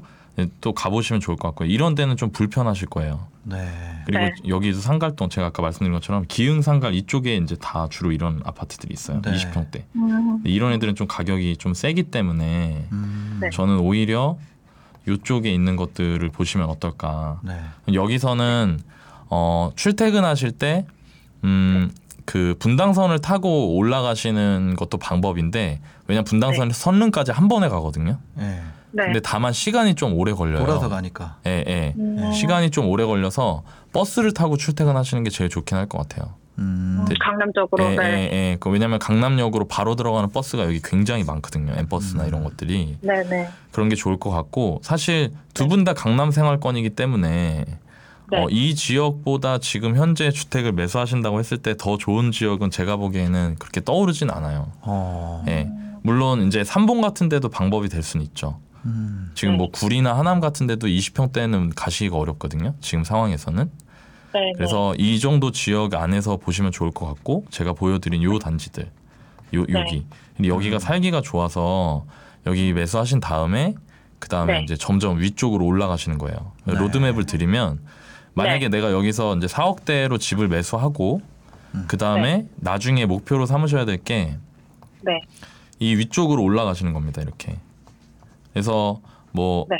또 0.61 0.73
가보시면 0.73 1.19
좋을 1.19 1.37
것 1.37 1.49
같고요. 1.49 1.69
이런 1.69 1.95
데는 1.95 2.17
좀 2.17 2.31
불편하실 2.31 2.87
거예요. 2.87 3.27
네. 3.43 3.67
그리고 4.05 4.23
네. 4.23 4.33
여기도 4.47 4.79
상갈동 4.79 5.29
제가 5.29 5.47
아까 5.47 5.61
말씀드린 5.61 5.91
것처럼 5.93 6.25
기흥 6.27 6.61
상갈 6.61 6.93
이쪽에 6.93 7.35
이제 7.37 7.55
다 7.55 7.87
주로 7.89 8.11
이런 8.11 8.41
아파트들이 8.45 8.93
있어요. 8.93 9.21
네. 9.21 9.31
20평대. 9.31 9.83
음, 9.95 10.41
이런 10.45 10.73
애들은 10.73 10.95
좀 10.95 11.07
가격이 11.07 11.57
좀 11.57 11.73
세기 11.73 12.03
때문에 12.03 12.87
음. 12.91 13.39
네. 13.41 13.49
저는 13.51 13.79
오히려 13.79 14.37
이쪽에 15.07 15.51
있는 15.51 15.75
것들을 15.75 16.27
보시면 16.29 16.69
어떨까. 16.69 17.39
네. 17.43 17.59
여기서는 17.93 18.79
어, 19.29 19.71
출퇴근하실 19.75 20.51
때 20.53 20.85
음, 21.43 21.91
그 22.25 22.55
분당선을 22.59 23.19
타고 23.19 23.75
올라가시는 23.75 24.75
것도 24.77 24.97
방법인데 24.97 25.81
왜냐 26.07 26.19
면 26.19 26.23
분당선 26.25 26.71
선릉까지 26.71 27.31
한 27.31 27.47
번에 27.47 27.67
가거든요. 27.67 28.19
네. 28.35 28.61
네. 28.91 29.05
근데 29.05 29.19
다만 29.21 29.53
시간이 29.53 29.95
좀 29.95 30.13
오래 30.13 30.33
걸려요. 30.33 30.59
돌아서 30.65 30.89
가니까. 30.89 31.37
예, 31.47 31.63
예. 31.67 31.93
음, 31.97 32.31
시간이 32.33 32.71
좀 32.71 32.87
오래 32.89 33.05
걸려서 33.05 33.63
버스를 33.93 34.33
타고 34.33 34.57
출퇴근하시는 34.57 35.23
게 35.23 35.29
제일 35.29 35.49
좋긴 35.49 35.77
할 35.77 35.87
것 35.87 35.97
같아요. 35.99 36.33
음. 36.59 37.05
음, 37.09 37.15
강남 37.19 37.51
쪽으로 37.53 37.83
예, 37.91 37.95
네. 37.95 38.03
예, 38.03 38.35
예. 38.51 38.57
그 38.59 38.69
왜냐면 38.69 38.99
강남역으로 38.99 39.67
바로 39.67 39.95
들어가는 39.95 40.29
버스가 40.29 40.65
여기 40.65 40.81
굉장히 40.83 41.23
많거든요. 41.23 41.73
엠버스나 41.75 42.23
음. 42.23 42.27
이런 42.27 42.43
것들이 42.43 42.97
네 43.01 43.23
네. 43.29 43.49
그런 43.71 43.89
게 43.89 43.95
좋을 43.95 44.17
것 44.19 44.29
같고 44.29 44.79
사실 44.83 45.31
두 45.53 45.67
분 45.67 45.83
다 45.85 45.93
강남 45.93 46.29
생활권이기 46.31 46.91
때문에 46.91 47.65
네. 48.29 48.37
어, 48.37 48.47
이 48.49 48.75
지역보다 48.75 49.57
지금 49.57 49.95
현재 49.97 50.29
주택을 50.31 50.71
매수하신다고 50.73 51.39
했을 51.39 51.57
때 51.57 51.73
더 51.75 51.97
좋은 51.97 52.31
지역은 52.31 52.69
제가 52.71 52.95
보기에는 52.97 53.55
그렇게 53.59 53.81
떠오르진 53.83 54.29
않아요. 54.29 54.71
어. 54.81 55.43
예. 55.47 55.69
물론 56.03 56.47
이제 56.47 56.63
삼봉 56.63 57.01
같은 57.01 57.27
데도 57.29 57.49
방법이 57.49 57.89
될 57.89 58.03
수는 58.03 58.25
있죠. 58.27 58.59
음. 58.85 59.31
지금 59.35 59.53
네. 59.53 59.57
뭐 59.57 59.69
구리나 59.71 60.17
하남 60.17 60.39
같은 60.39 60.67
데도 60.67 60.87
20평대는 60.87 61.73
가시기가 61.75 62.17
어렵거든요. 62.17 62.75
지금 62.81 63.03
상황에서는. 63.03 63.69
네. 64.33 64.53
그래서 64.55 64.95
이 64.95 65.19
정도 65.19 65.51
지역 65.51 65.93
안에서 65.93 66.37
보시면 66.37 66.71
좋을 66.71 66.91
것 66.91 67.05
같고 67.05 67.45
제가 67.49 67.73
보여드린 67.73 68.23
요 68.23 68.39
단지들 68.39 68.89
요 69.53 69.65
네. 69.65 69.79
여기 69.79 70.05
근데 70.37 70.49
여기가 70.49 70.77
음. 70.77 70.79
살기가 70.79 71.21
좋아서 71.21 72.05
여기 72.47 72.73
매수하신 72.73 73.19
다음에 73.19 73.75
그 74.19 74.29
다음에 74.29 74.59
네. 74.59 74.63
이제 74.63 74.75
점점 74.77 75.19
위쪽으로 75.19 75.65
올라가시는 75.65 76.17
거예요 76.17 76.53
네. 76.65 76.75
로드맵을 76.75 77.25
드리면 77.25 77.79
만약에 78.33 78.69
내가 78.69 78.91
여기서 78.91 79.35
이제 79.35 79.47
4억대로 79.47 80.19
집을 80.19 80.47
매수하고 80.47 81.21
음. 81.75 81.85
그 81.87 81.97
다음에 81.97 82.45
나중에 82.55 83.05
목표로 83.05 83.45
삼으셔야 83.45 83.83
될게이 83.85 84.35
네. 85.01 85.21
위쪽으로 85.81 86.41
올라가시는 86.41 86.93
겁니다 86.93 87.21
이렇게 87.21 87.57
그래서 88.53 89.01
뭐뭐 89.31 89.67
네. 89.69 89.77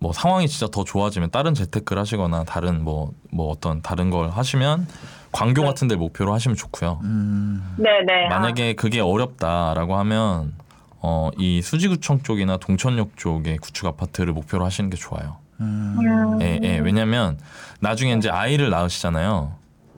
뭐 0.00 0.12
상황이 0.12 0.46
진짜 0.48 0.68
더 0.70 0.84
좋아지면 0.84 1.30
다른 1.30 1.54
재테크를 1.54 2.00
하시거나 2.00 2.44
다른 2.44 2.84
뭐 2.84 3.12
뭐 3.30 3.50
어떤 3.50 3.82
다른 3.82 4.10
걸 4.10 4.30
하시면 4.30 4.86
광교 5.32 5.62
네. 5.62 5.68
같은 5.68 5.88
데 5.88 5.96
목표로 5.96 6.32
하시면 6.32 6.56
좋고요. 6.56 7.00
음. 7.02 7.74
네네. 7.76 8.28
만약에 8.28 8.74
그게 8.74 9.00
어렵다라고 9.00 9.96
하면 9.96 10.54
어, 11.00 11.30
이 11.38 11.62
수지구청 11.62 12.22
쪽이나 12.22 12.56
동천역 12.56 13.16
쪽의 13.16 13.58
구축 13.58 13.86
아파트를 13.86 14.32
목표로 14.32 14.64
하시는 14.64 14.90
게 14.90 14.96
좋아요. 14.96 15.36
음. 15.60 15.96
음, 16.00 16.42
예, 16.42 16.58
예. 16.62 16.78
왜냐면 16.78 17.38
나중에 17.80 18.14
이제 18.14 18.30
아이를 18.30 18.70
낳으시잖아요. 18.70 19.52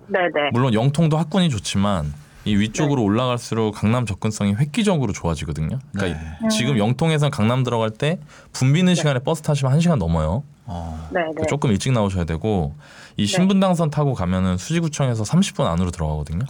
네네. 0.08 0.50
물론 0.52 0.74
영통도 0.74 1.16
학군이 1.16 1.48
좋지만 1.50 2.12
이 2.44 2.56
위쪽으로 2.56 3.02
올라갈수록 3.02 3.74
강남 3.74 4.06
접근성이 4.06 4.54
획기적으로 4.54 5.12
좋아지거든요. 5.12 5.78
그러니까 5.92 6.20
네. 6.42 6.48
지금 6.48 6.78
영통에서 6.78 7.28
강남 7.30 7.62
들어갈 7.62 7.90
때 7.90 8.18
붐비는 8.52 8.94
시간에 8.94 9.18
버스 9.20 9.42
타시면 9.42 9.78
1시간 9.78 9.96
넘어요. 9.96 10.42
어. 10.64 11.08
네네. 11.12 11.26
그러니까 11.32 11.46
조금 11.46 11.70
일찍 11.70 11.92
나오셔야 11.92 12.24
되고 12.24 12.74
이 13.16 13.26
네. 13.26 13.26
신분당선 13.26 13.90
타고 13.90 14.14
가면은 14.14 14.56
수지구청에서 14.56 15.24
30분 15.24 15.66
안으로 15.66 15.90
들어가거든요. 15.90 16.40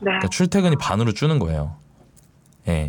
네. 0.00 0.04
그러니까 0.06 0.28
출퇴근이 0.28 0.76
반으로 0.76 1.12
줄는 1.12 1.38
거예요. 1.38 1.76
예. 2.66 2.72
네. 2.72 2.86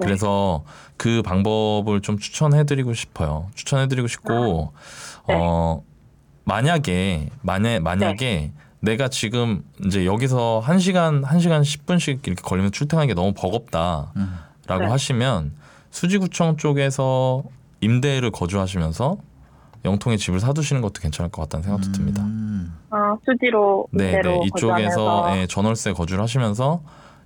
그래서 0.00 0.64
그 0.96 1.22
방법을 1.22 2.00
좀 2.00 2.18
추천해드리고 2.18 2.94
싶어요. 2.94 3.50
추천해드리고 3.54 4.08
싶고 4.08 4.72
네. 5.28 5.34
어 5.34 5.82
만약에 6.44 7.28
만약 7.42 7.82
만약에 7.82 8.52
내가 8.80 9.08
지금 9.08 9.64
이제 9.84 10.06
여기서 10.06 10.60
한 10.60 10.78
시간 10.78 11.24
한 11.24 11.40
시간 11.40 11.62
10분씩 11.62 12.26
이렇게 12.26 12.42
걸리면 12.42 12.72
출퇴근하기 12.72 13.14
너무 13.14 13.32
버겁다라고 13.34 14.10
음. 14.16 14.38
네. 14.66 14.86
하시면 14.86 15.52
수지구청 15.90 16.56
쪽에서 16.56 17.42
임대를 17.80 18.30
거주하시면서 18.30 19.16
영통에 19.84 20.16
집을 20.16 20.40
사두시는 20.40 20.82
것도 20.82 21.00
괜찮을 21.00 21.30
것 21.30 21.42
같다는 21.42 21.64
생각도 21.64 21.92
듭니다. 21.92 22.22
음. 22.22 22.74
어, 22.90 23.16
수지로 23.24 23.86
네, 23.92 24.20
네. 24.22 24.40
이쪽에서 24.44 24.50
거주하면서. 24.54 25.38
예, 25.38 25.46
전월세 25.46 25.92
거주를 25.92 26.22
하시면서 26.22 26.80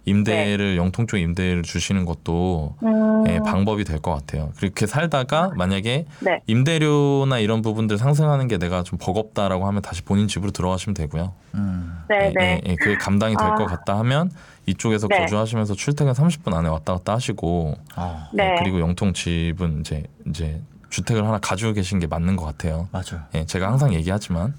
임대를 0.05 0.77
영통 0.77 1.07
쪽 1.07 1.19
임대를 1.19 1.63
주시는 1.63 2.05
것도 2.05 2.75
음, 2.83 3.25
예, 3.29 3.39
방법이 3.39 3.85
될 3.85 4.01
것 4.01 4.13
같아요. 4.13 4.51
그렇게 4.57 4.87
살다가 4.87 5.51
만약에 5.57 6.07
네. 6.21 6.41
임대료나 6.49 7.39
이런 7.39 7.63
부분들 7.63 7.99
상승하는 7.99 8.49
게 8.49 8.59
내가 8.59 8.83
좀 8.83 8.99
버겁다라고 9.01 9.67
하면 9.69 9.81
다시 9.83 10.03
본인 10.03 10.27
집으로 10.27 10.51
들어가시면 10.51 10.95
되고요. 10.95 11.33
음. 11.55 12.03
네네. 12.09 12.35
예, 12.41 12.45
예, 12.45 12.61
예, 12.67 12.75
그게 12.77 12.97
감당이 12.97 13.37
될 13.37 13.47
아. 13.47 13.55
것 13.55 13.67
같다 13.67 13.97
하면 14.01 14.31
이쪽에서 14.67 15.07
네. 15.09 15.19
거주하시면서 15.21 15.75
출퇴근 15.75 16.13
30분 16.15 16.53
안에 16.55 16.69
왔다 16.69 16.95
갔다 16.95 17.13
하시고 17.15 17.75
어. 17.97 18.29
예, 18.33 18.37
네. 18.37 18.57
그리고 18.59 18.81
영통 18.81 19.13
집은 19.13 19.81
이제 19.81 20.03
이제 20.27 20.61
주택을 20.91 21.25
하나 21.27 21.39
가지고 21.39 21.73
계신 21.75 22.01
게 22.01 22.07
맞는 22.09 22.35
것 22.37 22.45
같아요. 22.45 22.89
맞아요. 22.91 23.23
예, 23.37 23.45
제가 23.47 23.69
항상 23.69 23.95
얘기하지만 23.95 24.55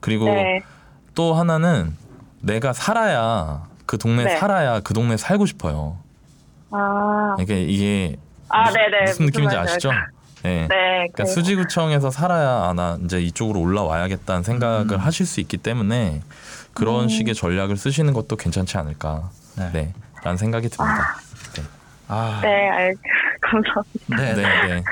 그리고 0.00 0.26
네. 0.26 0.60
또 1.16 1.34
하나는 1.34 1.96
내가 2.40 2.72
살아야 2.72 3.64
그 3.86 3.98
동네 3.98 4.24
네. 4.24 4.36
살아야 4.36 4.80
그 4.80 4.94
동네 4.94 5.16
살고 5.16 5.46
싶어요. 5.46 5.98
아, 6.70 7.36
이게 7.38 7.62
이게 7.62 8.16
아, 8.48 8.64
무슨, 8.64 8.80
네네. 8.80 9.00
무슨 9.06 9.26
느낌인지 9.26 9.56
말인지 9.56 9.72
아시죠? 9.72 9.90
네. 10.42 10.66
네. 10.68 10.68
그러니까 10.68 11.24
그- 11.24 11.26
수지구청에서 11.30 12.10
살아야 12.10 12.68
아, 12.68 12.72
나 12.74 12.98
이제 13.04 13.20
이쪽으로 13.20 13.60
올라와야겠다는 13.60 14.42
생각을 14.42 14.92
음. 14.92 14.98
하실 14.98 15.26
수 15.26 15.40
있기 15.40 15.56
때문에 15.56 16.22
그런 16.74 17.04
음. 17.04 17.08
식의 17.08 17.34
전략을 17.34 17.76
쓰시는 17.76 18.12
것도 18.12 18.36
괜찮지 18.36 18.76
않을까. 18.78 19.30
네. 19.56 19.70
네. 19.72 19.94
라는 20.22 20.36
생각이 20.36 20.68
듭니다. 20.68 21.16
아. 22.08 22.40
네, 22.42 22.68
알, 22.70 22.94
감사합니다. 23.40 24.16
네. 24.16 24.34
네, 24.34 24.42
네. 24.74 24.82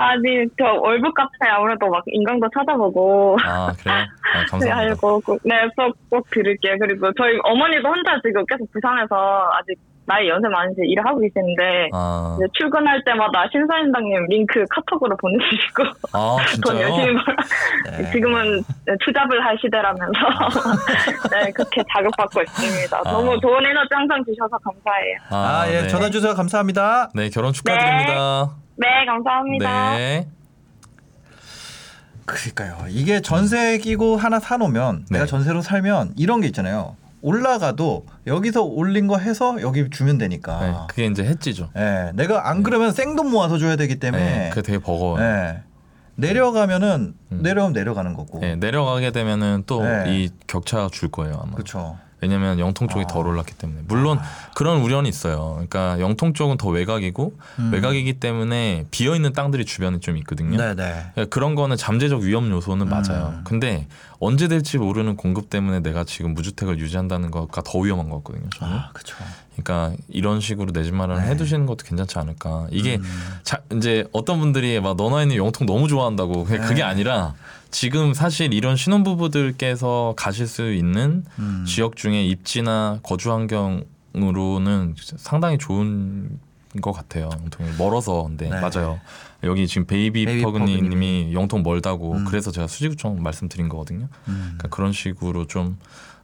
아니, 0.00 0.46
저 0.58 0.64
월북 0.80 1.14
카페 1.14 1.48
아무래도 1.48 1.88
막 1.88 2.02
인강도 2.06 2.48
찾아보고. 2.56 3.36
아, 3.44 3.72
그래요? 3.82 3.96
아, 3.96 4.06
네, 4.40 4.46
감사합니다. 4.50 4.76
알고, 4.78 5.20
꼭- 5.20 5.40
네, 5.44 5.54
꼭, 5.76 5.94
꼭 6.10 6.30
들을게요. 6.30 6.76
그리고 6.80 7.12
저희 7.14 7.38
어머니도 7.42 7.88
혼자 7.88 8.18
지금 8.24 8.44
계속 8.46 8.70
부산에서 8.72 9.50
아직 9.58 9.76
나이 10.06 10.28
연세 10.28 10.48
많으시 10.48 10.80
일을 10.82 11.06
하고 11.06 11.20
계시는데, 11.20 11.90
아, 11.92 12.36
이제 12.36 12.46
출근할 12.54 13.02
때마다 13.04 13.46
신사임당님 13.52 14.26
링크 14.28 14.64
카톡으로 14.70 15.16
보내주시고, 15.16 15.84
아 16.12 16.36
돈 16.64 16.80
열심히? 16.80 17.14
벌, 17.14 17.36
네. 17.86 18.10
지금은 18.10 18.64
투잡을 19.04 19.44
할 19.44 19.56
시대라면서, 19.60 20.18
네, 21.30 21.50
그렇게 21.52 21.82
자극받고 21.92 22.42
있습니다. 22.42 22.98
아. 23.04 23.10
너무 23.10 23.38
좋은 23.40 23.64
에너지 23.64 23.88
항상 23.92 24.24
주셔서 24.24 24.58
감사해요. 24.58 25.18
아, 25.30 25.64
예. 25.68 25.82
네. 25.82 25.88
전화 25.88 26.10
주셔서 26.10 26.34
감사합니다. 26.34 27.10
네, 27.14 27.28
결혼 27.30 27.52
축하드립니다. 27.52 28.50
네, 28.76 28.86
감사합니다. 29.06 29.96
네. 29.96 30.26
그러니까요. 32.26 32.86
이게 32.88 33.20
전세 33.20 33.78
끼고 33.78 34.16
하나 34.16 34.38
사놓으면 34.38 35.06
네. 35.10 35.18
내가 35.18 35.26
전세로 35.26 35.62
살면 35.62 36.14
이런 36.16 36.40
게 36.40 36.46
있잖아요. 36.48 36.96
올라가도 37.22 38.06
여기서 38.26 38.62
올린 38.62 39.06
거 39.06 39.18
해서 39.18 39.56
여기 39.60 39.88
주면 39.90 40.18
네, 40.18 40.24
되니까. 40.24 40.86
그게 40.88 41.06
이제 41.06 41.24
해지죠. 41.24 41.70
예, 41.76 42.12
내가 42.14 42.48
안 42.48 42.62
그러면 42.62 42.92
생돈 42.92 43.30
모아서 43.30 43.58
줘야 43.58 43.76
되기 43.76 43.96
때문에 43.98 44.22
네, 44.24 44.48
그게 44.50 44.62
되게 44.62 44.78
버거워요. 44.78 45.22
예, 45.22 45.62
내려가면은 46.16 47.14
음. 47.32 47.42
내려오면 47.42 47.72
내려가는 47.72 48.14
거고. 48.14 48.40
네, 48.40 48.56
내려가게 48.56 49.10
되면은 49.10 49.64
또이 49.66 49.84
네. 49.84 50.28
격차가 50.46 50.88
줄 50.92 51.10
거예요 51.10 51.40
아마. 51.42 51.52
그렇죠. 51.52 51.98
왜냐면 52.22 52.58
영통 52.58 52.88
쪽이 52.88 53.04
아. 53.04 53.06
덜 53.06 53.26
올랐기 53.26 53.54
때문에. 53.54 53.80
물론 53.88 54.18
그런 54.54 54.80
우려는 54.82 55.08
있어요. 55.08 55.52
그러니까 55.54 55.98
영통 56.00 56.34
쪽은 56.34 56.56
더 56.58 56.68
외곽이고 56.68 57.34
음. 57.58 57.70
외곽이기 57.72 58.14
때문에 58.14 58.86
비어 58.90 59.14
있는 59.16 59.32
땅들이 59.32 59.64
주변에 59.64 60.00
좀 60.00 60.16
있거든요. 60.18 60.56
네네. 60.56 60.74
그러니까 61.14 61.24
그런 61.30 61.54
거는 61.54 61.76
잠재적 61.76 62.20
위험 62.20 62.50
요소는 62.50 62.86
음. 62.86 62.90
맞아요. 62.90 63.40
근데 63.44 63.86
언제 64.18 64.48
될지 64.48 64.76
모르는 64.76 65.16
공급 65.16 65.48
때문에 65.48 65.80
내가 65.80 66.04
지금 66.04 66.34
무주택을 66.34 66.78
유지한다는 66.78 67.30
것과 67.30 67.62
더 67.64 67.78
위험한 67.78 68.10
것 68.10 68.16
같거든요. 68.16 68.50
저는. 68.54 68.74
아, 68.74 68.90
그렇죠. 68.92 69.16
그러니까 69.56 69.96
이런 70.08 70.40
식으로 70.40 70.72
내 70.72 70.82
집 70.84 70.94
마련을 70.94 71.22
네. 71.22 71.28
해두시는 71.30 71.66
것도 71.66 71.84
괜찮지 71.84 72.18
않을까. 72.18 72.66
이게 72.70 72.96
음. 72.96 73.38
자, 73.42 73.58
이제 73.72 74.06
어떤 74.12 74.38
분들이 74.40 74.78
막 74.80 74.96
너나이는 74.96 75.36
영통 75.36 75.66
너무 75.66 75.88
좋아한다고 75.88 76.44
그게, 76.44 76.58
그게 76.58 76.74
네. 76.76 76.82
아니라 76.82 77.34
지금 77.70 78.14
사실 78.14 78.52
이런 78.52 78.76
신혼부부들께서 78.76 80.14
가실 80.16 80.46
수 80.46 80.72
있는 80.72 81.24
음. 81.38 81.64
지역 81.66 81.96
중에 81.96 82.24
입지나 82.24 83.00
거주 83.02 83.32
환경으로는 83.32 84.94
상당히 85.16 85.58
좋은 85.58 86.38
것 86.80 86.92
같아요. 86.92 87.30
영통이 87.32 87.70
멀어서 87.78 88.24
근데 88.24 88.48
네. 88.48 88.60
맞아요. 88.60 89.00
여기 89.42 89.66
지금 89.66 89.86
베이비, 89.86 90.24
베이비 90.24 90.42
퍼그니님이 90.42 91.32
영통 91.32 91.62
멀다고 91.62 92.12
음. 92.12 92.24
그래서 92.26 92.50
제가 92.50 92.66
수지구청 92.66 93.22
말씀드린 93.22 93.68
거거든요. 93.68 94.08
음. 94.28 94.54
그러니까 94.56 94.68
그런 94.68 94.92
식으로 94.92 95.46
좀 95.46 95.78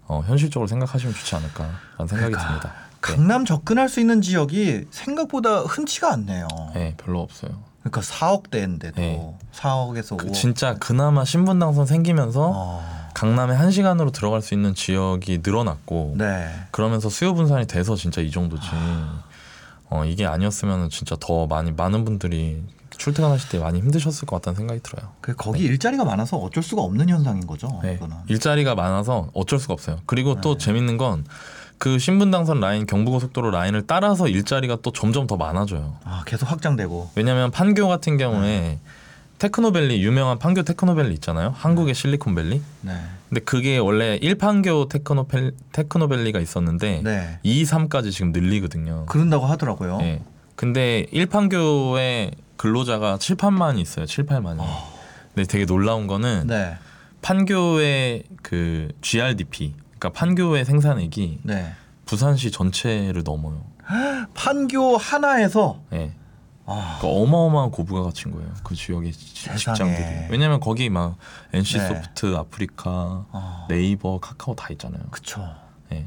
어, 0.07 0.23
현실적으로 0.27 0.69
생각하시면 0.69 1.15
좋지 1.15 1.35
않을까라는 1.35 1.77
생각이 2.07 2.33
그러니까. 2.33 2.47
듭니다. 2.47 2.75
네. 2.75 2.87
강남 3.01 3.45
접근할 3.45 3.89
수 3.89 4.01
있는 4.01 4.21
지역이 4.21 4.87
생각보다 4.91 5.61
흔치가 5.61 6.13
않네요. 6.13 6.49
네, 6.75 6.95
별로 6.97 7.21
없어요. 7.21 7.63
그러니까 7.91 8.01
4억대인데도 8.01 8.95
네. 8.97 9.39
4억에서 9.55 10.17
그 10.17 10.27
5억. 10.29 10.33
진짜 10.35 10.75
그나마 10.75 11.25
신분당선 11.25 11.87
생기면서 11.87 12.53
어. 12.55 13.07
강남에 13.15 13.55
한 13.55 13.71
시간으로 13.71 14.11
들어갈 14.11 14.43
수 14.43 14.55
있는 14.55 14.75
지역이 14.75 15.41
늘어났고 15.43 16.15
네. 16.19 16.49
그러면서 16.71 17.09
수요 17.09 17.35
분산이 17.35 17.67
돼서 17.67 17.97
진짜 17.97 18.21
이 18.21 18.31
정도지. 18.31 18.67
어 19.89 20.05
이게 20.05 20.27
아니었으면 20.27 20.91
진짜 20.91 21.17
더 21.19 21.47
많이 21.47 21.71
많은 21.71 22.05
분들이 22.05 22.63
출퇴근하실 22.91 23.51
때 23.51 23.59
많이 23.59 23.79
힘드셨을 23.79 24.27
것 24.27 24.37
같다는 24.37 24.57
생각이 24.57 24.81
들어요. 24.83 25.13
그 25.21 25.35
거기 25.35 25.63
일자리가 25.63 26.05
많아서 26.05 26.37
어쩔 26.39 26.63
수가 26.63 26.83
없는 26.83 27.09
현상인 27.09 27.47
거죠. 27.47 27.69
네. 27.83 27.99
일자리가 28.29 28.75
많아서 28.75 29.29
어쩔 29.33 29.59
수가 29.59 29.75
없어요. 29.75 29.99
그리고 30.07 30.41
또 30.41 30.59
네. 30.59 30.65
재밌는 30.65 30.97
건 30.97 31.25
그 31.79 31.99
신분당선 31.99 32.61
라인 32.61 32.87
경부고속도로 32.87 33.51
라인을 33.51 33.87
따라서 33.87 34.29
일자리가 34.29 34.79
또 34.83 34.93
점점 34.93 35.27
더 35.27 35.37
많아져요. 35.37 35.97
아, 36.05 36.23
계속 36.27 36.51
확장되고. 36.51 37.11
왜냐하면 37.15 37.51
판교 37.51 37.87
같은 37.89 38.17
경우에 38.17 38.79
테크노밸리 39.39 40.03
유명한 40.03 40.39
판교 40.39 40.63
테크노밸리 40.63 41.13
있잖아요. 41.15 41.53
한국의 41.55 41.95
실리콘밸리. 41.95 42.63
네. 42.83 42.93
근데 43.29 43.41
그게 43.41 43.77
원래 43.77 44.19
1판교 44.19 44.89
테크노펠, 44.89 45.53
테크노밸리가 45.73 46.41
있었는데 46.41 47.03
네. 47.05 47.39
2, 47.43 47.65
3까지 47.65 48.13
지금 48.13 48.33
늘리거든요. 48.33 49.05
그런다고 49.07 49.45
하더라고요. 49.47 49.99
예. 50.03 50.23
근데 50.55 51.07
1판교에 51.13 52.33
근로자가 52.57 53.19
7, 53.19 53.37
8만이 53.37 53.79
있어요. 53.81 54.07
7, 54.07 54.25
8만이. 54.25 54.65
근데 55.35 55.47
되게 55.47 55.67
놀라운 55.67 56.07
거는 56.07 56.47
네. 56.47 56.77
판교의 57.21 58.23
그 58.43 58.89
GRDP, 59.03 59.75
그러니까 60.07 60.11
판교의 60.13 60.65
생산액이 60.65 61.41
네. 61.43 61.73
부산시 62.05 62.51
전체를 62.53 63.23
넘어요. 63.25 63.65
판교 64.35 64.97
하나에서 64.97 65.81
예. 65.93 66.13
아, 66.69 66.99
그러니까 67.01 67.23
어마어마한 67.23 67.71
고부가 67.71 68.03
갇힌 68.03 68.33
거예요. 68.33 68.49
그 68.65 68.75
지역의 68.75 69.13
지- 69.13 69.45
세상에. 69.49 69.57
직장들이. 69.57 70.27
왜냐면 70.31 70.59
거기 70.61 70.91
막 70.91 71.17
NC 71.53 71.79
네. 71.79 71.87
소프트, 71.89 72.37
아프리카, 72.37 73.25
아. 73.31 73.67
네이버, 73.69 74.19
카카오 74.19 74.55
다 74.57 74.69
있잖아요. 74.73 75.01
그쵸. 75.11 75.49
예. 75.93 76.07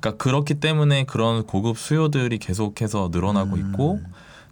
그러니까 0.00 0.22
그렇기 0.22 0.54
때문에 0.60 1.04
그런 1.04 1.46
고급 1.46 1.78
수요들이 1.78 2.38
계속해서 2.38 3.08
늘어나고 3.12 3.56
음. 3.56 3.70
있고 3.70 4.00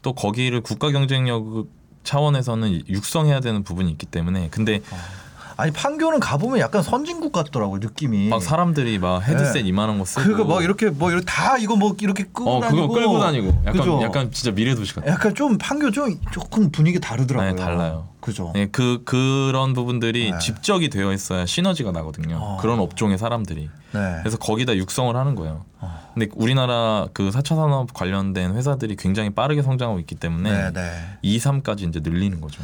또 0.00 0.14
거기를 0.14 0.62
국가 0.62 0.90
경쟁력 0.90 1.66
차원에서는 2.04 2.88
육성해야 2.88 3.40
되는 3.40 3.62
부분이 3.62 3.90
있기 3.92 4.06
때문에 4.06 4.48
근데 4.50 4.80
아 4.90 5.21
니 5.64 5.70
판교는 5.70 6.20
가보면 6.20 6.58
약간 6.58 6.82
선진국 6.82 7.32
같더라고 7.32 7.78
느낌이. 7.78 8.28
막 8.28 8.42
사람들이 8.42 8.98
막 8.98 9.22
헤드셋 9.22 9.62
네. 9.62 9.68
이만한 9.68 9.98
거 9.98 10.04
쓰고 10.04 10.24
그거 10.24 10.44
뭐 10.44 10.62
이렇게 10.62 10.90
뭐 10.90 11.10
이렇게 11.10 11.24
다 11.24 11.56
이거 11.58 11.76
뭐 11.76 11.94
이렇게 12.00 12.24
끄고 12.24 12.58
어 12.58 12.60
다니고. 12.60 12.88
그거 12.88 12.94
끌고 12.94 13.18
다니고 13.18 13.48
약간 13.66 13.72
그죠? 13.72 14.02
약간 14.02 14.30
진짜 14.30 14.50
미래 14.50 14.74
도시 14.74 14.94
같아. 14.94 15.06
약간 15.08 15.34
좀 15.34 15.58
판교 15.58 15.90
좀 15.90 16.18
조금 16.32 16.70
분위기 16.70 17.00
다르더라고요. 17.00 17.54
네, 17.54 17.60
달라요. 17.60 18.08
그죠. 18.20 18.52
네, 18.54 18.68
그 18.70 19.02
그런 19.04 19.74
부분들이 19.74 20.30
네. 20.30 20.38
집적이 20.38 20.90
되어 20.90 21.12
있어야 21.12 21.44
시너지가 21.44 21.90
나거든요. 21.90 22.38
어. 22.40 22.58
그런 22.60 22.78
업종의 22.78 23.18
사람들이. 23.18 23.68
네. 23.92 24.16
그래서 24.20 24.38
거기다 24.38 24.76
육성을 24.76 25.14
하는 25.14 25.34
거예요. 25.34 25.64
어. 25.80 26.10
근데 26.14 26.28
우리나라 26.34 27.08
그 27.12 27.30
4차 27.30 27.56
산업 27.56 27.92
관련된 27.92 28.54
회사들이 28.54 28.96
굉장히 28.96 29.30
빠르게 29.30 29.62
성장하고 29.62 29.98
있기 30.00 30.14
때문에 30.14 30.50
네, 30.50 30.72
네. 30.72 30.90
2, 31.22 31.38
3까지 31.38 31.88
이제 31.88 32.00
늘리는 32.02 32.40
거죠. 32.40 32.62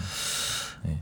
네. 0.85 1.01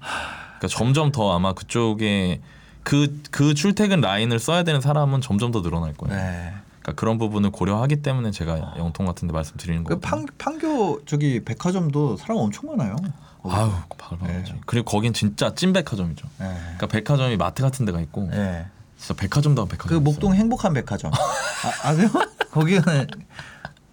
그러니까 0.59 0.69
점점 0.69 1.13
더 1.13 1.35
아마 1.35 1.53
그쪽에 1.53 2.41
그, 2.83 3.21
그 3.31 3.55
출퇴근 3.55 4.01
라인을 4.01 4.39
써야 4.39 4.63
되는 4.63 4.81
사람은 4.81 5.21
점점 5.21 5.51
더 5.51 5.61
늘어날 5.63 5.93
거예요. 5.95 6.17
네. 6.17 6.53
그러니까 6.81 7.01
그런 7.01 7.19
부분을 7.19 7.51
고려하기 7.51 8.03
때문에 8.03 8.31
제가 8.31 8.75
영통 8.79 9.07
같은데 9.07 9.33
말씀드리는 9.33 9.83
그 9.83 9.99
거예요. 9.99 10.01
판, 10.01 10.27
판교 10.39 11.05
저기 11.05 11.45
백화점도 11.45 12.17
사람 12.17 12.39
엄청 12.39 12.71
많아요. 12.71 12.95
아유, 13.43 13.71
바글바글하지. 13.99 14.53
네. 14.53 14.61
그리고 14.67 14.85
거긴 14.85 15.13
진짜 15.13 15.55
찐 15.55 15.73
백화점이죠. 15.73 16.29
네. 16.39 16.55
그러니까 16.61 16.87
백화점이 16.87 17.37
마트 17.37 17.63
같은 17.63 17.85
데가 17.87 18.01
있고 18.03 18.29
네. 18.31 18.67
진짜 18.99 19.15
백화점도 19.15 19.67
백화점. 19.67 19.89
그 19.99 20.03
목동 20.03 20.35
행복한 20.35 20.73
백화점 20.75 21.13
아, 21.13 21.89
아세요? 21.89 22.09
거기는 22.53 22.83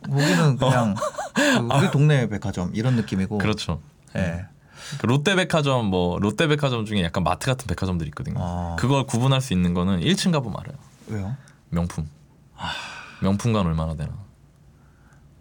거기는 0.04 0.58
그냥 0.58 0.96
그 1.34 1.76
우리 1.76 1.92
동네 1.92 2.28
백화점 2.30 2.72
이런 2.74 2.96
느낌이고. 2.96 3.40
그렇죠. 3.40 3.82
네. 4.14 4.46
그 5.00 5.06
롯데백화점 5.06 5.86
뭐 5.88 6.20
롯데백화점 6.20 6.86
중에 6.86 7.04
약간 7.04 7.24
마트 7.24 7.48
같은 7.48 7.68
백화점들이 7.68 8.10
있거든요. 8.10 8.38
아. 8.40 8.76
그걸 8.80 9.06
구분할 9.06 9.42
수 9.42 9.54
있는 9.54 9.74
거는 9.74 10.02
1층 10.02 10.32
가보면 10.32 10.60
알아요. 10.60 10.78
왜요? 11.08 11.36
명품. 11.70 12.08
명품관 13.22 13.66
얼마나 13.66 13.96
되나. 13.96 14.12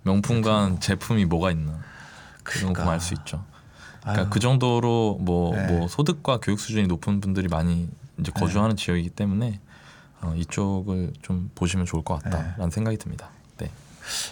명품관 0.05 0.81
제품이 0.81 1.25
뭐가 1.27 1.51
있나. 1.51 1.81
그 2.43 2.59
정도 2.59 2.75
그러니까. 2.75 2.83
보면 2.83 2.95
알수 2.95 3.15
있죠. 3.15 3.45
그러니까 4.01 4.23
아유. 4.23 4.31
그 4.31 4.41
정도로 4.41 5.19
뭐, 5.21 5.55
네. 5.55 5.67
뭐 5.67 5.89
소득과 5.89 6.39
교육 6.43 6.59
수준이 6.59 6.87
높은 6.89 7.21
분들이 7.21 7.49
많이 7.49 7.89
이제 8.19 8.33
거주하는 8.33 8.77
지역이기 8.77 9.11
때문에 9.11 9.61
어, 10.21 10.35
이쪽을 10.37 11.13
좀 11.23 11.51
보시면 11.55 11.87
좋을 11.87 12.03
것 12.03 12.23
같다라는 12.23 12.71
생각이 12.71 12.97
듭니다. 12.97 13.31
네. 13.59 13.71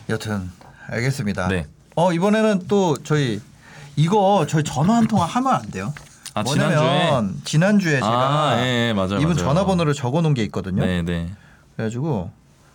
여튼 0.08 0.50
알겠습니다. 0.88 1.48
네. 1.48 1.66
어 1.96 2.12
이번에는 2.12 2.66
또 2.68 2.96
저희 3.02 3.40
이거 3.97 4.47
저희 4.49 4.62
전화 4.64 4.97
한 4.97 5.07
통화 5.07 5.24
하면 5.26 5.55
안 5.55 5.62
돼요? 5.70 5.93
아, 6.34 6.43
뭐냐면 6.43 6.78
지난주에? 6.78 7.45
지난주에 7.45 7.95
제가 7.95 8.09
아, 8.09 8.57
예, 8.61 8.88
예, 8.88 8.93
맞아요. 8.93 9.16
이분 9.16 9.34
맞아요. 9.34 9.36
전화번호를 9.36 9.95
적어놓은 9.95 10.34
게 10.34 10.43
있거든요. 10.45 10.84
네, 10.84 11.03
네. 11.03 11.34
그래가지고 11.76 12.30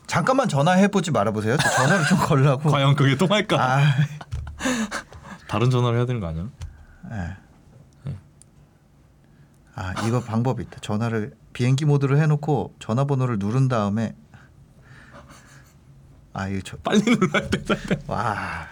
잠깐만 0.08 0.48
전화해 0.48 0.88
보지 0.90 1.12
말아보세요. 1.12 1.58
저 1.58 1.70
전화를 1.70 2.06
좀 2.06 2.18
걸라고. 2.20 2.70
과연 2.72 2.96
그게 2.96 3.16
통할까? 3.18 3.58
아, 3.60 3.82
다른 5.48 5.70
전화를 5.70 5.98
해야 5.98 6.06
되는 6.06 6.22
거 6.22 6.28
아니야? 6.28 6.48
예. 7.12 7.38
아 9.78 9.94
이거 10.08 10.22
방법이 10.22 10.64
있다. 10.64 10.78
전화를 10.82 11.34
비행기 11.54 11.86
모드로 11.86 12.18
해놓고 12.18 12.76
전화번호를 12.80 13.40
누른 13.40 13.68
다음에 13.68 14.16
아 16.34 16.48
이거 16.48 16.62
저, 16.64 16.78
빨리 16.78 17.02
눌러야 17.04 17.50
돼. 17.50 17.64
와. 18.08 18.68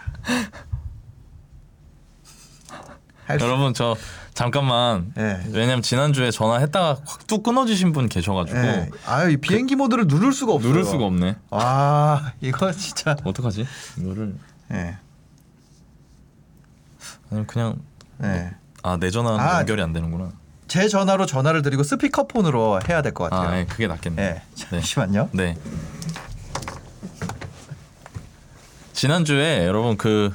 여러분 3.30 3.72
저 3.74 3.96
잠깐만. 4.34 5.12
예. 5.16 5.40
왜냐면 5.52 5.80
지난주에 5.82 6.30
전화했다가 6.30 7.00
확 7.06 7.26
뚝 7.26 7.42
끊어지신 7.42 7.92
분 7.92 8.08
계셔가지고 8.08 8.58
예. 8.58 8.90
아유 9.06 9.30
이 9.30 9.36
비행기 9.38 9.76
모드를 9.76 10.06
누를 10.06 10.32
수가 10.32 10.52
없어요. 10.52 10.70
누를 10.70 10.84
수가 10.84 11.04
없네. 11.06 11.36
와 11.50 12.32
이거 12.40 12.70
진짜. 12.72 13.16
어떡하지? 13.24 13.66
이거를 13.98 14.34
예. 14.72 14.96
아니면 17.30 17.46
그냥 17.46 17.76
예. 18.22 18.50
아내 18.82 19.10
전화는 19.10 19.40
아, 19.40 19.58
연결이 19.60 19.80
안 19.82 19.92
되는구나. 19.92 20.32
제 20.68 20.88
전화로 20.88 21.26
전화를 21.26 21.62
드리고 21.62 21.82
스피커폰으로 21.82 22.80
해야 22.88 23.00
될 23.02 23.12
것 23.14 23.30
같아요. 23.30 23.48
아, 23.48 23.58
예, 23.58 23.64
그게 23.64 23.86
낫겠네. 23.86 24.22
예. 24.22 24.42
잠시만요. 24.54 25.30
네. 25.32 25.56
지난주에 28.92 29.66
여러분 29.66 29.96
그 29.96 30.32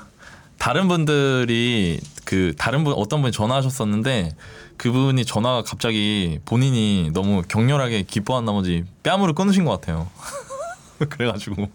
다른 0.59 0.87
분들이 0.87 1.99
그 2.25 2.53
다른 2.57 2.83
분 2.83 2.93
어떤 2.93 3.21
분이 3.21 3.31
전화하셨었는데 3.31 4.35
그분이 4.77 5.25
전화가 5.25 5.63
갑자기 5.63 6.39
본인이 6.45 7.09
너무 7.13 7.41
격렬하게 7.41 8.03
기뻐한 8.03 8.45
나머지 8.45 8.85
뺨으로 9.01 9.33
끊으신 9.33 9.65
것 9.65 9.71
같아요. 9.71 10.09
그래가지고 11.09 11.69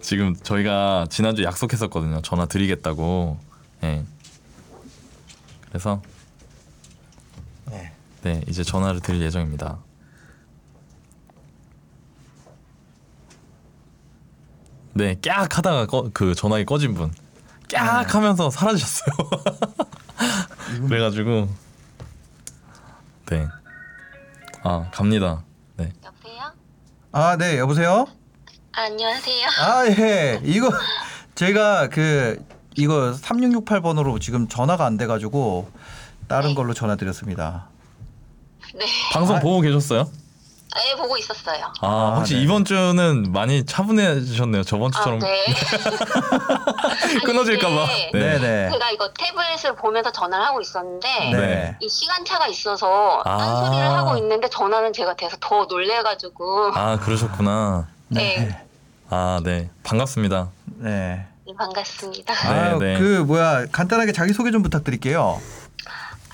지금 0.00 0.34
저희가 0.34 1.06
지난주 1.10 1.42
에 1.42 1.44
약속했었거든요. 1.44 2.22
전화 2.22 2.46
드리겠다고. 2.46 3.38
예. 3.84 4.02
그래서 5.68 6.02
네. 7.70 7.92
네 8.22 8.40
이제 8.48 8.64
전화를 8.64 9.00
드릴 9.00 9.22
예정입니다. 9.22 9.78
네, 14.94 15.16
깍 15.22 15.56
하다가 15.56 15.86
꺼, 15.86 16.10
그 16.12 16.34
전화기 16.34 16.66
꺼진 16.66 16.92
분, 16.92 17.10
깍 17.78 18.14
하면서 18.14 18.50
사라지셨어요. 18.50 19.14
그래가지고 20.88 21.48
네, 23.26 23.48
아 24.62 24.88
갑니다. 24.92 25.42
네, 25.76 25.92
여보세요? 26.04 26.52
아, 27.12 27.36
네, 27.36 27.58
여보세요? 27.58 28.06
아, 28.74 28.82
안녕하세요. 28.82 29.46
아, 29.60 29.86
예. 29.86 30.40
이거 30.44 30.70
제가 31.34 31.88
그 31.88 32.42
이거 32.76 33.12
3668번으로 33.20 34.20
지금 34.20 34.48
전화가 34.48 34.86
안 34.86 34.96
돼 34.96 35.06
가지고 35.06 35.70
다른 36.28 36.54
걸로 36.54 36.72
전화 36.74 36.96
드렸습니다. 36.96 37.68
네. 38.74 38.86
방송 39.12 39.36
아. 39.36 39.40
보고 39.40 39.60
계셨어요? 39.60 40.08
예, 40.88 40.94
보고 40.96 41.16
있었어요. 41.16 41.72
아, 41.80 42.14
혹시 42.16 42.34
네. 42.34 42.42
이번 42.42 42.64
주는 42.64 43.30
많이 43.32 43.64
차분해지셨네요. 43.66 44.62
저번 44.64 44.90
아, 44.94 44.96
주처럼 44.96 45.18
네. 45.18 45.44
끊어질까봐. 47.24 47.82
아니, 47.82 48.02
이게 48.08 48.18
네, 48.18 48.38
네. 48.38 48.70
제가 48.70 48.90
이거 48.90 49.10
태블릿을 49.12 49.76
보면서 49.76 50.10
전화를 50.10 50.44
하고 50.46 50.60
있었는데 50.60 51.08
네. 51.32 51.76
이 51.80 51.88
시간차가 51.88 52.46
있어서 52.48 53.22
아. 53.24 53.36
딴소리를 53.36 53.84
하고 53.90 54.16
있는데 54.16 54.48
전화는 54.48 54.92
제가 54.92 55.14
돼서 55.14 55.36
더 55.40 55.66
놀래가지고 55.66 56.72
아 56.74 56.98
그러셨구나. 56.98 57.88
네, 58.08 58.64
아 59.10 59.40
네, 59.44 59.68
반갑습니다. 59.82 60.50
네. 60.78 61.26
네, 61.44 61.52
반갑습니다. 61.58 62.34
아, 62.48 62.78
네. 62.78 62.98
그 62.98 63.24
뭐야 63.26 63.66
간단하게 63.72 64.12
자기 64.12 64.32
소개 64.32 64.50
좀 64.50 64.62
부탁드릴게요. 64.62 65.40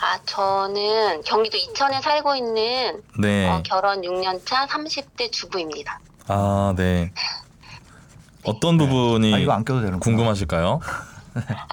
아, 0.01 0.19
저는 0.27 1.23
경기도 1.23 1.57
이천에 1.57 2.01
살고 2.01 2.37
있는 2.37 3.03
네, 3.19 3.49
어, 3.49 3.63
결혼 3.65 4.03
6년차 4.03 4.67
30대 4.69 5.33
주부입니다. 5.33 6.01
아 6.29 6.75
네. 6.77 7.13
어떤 8.45 8.79
부분이 8.79 9.35
아, 9.35 9.39
이거 9.39 9.53
안 9.53 9.65
껴도 9.65 9.81
되는 9.83 9.99
궁금하실까요? 9.99 10.81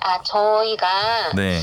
아, 0.01 0.21
저희가 0.23 1.33
네, 1.35 1.59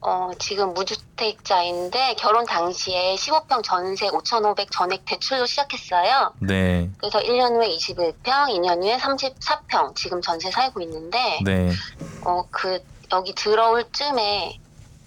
어, 0.00 0.30
지금 0.38 0.74
무주택자인데 0.74 2.14
결혼 2.18 2.44
당시에 2.44 3.14
15평 3.14 3.62
전세 3.62 4.08
5,500 4.08 4.70
전액 4.72 5.04
대출로 5.04 5.46
시작했어요. 5.46 6.32
네, 6.40 6.90
그래서 6.98 7.20
1년 7.20 7.54
후에 7.54 7.68
21평, 7.76 8.24
2년 8.24 8.82
후에 8.82 8.96
34평 8.96 9.94
지금 9.94 10.20
전세 10.20 10.50
살고 10.50 10.80
있는데 10.80 11.40
네, 11.44 11.70
어, 12.24 12.44
그 12.50 12.80
여기 13.12 13.32
들어올 13.34 13.84
쯤에 13.92 14.58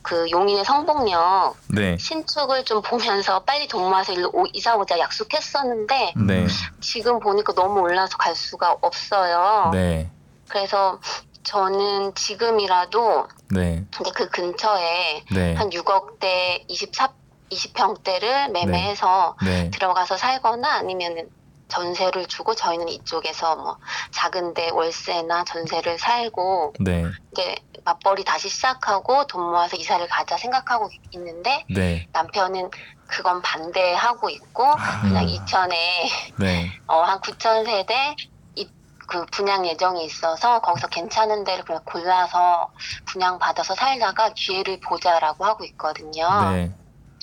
그 0.09 0.27
용인의 0.31 0.65
성북역 0.65 1.55
네, 1.67 1.95
신축을 1.99 2.65
좀 2.65 2.81
보면서 2.81 3.43
빨리 3.43 3.67
돈 3.67 3.87
모아서 3.87 4.11
일로 4.11 4.31
오- 4.33 4.47
이사 4.53 4.75
오자 4.75 4.97
약속했었는데 4.97 6.13
네, 6.17 6.47
지금 6.81 7.19
보니까 7.19 7.53
너무 7.53 7.81
올라서 7.81 8.17
갈 8.17 8.35
수가 8.35 8.77
없어요. 8.81 9.69
네, 9.71 10.09
그래서 10.47 10.99
저는 11.43 12.15
지금이라도 12.15 13.27
네, 13.51 13.85
근데 13.95 14.09
그 14.15 14.27
근처에 14.29 15.25
네, 15.31 15.53
한 15.53 15.69
6억대 15.69 16.63
24 16.67 17.13
20평대를 17.51 18.51
매매해서 18.51 19.35
네, 19.43 19.69
들어가서 19.71 20.17
살거나 20.17 20.71
아니면은 20.71 21.29
전세를 21.69 22.25
주고 22.25 22.53
저희는 22.55 22.89
이쪽에서 22.89 23.55
뭐 23.55 23.77
작은데 24.11 24.71
월세나 24.71 25.45
전세를 25.45 25.97
살고 25.99 26.73
네, 26.79 27.05
이제 27.31 27.55
맞벌이 27.85 28.23
다시 28.25 28.49
시작하고 28.49 29.25
돈 29.27 29.43
모아서 29.43 29.77
이사를 29.77 30.05
가자 30.09 30.37
생각하고 30.37 30.89
있는데 31.11 31.63
네, 31.69 32.07
남편은 32.11 32.69
그건 33.07 33.41
반대하고 33.41 34.29
있고 34.29 34.65
아, 34.65 35.01
그냥 35.01 35.23
음. 35.23 35.29
이천에 35.29 36.09
네, 36.37 36.69
어, 36.87 37.01
한 37.01 37.19
9천 37.21 37.65
세대 37.65 38.15
이- 38.55 38.69
그 39.07 39.25
분양 39.27 39.65
예정이 39.65 40.03
있어서 40.05 40.59
거기서 40.61 40.87
괜찮은 40.87 41.43
데를 41.43 41.63
그냥 41.63 41.81
골라서 41.85 42.69
분양 43.05 43.39
받아서 43.39 43.73
살다가 43.75 44.33
기회를 44.35 44.79
보자라고 44.81 45.45
하고 45.45 45.63
있거든요. 45.65 46.51
네. 46.51 46.71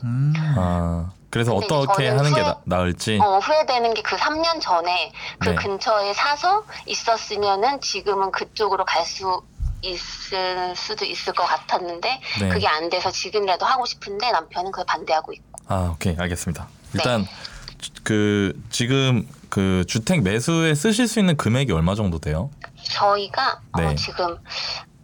음. 0.05 0.33
아 0.59 1.16
그래서 1.31 1.55
근데 1.55 1.74
어떻게 1.74 2.07
저는 2.07 2.18
하는 2.18 2.35
게 2.35 2.41
후회- 2.41 2.51
나, 2.51 2.61
나을지. 2.64 3.18
어, 3.22 3.39
후회되는 3.39 3.95
게 3.95 4.03
그 4.03 4.16
3년 4.16 4.61
전에 4.61 5.12
그 5.39 5.51
네. 5.51 5.55
근처에 5.57 6.12
사서 6.14 6.64
있었으면은 6.87 7.81
지금은 7.81 8.31
그쪽으로 8.33 8.85
갈 8.85 9.05
수 9.05 9.43
있을 9.83 10.74
수도 10.74 11.05
있을 11.05 11.33
것 11.33 11.45
같았는데 11.45 12.20
네. 12.41 12.49
그게 12.49 12.66
안 12.66 12.89
돼서 12.91 13.11
지금이라도 13.11 13.64
하고 13.66 13.85
싶은데 13.85 14.31
남편은 14.33 14.70
그걸 14.72 14.85
반대하고 14.87 15.33
있고. 15.33 15.45
아 15.68 15.93
오케이 15.95 16.16
알겠습니다. 16.18 16.66
일단 16.95 17.22
네. 17.22 17.29
주- 17.79 17.91
그 18.03 18.62
지금 18.70 19.29
그 19.51 19.85
주택 19.87 20.22
매수에 20.22 20.74
쓰실 20.74 21.07
수 21.07 21.18
있는 21.20 21.37
금액이 21.37 21.72
얼마 21.72 21.95
정도 21.95 22.18
돼요? 22.18 22.51
저희가 22.91 23.61
네. 23.77 23.87
어, 23.87 23.95
지금 23.95 24.39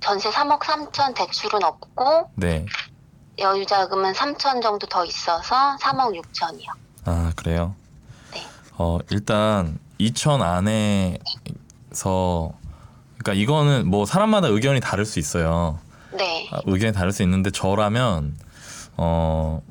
전세 0.01 0.31
3억 0.31 0.61
3천 0.61 1.15
대출은 1.15 1.63
없고 1.63 2.31
네. 2.37 2.65
여유 3.39 3.65
자금은 3.67 4.13
3천 4.13 4.63
정도 4.63 4.87
더 4.87 5.05
있어서 5.05 5.77
3억 5.81 6.21
6천이요. 6.21 6.67
아 7.05 7.33
그래요. 7.35 7.75
네. 8.33 8.47
어 8.79 8.99
일단 9.11 9.79
2천 9.99 10.43
안에서 10.43 11.19
그러니까 13.19 13.33
이거는 13.41 13.89
뭐 13.89 14.05
사람마다 14.05 14.49
의견이 14.49 14.81
다를 14.81 15.05
수 15.05 15.19
있어요. 15.19 15.79
네. 16.13 16.49
아, 16.53 16.61
의견이 16.67 16.93
다를 16.93 17.13
수 17.13 17.23
있는데 17.23 17.51
저라면 17.51 18.37
어. 18.97 19.63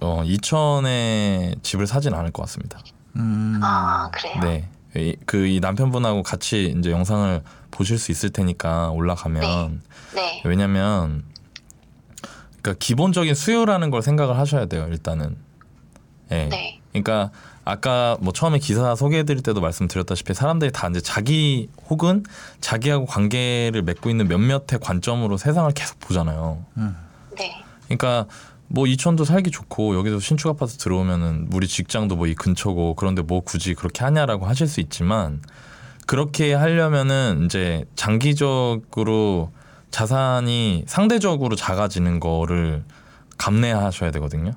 어 0.00 0.22
2천에 0.24 1.60
집을 1.64 1.88
사진 1.88 2.14
않을 2.14 2.30
것 2.30 2.42
같습니다. 2.42 2.78
음. 3.16 3.58
아 3.62 4.08
그래요. 4.12 4.40
네. 4.42 4.68
그이 5.26 5.60
남편분하고 5.60 6.22
같이 6.22 6.74
이제 6.78 6.90
영상을 6.90 7.42
보실 7.70 7.98
수 7.98 8.10
있을 8.12 8.30
테니까 8.30 8.90
올라가면 8.90 9.82
네. 10.14 10.42
왜냐면 10.44 11.24
그러니까 12.68 12.74
기본적인 12.78 13.34
수요라는 13.34 13.90
걸 13.90 14.02
생각을 14.02 14.36
하셔야 14.36 14.66
돼요. 14.66 14.86
일단은. 14.90 15.36
예. 16.30 16.48
네. 16.48 16.80
그러니까 16.92 17.30
아까 17.64 18.16
뭐 18.20 18.32
처음에 18.32 18.58
기사 18.58 18.94
소개해드릴 18.94 19.42
때도 19.42 19.60
말씀드렸다시피 19.60 20.34
사람들이 20.34 20.70
다 20.72 20.88
이제 20.88 21.00
자기 21.00 21.68
혹은 21.88 22.24
자기하고 22.60 23.06
관계를 23.06 23.82
맺고 23.82 24.10
있는 24.10 24.28
몇몇의 24.28 24.78
관점으로 24.80 25.36
세상을 25.36 25.70
계속 25.72 25.98
보잖아요. 26.00 26.64
네. 27.38 27.62
그러니까 27.84 28.26
뭐 28.68 28.86
이천도 28.86 29.24
살기 29.24 29.50
좋고 29.50 29.96
여기도 29.96 30.20
신축 30.20 30.48
아파트 30.50 30.76
들어오면은 30.76 31.48
우리 31.52 31.66
직장도 31.66 32.16
뭐 32.16 32.26
이 32.26 32.34
근처고 32.34 32.94
그런데 32.94 33.22
뭐 33.22 33.40
굳이 33.40 33.74
그렇게 33.74 34.04
하냐라고 34.04 34.46
하실 34.46 34.66
수 34.66 34.80
있지만 34.80 35.40
그렇게 36.06 36.52
하려면은 36.52 37.44
이제 37.46 37.84
장기적으로 37.96 39.52
자산이 39.90 40.84
상대적으로 40.86 41.56
작아지는 41.56 42.20
거를 42.20 42.84
감내하셔야 43.36 44.10
되거든요. 44.12 44.52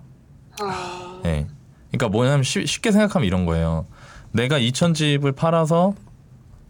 음, 0.61 1.21
예. 1.25 1.47
그러니까 1.91 2.09
뭐냐면 2.09 2.43
쉽- 2.43 2.67
쉽게 2.67 2.91
생각하면 2.91 3.27
이런 3.27 3.45
거예요. 3.45 3.85
내가 4.31 4.59
2천 4.59 4.93
집을 4.95 5.33
팔아서 5.33 5.93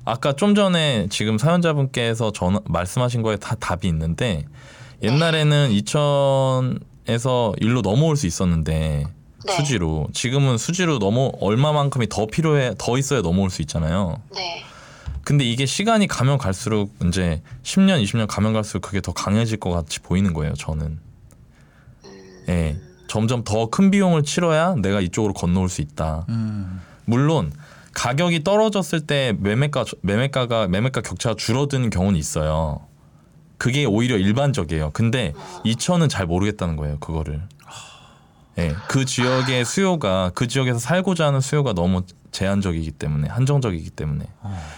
아까 0.04 0.34
좀 0.34 0.56
전에 0.56 1.08
지금 1.10 1.38
사연자분께서 1.38 2.32
전 2.32 2.60
말씀하신 2.66 3.22
거에 3.22 3.38
다 3.38 3.56
답이 3.56 3.88
있는데 3.88 4.46
옛날에는 5.04 5.70
2천에서 5.70 7.54
일로 7.62 7.82
넘어올 7.82 8.16
수 8.18 8.26
있었는데 8.28 9.06
네. 9.46 9.54
수지로 9.54 10.08
지금은 10.14 10.58
수지로 10.58 11.00
넘어 11.00 11.32
얼마만큼이 11.40 12.10
더 12.10 12.26
필요해 12.28 12.76
더 12.78 12.98
있어야 12.98 13.22
넘어올 13.22 13.50
수 13.50 13.62
있잖아요. 13.64 14.18
네. 14.36 14.64
근데 15.24 15.46
이게 15.46 15.66
시간이 15.66 16.08
가면 16.08 16.38
갈수록 16.38 16.94
이제 17.06 17.42
10년 17.64 18.04
20년 18.04 18.28
가면 18.28 18.54
갈수록 18.54 18.82
그게 18.82 19.02
더 19.02 19.14
강해질 19.14 19.60
것 19.60 19.70
같이 19.70 20.00
보이는 20.00 20.34
거예요. 20.34 20.54
저는. 20.54 21.00
예. 22.50 22.78
점점 23.08 23.44
더 23.44 23.70
큰 23.70 23.92
비용을 23.92 24.24
치러야 24.24 24.76
내가 24.76 25.02
이쪽으로 25.02 25.34
건너올 25.34 25.70
수 25.70 25.82
있다. 25.82 26.26
음. 26.30 26.82
물론 27.06 27.52
가격이 27.94 28.44
떨어졌을 28.44 29.02
때 29.02 29.36
매매가 29.40 29.86
매매가가 30.02 30.68
매매가 30.70 31.02
격차가 31.02 31.36
줄어드는 31.36 31.90
경우는 31.90 32.18
있어요. 32.18 32.80
그게 33.58 33.86
오히려 33.86 34.18
일반적이에요. 34.18 34.92
근데 34.92 35.34
2천은 35.66 36.10
잘 36.10 36.26
모르겠다는 36.26 36.78
거예요. 36.78 36.98
그거를. 37.00 37.42
예. 38.58 38.74
그 38.88 39.06
지역의 39.06 39.66
수요가 39.66 40.32
그 40.34 40.48
지역에서 40.48 40.80
살고자 40.80 41.28
하는 41.28 41.42
수요가 41.42 41.74
너무 41.74 42.02
제한적이기 42.32 42.92
때문에 42.92 43.28
한정적이기 43.28 43.90
때문에. 43.92 44.26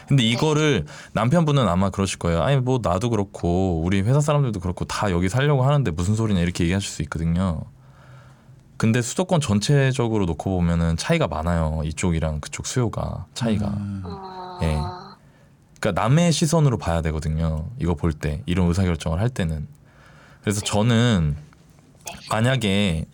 근데 0.07 0.23
이거를 0.23 0.85
남편분은 1.13 1.67
아마 1.67 1.89
그러실 1.89 2.19
거예요. 2.19 2.41
아니 2.41 2.57
뭐 2.57 2.79
나도 2.81 3.09
그렇고 3.09 3.81
우리 3.83 4.01
회사 4.01 4.19
사람들도 4.19 4.59
그렇고 4.59 4.85
다 4.85 5.11
여기 5.11 5.29
살려고 5.29 5.63
하는데 5.63 5.89
무슨 5.91 6.15
소리냐 6.15 6.41
이렇게 6.41 6.63
얘기하실 6.63 6.89
수 6.89 7.01
있거든요. 7.03 7.61
근데 8.77 9.01
수도권 9.01 9.39
전체적으로 9.39 10.25
놓고 10.25 10.49
보면은 10.57 10.97
차이가 10.97 11.27
많아요. 11.27 11.81
이쪽이랑 11.85 12.41
그쪽 12.41 12.65
수요가 12.65 13.27
차이가. 13.33 13.67
음, 13.67 14.03
예. 14.63 14.77
그러니까 15.79 16.01
남의 16.01 16.31
시선으로 16.31 16.77
봐야 16.77 17.01
되거든요. 17.01 17.69
이거 17.79 17.93
볼 17.93 18.13
때 18.13 18.41
이런 18.45 18.67
의사 18.67 18.83
결정을 18.83 19.19
할 19.21 19.29
때는. 19.29 19.67
그래서 20.41 20.59
저는 20.61 21.37
만약에 22.29 23.05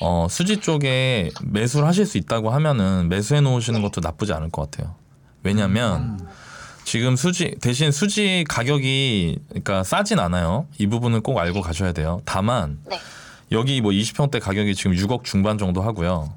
어, 0.00 0.26
수지 0.28 0.58
쪽에 0.58 1.30
매수를 1.42 1.86
하실 1.86 2.06
수 2.06 2.18
있다고 2.18 2.50
하면은 2.50 3.08
매수해 3.08 3.40
놓으시는 3.40 3.82
것도 3.82 4.00
나쁘지 4.00 4.32
않을 4.32 4.50
것 4.50 4.70
같아요. 4.70 4.94
왜냐하면 5.42 6.18
지금 6.84 7.16
수지 7.16 7.56
대신 7.60 7.90
수지 7.90 8.44
가격이 8.48 9.38
그러니까 9.48 9.82
싸진 9.82 10.18
않아요. 10.18 10.66
이 10.78 10.86
부분은 10.86 11.22
꼭 11.22 11.38
알고 11.38 11.60
가셔야 11.60 11.92
돼요. 11.92 12.20
다만 12.24 12.78
네. 12.88 12.98
여기 13.52 13.80
뭐 13.80 13.92
20평대 13.92 14.40
가격이 14.40 14.74
지금 14.74 14.92
6억 14.92 15.24
중반 15.24 15.56
정도 15.56 15.82
하고요. 15.82 16.32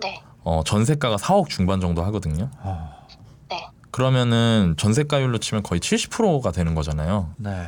네. 0.00 0.22
어, 0.44 0.62
전세가가 0.64 1.16
4억 1.16 1.48
중반 1.48 1.80
정도 1.80 2.02
하거든요. 2.04 2.50
네. 3.48 3.68
그러면은 3.90 4.74
전세가율로 4.78 5.38
치면 5.38 5.62
거의 5.62 5.80
70%가 5.80 6.50
되는 6.50 6.74
거잖아요. 6.74 7.30
네. 7.36 7.66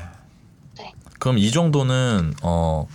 그럼 1.19 1.39
이 1.39 1.51
정도는 1.51 2.35
어 2.43 2.87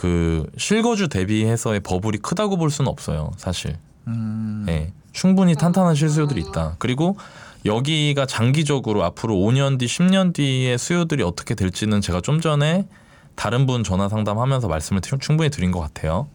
그 0.00 0.50
실거주 0.56 1.10
대비해서의 1.10 1.80
버블이 1.80 2.18
크다고 2.22 2.56
볼 2.56 2.70
수는 2.70 2.90
없어요, 2.90 3.32
사실. 3.36 3.76
음. 4.06 4.64
예. 4.66 4.94
충분히 5.12 5.54
탄탄한 5.54 5.94
실수요들이 5.94 6.40
있다. 6.40 6.76
그리고 6.78 7.18
여기가 7.66 8.24
장기적으로 8.24 9.04
앞으로 9.04 9.34
5년 9.34 9.78
뒤, 9.78 9.84
10년 9.84 10.32
뒤의 10.32 10.78
수요들이 10.78 11.22
어떻게 11.22 11.54
될지는 11.54 12.00
제가 12.00 12.22
좀 12.22 12.40
전에 12.40 12.88
다른 13.34 13.66
분 13.66 13.84
전화 13.84 14.08
상담하면서 14.08 14.68
말씀을 14.68 15.02
트- 15.02 15.18
충분히 15.18 15.50
드린 15.50 15.70
것 15.70 15.80
같아요. 15.80 16.28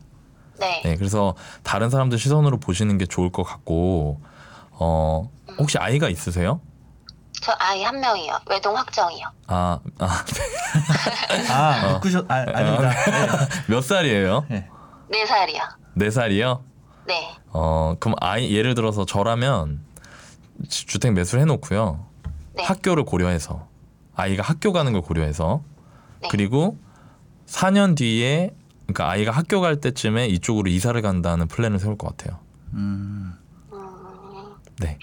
네. 0.59 0.82
네, 0.86 0.95
그래서 0.95 1.34
다른 1.63 1.89
사람들 1.89 2.20
시선으로 2.20 2.59
보시는 2.59 2.99
게 2.99 3.07
좋을 3.07 3.32
것 3.32 3.41
같고, 3.41 4.22
어, 4.74 5.32
혹시 5.57 5.80
아이가 5.80 6.07
있으세요? 6.07 6.61
저 7.41 7.55
아이 7.59 7.83
한 7.83 7.99
명이요. 7.99 8.39
외동 8.49 8.75
확정이요. 8.77 9.27
아, 9.47 9.79
아, 9.99 10.23
아, 11.51 11.93
묶으셨 11.93 12.25
아, 12.29 12.36
아닙니다. 12.53 12.89
네. 12.89 13.45
몇 13.67 13.81
살이에요? 13.81 14.45
네 15.09 15.25
살이요. 15.25 15.61
네 15.95 16.09
살이요? 16.09 16.63
네. 17.07 17.36
어, 17.51 17.95
그럼 17.99 18.15
아이, 18.19 18.51
예를 18.51 18.73
들어서 18.73 19.05
저라면 19.05 19.81
지- 20.69 20.86
주택 20.88 21.13
매수를 21.13 21.41
해놓고요. 21.43 22.05
네. 22.55 22.63
학교를 22.63 23.03
고려해서, 23.05 23.67
아이가 24.15 24.41
학교 24.43 24.73
가는 24.73 24.91
걸 24.91 25.01
고려해서, 25.01 25.61
네. 26.21 26.27
그리고 26.31 26.77
4년 27.47 27.95
뒤에, 27.95 28.51
그러니까 28.88 29.09
아이가 29.09 29.31
학교 29.31 29.61
갈 29.61 29.79
때쯤에 29.81 30.27
이쪽으로 30.27 30.69
이사를 30.69 30.99
간다는 31.01 31.47
플랜을 31.47 31.79
세울 31.79 31.97
것 31.97 32.15
같아요. 32.17 32.39
음. 32.73 33.33
음, 33.71 34.55
네. 34.79 34.97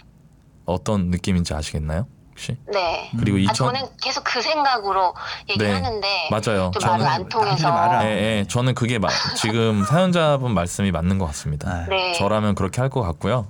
어떤 0.64 1.10
느낌인지 1.10 1.54
아시겠나요? 1.54 2.06
혹시? 2.42 2.56
네. 2.66 3.08
그리고 3.18 3.36
아, 3.36 3.40
2000, 3.40 3.54
저는 3.54 3.80
계속 4.02 4.24
그 4.24 4.42
생각으로 4.42 5.14
얘기하는데 5.48 6.28
맞아요. 6.30 6.72
좀 6.72 6.90
말을 6.90 7.04
저는- 7.04 7.08
안 7.08 7.28
통해서 7.28 7.70
말을 7.70 7.96
안- 7.96 8.06
예, 8.06 8.10
예, 8.40 8.46
저는 8.48 8.74
그게 8.74 8.98
마, 8.98 9.06
지금 9.36 9.84
사연자분 9.84 10.52
말씀이 10.52 10.90
맞는 10.90 11.18
것 11.18 11.26
같습니다. 11.26 11.86
네. 11.88 11.96
네. 11.96 12.12
저라면 12.14 12.54
그렇게 12.56 12.80
할 12.80 12.90
것 12.90 13.00
같고요. 13.02 13.46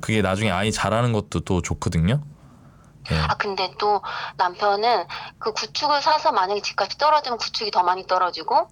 그게 0.00 0.22
나중에 0.22 0.50
아이 0.50 0.70
자라는 0.72 1.12
것도 1.12 1.40
또 1.40 1.60
좋거든요. 1.60 2.22
예. 3.10 3.16
아 3.18 3.34
근데 3.36 3.70
또 3.78 4.00
남편은 4.36 5.04
그 5.38 5.52
구축을 5.52 6.00
사서 6.00 6.30
만약에 6.32 6.62
집값이 6.62 6.96
떨어지면 6.98 7.38
구축이 7.38 7.70
더 7.70 7.82
많이 7.82 8.06
떨어지고 8.06 8.68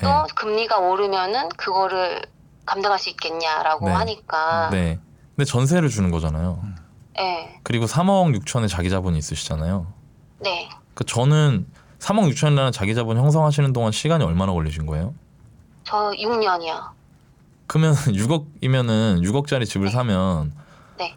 또 0.00 0.06
네. 0.08 0.22
금리가 0.34 0.78
오르면은 0.78 1.50
그거를 1.50 2.22
감당할 2.66 2.98
수 2.98 3.10
있겠냐라고 3.10 3.86
네. 3.88 3.92
하니까 3.94 4.70
네. 4.70 4.98
근데 5.36 5.44
전세를 5.44 5.88
주는 5.88 6.10
거잖아요. 6.10 6.62
네. 7.20 7.60
그리고 7.62 7.86
3억 7.86 8.34
6천에 8.40 8.68
자기 8.68 8.88
자본이 8.90 9.18
있으시잖아요. 9.18 9.86
네. 10.40 10.68
그 10.94 11.04
저는 11.04 11.66
3억 11.98 12.32
6천이라는 12.32 12.72
자기 12.72 12.94
자본 12.94 13.18
형성하시는 13.18 13.72
동안 13.72 13.92
시간이 13.92 14.24
얼마나 14.24 14.52
걸리신 14.52 14.86
거예요? 14.86 15.14
저 15.84 16.10
6년이요. 16.12 16.90
그러면 17.66 17.94
6억이면은 18.08 19.22
6억짜리 19.22 19.66
집을 19.66 19.90
사면 19.90 20.52
네. 20.98 21.14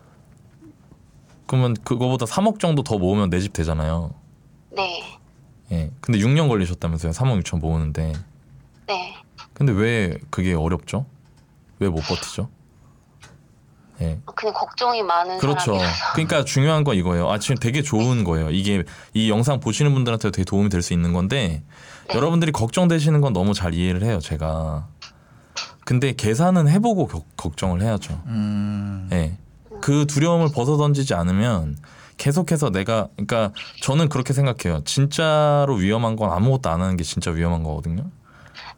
그 0.62 1.46
그러면 1.48 1.74
그거보다 1.84 2.26
3억 2.26 2.60
정도 2.60 2.84
더 2.84 2.98
모으면 2.98 3.30
내 3.30 3.40
집 3.40 3.54
되잖아요. 3.54 4.12
네. 4.72 5.20
예. 5.72 5.90
근데 6.02 6.20
6년 6.20 6.50
걸리셨다면서요. 6.50 7.12
3억 7.14 7.42
6천 7.44 7.60
모으는데. 7.60 8.14
네. 8.88 9.16
근데 9.54 9.72
왜 9.72 10.18
그게 10.30 10.54
어렵죠? 10.54 11.06
왜 11.80 11.90
못 11.90 12.02
버티죠? 12.02 12.50
예. 14.04 14.20
그냥 14.36 14.54
걱정이 14.54 15.02
많은 15.04 15.38
그렇죠. 15.38 15.60
사람이라서. 15.74 16.14
그러니까 16.14 16.44
중요한 16.46 16.84
건 16.84 16.96
이거예요. 16.96 17.30
아 17.30 17.40
지금 17.40 17.56
되게 17.58 17.82
좋은 17.82 18.24
거예요. 18.24 18.50
이게 18.52 18.84
이 19.14 19.30
영상 19.30 19.60
보시는 19.60 19.94
분들한테 19.94 20.32
되게 20.32 20.44
도움이 20.44 20.70
될 20.70 20.82
수 20.82 20.94
있는 20.94 21.14
건데 21.14 21.64
네. 22.10 22.16
여러분들이 22.16 22.52
걱정되시는 22.52 23.22
건 23.22 23.34
너무 23.34 23.54
잘 23.54 23.74
이해를 23.74 24.04
해요. 24.04 24.20
제가. 24.20 24.88
근데 25.86 26.14
계산은 26.14 26.68
해보고 26.70 27.08
겨- 27.08 27.24
걱정을 27.38 27.82
해야죠. 27.82 28.22
음. 28.28 29.10
예. 29.12 29.38
그 29.82 30.06
두려움을 30.08 30.50
벗어 30.54 30.78
던지지 30.78 31.14
않으면 31.14 31.78
계속해서 32.18 32.70
내가 32.70 33.08
그러니까 33.16 33.52
저는 33.82 34.08
그렇게 34.08 34.34
생각해요. 34.34 34.84
진짜로 34.86 35.76
위험한 35.76 36.16
건 36.16 36.32
아무것도 36.32 36.70
안 36.70 36.82
하는 36.82 36.96
게 36.96 37.04
진짜 37.04 37.32
위험한 37.32 37.64
거거든요. 37.64 38.06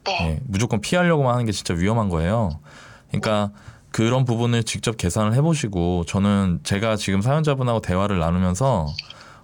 네. 0.05 0.17
예, 0.21 0.39
무조건 0.45 0.81
피하려고만 0.81 1.33
하는 1.33 1.45
게 1.45 1.51
진짜 1.51 1.73
위험한 1.73 2.09
거예요. 2.09 2.59
그러니까 3.11 3.51
그런 3.95 4.25
부분을 4.25 4.63
직접 4.63 4.97
계산을 4.97 5.33
해보시고 5.35 6.03
저는 6.05 6.59
제가 6.63 6.97
지금 6.97 7.21
사연자분하고 7.21 7.79
대화를 7.79 8.19
나누면서 8.19 8.87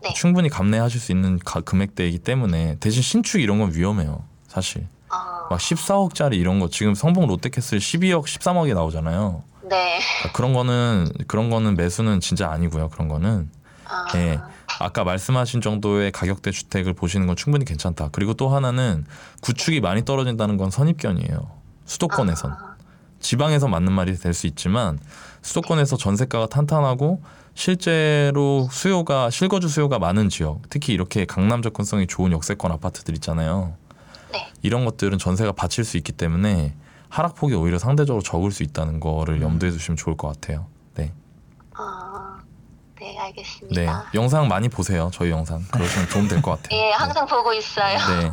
네. 0.03 0.11
충분히 0.13 0.49
감내하실 0.49 0.99
수 0.99 1.13
있는 1.13 1.39
가- 1.39 1.61
금액대이기 1.61 2.19
때문에 2.19 2.75
대신 2.81 3.01
신축 3.01 3.39
이런 3.39 3.59
건 3.59 3.73
위험해요. 3.73 4.23
사실 4.49 4.85
아, 5.07 5.47
막 5.49 5.57
14억짜리 5.57 6.33
이런 6.33 6.59
거 6.59 6.67
지금 6.69 6.95
성북 6.95 7.27
롯데캐슬 7.27 7.79
12억 7.79 8.25
13억에 8.25 8.73
나오잖아요. 8.73 9.41
네. 9.69 9.99
그러니까 10.19 10.31
그런 10.33 10.51
거는 10.51 11.07
그런 11.27 11.49
거는 11.49 11.77
매수는 11.77 12.19
진짜 12.19 12.51
아니고요. 12.51 12.89
그런 12.89 13.07
거는 13.07 13.49
아, 13.85 14.07
예. 14.15 14.37
아까 14.81 15.05
말씀하신 15.05 15.61
정도의 15.61 16.11
가격대 16.11 16.51
주택을 16.51 16.91
보시는 16.93 17.25
건 17.25 17.37
충분히 17.37 17.63
괜찮다. 17.63 18.09
그리고 18.11 18.33
또 18.33 18.49
하나는 18.49 19.05
구축이 19.43 19.79
많이 19.79 20.03
떨어진다는 20.03 20.57
건 20.57 20.71
선입견이에요. 20.71 21.61
수도권에선. 21.85 22.51
아, 22.51 22.70
지방에서 23.21 23.67
맞는 23.67 23.91
말이 23.93 24.15
될 24.17 24.33
수 24.33 24.47
있지만 24.47 24.99
수도권에서 25.41 25.97
전세가가 25.97 26.47
탄탄하고 26.47 27.21
실제로 27.53 28.67
수요가 28.71 29.29
실거주 29.29 29.67
수요가 29.67 29.99
많은 29.99 30.29
지역, 30.29 30.61
특히 30.69 30.93
이렇게 30.93 31.25
강남 31.25 31.61
접근성이 31.61 32.07
좋은 32.07 32.31
역세권 32.31 32.71
아파트들 32.71 33.13
있잖아요. 33.15 33.73
네. 34.31 34.47
이런 34.61 34.85
것들은 34.85 35.17
전세가 35.17 35.51
받칠 35.51 35.83
수 35.83 35.97
있기 35.97 36.11
때문에 36.13 36.73
하락폭이 37.09 37.53
오히려 37.55 37.77
상대적으로 37.79 38.23
적을 38.23 38.51
수 38.51 38.63
있다는 38.63 38.99
거를 38.99 39.41
염두에 39.41 39.71
두시면 39.71 39.97
좋을 39.97 40.15
것 40.15 40.29
같아요. 40.29 40.67
네. 40.95 41.11
아, 41.73 42.37
네, 42.99 43.11
네. 43.11 43.19
알겠습니다. 43.19 44.05
영상 44.13 44.47
많이 44.47 44.69
보세요. 44.69 45.09
저희 45.13 45.29
영상. 45.31 45.61
그러시면 45.71 46.07
도움 46.07 46.27
될 46.29 46.41
것 46.41 46.51
같아요. 46.63 46.79
예, 46.79 46.91
항상 46.91 47.25
보고 47.25 47.51
있어요. 47.53 47.97
네. 48.21 48.31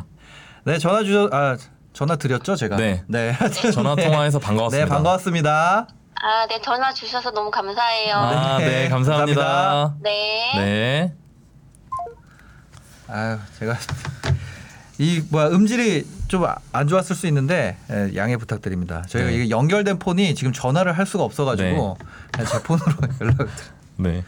네, 0.72 0.78
전화 0.78 1.02
주셔 1.02 1.28
아, 1.32 1.56
전화 1.98 2.14
드렸죠, 2.14 2.54
제가. 2.54 2.76
네. 2.76 3.02
네. 3.08 3.36
전화 3.74 3.96
통화해서 3.96 4.38
반가웠습니다. 4.38 4.84
네, 4.84 4.88
반가웠습니다. 4.88 5.88
아, 6.14 6.46
네, 6.48 6.60
전화 6.62 6.94
주셔서 6.94 7.32
너무 7.32 7.50
감사해요. 7.50 8.14
아, 8.14 8.58
네, 8.58 8.66
네, 8.84 8.88
감사합니다. 8.88 9.42
감사합니다. 9.42 9.94
네. 10.04 10.52
네. 10.54 11.14
아유, 13.08 13.38
제가 13.58 13.74
이 14.98 15.24
뭐야 15.28 15.48
음질이 15.48 16.06
좀 16.28 16.46
안 16.70 16.86
좋았을 16.86 17.16
수 17.16 17.26
있는데 17.26 17.76
예, 17.90 18.14
양해 18.14 18.36
부탁드립니다. 18.36 19.02
저희가 19.08 19.30
네. 19.30 19.34
이게 19.34 19.50
연결된 19.50 19.98
폰이 19.98 20.36
지금 20.36 20.52
전화를 20.52 20.92
할 20.96 21.04
수가 21.04 21.24
없어가지고 21.24 21.98
그냥 22.30 22.46
제 22.46 22.62
폰으로 22.62 22.92
연락을 23.20 23.46
드려. 23.46 23.68
네. 23.96 24.22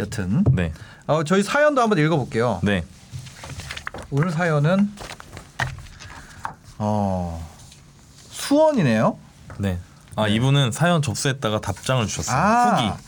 여튼 0.00 0.44
네. 0.52 0.70
어, 1.06 1.24
저희 1.24 1.42
사연도 1.42 1.80
한번 1.80 1.98
읽어볼게요. 1.98 2.60
네. 2.62 2.84
오늘 4.10 4.30
사연은 4.30 4.90
어 6.78 7.44
수원이네요. 8.30 9.16
네. 9.58 9.78
아, 10.16 10.28
이분은 10.28 10.70
사연 10.72 11.02
접수했다가 11.02 11.60
답장을 11.60 12.06
주셨어요. 12.06 12.36
아, 12.36 12.76
후기. 12.76 13.02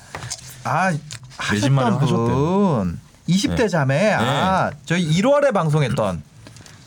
아 0.65 0.93
하셨던 1.39 1.79
하셨대요. 1.79 2.27
분 2.27 3.01
20대 3.29 3.57
네. 3.57 3.69
자매 3.69 4.13
아 4.13 4.71
저희 4.85 5.07
1월에 5.21 5.53
방송했던 5.53 6.23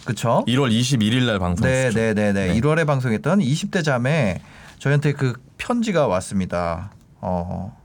그쵸? 0.05 0.43
1월 0.47 0.71
21일 0.71 1.25
날 1.25 1.39
방송했죠. 1.39 1.97
네네네네. 1.97 2.47
네. 2.47 2.59
1월에 2.59 2.87
방송했던 2.87 3.39
20대 3.39 3.83
자매 3.83 4.41
저희한테 4.79 5.13
그 5.13 5.33
편지가 5.57 6.07
왔습니다. 6.07 6.91
어, 7.21 7.77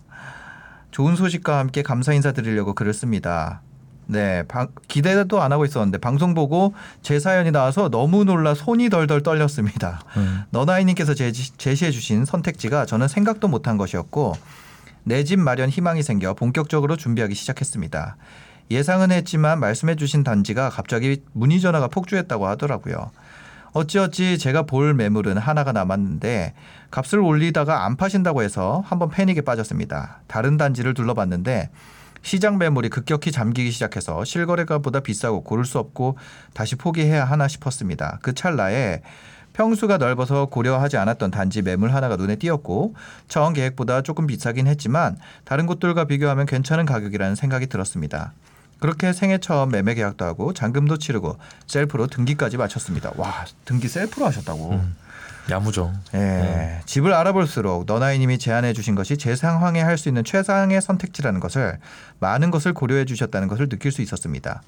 좋은 0.91 1.17
소식과 1.17 1.59
함께 1.59 1.83
감사 1.83 2.13
인사 2.15 2.33
드리려고 2.33 2.75
글을 2.75 2.95
씁니다. 2.95 3.61
네, 4.07 4.43
방, 4.49 4.69
기대도 4.89 5.41
안 5.41 5.53
하고 5.53 5.65
있었는데 5.65 5.99
방송 5.99 6.35
보고 6.35 6.75
제 7.03 7.19
사연이 7.19 7.51
나와서 7.51 7.89
너무 7.89 8.25
놀라 8.25 8.55
손이 8.55 8.91
덜덜 8.91 9.23
떨렸습니다. 9.23 10.01
음. 10.17 10.43
너나이님께서 10.51 11.15
제시, 11.15 11.57
제시해주신 11.57 12.25
선택지가 12.25 12.87
저는 12.87 13.09
생각도 13.09 13.49
못한 13.49 13.77
것이었고 13.77 14.35
내 15.05 15.25
집 15.25 15.39
마련 15.39 15.69
희망이 15.69 16.03
생겨 16.03 16.35
본격적으로 16.35 16.97
준비하기 16.97 17.35
시작했습니다. 17.35 18.17
예상은 18.71 19.13
했지만 19.13 19.61
말씀해주신 19.61 20.25
단지가 20.25 20.71
갑자기 20.71 21.23
문의 21.33 21.61
전화가 21.61 21.89
폭주했다고 21.89 22.47
하더라고요. 22.47 23.11
어찌어찌 23.73 24.39
제가 24.39 24.63
볼 24.63 24.95
매물은 24.95 25.37
하나가 25.37 25.73
남았는데 25.73 26.55
값을 26.91 27.19
올리다가 27.19 27.85
안 27.85 27.97
파신다고 27.97 28.43
해서 28.43 28.83
한번 28.87 29.11
패닉에 29.11 29.43
빠졌습니다. 29.43 30.21
다른 30.29 30.57
단지를 30.57 30.95
둘러봤는데 30.95 31.71
시장 32.25 32.57
매물이 32.57 32.89
급격히 32.89 33.31
잠기기 33.31 33.71
시작해서 33.71 34.25
실거래가보다 34.25 35.01
비싸고 35.01 35.45
고를 35.45 35.67
수 35.67 35.79
없고 35.79 36.17
다시 36.55 36.75
포기해야 36.75 37.25
하나 37.25 37.47
싶었습니다. 37.47 38.19
그 38.23 38.33
찰나에 38.35 39.03
평수가 39.53 39.99
넓어서 39.99 40.47
고려하지 40.47 40.97
않았던 40.97 41.31
단지 41.31 41.63
매물 41.63 41.95
하나가 41.95 42.17
눈에 42.17 42.37
띄었고 42.37 42.95
처음 43.29 43.53
계획보다 43.53 44.01
조금 44.03 44.27
비싸긴 44.27 44.67
했지만 44.67 45.17
다른 45.45 45.67
곳들과 45.67 46.07
비교하면 46.07 46.47
괜찮은 46.47 46.87
가격이라는 46.87 47.37
생각이 47.37 47.67
들었습니다. 47.67 48.33
그렇게 48.81 49.13
생애 49.13 49.39
처음 49.39 49.69
매매 49.69 49.95
계약도 49.95 50.25
하고 50.25 50.53
잔금도 50.55 50.97
치르고 50.97 51.39
셀프로 51.67 52.07
등기까지 52.07 52.57
마쳤습니다. 52.57 53.13
와 53.17 53.45
등기 53.65 53.87
셀프로 53.87 54.27
하셨다고. 54.27 54.73
음. 54.73 54.97
야무져. 55.51 55.93
예, 56.15 56.19
네. 56.19 56.81
집을 56.87 57.13
알아볼수록 57.13 57.85
너나이님이 57.87 58.39
제안해 58.39 58.73
주신 58.73 58.95
것이 58.95 59.17
제 59.19 59.37
상황에 59.37 59.81
할 59.83 59.99
수 59.99 60.09
있는 60.09 60.25
최상의 60.25 60.81
선택지라는 60.83 61.41
것을 61.41 61.79
많은 62.19 62.51
것을 62.51 62.73
고려해 62.73 63.05
주셨다는 63.05 63.49
것을 63.49 63.69
느낄 63.69 63.93
수 63.93 64.03
있었습니다. 64.03 64.63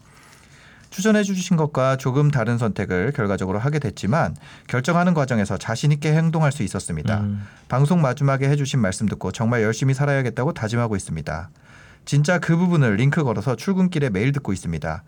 추천해 0.90 1.24
주신 1.24 1.56
것과 1.56 1.96
조금 1.96 2.30
다른 2.30 2.58
선택을 2.58 3.12
결과적으로 3.12 3.58
하게 3.58 3.78
됐지만 3.78 4.36
결정하는 4.66 5.14
과정에서 5.14 5.58
자신 5.58 5.92
있게 5.92 6.14
행동할 6.14 6.52
수 6.52 6.62
있었습니다. 6.62 7.20
음. 7.20 7.46
방송 7.68 8.00
마지막에 8.00 8.48
해주신 8.48 8.80
말씀 8.80 9.06
듣고 9.06 9.32
정말 9.32 9.62
열심히 9.62 9.94
살아야겠다고 9.94 10.52
다짐하고 10.54 10.96
있습니다. 10.96 11.50
진짜 12.04 12.38
그 12.38 12.56
부분을 12.56 12.94
링크 12.94 13.24
걸어서 13.24 13.56
출근길에 13.56 14.10
매일 14.10 14.32
듣고 14.32 14.52
있습니다. 14.52 15.02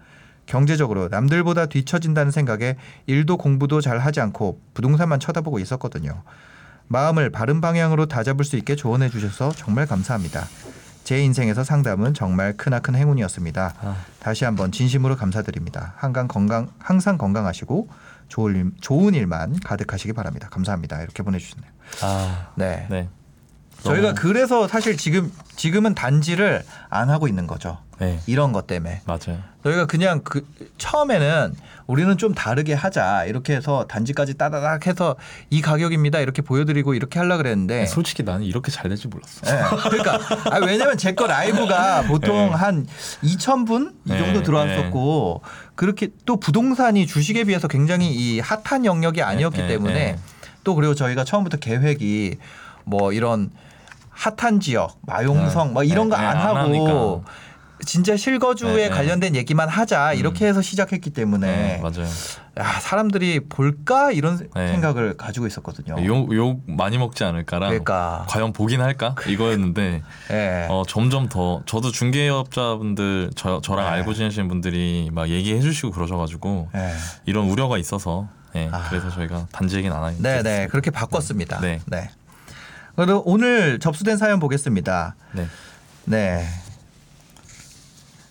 경제적으로 0.48 1.08
남들보다 1.08 1.66
뒤처진다는 1.66 2.32
생각에 2.32 2.76
일도 3.06 3.36
공부도 3.36 3.80
잘 3.82 3.98
하지 3.98 4.20
않고 4.20 4.60
부동산만 4.74 5.20
쳐다보고 5.20 5.58
있었거든요. 5.58 6.22
마음을 6.88 7.30
바른 7.30 7.60
방향으로 7.60 8.06
다잡을 8.06 8.44
수 8.46 8.56
있게 8.56 8.74
조언해 8.74 9.10
주셔서 9.10 9.52
정말 9.52 9.86
감사합니다. 9.86 10.46
제 11.04 11.22
인생에서 11.22 11.64
상담은 11.64 12.14
정말 12.14 12.56
크나큰 12.56 12.94
행운이었습니다. 12.94 13.74
아. 13.80 13.96
다시 14.20 14.46
한번 14.46 14.72
진심으로 14.72 15.16
감사드립니다. 15.16 15.94
항상 15.96 16.28
건강 16.28 16.68
항상 16.78 17.18
건강하시고 17.18 17.88
좋은 18.28 18.56
일, 18.56 18.70
좋은 18.80 19.14
일만 19.14 19.60
가득하시기 19.60 20.14
바랍니다. 20.14 20.48
감사합니다. 20.50 21.02
이렇게 21.02 21.22
보내주셨네요. 21.22 21.70
아. 22.02 22.52
네. 22.56 22.86
네. 22.88 23.08
저희가 23.82 24.08
너무- 24.14 24.20
그래서 24.20 24.66
사실 24.68 24.96
지금 24.96 25.32
지금은 25.56 25.94
단지를 25.94 26.64
안 26.90 27.10
하고 27.10 27.28
있는 27.28 27.46
거죠. 27.46 27.78
네. 27.98 28.20
이런 28.26 28.52
것 28.52 28.66
때문에 28.68 29.00
맞아요. 29.06 29.38
저희가 29.64 29.86
그냥 29.86 30.20
그 30.22 30.46
처음에는 30.78 31.52
우리는 31.88 32.16
좀 32.16 32.32
다르게 32.32 32.72
하자 32.74 33.24
이렇게 33.24 33.56
해서 33.56 33.86
단지까지 33.88 34.34
따다닥 34.34 34.86
해서 34.86 35.16
이 35.50 35.60
가격입니다 35.60 36.20
이렇게 36.20 36.40
보여드리고 36.42 36.94
이렇게 36.94 37.18
하려 37.18 37.36
그랬는데 37.38 37.86
솔직히 37.86 38.22
나는 38.22 38.44
이렇게 38.44 38.70
잘 38.70 38.88
될 38.88 38.96
줄 38.96 39.10
몰랐어. 39.10 39.40
예. 39.46 39.88
그러니까 39.90 40.20
아, 40.54 40.58
왜냐면 40.64 40.96
제 40.96 41.12
거 41.14 41.26
라이브가 41.26 42.02
보통 42.06 42.50
네. 42.50 42.54
한 42.54 42.86
2천 43.24 43.66
분이 43.66 43.88
네, 44.04 44.18
정도 44.18 44.42
들어왔었고 44.44 45.42
그렇게 45.74 46.08
또 46.24 46.38
부동산이 46.38 47.06
주식에 47.06 47.42
비해서 47.44 47.66
굉장히 47.66 48.12
이 48.14 48.38
핫한 48.38 48.84
영역이 48.84 49.22
아니었기 49.22 49.62
네, 49.62 49.66
때문에 49.66 49.94
네. 49.94 50.18
또 50.62 50.76
그리고 50.76 50.94
저희가 50.94 51.24
처음부터 51.24 51.56
계획이 51.56 52.36
뭐 52.84 53.12
이런 53.12 53.50
핫한 54.18 54.58
지역 54.58 54.98
마용성 55.02 55.68
네. 55.68 55.74
막 55.74 55.84
이런 55.84 56.08
네, 56.08 56.16
거안 56.16 56.36
네, 56.36 56.42
안 56.42 56.56
하고. 56.56 57.24
진짜 57.86 58.16
실거주에 58.16 58.72
네, 58.74 58.88
네. 58.88 58.88
관련된 58.88 59.36
얘기만 59.36 59.68
하자 59.68 60.14
이렇게 60.14 60.48
해서 60.48 60.60
시작했기 60.60 61.10
때문에 61.10 61.46
네, 61.46 61.80
맞아요. 61.80 62.08
야, 62.58 62.80
사람들이 62.80 63.38
볼까 63.48 64.10
이런 64.10 64.36
네. 64.52 64.68
생각을 64.72 65.16
가지고 65.16 65.46
있었거든요. 65.46 65.94
욕, 66.04 66.34
욕 66.34 66.60
많이 66.66 66.98
먹지 66.98 67.22
않을까랑 67.22 67.68
그러니까. 67.68 68.26
과연 68.28 68.52
보긴 68.52 68.80
할까 68.80 69.14
이거였는데 69.28 70.02
예. 70.32 70.66
어, 70.68 70.82
점점 70.88 71.28
더 71.28 71.62
저도 71.66 71.92
중개업자분들 71.92 73.30
저, 73.36 73.60
저랑 73.60 73.84
네. 73.86 73.90
알고 73.92 74.12
지내시는 74.12 74.48
분들이 74.48 75.10
막 75.12 75.28
얘기해 75.28 75.60
주시고 75.60 75.92
그러셔가지고 75.92 76.70
예. 76.74 76.90
이런 77.26 77.48
우려가 77.48 77.78
있어서 77.78 78.26
예, 78.56 78.68
아. 78.72 78.88
그래서 78.88 79.08
저희가 79.10 79.46
단지 79.52 79.76
얘기는 79.76 79.96
안 79.96 80.02
하겠습니다. 80.02 80.28
네, 80.28 80.42
네. 80.42 80.66
그렇게 80.66 80.90
바꿨습니다. 80.90 81.60
네. 81.60 81.78
네. 82.98 83.04
그리고 83.06 83.22
오늘 83.26 83.78
접수된 83.78 84.16
사연 84.16 84.40
보겠습니다. 84.40 85.14
네. 85.32 85.46
네. 86.04 86.44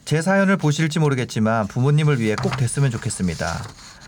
제 0.06 0.22
사연을 0.22 0.58
보실지 0.58 1.00
모르겠지만 1.00 1.68
부모님을 1.68 2.20
위해 2.20 2.36
꼭 2.36 2.56
됐으면 2.58 2.92
좋겠습니다. 2.92 3.64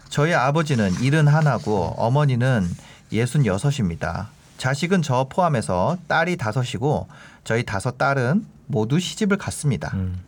저희 0.10 0.34
아버지는 0.34 0.93
일은 1.01 1.28
하나고 1.28 1.93
어머니는 1.97 2.68
예순 3.12 3.45
여섯입니다. 3.45 4.30
자식은 4.57 5.01
저 5.01 5.28
포함해서 5.30 5.97
딸이 6.07 6.38
다섯이고 6.38 7.07
저희 7.43 7.64
다섯 7.64 7.97
딸은 7.97 8.45
모두 8.68 8.99
시집을 8.99 9.38
갔습니다. 9.38 9.91
음. 9.93 10.20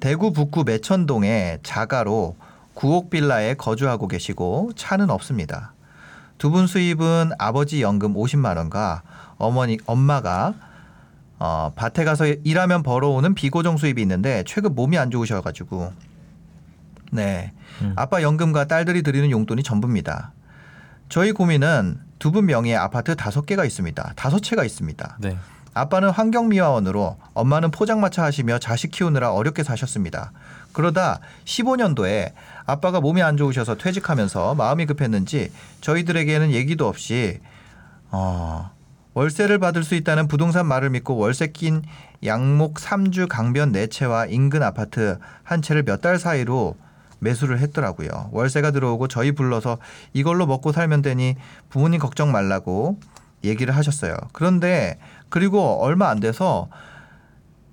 대구 0.00 0.32
북구 0.32 0.64
매천동의 0.64 1.60
자가로 1.62 2.36
구옥 2.74 3.08
빌라에 3.08 3.54
거주하고 3.54 4.08
계시고 4.08 4.72
차는 4.76 5.08
없습니다. 5.10 5.72
두 6.38 6.50
분 6.50 6.66
수입은 6.66 7.32
아버지 7.38 7.80
연금 7.80 8.12
50만 8.14 8.58
원과 8.58 9.02
어머니 9.38 9.78
엄마가 9.86 10.54
어, 11.38 11.72
밭에 11.76 12.04
가서 12.04 12.26
일하면 12.26 12.82
벌어오는 12.82 13.34
비고정 13.34 13.76
수입이 13.76 14.00
있는데 14.02 14.42
최근 14.46 14.74
몸이 14.74 14.96
안 14.98 15.10
좋으셔가지고 15.10 15.92
네 17.12 17.52
음. 17.82 17.92
아빠 17.96 18.22
연금과 18.22 18.66
딸들이 18.66 19.02
드리는 19.02 19.30
용돈이 19.30 19.62
전부입니다. 19.62 20.32
저희 21.08 21.32
고민은 21.32 22.00
두 22.18 22.32
분 22.32 22.46
명의의 22.46 22.76
아파트 22.76 23.14
다섯 23.14 23.44
개가 23.44 23.64
있습니다. 23.66 24.14
다섯 24.16 24.40
채가 24.40 24.64
있습니다. 24.64 25.18
네. 25.20 25.36
아빠는 25.74 26.08
환경미화원으로 26.08 27.18
엄마는 27.34 27.70
포장마차 27.70 28.24
하시며 28.24 28.58
자식 28.58 28.90
키우느라 28.90 29.32
어렵게 29.34 29.62
사셨습니다. 29.62 30.32
그러다 30.72 31.20
15년도에 31.44 32.32
아빠가 32.64 33.00
몸이 33.00 33.20
안 33.22 33.36
좋으셔서 33.36 33.76
퇴직하면서 33.76 34.54
마음이 34.54 34.86
급했는지 34.86 35.52
저희들에게는 35.82 36.52
얘기도 36.52 36.88
없이 36.88 37.38
어, 38.10 38.70
월세를 39.16 39.58
받을 39.58 39.82
수 39.82 39.94
있다는 39.94 40.28
부동산 40.28 40.66
말을 40.66 40.90
믿고 40.90 41.16
월세 41.16 41.46
낀 41.46 41.82
양목 42.22 42.74
3주 42.74 43.28
강변 43.28 43.72
4채와 43.72 44.30
인근 44.30 44.62
아파트 44.62 45.18
한 45.42 45.62
채를 45.62 45.84
몇 45.84 46.02
달 46.02 46.18
사이로 46.18 46.76
매수를 47.20 47.58
했더라고요. 47.60 48.28
월세가 48.32 48.72
들어오고 48.72 49.08
저희 49.08 49.32
불러서 49.32 49.78
이걸로 50.12 50.44
먹고 50.46 50.70
살면 50.70 51.00
되니 51.00 51.34
부모님 51.70 51.98
걱정 51.98 52.30
말라고 52.30 53.00
얘기를 53.42 53.74
하셨어요. 53.74 54.14
그런데 54.34 54.98
그리고 55.30 55.82
얼마 55.82 56.10
안 56.10 56.20
돼서 56.20 56.68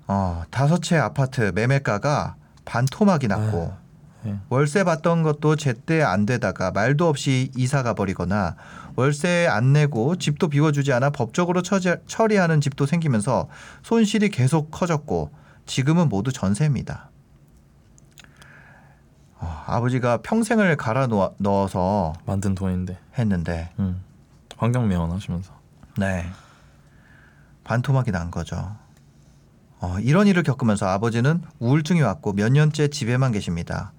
어, 0.06 0.44
다섯 0.50 0.82
채 0.82 0.96
아파트 0.96 1.52
매매가가 1.54 2.36
반토막이 2.64 3.28
났고 3.28 3.74
네. 4.22 4.38
월세 4.48 4.82
받던 4.84 5.22
것도 5.22 5.56
제때 5.56 6.00
안 6.02 6.24
되다가 6.24 6.70
말도 6.70 7.06
없이 7.06 7.50
이사 7.54 7.82
가 7.82 7.92
버리거나 7.92 8.56
월세 8.96 9.46
안 9.50 9.72
내고 9.72 10.16
집도 10.16 10.48
비워주지 10.48 10.92
않아 10.92 11.10
법적으로 11.10 11.62
처지, 11.62 11.96
처리하는 12.06 12.60
집도 12.60 12.86
생기면서 12.86 13.48
손실이 13.82 14.28
계속 14.28 14.70
커졌고 14.70 15.30
지금은 15.66 16.08
모두 16.08 16.32
전세입니다. 16.32 17.10
어, 19.40 19.64
아버지가 19.66 20.18
평생을 20.18 20.76
갈아 20.76 21.06
놓아- 21.06 21.32
넣어서 21.38 22.12
만든 22.24 22.54
돈인데 22.54 22.98
했는데 23.18 23.70
음. 23.78 24.02
환경미화원 24.56 25.10
하시면서 25.10 25.52
네. 25.98 26.26
반토막이 27.64 28.10
난 28.10 28.30
거죠. 28.30 28.76
어, 29.80 29.96
이런 30.00 30.26
일을 30.26 30.42
겪으면서 30.44 30.86
아버지는 30.86 31.42
우울증이 31.58 32.00
왔고 32.00 32.32
몇 32.32 32.50
년째 32.52 32.88
집에만 32.88 33.32
계십니다. 33.32 33.92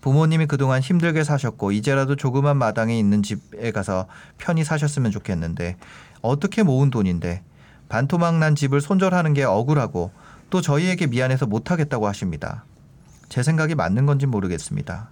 부모님이 0.00 0.46
그동안 0.46 0.80
힘들게 0.80 1.24
사셨고 1.24 1.72
이제라도 1.72 2.16
조그만 2.16 2.56
마당에 2.56 2.98
있는 2.98 3.22
집에 3.22 3.72
가서 3.72 4.06
편히 4.38 4.64
사셨으면 4.64 5.10
좋겠는데 5.10 5.76
어떻게 6.22 6.62
모은 6.62 6.90
돈인데 6.90 7.42
반토막 7.88 8.38
난 8.38 8.54
집을 8.54 8.80
손절하는 8.80 9.34
게 9.34 9.44
억울하고 9.44 10.12
또 10.50 10.60
저희에게 10.60 11.06
미안해서 11.06 11.46
못하겠다고 11.46 12.06
하십니다. 12.06 12.64
제 13.28 13.42
생각이 13.42 13.74
맞는 13.74 14.06
건지 14.06 14.26
모르겠습니다. 14.26 15.10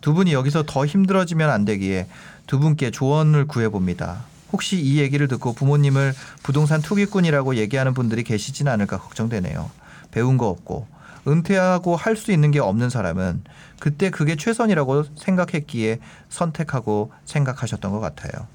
두 0.00 0.12
분이 0.12 0.32
여기서 0.32 0.64
더 0.66 0.84
힘들어지면 0.84 1.50
안 1.50 1.64
되기에 1.64 2.08
두 2.46 2.58
분께 2.58 2.90
조언을 2.90 3.46
구해봅니다. 3.46 4.24
혹시 4.52 4.78
이 4.80 4.98
얘기를 4.98 5.28
듣고 5.28 5.54
부모님을 5.54 6.12
부동산 6.42 6.82
투기꾼이라고 6.82 7.56
얘기하는 7.56 7.94
분들이 7.94 8.22
계시진 8.22 8.68
않을까 8.68 8.98
걱정되네요. 8.98 9.70
배운 10.10 10.36
거 10.36 10.48
없고 10.48 10.86
은퇴하고 11.26 11.96
할 11.96 12.16
수 12.16 12.32
있는 12.32 12.50
게 12.50 12.60
없는 12.60 12.90
사람은 12.90 13.44
그때 13.80 14.10
그게 14.10 14.36
최선이라고 14.36 15.04
생각했기에 15.16 15.98
선택하고 16.28 17.12
생각하셨던 17.24 17.90
것 17.92 18.00
같아요. 18.00 18.46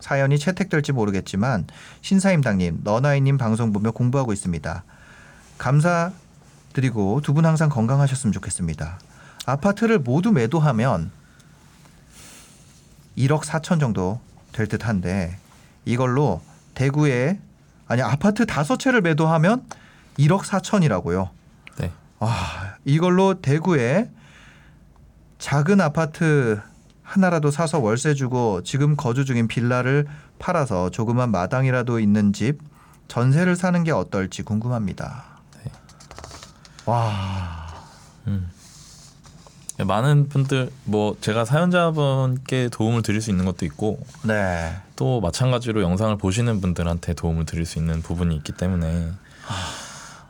사연이 0.00 0.38
채택될지 0.38 0.92
모르겠지만 0.92 1.66
신사임당님, 2.02 2.80
너나이님 2.84 3.36
방송 3.36 3.72
보며 3.72 3.90
공부하고 3.90 4.32
있습니다. 4.32 4.84
감사드리고 5.58 7.20
두 7.22 7.34
분 7.34 7.44
항상 7.46 7.68
건강하셨으면 7.68 8.32
좋겠습니다. 8.32 8.98
아파트를 9.46 9.98
모두 9.98 10.32
매도하면 10.32 11.10
1억 13.16 13.42
4천 13.42 13.80
정도 13.80 14.20
될 14.52 14.66
듯한데 14.66 15.38
이걸로 15.84 16.40
대구에 16.74 17.40
아니 17.86 18.02
아파트 18.02 18.46
다섯 18.46 18.78
채를 18.78 19.00
매도하면 19.00 19.64
1억 20.18 20.42
4천이라고요. 20.42 21.30
네. 22.20 22.26
아 22.26 22.74
이걸로 22.84 23.40
대구에 23.40 24.10
작은 25.38 25.80
아파트 25.80 26.60
하나라도 27.02 27.50
사서 27.50 27.78
월세 27.78 28.14
주고 28.14 28.62
지금 28.62 28.96
거주 28.96 29.24
중인 29.24 29.48
빌라를 29.48 30.06
팔아서 30.38 30.90
조그만 30.90 31.30
마당이라도 31.30 32.00
있는 32.00 32.32
집 32.32 32.58
전세를 33.08 33.56
사는 33.56 33.82
게 33.82 33.90
어떨지 33.92 34.42
궁금합니다. 34.42 35.24
네. 35.64 35.72
와, 36.84 37.66
음. 38.26 38.50
많은 39.78 40.28
분들 40.28 40.70
뭐 40.84 41.16
제가 41.20 41.44
사연자분께 41.44 42.68
도움을 42.70 43.02
드릴 43.02 43.20
수 43.20 43.30
있는 43.30 43.44
것도 43.44 43.64
있고 43.64 44.04
네, 44.24 44.76
또 44.96 45.20
마찬가지로 45.20 45.82
영상을 45.82 46.16
보시는 46.18 46.60
분들한테 46.60 47.14
도움을 47.14 47.46
드릴 47.46 47.64
수 47.64 47.78
있는 47.78 48.02
부분이 48.02 48.34
있기 48.36 48.52
때문에 48.52 49.12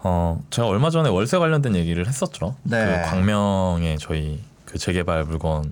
어 0.08 0.42
제가 0.48 0.66
얼마 0.66 0.88
전에 0.88 1.10
월세 1.10 1.36
관련된 1.36 1.76
얘기를 1.76 2.06
했었죠. 2.08 2.56
네. 2.62 3.02
그 3.02 3.10
광명에 3.10 3.98
저희 4.00 4.42
그 4.64 4.78
재개발 4.78 5.24
물건 5.24 5.70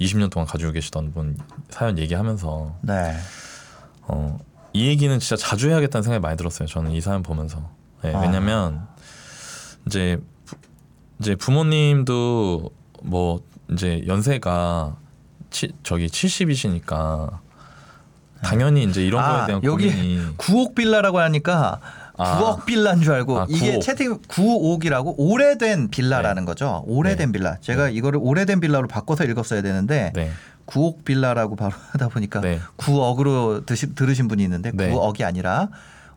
20년 0.00 0.28
동안 0.28 0.46
가지고 0.48 0.72
계시던 0.72 1.12
분 1.12 1.38
사연 1.70 1.96
얘기하면서 1.96 2.78
네, 2.82 3.16
어, 4.02 4.38
이 4.72 4.88
얘기는 4.88 5.16
진짜 5.20 5.36
자주 5.36 5.70
해야겠다는 5.70 6.02
생각이 6.02 6.20
많이 6.20 6.36
들었어요. 6.36 6.66
저는 6.66 6.90
이 6.90 7.00
사연 7.00 7.22
보면서. 7.22 7.70
네, 8.02 8.12
아. 8.12 8.20
왜냐면 8.20 8.88
이제 9.86 10.20
부, 10.44 10.56
이제 11.20 11.36
부모님도 11.36 12.70
뭐 13.02 13.40
이제 13.70 14.02
연세가 14.08 14.96
치, 15.50 15.72
저기 15.84 16.08
70이시니까 16.08 17.38
당연히 18.42 18.82
이제 18.82 19.04
이런 19.06 19.22
거에 19.22 19.30
아, 19.30 19.46
대한 19.46 19.64
여기 19.64 19.90
고민이 19.90 20.34
9억 20.36 20.74
빌라라고 20.74 21.20
하니까 21.20 21.80
아. 22.18 22.38
9억 22.40 22.64
빌라인 22.64 23.00
줄 23.00 23.12
알고 23.12 23.40
아, 23.40 23.46
이게 23.48 23.78
9억. 23.78 23.82
채팅 23.82 24.18
9억이라고 24.20 25.14
오래된 25.18 25.88
빌라라는 25.88 26.44
거죠. 26.44 26.82
오래된 26.86 27.32
네. 27.32 27.38
빌라. 27.38 27.56
제가 27.60 27.88
이거를 27.90 28.20
오래된 28.22 28.60
빌라로 28.60 28.88
바꿔서 28.88 29.24
읽었어야 29.24 29.62
되는데 29.62 30.12
네. 30.14 30.30
9억 30.66 31.04
빌라라고 31.04 31.56
바로 31.56 31.72
하다 31.92 32.08
보니까 32.08 32.40
네. 32.40 32.60
9억으로 32.78 33.64
드시, 33.66 33.94
들으신 33.94 34.28
분이 34.28 34.42
있는데 34.42 34.72
네. 34.72 34.90
9억이 34.90 35.24
아니라 35.24 35.68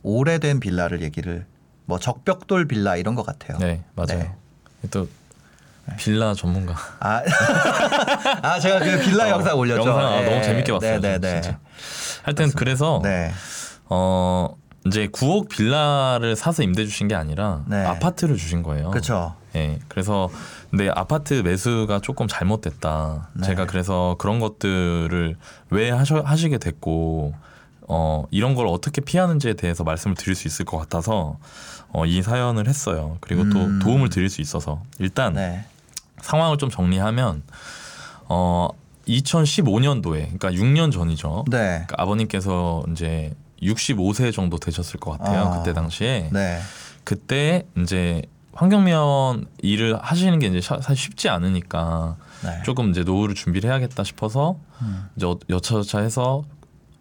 오래된 0.03 0.59
빌라를 0.59 1.01
얘기를 1.01 1.45
뭐 1.85 1.99
적벽돌 1.99 2.67
빌라 2.67 2.95
이런 2.95 3.15
것 3.15 3.25
같아요. 3.25 3.57
네, 3.57 3.83
맞아요. 3.95 4.19
네. 4.19 4.89
또 4.91 5.07
빌라 5.97 6.33
전문가. 6.33 6.75
아, 6.99 7.23
아 8.43 8.59
제가 8.59 8.79
그 8.79 8.99
빌라 8.99 9.25
어, 9.25 9.29
영상 9.29 9.57
올렸죠. 9.57 9.89
영상 9.89 9.99
아, 9.99 10.21
네. 10.21 10.29
너무 10.29 10.43
재밌게 10.43 10.71
봤어요. 10.71 10.99
네, 11.01 11.17
네, 11.17 11.19
네. 11.19 11.41
진짜. 11.41 11.59
하여튼 12.23 12.51
그래서 12.51 12.99
네. 13.03 13.31
어 13.85 14.55
이제 14.85 15.07
9억 15.07 15.49
빌라를 15.49 16.35
사서 16.35 16.63
임대 16.63 16.85
주신 16.85 17.07
게 17.07 17.15
아니라 17.15 17.63
네. 17.67 17.83
아파트를 17.85 18.37
주신 18.37 18.63
거예요. 18.63 18.91
그렇죠. 18.91 19.35
예. 19.55 19.79
그래서 19.87 20.29
근데 20.69 20.89
아파트 20.89 21.33
매수가 21.33 21.99
조금 22.01 22.27
잘못됐다. 22.27 23.29
네. 23.33 23.47
제가 23.47 23.65
그래서 23.65 24.15
그런 24.19 24.39
것들을 24.39 25.35
왜 25.71 25.89
하셔, 25.89 26.21
하시게 26.21 26.57
됐고 26.59 27.33
어, 27.87 28.23
이런 28.29 28.55
걸 28.55 28.67
어떻게 28.67 29.01
피하는지에 29.01 29.53
대해서 29.53 29.83
말씀을 29.83 30.15
드릴 30.15 30.35
수 30.35 30.47
있을 30.47 30.63
것 30.63 30.77
같아서 30.77 31.39
어, 31.91 32.05
이 32.05 32.21
사연을 32.21 32.67
했어요. 32.67 33.17
그리고 33.19 33.41
음. 33.41 33.49
또 33.49 33.85
도움을 33.85 34.09
드릴 34.09 34.29
수 34.29 34.41
있어서 34.41 34.83
일단 34.99 35.33
네. 35.33 35.65
상황을 36.21 36.57
좀 36.57 36.69
정리하면 36.69 37.43
어 38.27 38.69
2015년도에 39.07 40.37
그러니까 40.37 40.51
6년 40.51 40.91
전이죠. 40.91 41.45
네. 41.49 41.57
그러니까 41.57 41.95
아버님께서 41.97 42.83
이제 42.91 43.33
65세 43.61 44.33
정도 44.33 44.57
되셨을 44.57 44.99
것 44.99 45.17
같아요. 45.17 45.41
아. 45.41 45.57
그때 45.59 45.73
당시에 45.73 46.29
네. 46.31 46.59
그때 47.03 47.65
이제 47.81 48.21
환경미원 48.53 49.47
일을 49.61 49.97
하시는 50.01 50.37
게 50.39 50.47
이제 50.47 50.61
사- 50.61 50.81
사실 50.81 50.97
쉽지 50.97 51.29
않으니까 51.29 52.17
네. 52.43 52.61
조금 52.65 52.89
이제 52.91 53.03
노후를 53.03 53.35
준비를 53.35 53.69
해야겠다 53.69 54.03
싶어서 54.03 54.57
음. 54.81 55.09
이제 55.15 55.25
어- 55.25 55.39
여차저차 55.49 55.99
해서 55.99 56.43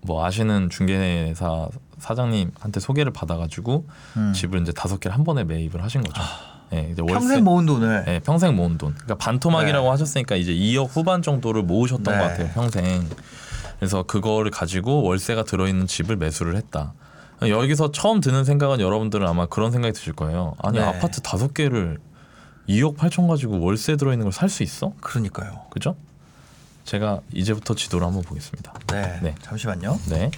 뭐 0.02 0.24
아시는 0.24 0.70
중개사 0.70 1.68
사장님한테 1.98 2.78
소개를 2.80 3.12
받아가지고 3.12 3.86
음. 4.16 4.32
집을 4.32 4.60
이제 4.62 4.72
다섯 4.72 5.00
개를 5.00 5.16
한 5.16 5.24
번에 5.24 5.42
매입을 5.44 5.82
하신 5.82 6.02
거죠. 6.02 6.22
예, 6.72 6.88
이제 6.92 7.02
월세- 7.02 7.14
평생 7.14 7.44
모은 7.44 7.66
돈을 7.66 8.04
네, 8.04 8.20
평생 8.20 8.54
모은 8.54 8.78
돈. 8.78 8.92
그러니까 8.94 9.16
반토막이라고 9.16 9.84
네. 9.84 9.90
하셨으니까 9.90 10.36
이제 10.36 10.52
2억 10.52 10.88
후반 10.90 11.22
정도를 11.22 11.62
모으셨던 11.62 12.04
네. 12.04 12.10
것 12.22 12.28
같아요, 12.28 12.48
평생. 12.54 13.08
그래서 13.78 14.02
그거를 14.02 14.50
가지고 14.50 15.02
월세가 15.02 15.44
들어있는 15.44 15.86
집을 15.86 16.16
매수를 16.16 16.56
했다. 16.56 16.94
여기서 17.42 17.92
처음 17.92 18.20
드는 18.20 18.44
생각은 18.44 18.80
여러분들은 18.80 19.26
아마 19.26 19.46
그런 19.46 19.70
생각이 19.70 19.92
드실 19.94 20.12
거예요. 20.12 20.54
아니 20.58 20.78
네. 20.78 20.84
아파트 20.84 21.20
다섯 21.20 21.54
개를 21.54 21.98
2억 22.68 22.96
8천 22.96 23.28
가지고 23.28 23.60
월세 23.60 23.96
들어있는 23.96 24.24
걸 24.24 24.32
살 24.32 24.48
수 24.48 24.62
있어? 24.64 24.92
그러니까요. 25.00 25.66
그죠? 25.70 25.96
제가 26.84 27.20
이제부터 27.32 27.74
지도를 27.74 28.06
한번 28.06 28.22
보겠습니다. 28.24 28.74
네. 28.88 29.20
네. 29.22 29.34
잠시만요. 29.42 30.00
네, 30.08 30.30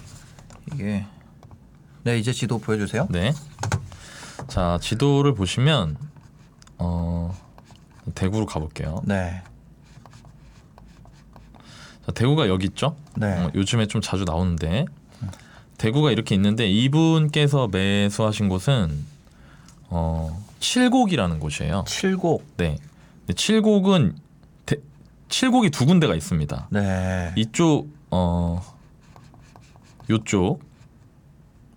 이게 0.72 1.06
네 2.02 2.18
이제 2.18 2.32
지도 2.32 2.58
보여주세요. 2.58 3.06
네. 3.08 3.32
자 4.48 4.78
지도를 4.82 5.34
보시면 5.34 5.96
어 6.78 7.34
대구로 8.14 8.46
가볼게요. 8.46 9.00
네. 9.04 9.42
자, 12.06 12.12
대구가 12.12 12.48
여기 12.48 12.66
있죠? 12.66 12.96
네. 13.16 13.26
어, 13.26 13.50
요즘에 13.54 13.86
좀 13.86 14.00
자주 14.00 14.24
나오는데 14.24 14.86
대구가 15.78 16.10
이렇게 16.10 16.34
있는데 16.34 16.68
이분께서 16.68 17.68
매수하신 17.68 18.48
곳은 18.48 19.04
어 19.88 20.44
칠곡이라는 20.60 21.40
곳이에요. 21.40 21.84
칠곡. 21.86 22.44
네. 22.58 22.76
근데 23.20 23.32
칠곡은 23.32 24.16
대, 24.66 24.76
칠곡이 25.30 25.70
두 25.70 25.86
군데가 25.86 26.14
있습니다. 26.14 26.68
네. 26.70 27.32
이쪽 27.36 27.88
어 28.10 28.62
요쪽 30.10 30.62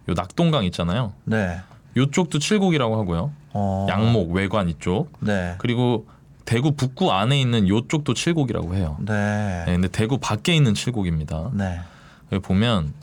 요 0.10 0.14
낙동강 0.14 0.66
있잖아요. 0.66 1.14
네. 1.24 1.62
요쪽도 1.95 2.40
칠곡이라고 2.40 2.98
하고요. 3.00 3.32
어. 3.54 3.88
양목 3.90 4.32
외관 4.32 4.68
이쪽 4.68 5.14
네. 5.22 5.56
그리고 5.60 6.08
대구 6.45 6.74
북구 6.76 7.11
안에 7.11 7.40
있는 7.40 7.68
요쪽도 7.68 8.14
칠곡이라고 8.14 8.76
해요. 8.76 8.98
네. 8.99 9.64
네, 9.65 9.74
근데 9.74 9.88
대구 9.88 10.18
밖에 10.18 10.56
있는 10.56 10.74
칠곡입니다. 10.74 11.52
네. 11.53 11.82
여기 12.32 12.41
보면 12.41 12.94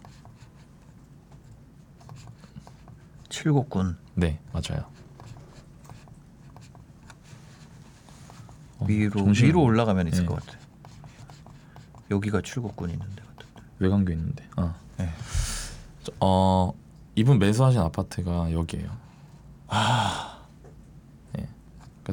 칠곡군 3.28 3.96
네 4.14 4.38
맞아요. 4.52 4.84
어, 8.78 8.84
위로 8.86 9.20
정신이 9.20 9.48
위로. 9.48 9.62
올라가면 9.62 10.08
있을 10.08 10.20
네. 10.22 10.26
것 10.26 10.44
같아. 10.44 10.58
여기가 12.10 12.42
칠곡군 12.42 12.90
있는데 12.90 13.22
같은데. 13.22 13.62
외관교 13.78 14.12
있는데. 14.12 14.44
아. 14.56 14.74
네. 14.98 15.08
저, 16.02 16.12
어 16.20 16.72
이분 17.14 17.38
매수하신 17.38 17.80
아파트가 17.80 18.52
여기예요. 18.52 18.90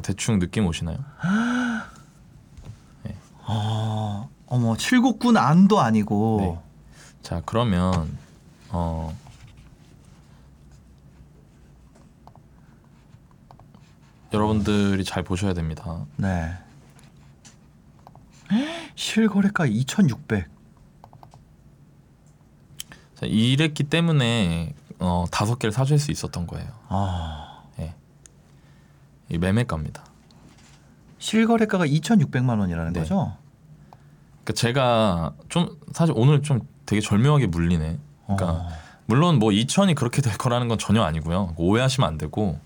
그러니까 0.00 0.06
대충 0.06 0.38
느낌 0.38 0.66
오시나요? 0.66 0.98
아, 3.50 4.28
어머 4.46 4.76
칠곡군 4.76 5.36
안도 5.36 5.80
아니고. 5.80 6.38
네. 6.40 6.58
자 7.22 7.42
그러면 7.44 8.16
어 8.70 9.16
여러분들이 14.32 15.04
잘 15.04 15.22
보셔야 15.22 15.54
됩니다. 15.54 16.04
네. 16.16 16.52
실거래가 18.94 19.66
2,600. 19.66 20.48
자, 23.14 23.26
이랬기 23.26 23.84
때문에 23.84 24.74
어, 24.98 25.24
다섯 25.30 25.58
개를 25.58 25.72
사줄 25.72 25.98
수 25.98 26.10
있었던 26.10 26.46
거예요. 26.46 26.68
아. 26.88 27.47
이 29.30 29.38
매매가입니다. 29.38 30.04
실거래가가 31.18 31.86
2,600만 31.86 32.58
원이라는 32.60 32.92
네. 32.92 33.00
거죠? 33.00 33.34
그러니까 34.44 34.52
제가 34.54 35.32
좀 35.48 35.76
사실 35.92 36.14
오늘 36.16 36.42
좀 36.42 36.60
되게 36.86 37.00
절묘하게 37.00 37.48
물리네. 37.48 37.98
그러니까 38.24 38.50
어. 38.50 38.68
물론 39.06 39.38
뭐 39.38 39.50
2천이 39.50 39.94
그렇게 39.94 40.22
될 40.22 40.36
거라는 40.36 40.68
건 40.68 40.78
전혀 40.78 41.02
아니고요. 41.02 41.54
오해하시면 41.56 42.08
안 42.08 42.18
되고 42.18 42.58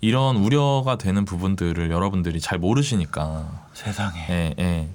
이런 0.00 0.36
우려가 0.36 0.98
되는 0.98 1.24
부분들을 1.24 1.90
여러분들이 1.90 2.40
잘 2.40 2.58
모르시니까 2.58 3.68
세상에. 3.72 4.26
예, 4.28 4.54
예. 4.58 4.88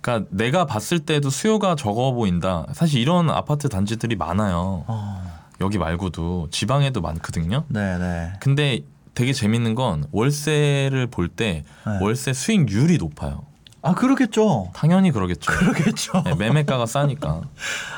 그러니까 0.00 0.28
내가 0.30 0.66
봤을 0.66 1.00
때도 1.00 1.30
수요가 1.30 1.74
적어 1.76 2.12
보인다. 2.12 2.66
사실 2.72 3.00
이런 3.00 3.30
아파트 3.30 3.68
단지들이 3.68 4.16
많아요. 4.16 4.84
어. 4.86 5.38
여기 5.60 5.76
말고도 5.78 6.48
지방에도 6.50 7.00
많거든요. 7.00 7.64
네, 7.68 7.98
네. 7.98 8.32
근데 8.40 8.80
되게 9.18 9.32
재밌는 9.32 9.74
건 9.74 10.04
월세를 10.12 11.08
볼 11.08 11.26
때 11.28 11.64
네. 11.84 11.98
월세 12.00 12.32
수익률이 12.32 12.98
높아요. 12.98 13.46
아, 13.82 13.92
그러겠죠. 13.94 14.70
당연히 14.74 15.10
그러겠죠. 15.10 15.50
그러겠죠. 15.50 16.22
네, 16.24 16.34
매매가가 16.36 16.86
싸니까. 16.86 17.40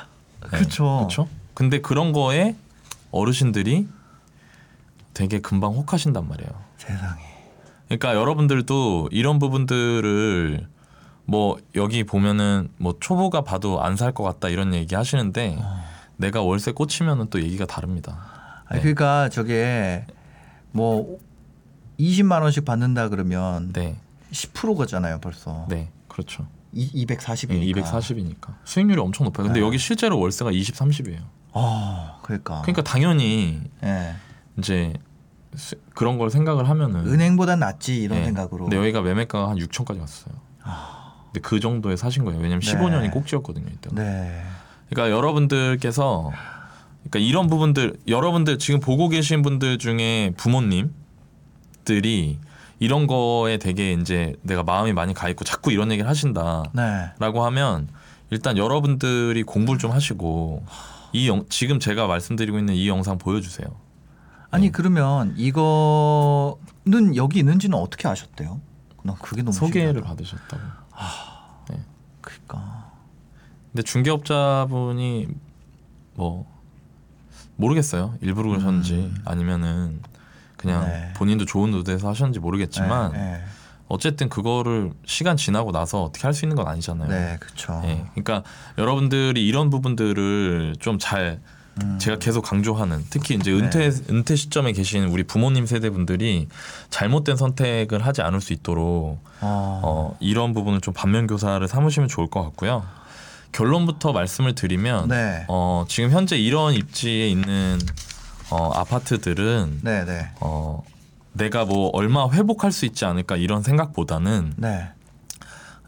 그렇죠. 0.40 0.97
그렇죠. 1.01 1.28
근데 1.52 1.82
그런 1.82 2.12
거에 2.12 2.56
어르신들이 3.10 3.86
되게 5.12 5.40
금방 5.40 5.72
혹하신단 5.74 6.26
말이에요. 6.26 6.51
세상에. 6.78 7.20
그러니까 7.88 8.14
여러분들도 8.14 9.09
이런 9.12 9.38
부분들을 9.38 10.66
뭐 11.26 11.59
여기 11.74 12.02
보면은 12.05 12.70
뭐 12.78 12.94
초보가 12.98 13.42
봐도 13.42 13.82
안 13.82 13.97
살 13.97 14.12
것 14.14 14.22
같다 14.24 14.48
이런 14.48 14.72
얘기 14.72 14.94
하시는데 14.94 15.59
어. 15.60 15.84
내가 16.16 16.40
월세 16.40 16.72
꽂히면은 16.72 17.28
또 17.28 17.42
얘기가 17.42 17.66
다릅니다. 17.66 18.64
네. 18.72 18.78
그러니까 18.78 19.28
저게 19.28 20.06
뭐 20.72 21.18
20만 21.98 22.42
원씩 22.42 22.64
받는다 22.64 23.09
그러면 23.09 23.72
네, 23.72 23.97
10%가잖아요, 24.32 25.18
벌써. 25.20 25.66
네, 25.68 25.90
그렇죠. 26.09 26.47
이, 26.72 27.05
240이니까. 27.05 27.48
네, 27.74 27.82
240이니까 27.82 28.55
수익률이 28.64 29.01
엄청 29.01 29.24
높아요. 29.24 29.47
근데 29.47 29.60
네. 29.60 29.66
여기 29.66 29.76
실제로 29.78 30.18
월세가 30.20 30.52
20, 30.52 30.74
30이에요. 30.76 31.20
어, 31.52 32.18
그러니까. 32.22 32.62
그러니까 32.62 32.82
당연히 32.82 33.60
예. 33.82 34.14
이제 34.56 34.92
수- 35.56 35.74
그런 35.94 36.16
걸 36.16 36.30
생각을 36.30 36.68
하면은 36.68 37.06
은행보단 37.09 37.59
낫지 37.59 38.01
이런 38.02 38.18
네. 38.20 38.24
생각으로. 38.26 38.64
근데 38.66 38.76
여기가 38.76 39.02
매매가가 39.02 39.51
한 39.51 39.56
6천까지 39.59 39.98
갔어요. 39.98 40.34
근데 41.32 41.40
그 41.40 41.59
정도에 41.59 41.97
사신 41.97 42.24
거예요. 42.24 42.40
왜냐면 42.40 42.60
네. 42.60 42.72
15년이 42.72 43.10
꼭지였거든요, 43.12 43.66
이때. 43.72 43.90
네. 43.92 44.42
그러니까 44.90 45.16
여러분들께서 45.16 46.30
그러니까 47.02 47.18
이런 47.18 47.47
부분들 47.47 47.97
여러분들 48.06 48.59
지금 48.59 48.81
보고 48.81 49.09
계신 49.09 49.43
분들 49.43 49.78
중에 49.78 50.32
부모님들이 50.36 52.39
이런 52.78 53.06
거에 53.06 53.59
되게 53.59 53.93
이제 53.93 54.35
내가 54.43 54.62
마음이 54.62 54.93
많이 54.93 55.14
가 55.14 55.28
있고 55.28 55.44
자꾸 55.44 55.72
이런 55.72 55.90
얘기를 55.93 56.09
하신다라고 56.09 56.70
네. 56.74 57.12
하면 57.18 57.89
일단 58.31 58.56
여러분들이 58.56 59.43
공부를 59.43 59.78
좀 59.78 59.90
하시고 59.90 60.64
이 61.12 61.28
영, 61.28 61.44
지금 61.48 61.81
제가 61.81 62.06
말씀드리고 62.06 62.59
있는 62.59 62.74
이 62.74 62.89
영상 62.89 63.18
보여주세요. 63.18 63.68
아니 64.51 64.66
네. 64.66 64.72
그러면 64.72 65.35
이거는 65.36 67.16
여기 67.16 67.40
있는지는 67.40 67.78
어떻게 67.78 68.09
아셨대요? 68.09 68.60
난 69.02 69.16
그게 69.16 69.43
너무 69.43 69.52
소개를 69.52 69.94
신기하다. 69.94 70.09
받으셨다고. 70.09 70.62
그러니까. 72.20 72.90
근데 73.72 73.82
중개업자분이 73.82 75.28
뭐 76.14 76.60
모르겠어요. 77.61 78.15
일부러 78.20 78.51
그러셨는지 78.51 79.12
아니면은 79.24 80.01
그냥 80.57 80.82
음. 80.82 80.89
네. 80.89 81.12
본인도 81.15 81.45
좋은 81.47 81.73
의도에서 81.74 82.09
하셨는지 82.09 82.39
모르겠지만 82.41 83.12
네, 83.12 83.43
어쨌든 83.89 84.28
그거를 84.28 84.93
시간 85.07 85.37
지나고 85.37 85.73
나서 85.73 86.03
어떻게 86.05 86.27
할 86.27 86.35
수 86.35 86.45
있는 86.45 86.57
건 86.57 86.69
아니잖아요. 86.69 87.09
네, 87.09 87.37
그렇죠. 87.41 87.81
예, 87.85 88.05
그러니까 88.15 88.43
여러분들이 88.78 89.47
이런 89.47 89.70
부분들을 89.70 90.77
좀잘 90.81 91.41
음. 91.82 91.99
제가 91.99 92.19
계속 92.19 92.43
강조하는 92.43 93.05
특히 93.11 93.37
이제 93.37 93.53
네. 93.53 93.59
은퇴 93.59 93.91
은퇴 94.11 94.37
시점에 94.37 94.73
계신 94.73 95.05
우리 95.05 95.23
부모님 95.23 95.66
세대분들이 95.66 96.49
잘못된 96.91 97.37
선택을 97.37 98.05
하지 98.05 98.23
않을 98.23 98.41
수 98.41 98.53
있도록 98.53 99.19
어, 99.41 99.81
어, 99.82 100.16
이런 100.20 100.53
부분을 100.53 100.81
좀 100.81 100.93
반면 100.93 101.27
교사를 101.27 101.66
삼으시면 101.66 102.09
좋을 102.09 102.28
것 102.28 102.43
같고요. 102.43 102.85
결론부터 103.52 104.12
말씀을 104.12 104.55
드리면 104.55 105.09
네. 105.09 105.44
어, 105.48 105.85
지금 105.89 106.10
현재 106.10 106.36
이런 106.36 106.74
입지에 106.74 107.28
있는 107.28 107.78
어, 108.51 108.70
아파트들은 108.72 109.81
네, 109.82 110.05
네. 110.05 110.31
어, 110.40 110.82
내가 111.32 111.64
뭐 111.64 111.90
얼마 111.93 112.28
회복할 112.31 112.72
수 112.72 112.86
있지 112.86 113.05
않을까 113.05 113.36
이런 113.36 113.62
생각보다는 113.62 114.55
네. 114.56 114.89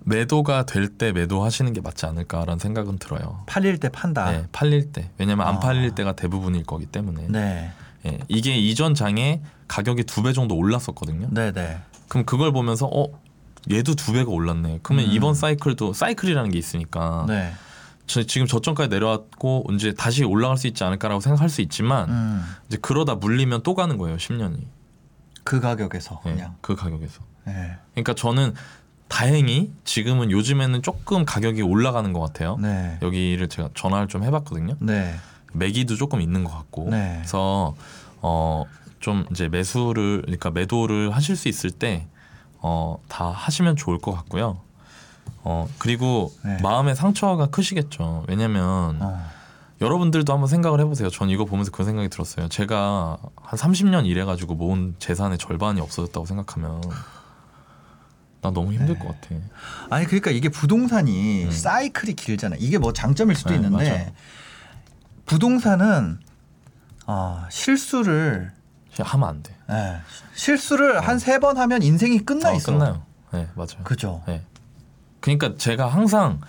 매도가 0.04 0.66
될 0.66 0.88
때 0.98 1.12
매도하시는 1.12 1.72
게 1.72 1.80
맞지 1.80 2.06
않을까라는 2.06 2.58
생각은 2.58 2.98
들어요. 2.98 3.44
팔릴 3.46 3.78
때 3.78 3.88
판다. 3.88 4.30
네, 4.32 4.44
팔릴 4.50 4.90
때 4.92 5.10
왜냐면 5.18 5.46
안 5.46 5.56
아. 5.56 5.60
팔릴 5.60 5.92
때가 5.94 6.12
대부분일 6.14 6.64
거기 6.64 6.86
때문에 6.86 7.26
네. 7.28 7.70
예, 8.06 8.18
이게 8.26 8.56
이전 8.56 8.94
장에 8.96 9.42
가격이 9.68 10.04
두 10.04 10.22
배 10.22 10.32
정도 10.32 10.56
올랐었거든요. 10.56 11.28
네, 11.30 11.52
네. 11.52 11.78
그럼 12.08 12.24
그걸 12.26 12.52
보면서 12.52 12.86
어 12.86 13.06
얘도 13.70 13.94
두 13.94 14.12
배가 14.12 14.30
올랐네. 14.30 14.80
그러면 14.82 15.06
음. 15.06 15.12
이번 15.12 15.34
사이클도 15.34 15.92
사이클이라는 15.92 16.50
게 16.50 16.58
있으니까 16.58 17.24
네. 17.28 17.52
저 18.06 18.22
지금 18.24 18.46
저점까지 18.46 18.88
내려왔고 18.88 19.66
이제 19.72 19.92
다시 19.94 20.24
올라갈 20.24 20.56
수 20.56 20.66
있지 20.66 20.82
않을까라고 20.84 21.20
생각할 21.20 21.48
수 21.48 21.60
있지만 21.60 22.10
음. 22.10 22.44
이제 22.66 22.78
그러다 22.80 23.14
물리면 23.14 23.62
또 23.62 23.74
가는 23.74 23.96
거예요. 23.98 24.16
10년이 24.16 24.64
그 25.44 25.60
가격에서 25.60 26.20
예, 26.26 26.30
그냥. 26.30 26.56
그 26.60 26.74
가격에서. 26.74 27.20
네. 27.46 27.76
그러니까 27.92 28.14
저는 28.14 28.54
다행히 29.08 29.72
지금은 29.84 30.30
요즘에는 30.30 30.82
조금 30.82 31.24
가격이 31.24 31.62
올라가는 31.62 32.12
것 32.12 32.20
같아요. 32.20 32.56
네. 32.60 32.98
여기를 33.02 33.48
제가 33.48 33.70
전화를 33.74 34.08
좀 34.08 34.24
해봤거든요. 34.24 34.76
네. 34.80 35.14
매기도 35.52 35.96
조금 35.96 36.20
있는 36.20 36.44
것 36.44 36.50
같고 36.50 36.88
네. 36.90 37.16
그래서 37.18 37.76
어 38.20 38.64
좀 39.02 39.26
이제 39.32 39.48
매수를 39.48 40.22
그러니까 40.22 40.50
매도를 40.50 41.10
하실 41.10 41.36
수 41.36 41.48
있을 41.48 41.70
때 41.70 42.06
어 42.62 42.96
다 43.08 43.30
하시면 43.30 43.76
좋을 43.76 43.98
것 43.98 44.12
같고요. 44.12 44.58
어 45.44 45.68
그리고 45.78 46.32
네. 46.44 46.58
마음의 46.62 46.94
상처가 46.96 47.46
크시겠죠. 47.46 48.24
왜냐면 48.28 48.98
어. 49.02 49.30
여러분들도 49.80 50.32
한번 50.32 50.48
생각을 50.48 50.78
해보세요. 50.80 51.10
전 51.10 51.28
이거 51.28 51.44
보면서 51.44 51.72
그런 51.72 51.86
생각이 51.86 52.08
들었어요. 52.08 52.48
제가 52.48 53.18
한 53.36 53.58
30년 53.58 54.06
일해가지고 54.06 54.54
모은 54.54 54.94
재산의 55.00 55.38
절반이 55.38 55.80
없어졌다고 55.80 56.24
생각하면 56.24 56.80
나 58.40 58.50
너무 58.50 58.72
힘들 58.72 58.94
네. 58.94 58.98
것 58.98 59.08
같아. 59.08 59.34
아니 59.90 60.06
그러니까 60.06 60.30
이게 60.30 60.48
부동산이 60.48 61.44
음. 61.46 61.50
사이클이 61.50 62.14
길잖아. 62.14 62.56
이게 62.60 62.78
뭐 62.78 62.92
장점일 62.92 63.34
수도 63.34 63.50
네, 63.50 63.56
있는데 63.56 63.90
맞아요. 63.90 64.12
부동산은 65.26 66.20
어, 67.06 67.44
실수를 67.50 68.52
하면 69.00 69.28
안 69.28 69.42
돼. 69.42 69.54
예, 69.72 69.96
실수를 70.34 71.00
한 71.00 71.16
세 71.18 71.38
번 71.38 71.56
하면 71.58 71.82
인생이 71.82 72.20
끝나 72.20 72.50
어, 72.50 72.54
있어. 72.54 72.72
끝나요. 72.72 73.02
네 73.32 73.48
맞아요. 73.54 73.82
그죠. 73.84 74.22
네. 74.26 74.42
그러니까 75.20 75.56
제가 75.56 75.86
항상 75.86 76.40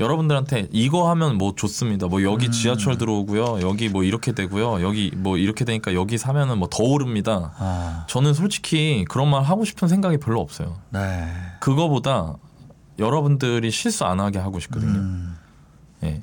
여러분들한테 0.00 0.68
이거 0.72 1.08
하면 1.10 1.36
뭐 1.38 1.54
좋습니다. 1.54 2.08
뭐 2.08 2.22
여기 2.24 2.46
음. 2.46 2.50
지하철 2.50 2.98
들어오고요. 2.98 3.60
여기 3.60 3.88
뭐 3.88 4.02
이렇게 4.02 4.32
되고요. 4.32 4.82
여기 4.82 5.12
뭐 5.14 5.36
이렇게 5.36 5.64
되니까 5.64 5.94
여기 5.94 6.18
사면은 6.18 6.58
뭐 6.58 6.68
더 6.68 6.82
오릅니다. 6.82 7.52
아, 7.58 8.04
저는 8.08 8.34
솔직히 8.34 9.04
그런 9.08 9.28
말 9.30 9.42
하고 9.42 9.64
싶은 9.64 9.86
생각이 9.88 10.16
별로 10.18 10.40
없어요. 10.40 10.78
네. 10.90 11.28
그거보다 11.60 12.34
여러분들이 12.98 13.70
실수 13.70 14.04
안 14.04 14.18
하게 14.18 14.38
하고 14.38 14.58
싶거든요. 14.60 14.98
음, 14.98 15.36
예. 16.02 16.22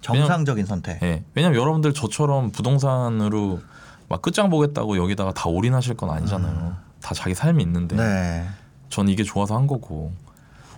정상적인 0.00 0.64
선택. 0.66 1.02
예. 1.02 1.24
왜냐면 1.34 1.58
여러분들 1.58 1.92
저처럼 1.94 2.52
부동산으로 2.52 3.60
막 4.08 4.22
끝장 4.22 4.50
보겠다고 4.50 4.96
여기다가 4.96 5.32
다 5.32 5.48
올인하실 5.48 5.96
건 5.96 6.10
아니잖아요. 6.10 6.76
다 7.00 7.14
자기 7.14 7.34
삶이 7.34 7.62
있는데 7.62 7.96
네. 7.96 8.46
전 8.88 9.08
이게 9.08 9.22
좋아서 9.22 9.56
한 9.56 9.66
거고. 9.66 10.12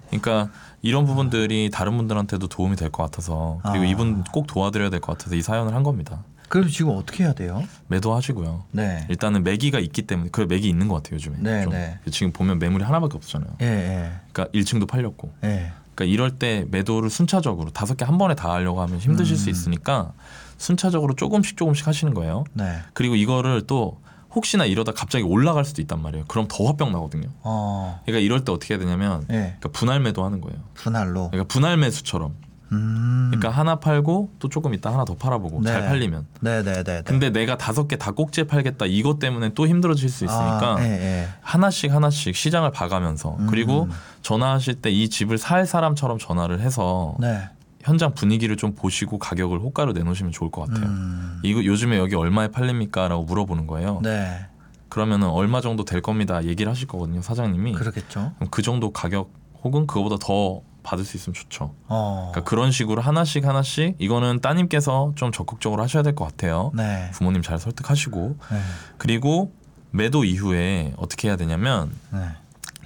그러니까 0.08 0.50
이런 0.82 1.04
부분들이 1.06 1.70
다른 1.72 1.96
분들한테도 1.96 2.48
도움이 2.48 2.74
될 2.76 2.90
것 2.90 3.04
같아서 3.04 3.60
그리고 3.62 3.84
아. 3.84 3.86
이분 3.86 4.24
꼭 4.32 4.46
도와드려야 4.48 4.90
될 4.90 5.00
것 5.00 5.16
같아서 5.16 5.36
이 5.36 5.42
사연을 5.42 5.74
한 5.74 5.82
겁니다. 5.84 6.24
그럼 6.48 6.66
지금 6.68 6.96
어떻게 6.96 7.22
해야 7.22 7.32
돼요? 7.32 7.62
매도하시고요. 7.86 8.64
네. 8.72 9.06
일단은 9.08 9.44
매기가 9.44 9.78
있기 9.78 10.02
때문에 10.02 10.30
그 10.32 10.40
매기 10.48 10.68
있는 10.68 10.88
것 10.88 10.96
같아요 10.96 11.14
요즘에. 11.14 11.36
네, 11.38 11.62
좀. 11.62 11.72
네. 11.72 12.00
지금 12.10 12.32
보면 12.32 12.58
매물이 12.58 12.82
하나밖에 12.82 13.16
없잖아요. 13.16 13.50
예, 13.62 13.66
예, 13.66 14.12
그러니까 14.32 14.52
1층도 14.58 14.88
팔렸고. 14.88 15.32
예. 15.44 15.70
그러니까 15.94 16.12
이럴 16.12 16.32
때 16.40 16.66
매도를 16.68 17.08
순차적으로 17.08 17.70
다섯 17.70 17.96
개 17.96 18.04
한 18.04 18.18
번에 18.18 18.34
다 18.34 18.50
하려고 18.52 18.80
하면 18.80 18.98
힘드실 18.98 19.36
수 19.36 19.48
음. 19.48 19.50
있으니까 19.52 20.12
순차적으로 20.60 21.14
조금씩 21.14 21.56
조금씩 21.56 21.86
하시는 21.88 22.12
거예요. 22.14 22.44
네. 22.52 22.78
그리고 22.92 23.16
이거를 23.16 23.62
또 23.66 23.98
혹시나 24.34 24.64
이러다 24.66 24.92
갑자기 24.92 25.24
올라갈 25.24 25.64
수도 25.64 25.80
있단 25.82 26.00
말이에요. 26.02 26.26
그럼 26.28 26.46
더 26.48 26.64
화병 26.66 26.92
나거든요. 26.92 27.28
어, 27.42 28.00
그러니까 28.04 28.22
이럴 28.24 28.44
때 28.44 28.52
어떻게 28.52 28.74
해야 28.74 28.78
되냐면 28.78 29.22
예. 29.30 29.56
그러니까 29.58 29.70
분할 29.72 30.00
매도하는 30.00 30.40
거예요. 30.40 30.58
분할로. 30.74 31.30
그러니까 31.30 31.48
분할 31.52 31.76
매수처럼. 31.78 32.34
음. 32.72 33.30
그러니까 33.32 33.50
하나 33.50 33.80
팔고 33.80 34.30
또 34.38 34.48
조금 34.48 34.74
있다 34.74 34.92
하나 34.92 35.04
더 35.04 35.16
팔아보고 35.16 35.62
네. 35.62 35.72
잘 35.72 35.86
팔리면. 35.88 36.26
네, 36.40 36.62
네, 36.62 36.74
네. 36.74 36.84
네. 36.84 37.02
근데 37.04 37.30
내가 37.30 37.56
다섯 37.58 37.88
개 37.88 37.96
다 37.96 38.12
꼭지에 38.12 38.44
팔겠다 38.44 38.84
이것 38.86 39.18
때문에 39.18 39.54
또 39.54 39.66
힘들어질 39.66 40.08
수 40.08 40.24
있으니까 40.24 40.76
아, 40.76 40.84
예, 40.84 40.84
예. 40.90 41.28
하나씩 41.40 41.92
하나씩 41.92 42.36
시장을 42.36 42.70
봐가면서 42.70 43.36
음. 43.40 43.46
그리고 43.48 43.88
전화하실 44.22 44.82
때 44.82 44.90
이 44.90 45.08
집을 45.08 45.38
살 45.38 45.66
사람처럼 45.66 46.18
전화를 46.18 46.60
해서 46.60 47.16
네. 47.18 47.48
현장 47.82 48.12
분위기를 48.14 48.56
좀 48.56 48.74
보시고 48.74 49.18
가격을 49.18 49.58
호가로 49.60 49.92
내놓으시면 49.92 50.32
좋을 50.32 50.50
것 50.50 50.68
같아요. 50.68 50.86
음. 50.86 51.40
이거 51.42 51.64
요즘에 51.64 51.98
여기 51.98 52.14
얼마에 52.14 52.48
팔립니까?라고 52.48 53.24
물어보는 53.24 53.66
거예요. 53.66 54.00
네. 54.02 54.46
그러면은 54.88 55.28
얼마 55.28 55.60
정도 55.60 55.84
될 55.84 56.00
겁니다. 56.02 56.44
얘기를 56.44 56.70
하실 56.70 56.86
거거든요, 56.88 57.22
사장님이. 57.22 57.72
그렇겠죠. 57.72 58.32
그 58.50 58.60
정도 58.62 58.92
가격 58.92 59.32
혹은 59.62 59.86
그거보다 59.86 60.16
더 60.20 60.62
받을 60.82 61.04
수 61.04 61.16
있으면 61.16 61.34
좋죠. 61.34 61.74
어. 61.86 62.30
그러니까 62.32 62.48
그런 62.48 62.70
식으로 62.72 63.00
하나씩 63.02 63.46
하나씩 63.46 63.96
이거는 63.98 64.40
따님께서 64.40 65.12
좀 65.14 65.30
적극적으로 65.30 65.82
하셔야 65.82 66.02
될 66.02 66.14
것 66.14 66.24
같아요. 66.26 66.72
네. 66.74 67.10
부모님 67.12 67.42
잘 67.42 67.58
설득하시고 67.58 68.36
네. 68.50 68.58
그리고 68.98 69.52
매도 69.90 70.24
이후에 70.24 70.92
어떻게 70.96 71.28
해야 71.28 71.36
되냐면 71.36 71.90
네. 72.12 72.20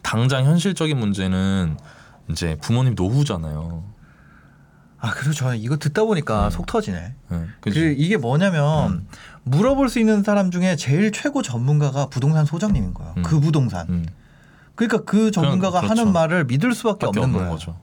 당장 0.03 0.45
현실적인 0.45 0.99
문제는 0.99 1.77
이제 2.31 2.57
부모님 2.61 2.95
노후잖아요. 2.97 3.83
아, 5.05 5.11
그리고 5.15 5.35
저 5.35 5.55
이거 5.55 5.77
듣다 5.77 6.05
보니까 6.05 6.47
음. 6.47 6.51
속 6.51 6.67
터지네. 6.67 7.15
네, 7.29 7.39
그? 7.61 7.71
이게 7.71 8.17
뭐냐면 8.17 9.07
물어볼 9.43 9.89
수 9.91 9.99
있는 9.99 10.23
사람 10.23 10.51
중에 10.51 10.77
제일 10.77 11.13
최고 11.13 11.43
전문가가 11.43 12.07
부동산 12.07 12.47
소장님인 12.47 12.95
거예요. 12.95 13.15
음. 13.19 13.23
그 13.23 13.39
부동산. 13.41 13.87
음. 13.91 14.07
그러니까 14.75 15.05
그 15.05 15.31
전문가가 15.31 15.81
그렇죠. 15.81 16.01
하는 16.01 16.13
말을 16.13 16.47
믿을 16.47 16.75
수밖에 16.75 17.07
밖에 17.07 17.21
없는, 17.21 17.35
없는. 17.35 17.51
거죠. 17.51 17.77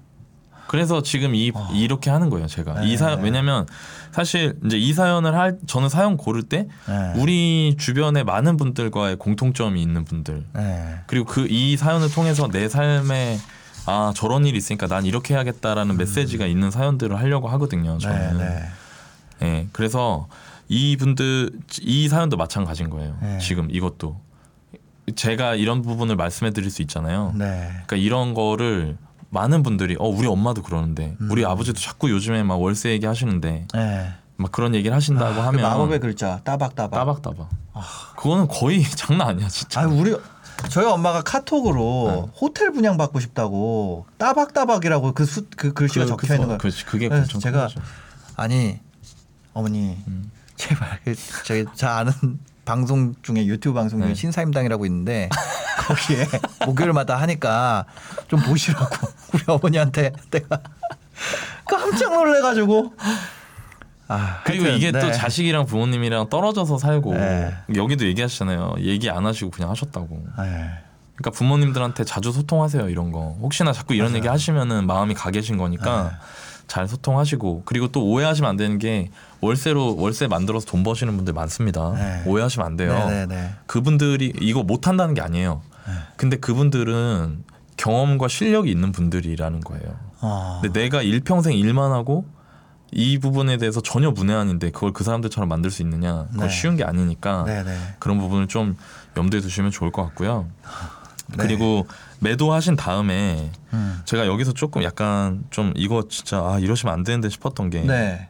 그래서 0.67 1.01
지금 1.03 1.35
이 1.35 1.51
어. 1.53 1.69
이렇게 1.73 2.09
하는 2.09 2.29
거예요, 2.29 2.47
제가. 2.47 2.79
네, 2.79 2.87
이 2.87 2.97
사연 2.97 3.19
네. 3.19 3.25
왜냐면 3.25 3.65
사실 4.11 4.57
이제 4.65 4.77
이 4.77 4.93
사연을 4.93 5.35
할 5.35 5.57
저는 5.67 5.89
사연 5.89 6.15
고를 6.17 6.43
때 6.43 6.67
네. 6.87 7.13
우리 7.17 7.75
주변에 7.77 8.23
많은 8.23 8.55
분들과의 8.57 9.17
공통점이 9.17 9.81
있는 9.81 10.05
분들 10.05 10.45
네. 10.53 10.95
그리고 11.07 11.25
그 11.25 11.45
이 11.49 11.75
사연을 11.75 12.09
통해서 12.11 12.47
내 12.47 12.69
삶에 12.69 13.37
아 13.85 14.13
저런 14.15 14.45
일이 14.45 14.57
있으니까 14.57 14.87
난 14.87 15.05
이렇게 15.05 15.33
해야겠다라는 15.33 15.97
메시지가 15.97 16.45
있는 16.45 16.71
사연들을 16.71 17.17
하려고 17.17 17.47
하거든요. 17.49 17.93
네, 17.93 17.99
저는. 17.99 18.37
네. 18.37 18.65
예, 19.43 19.67
그래서 19.71 20.27
이 20.67 20.95
분들 20.97 21.51
이 21.81 22.07
사연도 22.07 22.37
마찬가지인 22.37 22.89
거예요. 22.89 23.17
네. 23.21 23.39
지금 23.39 23.67
이것도 23.71 24.19
제가 25.15 25.55
이런 25.55 25.81
부분을 25.81 26.15
말씀해드릴 26.15 26.69
수 26.69 26.81
있잖아요. 26.83 27.33
네. 27.35 27.67
그러니까 27.71 27.95
이런 27.97 28.33
거를 28.33 28.97
많은 29.29 29.63
분들이 29.63 29.95
어 29.99 30.07
우리 30.07 30.27
엄마도 30.27 30.61
그러는데 30.61 31.15
음. 31.19 31.31
우리 31.31 31.45
아버지도 31.45 31.79
자꾸 31.79 32.09
요즘에 32.11 32.43
막 32.43 32.61
월세 32.61 32.91
얘기 32.91 33.05
하시는데 33.05 33.67
네. 33.73 34.13
막 34.37 34.51
그런 34.51 34.75
얘기를 34.75 34.95
하신다고 34.95 35.31
아, 35.31 35.35
그 35.35 35.39
하면 35.41 35.61
마법의 35.61 35.99
글자 35.99 36.41
따박따박. 36.43 36.91
따박따박. 36.91 37.49
그거는 38.17 38.47
거의 38.47 38.83
장난 38.95 39.29
아니야 39.29 39.47
진짜. 39.47 39.81
아, 39.81 39.87
우리 39.87 40.15
저희 40.69 40.85
엄마가 40.85 41.21
카톡으로 41.21 42.25
네. 42.27 42.31
호텔 42.39 42.71
분양 42.71 42.97
받고 42.97 43.19
싶다고 43.19 44.05
따박따박이라고 44.17 45.13
그, 45.13 45.25
수, 45.25 45.45
그 45.55 45.73
글씨가 45.73 46.05
적혀 46.05 46.35
있는 46.35 46.47
거예요. 46.47 46.57
그렇지 46.57 46.85
그게 46.85 47.09
그래서 47.09 47.39
제가 47.39 47.67
큰 47.67 47.67
거죠. 47.67 47.81
아니 48.35 48.79
어머니 49.53 49.97
음. 50.07 50.31
제발 50.55 50.99
그 51.03 51.15
저기 51.43 51.65
저 51.75 51.87
아는 51.87 52.13
방송 52.65 53.15
중에 53.21 53.45
유튜브 53.45 53.75
방송 53.75 53.99
중에 53.99 54.09
네. 54.09 54.15
신사임당이라고 54.15 54.85
있는데 54.85 55.29
거기에 55.87 56.27
목요일마다 56.65 57.15
하니까 57.17 57.85
좀 58.27 58.39
보시라고 58.41 58.95
우리 59.33 59.43
어머니한테 59.47 60.11
내가 60.29 60.59
깜짝 61.65 62.13
놀래가지고 62.13 62.93
아 64.11 64.41
그리고 64.43 64.65
하여튼, 64.65 64.77
이게 64.77 64.91
또 64.91 64.99
네. 64.99 65.11
자식이랑 65.13 65.65
부모님이랑 65.65 66.29
떨어져서 66.29 66.77
살고 66.77 67.13
네. 67.13 67.53
여기도 67.75 68.05
얘기하시잖아요. 68.05 68.75
얘기 68.79 69.09
안 69.09 69.25
하시고 69.25 69.51
그냥 69.51 69.69
하셨다고. 69.71 70.23
네. 70.39 70.69
그러니까 71.15 71.31
부모님들한테 71.37 72.03
자주 72.03 72.31
소통하세요 72.31 72.89
이런 72.89 73.11
거. 73.11 73.37
혹시나 73.41 73.71
자꾸 73.71 73.93
이런 73.93 74.07
맞아요. 74.07 74.17
얘기 74.17 74.27
하시면은 74.27 74.85
마음이 74.85 75.13
가 75.13 75.31
계신 75.31 75.57
거니까 75.57 76.03
네. 76.03 76.09
잘 76.67 76.87
소통하시고 76.87 77.63
그리고 77.65 77.87
또 77.89 78.05
오해하시면 78.05 78.49
안 78.49 78.57
되는 78.57 78.77
게 78.79 79.11
월세로 79.39 79.95
월세 79.97 80.27
만들어서 80.27 80.65
돈 80.65 80.83
버시는 80.83 81.15
분들 81.15 81.33
많습니다. 81.33 81.93
네. 81.93 82.23
오해하시면 82.25 82.65
안 82.65 82.75
돼요. 82.75 82.93
네네네. 82.93 83.51
그분들이 83.65 84.33
이거 84.41 84.63
못 84.63 84.87
한다는 84.87 85.13
게 85.13 85.21
아니에요. 85.21 85.61
네. 85.87 85.93
근데 86.17 86.37
그분들은 86.37 87.43
경험과 87.77 88.27
실력이 88.27 88.69
있는 88.69 88.91
분들이라는 88.91 89.61
거예요. 89.61 89.95
어. 90.21 90.59
근데 90.61 90.81
내가 90.81 91.01
일평생 91.01 91.53
일만 91.53 91.91
하고 91.91 92.25
이 92.91 93.17
부분에 93.19 93.57
대해서 93.57 93.81
전혀 93.81 94.11
문외한인데 94.11 94.71
그걸 94.71 94.91
그 94.91 95.03
사람들처럼 95.03 95.47
만들 95.47 95.71
수 95.71 95.81
있느냐 95.81 96.25
그건 96.31 96.47
네. 96.47 96.53
쉬운 96.53 96.75
게 96.75 96.83
아니니까 96.83 97.45
네네. 97.45 97.95
그런 97.99 98.19
부분을 98.19 98.47
좀 98.47 98.77
염두에 99.15 99.39
두시면 99.39 99.71
좋을 99.71 99.91
것 99.91 100.03
같고요. 100.03 100.47
네. 101.27 101.37
그리고 101.37 101.87
매도하신 102.19 102.75
다음에 102.75 103.49
음. 103.71 104.01
제가 104.03 104.27
여기서 104.27 104.51
조금 104.51 104.83
약간 104.83 105.43
좀 105.49 105.71
이거 105.77 106.03
진짜 106.09 106.39
아 106.39 106.59
이러시면 106.59 106.93
안 106.93 107.03
되는데 107.03 107.29
싶었던 107.29 107.69
게 107.69 107.81
네. 107.81 108.27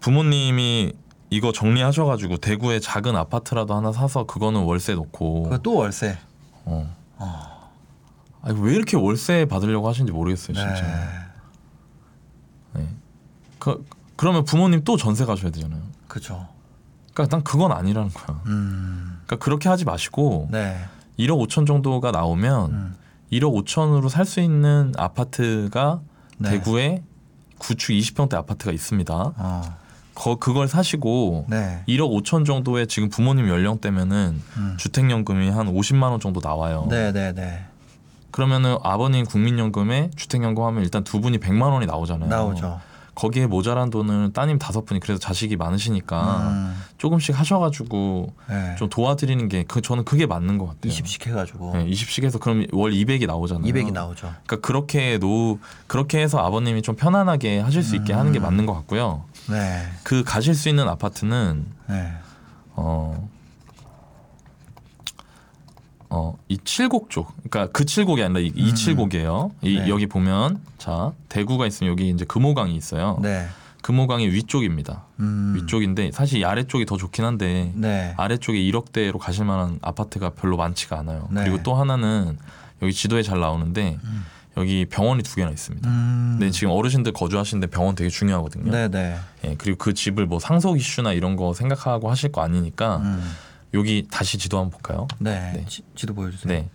부모님이 0.00 0.94
이거 1.30 1.52
정리하셔가지고 1.52 2.38
대구에 2.38 2.80
작은 2.80 3.14
아파트라도 3.14 3.74
하나 3.74 3.92
사서 3.92 4.24
그거는 4.24 4.62
월세 4.62 4.94
놓고 4.94 5.58
또 5.62 5.74
월세. 5.74 6.16
어. 6.64 6.96
아니 8.40 8.58
왜 8.60 8.74
이렇게 8.74 8.96
월세 8.96 9.44
받으려고 9.44 9.86
하시는지 9.86 10.12
모르겠어요 10.12 10.56
진짜. 10.56 11.28
네. 12.74 12.88
그 13.58 13.84
그러면 14.18 14.44
부모님 14.44 14.82
또 14.84 14.96
전세 14.96 15.24
가셔야 15.24 15.50
되잖아요. 15.52 15.80
그죠. 16.08 16.48
그러니까 17.14 17.36
난 17.36 17.44
그건 17.44 17.70
아니라는 17.70 18.10
거야. 18.10 18.40
음. 18.46 19.20
그러니까 19.24 19.36
그렇게 19.44 19.68
하지 19.68 19.84
마시고 19.84 20.48
네. 20.50 20.76
1억 21.20 21.38
5천 21.48 21.66
정도가 21.68 22.10
나오면 22.10 22.70
음. 22.72 22.96
1억 23.32 23.64
5천으로 23.64 24.08
살 24.08 24.26
수 24.26 24.40
있는 24.40 24.92
아파트가 24.96 26.00
네. 26.38 26.50
대구에 26.50 27.02
구축 27.58 27.90
20평대 27.92 28.34
아파트가 28.34 28.72
있습니다. 28.72 29.14
어. 29.36 29.62
거, 30.16 30.34
그걸 30.34 30.66
사시고 30.66 31.46
네. 31.48 31.84
1억 31.86 32.10
5천 32.24 32.44
정도의 32.44 32.88
지금 32.88 33.08
부모님 33.08 33.48
연령대면은 33.48 34.42
음. 34.56 34.74
주택연금이 34.78 35.48
한 35.50 35.72
50만 35.72 36.10
원 36.10 36.18
정도 36.18 36.40
나와요. 36.42 36.88
네, 36.90 37.12
네, 37.12 37.32
네. 37.32 37.64
그러면은 38.32 38.76
아버님 38.82 39.24
국민연금에 39.24 40.10
주택연금 40.16 40.64
하면 40.64 40.82
일단 40.82 41.04
두 41.04 41.20
분이 41.20 41.38
100만 41.38 41.70
원이 41.72 41.86
나오잖아요. 41.86 42.28
나오죠. 42.28 42.80
거기에 43.18 43.48
모자란 43.48 43.90
돈을 43.90 44.32
따님 44.32 44.60
다섯 44.60 44.84
분이 44.84 45.00
그래도 45.00 45.18
자식이 45.18 45.56
많으시니까 45.56 46.48
음. 46.50 46.82
조금씩 46.98 47.36
하셔가지고 47.38 48.32
네. 48.48 48.76
좀 48.78 48.88
도와드리는 48.88 49.48
게 49.48 49.64
그 49.66 49.82
저는 49.82 50.04
그게 50.04 50.24
맞는 50.24 50.56
것 50.56 50.66
같아요. 50.66 50.92
20씩 50.92 51.26
해가지고 51.26 51.72
네, 51.74 51.86
20씩 51.86 52.22
해서 52.22 52.38
그럼 52.38 52.64
월 52.72 52.92
200이 52.92 53.26
나오잖아요. 53.26 53.64
200이 53.72 53.92
나오죠. 53.92 54.32
그러니까 54.46 54.56
그렇게 54.66 55.18
노 55.18 55.58
그렇게 55.88 56.20
해서 56.20 56.38
아버님이 56.38 56.82
좀 56.82 56.94
편안하게 56.94 57.58
하실 57.58 57.82
수 57.82 57.96
있게 57.96 58.12
하는 58.12 58.30
게 58.32 58.38
맞는 58.38 58.66
것 58.66 58.72
같고요. 58.74 59.24
네. 59.50 59.84
그 60.04 60.22
가실 60.24 60.54
수 60.54 60.68
있는 60.68 60.88
아파트는 60.88 61.66
네. 61.88 62.12
어. 62.76 63.28
어, 66.10 66.34
이 66.48 66.58
칠곡 66.64 67.10
쪽, 67.10 67.34
그러니까 67.48 67.72
그 67.72 67.84
칠곡이 67.84 68.22
아니라 68.22 68.40
이, 68.40 68.52
이 68.54 68.74
칠곡이에요. 68.74 69.52
이 69.62 69.78
네. 69.78 69.88
여기 69.88 70.06
보면 70.06 70.60
자 70.78 71.12
대구가 71.28 71.66
있으면 71.66 71.90
여기 71.90 72.08
이제 72.08 72.24
금호강이 72.24 72.74
있어요. 72.74 73.18
네. 73.22 73.46
금호강이 73.82 74.28
위쪽입니다. 74.28 75.04
음. 75.20 75.54
위쪽인데 75.56 76.10
사실 76.12 76.40
이 76.40 76.44
아래쪽이 76.44 76.84
더 76.86 76.96
좋긴 76.96 77.24
한데 77.24 77.72
네. 77.74 78.14
아래쪽에 78.16 78.58
1억대로 78.58 79.18
가실 79.18 79.44
만한 79.44 79.78
아파트가 79.82 80.30
별로 80.30 80.56
많지가 80.56 80.98
않아요. 80.98 81.28
네. 81.30 81.42
그리고 81.42 81.62
또 81.62 81.74
하나는 81.74 82.38
여기 82.82 82.92
지도에 82.92 83.22
잘 83.22 83.40
나오는데 83.40 83.98
여기 84.56 84.86
병원이 84.86 85.22
두 85.22 85.36
개나 85.36 85.50
있습니다. 85.50 85.88
음. 85.88 86.36
근데 86.38 86.50
지금 86.50 86.72
어르신들 86.72 87.12
거주하시는데 87.12 87.68
병원 87.68 87.94
되게 87.94 88.10
중요하거든요. 88.10 88.70
네, 88.70 88.88
네. 88.88 89.16
예, 89.44 89.54
그리고 89.56 89.78
그 89.78 89.94
집을 89.94 90.26
뭐 90.26 90.40
상속 90.40 90.76
이슈나 90.78 91.12
이런 91.12 91.36
거 91.36 91.54
생각하고 91.54 92.10
하실 92.10 92.32
거 92.32 92.42
아니니까 92.42 92.96
음. 92.98 93.22
여기 93.74 94.06
다시 94.10 94.38
지도 94.38 94.58
한번 94.58 94.70
볼까요? 94.70 95.08
네. 95.18 95.52
네. 95.52 95.64
지, 95.66 95.82
지도 95.94 96.14
보여주세요. 96.14 96.52
네. 96.52 96.68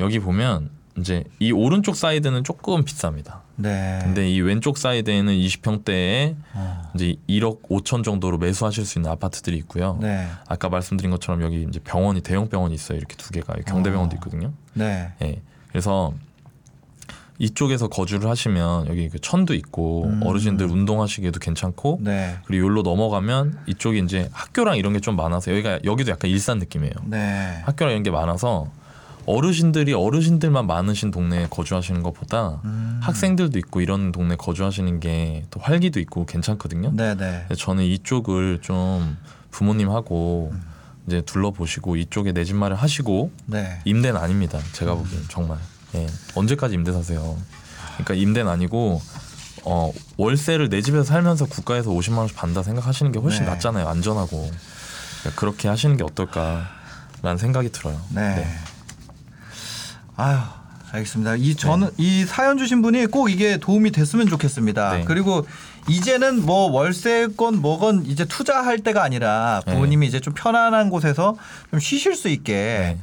여기 0.00 0.18
보면 0.18 0.70
이제 0.98 1.24
이 1.38 1.52
오른쪽 1.52 1.96
사이드는 1.96 2.44
조금 2.44 2.84
비쌉니다. 2.84 3.40
네. 3.56 3.98
근데 4.02 4.30
이 4.30 4.40
왼쪽 4.40 4.78
사이드에는 4.78 5.32
20평대에 5.32 6.36
어. 6.54 6.92
이제 6.94 7.16
1억 7.28 7.62
5천 7.62 8.04
정도로 8.04 8.38
매수하실 8.38 8.84
수 8.84 8.98
있는 8.98 9.10
아파트들이 9.10 9.56
있고요. 9.58 9.98
네. 10.00 10.26
아까 10.48 10.68
말씀드린 10.68 11.10
것처럼 11.10 11.42
여기 11.42 11.64
이제 11.68 11.80
병원이 11.80 12.22
대형 12.22 12.48
병원이 12.48 12.74
있어요. 12.74 12.98
이렇게 12.98 13.16
두 13.16 13.30
개가 13.30 13.54
여기 13.54 13.64
경대병원도 13.64 14.14
어. 14.14 14.16
있거든요. 14.16 14.52
네. 14.74 15.12
예. 15.22 15.40
그래서 15.68 16.12
이쪽에서 17.38 17.88
거주를 17.88 18.28
하시면 18.30 18.86
여기 18.88 19.08
그 19.08 19.18
천도 19.18 19.54
있고 19.54 20.04
음. 20.06 20.20
어르신들 20.22 20.66
운동하시기에도 20.66 21.40
괜찮고 21.40 21.98
네. 22.02 22.36
그리고 22.44 22.66
여기로 22.66 22.82
넘어가면 22.82 23.58
이쪽이 23.66 23.98
이제 24.00 24.28
학교랑 24.32 24.76
이런 24.76 24.92
게 24.92 25.00
좀 25.00 25.16
많아서 25.16 25.50
여기가 25.50 25.80
여기도 25.84 26.12
약간 26.12 26.30
일산 26.30 26.58
느낌이에요. 26.58 26.92
네. 27.06 27.60
학교랑 27.64 27.92
이런 27.92 28.02
게 28.04 28.10
많아서 28.10 28.68
어르신들이 29.26 29.92
어르신들만 29.94 30.66
많으신 30.66 31.10
동네에 31.10 31.46
거주하시는 31.50 32.02
것보다 32.02 32.60
음. 32.64 32.98
학생들도 33.02 33.58
있고 33.60 33.80
이런 33.80 34.12
동네 34.12 34.36
거주하시는 34.36 35.00
게 35.00 35.44
또 35.50 35.60
활기도 35.60 36.00
있고 36.00 36.24
괜찮거든요. 36.26 36.92
네, 36.94 37.14
네. 37.16 37.46
저는 37.56 37.84
이쪽을 37.84 38.60
좀 38.62 39.16
부모님하고 39.50 40.50
음. 40.52 40.62
이제 41.06 41.20
둘러보시고 41.22 41.96
이쪽에 41.96 42.32
내 42.32 42.44
집 42.44 42.54
마련 42.56 42.78
하시고 42.78 43.30
네. 43.46 43.80
임대는 43.84 44.20
아닙니다. 44.20 44.58
제가 44.72 44.94
보기엔 44.94 45.22
정말 45.28 45.58
예. 45.94 46.06
언제까지 46.34 46.74
임대 46.74 46.92
사세요? 46.92 47.36
그러니까 47.94 48.14
임대는 48.14 48.50
아니고 48.50 49.00
어, 49.64 49.92
월세를 50.16 50.68
내 50.68 50.82
집에서 50.82 51.04
살면서 51.04 51.46
국가에서 51.46 51.90
50만 51.90 52.18
원씩 52.18 52.36
받는다 52.36 52.62
생각하시는 52.62 53.12
게 53.12 53.18
훨씬 53.18 53.44
네. 53.44 53.50
낫잖아요. 53.50 53.88
안전하고 53.88 54.50
그러니까 55.20 55.40
그렇게 55.40 55.68
하시는 55.68 55.96
게 55.96 56.04
어떨까라는 56.04 57.38
생각이 57.38 57.70
들어요. 57.70 58.00
네. 58.10 58.44
아유, 60.16 60.38
알겠습니다. 60.92 61.36
이 61.36 61.54
저는 61.54 61.90
이 61.96 62.24
사연 62.24 62.58
주신 62.58 62.82
분이 62.82 63.06
꼭 63.06 63.30
이게 63.30 63.56
도움이 63.56 63.92
됐으면 63.92 64.28
좋겠습니다. 64.28 64.92
네. 64.96 65.04
그리고 65.04 65.46
이제는 65.88 66.44
뭐 66.44 66.70
월세건 66.70 67.60
뭐건 67.60 68.06
이제 68.06 68.24
투자할 68.24 68.80
때가 68.80 69.02
아니라 69.02 69.62
부모님이 69.66 70.06
이제 70.06 70.20
좀 70.20 70.34
편안한 70.34 70.90
곳에서 70.90 71.36
좀 71.70 71.80
쉬실 71.80 72.14
수 72.14 72.28
있게 72.28 72.52
네. 72.52 72.98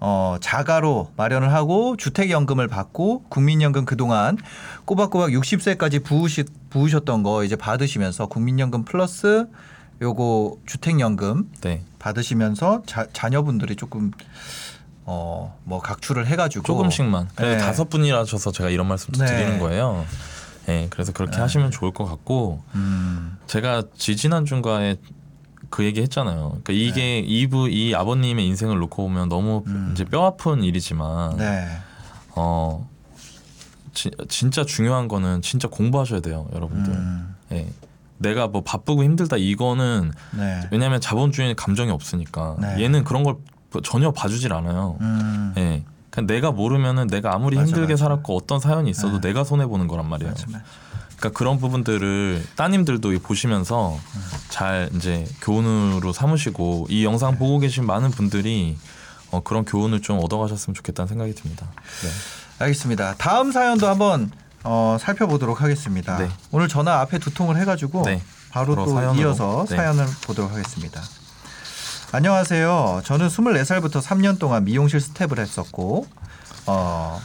어, 0.00 0.36
자가로 0.40 1.12
마련을 1.16 1.52
하고 1.52 1.96
주택연금을 1.96 2.68
받고 2.68 3.24
국민연금 3.28 3.84
그동안 3.84 4.38
꼬박꼬박 4.86 5.30
60세까지 5.30 6.02
부으시, 6.02 6.44
부으셨던 6.70 7.22
거 7.22 7.44
이제 7.44 7.54
받으시면서 7.56 8.26
국민연금 8.26 8.84
플러스 8.84 9.46
요거 10.00 10.56
주택연금 10.66 11.50
네. 11.60 11.84
받으시면서 11.98 12.82
자, 12.86 13.06
자녀분들이 13.12 13.76
조금 13.76 14.10
어 15.04 15.60
뭐 15.64 15.80
각출을 15.80 16.26
해가지고 16.26 16.64
조금씩만. 16.64 17.28
네. 17.36 17.58
다섯 17.58 17.88
분이라셔서 17.88 18.50
제가 18.50 18.70
이런 18.70 18.88
말씀 18.88 19.12
도 19.12 19.24
네. 19.24 19.26
드리는 19.26 19.58
거예요. 19.60 20.04
예, 20.68 20.88
그래서 20.90 21.12
그렇게 21.12 21.38
하시면 21.38 21.70
좋을 21.70 21.92
것 21.92 22.04
같고 22.04 22.62
음, 22.74 23.36
제가 23.46 23.84
지지난 23.96 24.44
중가에 24.44 24.96
그 25.70 25.84
얘기 25.84 26.02
했잖아요. 26.02 26.58
그러니까 26.62 26.72
이게 26.72 27.00
네. 27.00 27.18
이부 27.20 27.68
이 27.68 27.94
아버님의 27.94 28.46
인생을 28.46 28.78
놓고 28.78 29.04
보면 29.04 29.28
너무 29.28 29.64
이제 29.92 30.04
뼈 30.04 30.26
아픈 30.26 30.62
일이지만 30.62 31.32
음. 31.32 31.36
네, 31.38 31.66
어 32.36 32.88
지, 33.94 34.10
진짜 34.28 34.64
중요한 34.64 35.08
거는 35.08 35.42
진짜 35.42 35.68
공부하셔야 35.68 36.20
돼요, 36.20 36.48
여러분들. 36.52 36.92
음, 36.92 37.34
예. 37.52 37.68
내가 38.18 38.48
뭐 38.48 38.62
바쁘고 38.62 39.02
힘들다 39.02 39.36
이거는 39.38 40.12
네, 40.32 40.68
왜냐하면 40.70 41.00
자본주의는 41.00 41.56
감정이 41.56 41.90
없으니까 41.90 42.56
네. 42.60 42.82
얘는 42.82 43.04
그런 43.04 43.22
걸 43.22 43.36
전혀 43.82 44.10
봐주질 44.10 44.52
않아요. 44.52 44.98
음, 45.00 45.54
예. 45.56 45.84
그냥 46.10 46.26
내가 46.26 46.50
모르면은 46.50 47.06
내가 47.06 47.34
아무리 47.34 47.56
맞아, 47.56 47.68
힘들게 47.68 47.94
맞아. 47.94 48.04
살았고 48.04 48.36
어떤 48.36 48.58
사연이 48.58 48.90
있어도 48.90 49.20
네. 49.20 49.28
내가 49.28 49.44
손해 49.44 49.66
보는 49.66 49.86
거란 49.86 50.08
말이에요. 50.08 50.32
맞아. 50.32 50.62
그러니까 51.20 51.38
그런 51.38 51.58
부분들을 51.58 52.44
따님들도 52.56 53.18
보시면서 53.22 54.00
잘 54.48 54.88
이제 54.94 55.26
교훈으로 55.42 56.12
삼으시고 56.14 56.86
이 56.88 57.04
영상 57.04 57.38
보고 57.38 57.58
계신 57.58 57.84
많은 57.84 58.10
분들이 58.10 58.78
어, 59.30 59.42
그런 59.42 59.64
교훈을 59.64 60.00
좀 60.00 60.18
얻어가셨으면 60.18 60.74
좋겠다는 60.74 61.08
생각이 61.08 61.34
듭니다. 61.34 61.66
네. 62.02 62.08
알겠습니다. 62.64 63.14
다음 63.18 63.52
사연도 63.52 63.86
한번 63.86 64.30
어, 64.64 64.96
살펴보도록 64.98 65.60
하겠습니다. 65.62 66.18
네. 66.18 66.30
오늘 66.50 66.68
전화 66.68 67.00
앞에 67.00 67.18
두 67.18 67.32
통을 67.32 67.56
해가지고 67.58 68.02
네. 68.02 68.22
바로 68.50 68.74
바로 68.74 68.86
또 68.86 68.94
사연으로. 68.94 69.20
이어서 69.20 69.66
네. 69.68 69.76
사연을 69.76 70.06
보도록 70.24 70.50
하겠습니다. 70.50 71.02
안녕하세요. 72.12 73.02
저는 73.04 73.28
24살부터 73.28 74.02
3년 74.02 74.38
동안 74.38 74.64
미용실 74.64 75.00
스텝을 75.00 75.38
했었고 75.38 76.06
어, 76.66 77.20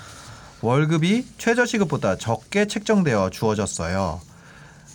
월급이 0.66 1.28
최저시급보다 1.38 2.18
적게 2.18 2.66
책정되어 2.66 3.30
주어졌어요. 3.30 4.20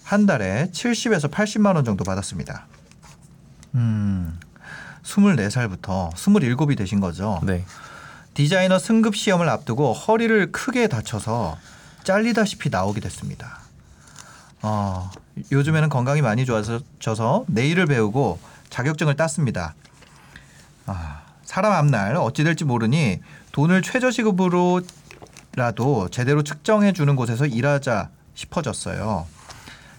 한 0.02 0.26
달에 0.26 0.68
70에서 0.72 1.30
80만 1.30 1.76
원 1.76 1.84
정도 1.84 2.02
받았습니다. 2.02 2.66
음, 3.76 4.36
24살부터 5.05 6.12
27이 6.12 6.76
되신 6.76 6.98
거죠. 6.98 7.38
네. 7.44 7.64
디자이너 8.34 8.80
승급 8.80 9.14
시험을 9.14 9.48
앞두고 9.48 9.92
허리를 9.92 10.51
크게 10.51 10.88
다쳐서 10.88 11.56
잘리다시피 12.02 12.68
나오게 12.70 13.01
됐습니다. 13.01 13.60
어, 14.62 15.09
요즘에는 15.52 15.88
건강이 15.88 16.20
많이 16.20 16.47
좋아져서 16.47 17.44
네일을 17.47 17.86
배우고 17.86 18.40
자격증을 18.70 19.14
땄습니다. 19.14 19.74
아, 20.86 21.22
사람 21.44 21.72
앞날 21.72 22.16
어찌 22.16 22.42
될지 22.42 22.64
모르니 22.64 23.20
돈을 23.52 23.82
최저시급으로 23.82 24.80
라도 25.56 26.09
제대로 26.09 26.43
측정해 26.43 26.93
주는 26.93 27.16
곳에서 27.16 27.47
일하자 27.47 28.10
싶어졌어요. 28.35 29.27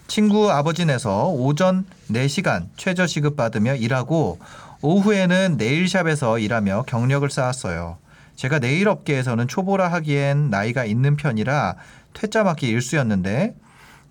친구 0.08 0.50
아버지네서 0.50 1.28
오전 1.28 1.86
4시간 2.10 2.66
최저 2.76 3.06
시급 3.06 3.36
받으며 3.36 3.74
일하고 3.74 4.38
오후에는 4.82 5.56
네일샵에서 5.58 6.38
일하며 6.38 6.84
경력을 6.86 7.28
쌓았어요. 7.28 7.98
제가 8.36 8.58
네일 8.58 8.88
업계에서는 8.88 9.46
초보라 9.46 9.92
하기엔 9.92 10.50
나이가 10.50 10.84
있는 10.84 11.16
편이라 11.16 11.76
퇴짜 12.14 12.42
맞기 12.42 12.66
일쑤였는데 12.66 13.54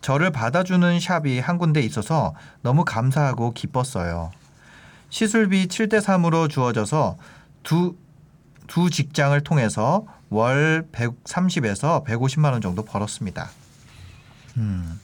저를 0.01 0.31
받아주는 0.31 0.99
샵이 0.99 1.39
한 1.39 1.57
군데 1.57 1.81
있어서 1.81 2.33
너무 2.61 2.85
감사하고 2.85 3.53
기뻤어요. 3.53 4.31
시술비 5.09 5.67
7대 5.67 6.01
3으로 6.01 6.49
주어져서 6.49 7.17
두, 7.63 7.95
두 8.67 8.89
직장을 8.89 9.39
통해서 9.41 10.05
월 10.31 10.87
130에서 10.91 12.03
150만 12.05 12.53
원 12.53 12.61
정도 12.61 12.83
벌었습니다. 12.83 13.49
음. 14.57 14.99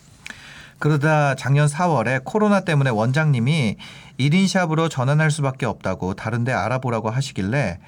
그러다 0.80 1.36
작년 1.36 1.68
4월에 1.68 2.24
코로나 2.24 2.62
때문에 2.62 2.90
원장님이 2.90 3.78
1인 4.20 4.48
샵으로 4.48 4.90
전환할 4.90 5.30
수밖에 5.30 5.66
없다고 5.66 6.14
다른 6.14 6.44
데 6.44 6.54
알아보라고 6.54 7.10
하시길래 7.10 7.80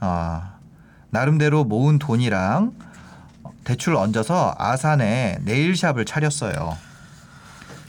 아, 0.00 0.54
나름대로 1.10 1.64
모은 1.64 1.98
돈이랑 1.98 2.72
대출 3.64 3.94
얹어서 3.96 4.54
아산에 4.56 5.38
네일샵을 5.42 6.06
차렸어요. 6.06 6.78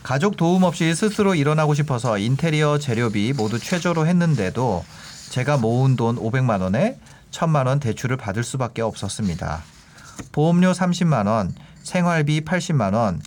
가족 0.04 0.36
도움 0.36 0.64
없이 0.64 0.94
스스로 0.96 1.36
일어나고 1.36 1.76
싶어서 1.76 2.18
인테리어 2.18 2.80
재료비 2.80 3.34
모두 3.38 3.58
최저로 3.60 4.08
했는데도 4.08 4.84
제가 5.30 5.58
모은 5.58 5.96
돈 5.96 6.18
500만 6.18 6.62
원에 6.62 6.98
1000만 7.32 7.68
원 7.68 7.80
대출을 7.80 8.18
받을 8.18 8.44
수밖에 8.44 8.82
없었습니다. 8.82 9.64
보험료 10.32 10.72
30만 10.72 11.28
원, 11.28 11.54
생활비 11.82 12.42
80만 12.42 12.94
원, 12.94 13.22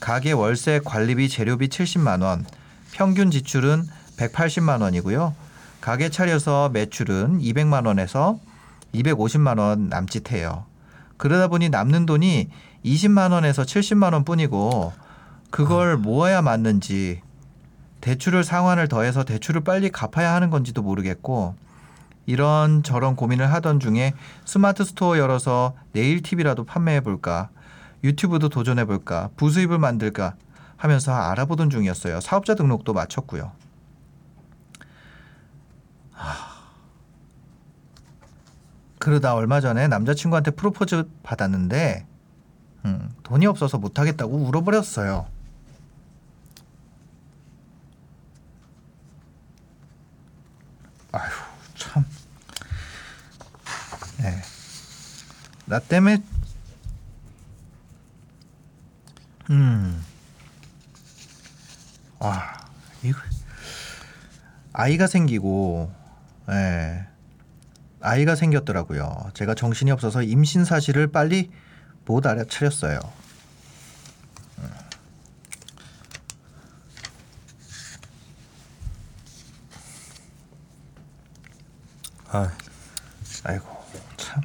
가게 0.00 0.32
월세 0.32 0.80
관리비 0.84 1.28
재료비 1.28 1.68
70만 1.68 2.22
원, 2.22 2.46
평균 2.92 3.30
지출은 3.30 3.84
180만 4.16 4.80
원이고요. 4.82 5.34
가게 5.80 6.08
차려서 6.08 6.70
매출은 6.70 7.40
200만 7.40 7.86
원에서 7.86 8.40
250만 8.94 9.58
원 9.58 9.88
남짓해요. 9.88 10.64
그러다 11.16 11.48
보니 11.48 11.68
남는 11.68 12.06
돈이 12.06 12.48
20만 12.84 13.32
원에서 13.32 13.62
70만 13.62 14.12
원 14.12 14.24
뿐이고 14.24 14.92
그걸 15.50 15.96
모아야 15.96 16.42
맞는지 16.42 17.20
대출을 18.00 18.44
상환을 18.44 18.88
더해서 18.88 19.24
대출을 19.24 19.62
빨리 19.62 19.90
갚아야 19.90 20.34
하는 20.34 20.50
건지도 20.50 20.82
모르겠고 20.82 21.56
이런 22.28 22.82
저런 22.82 23.16
고민을 23.16 23.50
하던 23.54 23.80
중에 23.80 24.12
스마트 24.44 24.84
스토어 24.84 25.16
열어서 25.16 25.72
nail 25.92 26.22
tip이라도 26.22 26.64
판매해 26.64 27.00
볼까 27.00 27.48
유튜브도 28.04 28.50
도전해 28.50 28.84
볼까 28.84 29.30
부수입을 29.36 29.78
만들까 29.78 30.34
하면서 30.76 31.14
알아보던 31.14 31.70
중이었어요. 31.70 32.20
사업자 32.20 32.54
등록도 32.54 32.92
마쳤고요. 32.92 33.52
그러다 38.98 39.34
얼마 39.34 39.62
전에 39.62 39.88
남자친구한테 39.88 40.50
프로포즈 40.50 41.08
받았는데 41.22 42.06
음, 42.84 43.08
돈이 43.22 43.46
없어서 43.46 43.78
못하겠다고 43.78 44.36
울어버렸어요. 44.36 45.26
아휴 51.12 51.48
참. 51.78 52.04
네. 54.18 54.40
나 55.66 55.78
때문에 55.78 56.22
음. 59.50 60.04
아, 62.18 62.66
이거 63.02 63.18
아이가 64.72 65.06
생기고 65.06 65.92
예. 66.50 67.06
아이가 68.00 68.34
생겼더라고요. 68.34 69.30
제가 69.34 69.54
정신이 69.54 69.90
없어서 69.90 70.22
임신 70.22 70.64
사실을 70.64 71.08
빨리 71.08 71.50
못 72.04 72.26
알아차렸어요. 72.26 73.00
아, 82.30 82.50
아이고 83.44 83.66
참. 84.18 84.42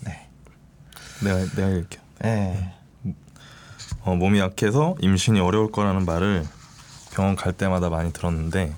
네. 0.00 0.28
내가 1.22 1.44
내가 1.54 1.68
읽게. 1.68 1.98
예. 2.24 2.74
어, 4.02 4.14
몸이 4.14 4.38
약해서 4.38 4.94
임신이 5.00 5.40
어려울 5.40 5.70
거라는 5.70 6.04
말을 6.04 6.46
병원 7.12 7.36
갈 7.36 7.52
때마다 7.52 7.90
많이 7.90 8.12
들었는데, 8.12 8.74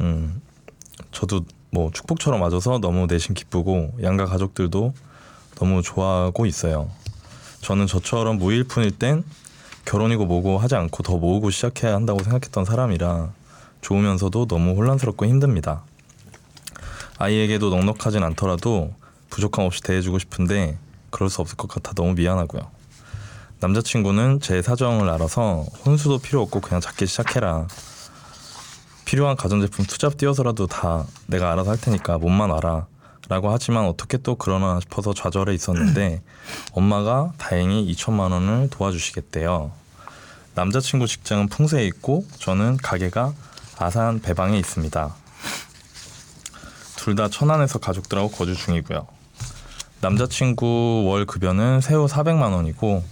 음, 0.00 0.40
저도 1.12 1.44
뭐 1.70 1.90
축복처럼 1.92 2.40
맞아서 2.40 2.78
너무 2.78 3.06
내심 3.06 3.34
기쁘고 3.34 3.98
양가 4.02 4.26
가족들도 4.26 4.94
너무 5.56 5.82
좋아하고 5.82 6.46
있어요. 6.46 6.90
저는 7.60 7.86
저처럼 7.86 8.38
무일푼일 8.38 8.98
땐 8.98 9.24
결혼이고 9.84 10.26
뭐고 10.26 10.58
하지 10.58 10.74
않고 10.74 11.02
더 11.02 11.16
모으고 11.16 11.50
시작해야 11.50 11.94
한다고 11.94 12.22
생각했던 12.22 12.64
사람이라 12.64 13.30
좋으면서도 13.80 14.46
너무 14.46 14.74
혼란스럽고 14.74 15.26
힘듭니다. 15.26 15.82
아이에게도 17.18 17.70
넉넉하진 17.70 18.22
않더라도 18.22 18.92
부족함 19.30 19.64
없이 19.64 19.82
대해주고 19.82 20.18
싶은데 20.18 20.78
그럴 21.10 21.30
수 21.30 21.40
없을 21.40 21.56
것 21.56 21.68
같아 21.68 21.92
너무 21.94 22.14
미안하고요. 22.14 22.62
남자친구는 23.60 24.40
제 24.40 24.60
사정을 24.60 25.08
알아서 25.08 25.64
혼수도 25.84 26.18
필요 26.18 26.42
없고 26.42 26.60
그냥 26.60 26.80
작게 26.80 27.06
시작해라. 27.06 27.66
필요한 29.04 29.36
가전제품 29.36 29.86
투잡 29.86 30.16
띄워서라도 30.16 30.66
다 30.66 31.06
내가 31.26 31.52
알아서 31.52 31.70
할 31.70 31.80
테니까 31.80 32.18
몸만 32.18 32.50
와라. 32.50 32.86
라고 33.28 33.50
하지만 33.50 33.86
어떻게 33.86 34.18
또 34.18 34.36
그러나 34.36 34.78
싶어서 34.80 35.12
좌절해 35.14 35.52
있었는데 35.54 36.22
엄마가 36.72 37.32
다행히 37.38 37.90
2천만 37.92 38.30
원을 38.32 38.68
도와주시겠대요. 38.70 39.72
남자친구 40.54 41.06
직장은 41.06 41.48
풍세에 41.48 41.84
있고 41.86 42.24
저는 42.38 42.76
가게가 42.78 43.32
아산 43.78 44.20
배방에 44.20 44.58
있습니다. 44.58 45.14
둘 46.96 47.14
다 47.14 47.28
천안에서 47.28 47.78
가족들하고 47.78 48.30
거주 48.30 48.54
중이고요. 48.56 49.06
남자친구 50.00 51.04
월 51.08 51.24
급여는 51.24 51.80
새우 51.80 52.06
400만 52.06 52.52
원이고 52.52 53.02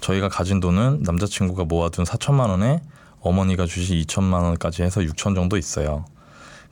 저희가 0.00 0.28
가진 0.28 0.60
돈은 0.60 1.02
남자친구가 1.02 1.64
모아둔 1.64 2.04
4천만 2.04 2.48
원에 2.50 2.82
어머니가 3.20 3.66
주신 3.66 4.00
2천만 4.02 4.42
원까지 4.42 4.82
해서 4.82 5.00
6천 5.00 5.34
정도 5.34 5.56
있어요. 5.56 6.04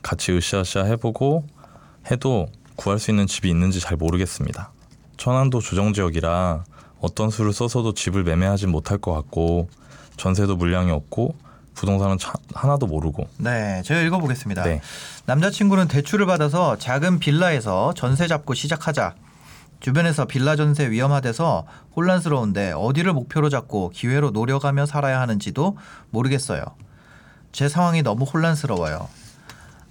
같이 0.01 0.31
으쌰으쌰 0.31 0.83
해보고 0.83 1.45
해도 2.11 2.47
구할 2.75 2.99
수 2.99 3.11
있는 3.11 3.25
집이 3.27 3.49
있는지 3.49 3.79
잘 3.79 3.97
모르겠습니다. 3.97 4.71
천안도 5.17 5.61
조정 5.61 5.93
지역이라 5.93 6.63
어떤 7.01 7.29
수를 7.29 7.51
써서도 7.51 7.93
집을 7.93 8.23
매매하지 8.23 8.67
못할 8.67 8.97
것 8.97 9.13
같고 9.13 9.69
전세도 10.17 10.55
물량이 10.55 10.91
없고 10.91 11.35
부동산은 11.73 12.17
차- 12.17 12.33
하나도 12.53 12.87
모르고 12.87 13.27
네, 13.37 13.81
제가 13.85 14.01
읽어보겠습니다. 14.01 14.63
네. 14.63 14.81
남자친구는 15.25 15.87
대출을 15.87 16.25
받아서 16.25 16.77
작은 16.77 17.19
빌라에서 17.19 17.93
전세 17.95 18.27
잡고 18.27 18.53
시작하자. 18.53 19.15
주변에서 19.79 20.25
빌라 20.25 20.55
전세 20.55 20.89
위험하대서 20.89 21.65
혼란스러운데 21.95 22.73
어디를 22.75 23.13
목표로 23.13 23.49
잡고 23.49 23.89
기회로 23.89 24.31
노려가며 24.31 24.85
살아야 24.85 25.21
하는지도 25.21 25.77
모르겠어요. 26.09 26.63
제 27.51 27.69
상황이 27.69 28.01
너무 28.01 28.25
혼란스러워요. 28.25 29.07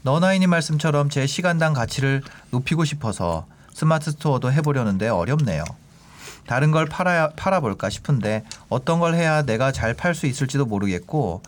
너나이님 0.02 0.50
말씀처럼 0.50 1.08
제 1.08 1.26
시간당 1.26 1.72
가치를 1.72 2.22
높이고 2.50 2.84
싶어서 2.84 3.46
스마트 3.72 4.12
스토어도 4.12 4.52
해보려는데 4.52 5.08
어렵네요. 5.08 5.64
다른 6.46 6.70
걸 6.70 6.86
팔아야 6.86 7.30
팔아볼까 7.30 7.90
싶은데 7.90 8.44
어떤 8.68 9.00
걸 9.00 9.14
해야 9.14 9.42
내가 9.42 9.72
잘 9.72 9.94
팔 9.94 10.14
수 10.14 10.26
있을지도 10.26 10.64
모르겠고 10.64 11.42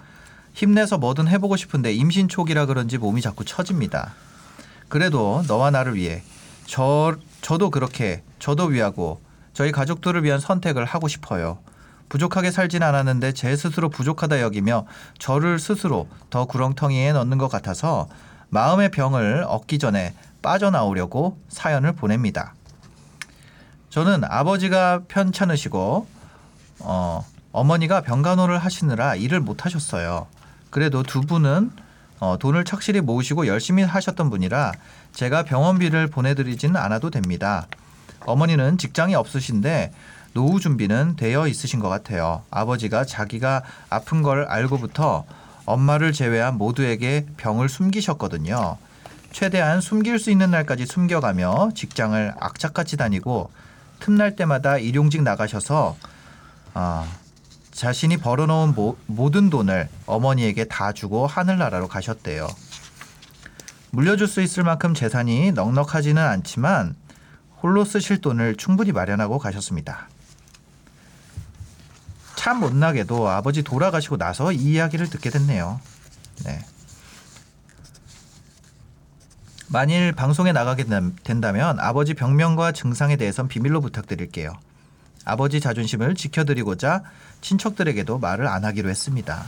힘내서 0.54 0.98
뭐든 0.98 1.28
해보고 1.28 1.56
싶은데 1.56 1.92
임신 1.92 2.26
초기라 2.26 2.66
그런지 2.66 2.98
몸이 2.98 3.20
자꾸 3.20 3.44
처집니다. 3.44 4.14
그래도 4.88 5.44
너와 5.46 5.70
나를 5.70 5.94
위해 5.94 6.22
저 6.66 7.14
저도 7.42 7.70
그렇게 7.70 8.22
저도 8.38 8.66
위하고 8.66 9.20
저희 9.52 9.72
가족들을 9.72 10.24
위한 10.24 10.40
선택을 10.40 10.84
하고 10.84 11.08
싶어요. 11.08 11.58
부족하게 12.08 12.50
살진 12.50 12.82
않았는데 12.82 13.32
제 13.32 13.54
스스로 13.56 13.90
부족하다 13.90 14.40
여기며 14.40 14.86
저를 15.18 15.58
스스로 15.58 16.08
더 16.30 16.46
구렁텅이에 16.46 17.12
넣는 17.12 17.38
것 17.38 17.48
같아서 17.48 18.08
마음의 18.50 18.90
병을 18.90 19.44
얻기 19.46 19.78
전에 19.78 20.14
빠져나오려고 20.40 21.38
사연을 21.48 21.92
보냅니다. 21.92 22.54
저는 23.90 24.24
아버지가 24.24 25.02
편찮으시고 25.08 26.06
어, 26.80 27.24
어머니가 27.52 28.02
병간호를 28.02 28.58
하시느라 28.58 29.16
일을 29.16 29.40
못 29.40 29.64
하셨어요. 29.64 30.26
그래도 30.70 31.02
두 31.02 31.22
분은 31.22 31.70
어, 32.20 32.36
돈을 32.38 32.64
착실히 32.64 33.00
모으시고 33.00 33.46
열심히 33.46 33.82
하셨던 33.82 34.30
분이라 34.30 34.72
제가 35.12 35.44
병원비를 35.44 36.08
보내드리지는 36.08 36.76
않아도 36.76 37.10
됩니다. 37.10 37.66
어머니는 38.26 38.78
직장이 38.78 39.14
없으신데 39.14 39.92
노후 40.34 40.60
준비는 40.60 41.16
되어 41.16 41.48
있으신 41.48 41.80
것 41.80 41.88
같아요. 41.88 42.42
아버지가 42.50 43.04
자기가 43.04 43.62
아픈 43.90 44.22
걸 44.22 44.44
알고부터 44.44 45.24
엄마를 45.64 46.12
제외한 46.12 46.56
모두에게 46.56 47.26
병을 47.36 47.68
숨기셨거든요. 47.68 48.78
최대한 49.32 49.80
숨길 49.80 50.18
수 50.18 50.30
있는 50.30 50.50
날까지 50.50 50.86
숨겨가며 50.86 51.70
직장을 51.74 52.34
악착같이 52.38 52.96
다니고 52.96 53.50
틈날 54.00 54.36
때마다 54.36 54.78
일용직 54.78 55.22
나가셔서 55.22 55.96
아, 56.74 57.06
자신이 57.72 58.16
벌어놓은 58.16 58.74
모, 58.74 58.96
모든 59.06 59.50
돈을 59.50 59.88
어머니에게 60.06 60.64
다 60.64 60.92
주고 60.92 61.26
하늘나라로 61.26 61.88
가셨대요. 61.88 62.48
물려줄 63.90 64.26
수 64.26 64.40
있을 64.42 64.64
만큼 64.64 64.94
재산이 64.94 65.52
넉넉하지는 65.52 66.22
않지만 66.22 66.94
홀로 67.62 67.84
쓰실 67.84 68.20
돈을 68.20 68.56
충분히 68.56 68.92
마련하고 68.92 69.38
가셨습니다. 69.38 70.08
참 72.36 72.60
못나게도 72.60 73.28
아버지 73.28 73.62
돌아가시고 73.62 74.16
나서 74.16 74.52
이 74.52 74.56
이야기를 74.56 75.10
듣게 75.10 75.30
됐네요. 75.30 75.80
네. 76.44 76.60
만일 79.70 80.12
방송에 80.12 80.52
나가게 80.52 80.84
된- 80.84 81.14
된다면 81.24 81.78
아버지 81.80 82.14
병명과 82.14 82.72
증상에 82.72 83.16
대해선 83.16 83.48
비밀로 83.48 83.80
부탁드릴게요. 83.80 84.54
아버지 85.24 85.60
자존심을 85.60 86.14
지켜드리고자 86.14 87.02
친척들에게도 87.42 88.18
말을 88.18 88.46
안 88.46 88.64
하기로 88.64 88.88
했습니다. 88.88 89.44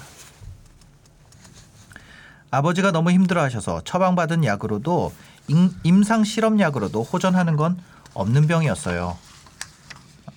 아버지가 2.50 2.90
너무 2.90 3.12
힘들어 3.12 3.40
하셔서 3.42 3.80
처방받은 3.84 4.44
약으로도 4.44 5.12
임- 5.48 5.72
임상 5.84 6.24
실험 6.24 6.60
약으로도 6.60 7.02
호전하는 7.04 7.56
건 7.56 7.80
없는 8.14 8.46
병이었어요. 8.46 9.16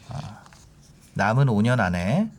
아, 0.09 0.43
남은 1.13 1.47
5년 1.47 1.79
안에 1.79 2.29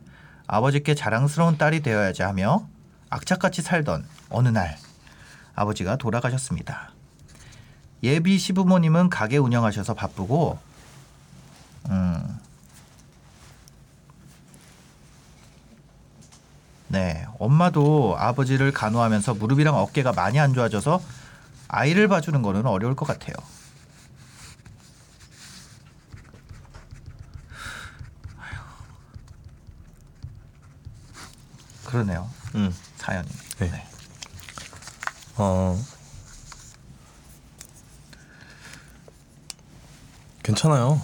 아버지께 0.47 0.95
자랑스러운 0.95 1.57
딸이 1.57 1.81
되어야지 1.81 2.21
하며 2.21 2.67
악착같이 3.09 3.61
살던 3.61 4.05
어느 4.29 4.49
날 4.49 4.77
아버지가 5.55 5.97
돌아가셨습니다. 5.97 6.91
예비 8.03 8.37
시부모님은 8.37 9.09
가게 9.09 9.37
운영하셔서 9.37 9.93
바쁘고 9.93 10.59
음. 11.89 12.39
네, 16.87 17.25
엄마도 17.39 18.15
아버지를 18.17 18.71
간호하면서 18.71 19.33
무릎이랑 19.35 19.75
어깨가 19.75 20.13
많이 20.13 20.39
안 20.39 20.53
좋아져서 20.53 21.01
아이를 21.67 22.07
봐주는 22.07 22.41
거는 22.41 22.65
어려울 22.65 22.95
것 22.95 23.05
같아요. 23.05 23.35
그러네요. 31.95 32.29
음. 32.55 32.75
사연이. 32.97 33.25
네. 33.59 33.71
네. 33.71 33.87
어 35.37 35.81
괜찮아요. 40.43 40.99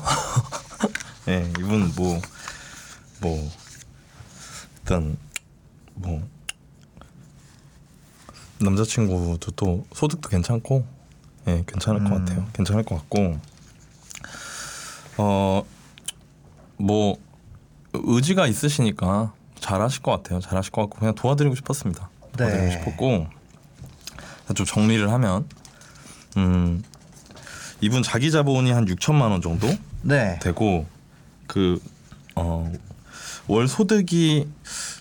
예, 1.30 1.49
이분 1.59 1.93
뭐뭐 1.95 3.51
일단 4.80 5.15
뭐 5.93 6.27
남자친구도 8.59 9.51
또 9.55 9.85
소득도 9.93 10.27
괜찮고 10.27 10.85
예, 11.47 11.63
괜찮을 11.65 12.03
것 12.03 12.11
음. 12.11 12.26
같아요. 12.26 12.49
괜찮을 12.53 12.84
것 12.84 12.95
같고 12.97 13.39
어 15.18 15.63
뭐 16.77 17.15
의지가 17.93 18.47
있으시니까 18.47 19.34
잘하실 19.62 20.02
것 20.02 20.12
같아요. 20.12 20.42
잘하실 20.42 20.72
것 20.72 20.82
같고 20.82 21.00
그냥 21.00 21.16
도와드리고 21.16 21.56
싶었습니다. 21.56 22.10
도와드리고 22.38 22.66
네. 22.66 22.72
싶었고 22.72 23.28
좀 24.54 24.66
정리를 24.66 25.10
하면 25.10 25.46
음 26.36 26.84
이분 27.80 28.04
자기 28.04 28.32
자본이 28.32 28.72
한 28.72 28.86
6천만 28.86 29.32
원 29.32 29.42
정도 29.42 29.68
네. 30.02 30.38
되고 30.42 30.86
그어월 31.48 32.70
소득이 33.68 34.48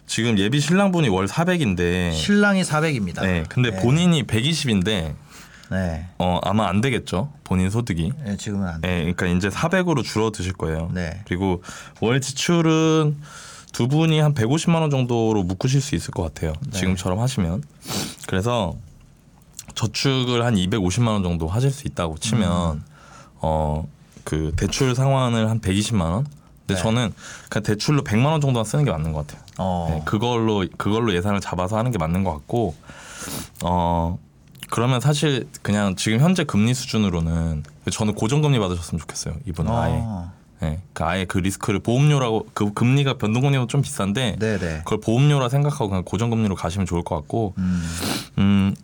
지금 0.07 0.39
예비 0.39 0.61
신랑분이 0.61 1.09
월 1.09 1.27
400인데 1.27 2.13
신랑이 2.13 2.63
400입니다. 2.63 3.23
네 3.23 3.45
근데 3.49 3.71
본인이 3.81 4.25
120인데 4.25 5.15
네. 5.71 6.09
어 6.19 6.41
아마 6.43 6.69
안 6.69 6.81
되겠죠 6.81 7.33
본인 7.45 7.71
소득이 7.71 8.13
네, 8.25 8.37
지금은 8.37 8.67
안 8.69 8.81
돼. 8.81 8.89
네, 8.89 8.99
그러니까 9.13 9.27
이제 9.27 9.49
400으로 9.49 10.05
줄어 10.05 10.31
드실 10.31 10.53
거예요. 10.53 10.91
네. 10.93 11.23
그리고 11.27 11.63
월 12.01 12.21
지출은 12.21 13.17
두 13.73 13.89
분이 13.89 14.19
한 14.21 14.35
150만 14.35 14.81
원 14.81 14.91
정도로 14.91 15.43
묶으실 15.43 15.81
수 15.81 15.95
있을 15.95 16.11
것 16.13 16.23
같아요. 16.23 16.53
네. 16.61 16.79
지금처럼 16.79 17.19
하시면. 17.19 17.63
그래서 18.27 18.75
저축을 19.75 20.45
한 20.45 20.55
250만 20.55 21.09
원 21.09 21.23
정도 21.23 21.49
하실 21.49 21.71
수 21.71 21.87
있다고 21.87 22.19
치면 22.19 22.77
음. 22.77 22.85
어그 23.41 24.53
대출 24.57 24.95
상환을 24.95 25.49
한 25.49 25.61
120만 25.61 26.01
원. 26.03 26.27
근데 26.67 26.75
네. 26.75 26.83
저는 26.83 27.13
그냥 27.49 27.63
대출로 27.65 28.05
100만 28.05 28.27
원 28.27 28.41
정도만 28.41 28.65
쓰는 28.65 28.85
게 28.85 28.91
맞는 28.91 29.13
것 29.13 29.27
같아요. 29.27 29.45
어. 29.59 29.89
네, 29.91 30.03
그걸로 30.05 30.67
그걸로 30.77 31.15
예산을 31.15 31.41
잡아서 31.41 31.77
하는 31.77 31.91
게 31.91 31.99
맞는 31.99 32.25
것 32.25 32.33
같고 32.33 32.75
어 33.65 34.19
그러면 34.71 35.01
사실 35.01 35.49
그냥 35.63 35.97
지금 35.97 36.21
현재 36.21 36.45
금리 36.45 36.75
수준으로는 36.75 37.65
저는 37.91 38.15
고정금리 38.15 38.59
받으셨으면 38.59 39.01
좋겠어요 39.01 39.35
이분은 39.47 39.73
아예 39.73 40.03
어. 40.61 40.67
예, 40.67 40.79
그 40.93 41.05
아예 41.05 41.25
그 41.25 41.39
리스크를 41.39 41.81
보험료라고 41.81 42.47
그 42.55 42.73
금리가 42.73 43.15
변동금리보다 43.15 43.69
좀 43.69 43.83
비싼데 43.83 44.37
네, 44.39 44.59
네. 44.59 44.79
그걸 44.85 45.01
보험료라 45.01 45.49
생각하고 45.49 45.89
그냥 45.89 46.05
고정금리로 46.05 46.55
가시면 46.55 46.87
좋을 46.87 47.03
것 47.03 47.17
같고 47.17 47.55
음. 47.59 47.83
음 48.39 48.75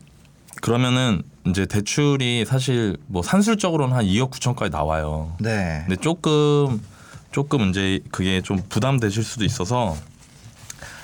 그러면은 0.62 1.22
이제 1.46 1.66
대출이 1.66 2.44
사실 2.46 2.96
뭐 3.06 3.22
산술적으로는 3.22 3.94
한 3.94 4.04
2억 4.04 4.30
9천까지 4.30 4.70
나와요. 4.70 5.34
네. 5.38 5.84
근데 5.86 6.00
조금 6.00 6.80
조금 7.30 7.68
이제 7.68 8.00
그게 8.10 8.40
좀 8.40 8.62
부담되실 8.68 9.22
수도 9.22 9.44
있어서 9.44 9.96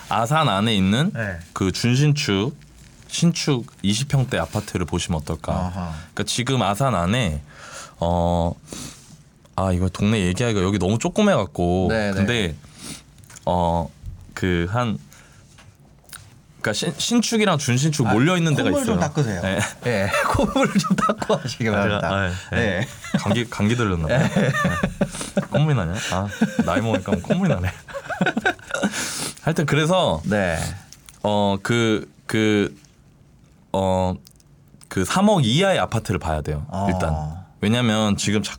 아산 0.08 0.48
안에 0.48 0.74
있는 0.74 1.12
네. 1.12 1.38
그 1.52 1.70
준신축 1.70 2.56
신축 3.08 3.66
20평대 3.82 4.36
아파트를 4.38 4.86
보시면 4.86 5.20
어떨까? 5.20 5.52
아하. 5.52 5.92
그러니까 6.14 6.24
지금 6.24 6.62
아산 6.62 6.94
안에 6.94 7.42
어. 8.00 8.54
아 9.56 9.72
이거 9.72 9.88
동네 9.88 10.20
얘기하기가 10.26 10.62
여기 10.64 10.78
너무 10.78 10.98
조그매 10.98 11.32
갖고 11.34 11.86
네, 11.90 12.10
네. 12.10 12.14
근데 12.14 12.54
어 13.44 13.88
그 14.34 14.66
한 14.70 14.98
그러니까 16.60 16.72
신, 16.72 16.92
신축이랑 16.96 17.58
준신축 17.58 18.08
몰려 18.08 18.36
있는 18.36 18.54
데가 18.54 18.70
콧물 18.70 18.82
있어요. 18.82 18.94
좀 18.94 19.00
닦으세요. 19.00 19.42
네. 19.42 19.58
네. 19.84 20.10
콧물을 20.28 20.72
좀 20.78 20.96
닦고 20.96 21.34
하시기 21.36 21.68
바랍니다. 21.70 22.08
아, 22.08 22.30
네. 22.52 22.80
네. 22.80 22.88
감기 23.18 23.48
감기 23.50 23.76
들렸나 23.76 24.06
봐요. 24.08 24.18
네. 24.34 24.52
콧물이 25.50 25.74
나냐? 25.76 25.94
아 26.12 26.28
나이 26.64 26.80
먹으니까 26.80 27.12
콧물이 27.20 27.52
나네. 27.52 27.68
하여튼 29.42 29.66
그래서 29.66 30.22
네. 30.24 30.56
어그그어그 31.22 32.68
3억 34.94 35.44
이하의 35.44 35.78
아파트를 35.78 36.18
봐야 36.20 36.40
돼요. 36.42 36.64
어. 36.68 36.86
일단 36.92 37.44
왜냐하면 37.60 38.16
지금 38.16 38.42
자, 38.42 38.56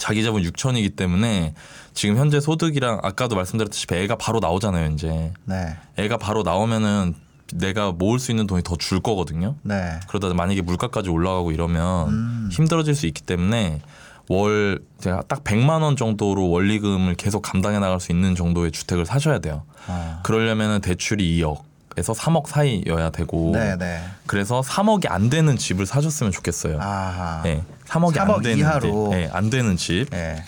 자기 0.00 0.24
자본 0.24 0.42
6천이기 0.42 0.96
때문에 0.96 1.54
지금 1.94 2.16
현재 2.16 2.40
소득이랑 2.40 3.00
아까도 3.02 3.36
말씀드렸듯이 3.36 3.86
애가 3.92 4.16
바로 4.16 4.40
나오잖아요. 4.40 4.90
이제 4.92 5.32
네. 5.44 5.76
애가 5.96 6.16
바로 6.16 6.42
나오면은 6.42 7.14
내가 7.54 7.92
모을 7.92 8.18
수 8.18 8.30
있는 8.30 8.46
돈이 8.46 8.62
더 8.62 8.76
줄 8.76 9.00
거거든요. 9.00 9.56
네. 9.62 10.00
그러다 10.08 10.32
만약에 10.34 10.62
물가까지 10.62 11.10
올라가고 11.10 11.52
이러면 11.52 12.08
음. 12.08 12.48
힘들어질 12.52 12.94
수 12.94 13.06
있기 13.06 13.22
때문에 13.22 13.80
월 14.28 14.80
제가 15.00 15.22
딱 15.26 15.42
100만 15.42 15.82
원 15.82 15.96
정도로 15.96 16.48
원리금을 16.50 17.14
계속 17.16 17.42
감당해 17.42 17.80
나갈 17.80 17.98
수 18.00 18.12
있는 18.12 18.36
정도의 18.36 18.70
주택을 18.70 19.04
사셔야 19.04 19.40
돼요. 19.40 19.62
어. 19.88 20.20
그러려면은 20.22 20.80
대출이 20.80 21.38
2억 21.40 21.62
에서 21.96 22.12
3억 22.12 22.46
사이여야 22.46 23.10
되고 23.10 23.50
네, 23.52 23.76
네. 23.76 24.00
그래서 24.26 24.60
3억이 24.60 25.10
안 25.10 25.28
되는 25.28 25.56
집을 25.56 25.86
사셨으면 25.86 26.30
좋겠어요. 26.30 26.78
아하. 26.80 27.42
네, 27.42 27.64
3억이 27.90 28.14
3억 28.14 28.34
안 28.36 28.42
되는 28.42 28.58
이하로. 28.58 29.08
집, 29.10 29.16
네, 29.16 29.28
안 29.32 29.50
되는 29.50 29.76
집 29.76 30.10
네. 30.10 30.44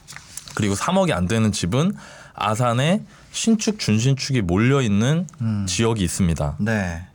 그리고 0.55 0.75
3억이 0.75 1.13
안 1.13 1.27
되는 1.27 1.51
집은 1.51 1.93
아산에 2.35 3.03
신축 3.33 3.79
준신축이 3.79 4.43
몰려 4.43 4.81
있는 4.81 5.27
음. 5.41 5.67
지역이 5.67 6.03
있습니다. 6.05 6.57
네. 6.61 7.07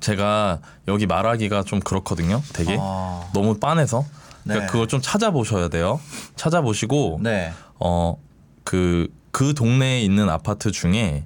제가 0.00 0.60
여기 0.88 1.06
말하기가 1.06 1.62
좀 1.64 1.80
그렇거든요. 1.80 2.42
되게 2.52 2.76
어. 2.78 3.28
너무 3.32 3.58
빤해서 3.58 4.04
그러니까 4.44 4.66
네. 4.66 4.72
그걸 4.72 4.86
좀 4.88 5.00
찾아보셔야 5.00 5.68
돼요. 5.68 6.00
찾아보시고 6.36 7.20
네. 7.22 7.52
어그그 7.78 9.54
동네에 9.56 10.02
있는 10.02 10.28
아파트 10.28 10.70
중에 10.70 10.92
네. 10.92 11.24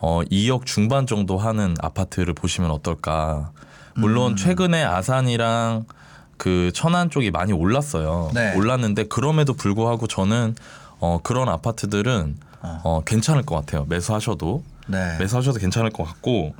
어 0.00 0.20
2억 0.30 0.64
중반 0.64 1.06
정도 1.06 1.38
하는 1.38 1.74
아파트를 1.80 2.34
보시면 2.34 2.70
어떨까. 2.70 3.50
물론 3.94 4.32
음. 4.32 4.36
최근에 4.36 4.82
아산이랑 4.84 5.86
그 6.36 6.70
천안 6.74 7.10
쪽이 7.10 7.30
많이 7.30 7.52
올랐어요. 7.52 8.30
네. 8.34 8.54
올랐는데 8.56 9.04
그럼에도 9.04 9.54
불구하고 9.54 10.06
저는 10.06 10.54
어, 10.98 11.20
그런 11.22 11.48
아파트들은 11.48 12.36
어. 12.62 12.80
어, 12.84 13.02
괜찮을 13.04 13.42
것 13.42 13.54
같아요. 13.56 13.84
매수하셔도 13.88 14.62
네. 14.88 15.18
매수하셔도 15.18 15.58
괜찮을 15.58 15.90
것 15.90 16.04
같고 16.04 16.54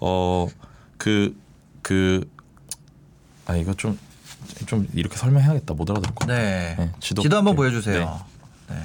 어. 0.00 0.46
어그 0.98 1.36
그 1.82 2.24
아 3.46 3.56
이거 3.56 3.74
좀 3.74 3.98
좀 4.66 4.86
이렇게 4.94 5.16
설명해야겠다 5.16 5.74
못 5.74 5.90
알아들을 5.90 6.14
것 6.14 6.20
같아. 6.26 6.34
네. 6.34 6.74
네, 6.78 6.92
지도 7.00 7.22
지도, 7.22 7.36
한번. 7.36 7.56
보여주세요. 7.56 8.20
네. 8.68 8.76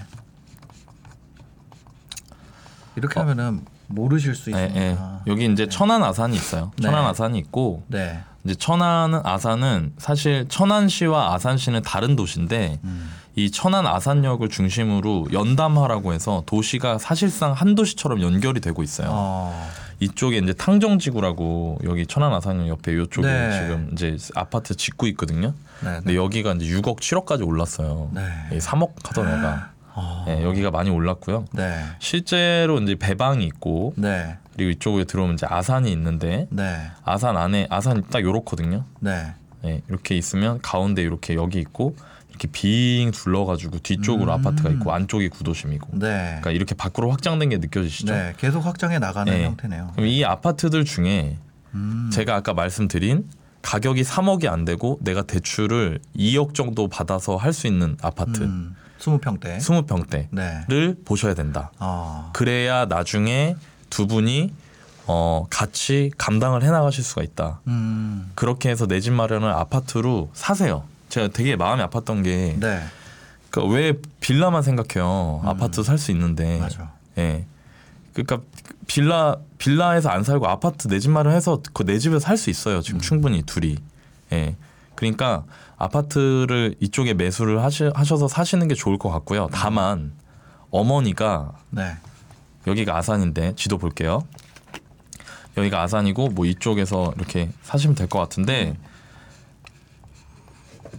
이렇게 2.95 3.19
하면은 3.19 3.65
모르실 3.88 4.35
수 4.35 4.52
예, 4.52 4.65
있으니까. 4.65 5.22
예. 5.27 5.31
여기 5.31 5.45
이제 5.52 5.68
천안 5.68 6.03
아산이 6.03 6.35
있어요. 6.35 6.72
네. 6.77 6.84
천안 6.84 7.06
아산이 7.06 7.38
있고 7.39 7.84
네. 7.88 8.22
이제 8.45 8.55
천안 8.55 9.19
아산은 9.23 9.93
사실 9.97 10.45
천안시와 10.47 11.34
아산시는 11.34 11.81
다른 11.81 12.15
도시인데 12.15 12.80
음. 12.84 13.11
이 13.35 13.51
천안 13.51 13.85
아산역을 13.85 14.49
중심으로 14.49 15.27
연담하라고 15.34 16.13
해서 16.13 16.43
도시가 16.45 16.99
사실상 16.99 17.51
한 17.51 17.76
도시처럼 17.76 18.22
연결이 18.22 18.61
되고 18.61 18.81
있어요. 18.81 19.09
어. 19.11 19.69
이쪽에 19.99 20.38
이제 20.38 20.53
탕정지구라고 20.53 21.80
여기 21.85 22.05
천안 22.05 22.34
아산역 22.34 22.67
옆에 22.67 22.93
이쪽에 22.93 23.27
네. 23.27 23.51
지금 23.51 23.89
이제 23.93 24.17
아파트 24.35 24.76
짓고 24.76 25.07
있거든요. 25.07 25.53
네. 25.81 25.95
근데 25.97 26.15
여기가 26.15 26.53
이제 26.53 26.65
6억 26.65 26.99
7억까지 26.99 27.45
올랐어요. 27.45 28.09
네. 28.13 28.22
예, 28.53 28.57
3억 28.57 28.91
하던 29.03 29.27
애가 29.27 29.69
어. 29.95 30.26
예, 30.27 30.43
여기가 30.43 30.72
많이 30.72 30.89
올랐고요. 30.89 31.45
네. 31.53 31.80
실제로 31.99 32.80
이제 32.80 32.95
배방이 32.95 33.45
있고 33.45 33.93
네. 33.95 34.38
그리고 34.53 34.72
이쪽에 34.72 35.05
들어오면 35.05 35.35
이제 35.35 35.45
아산이 35.49 35.91
있는데 35.91 36.47
네. 36.49 36.91
아산 37.03 37.38
안에 37.38 37.67
아산이 37.69 38.03
딱 38.11 38.22
요렇거든요. 38.23 38.84
네. 38.99 39.34
예, 39.65 39.81
이렇게 39.89 40.15
있으면 40.17 40.59
가운데 40.61 41.01
이렇게 41.01 41.35
여기 41.35 41.59
있고 41.59 41.95
이렇게 42.30 42.47
빙 42.51 43.11
둘러가지고 43.11 43.80
뒤쪽으로 43.80 44.31
아파트가 44.34 44.69
있고 44.72 44.91
안쪽이 44.91 45.30
구도심이고. 45.30 45.97
네. 45.99 46.26
그러니까 46.41 46.51
이렇게 46.51 46.76
밖으로 46.76 47.09
확장된 47.11 47.49
게 47.49 47.57
느껴지시죠? 47.57 48.13
네. 48.13 48.34
계속 48.38 48.65
확장해 48.65 48.99
나가는 48.99 49.31
네. 49.31 49.45
형태네요. 49.45 49.91
그럼 49.95 50.07
이 50.07 50.23
아파트들 50.26 50.84
중에 50.84 51.38
음. 51.73 52.09
제가 52.11 52.35
아까 52.35 52.53
말씀드린 52.53 53.30
가격이 53.61 54.03
3억이 54.03 54.47
안 54.47 54.65
되고 54.65 54.99
내가 55.01 55.23
대출을 55.23 55.99
2억 56.15 56.53
정도 56.53 56.88
받아서 56.88 57.35
할 57.38 57.53
수 57.53 57.67
있는 57.67 57.97
아파트 58.01 58.43
음. 58.43 58.76
20평 58.99 59.39
대. 59.39 59.57
20평 59.57 60.09
대를 60.09 60.27
네. 60.31 60.93
보셔야 61.05 61.34
된다. 61.34 61.72
어. 61.80 62.31
그래야 62.34 62.85
나중에 62.85 63.55
두 63.89 64.07
분이 64.07 64.53
어, 65.07 65.45
같이 65.49 66.11
감당을 66.17 66.63
해 66.63 66.72
나가실 66.72 67.03
수가 67.03 67.22
있다. 67.23 67.59
음. 67.67 68.31
그렇게 68.35 68.69
해서 68.69 68.88
내 68.88 68.99
집 68.99 69.13
마련을 69.13 69.49
아파트로 69.51 70.31
사세요. 70.34 70.84
제가 71.09 71.27
되게 71.27 71.55
마음이 71.55 71.84
아팠던 71.84 72.23
게, 72.23 72.55
네. 72.59 72.81
그러니까 73.51 73.73
왜 73.76 73.93
빌라만 74.19 74.63
생각해요. 74.63 75.41
음. 75.43 75.47
아파트 75.47 75.84
살 75.84 75.97
수 75.99 76.11
있는데. 76.11 76.59
맞아. 76.59 76.91
예. 77.19 77.45
그러니까 78.13 78.39
빌라 78.88 79.35
빌라에서 79.57 80.09
안 80.09 80.23
살고 80.23 80.47
아파트 80.47 80.88
내 80.88 80.99
집 80.99 81.11
마련해서 81.11 81.61
그 81.73 81.84
내 81.84 81.99
집에서 81.99 82.19
살 82.19 82.38
수 82.38 82.49
있어요. 82.49 82.77
음. 82.77 82.81
지금 82.81 82.99
충분히 82.99 83.43
둘이. 83.43 83.77
예. 84.31 84.55
그러니까 84.95 85.43
아파트를 85.77 86.76
이쪽에 86.80 87.13
매수를 87.13 87.63
하시, 87.63 87.89
하셔서 87.93 88.27
사시는 88.27 88.67
게 88.67 88.76
좋을 88.76 88.97
것 88.97 89.09
같고요. 89.09 89.49
다만 89.51 90.13
어머니가 90.72 91.53
네. 91.69 91.95
여기가 92.67 92.97
아산인데 92.97 93.53
지도 93.55 93.77
볼게요. 93.77 94.23
여기가 95.57 95.81
아산이고 95.84 96.30
뭐 96.30 96.45
이쪽에서 96.45 97.13
이렇게 97.17 97.49
사시면 97.63 97.95
될 97.95 98.07
것 98.07 98.19
같은데 98.19 98.76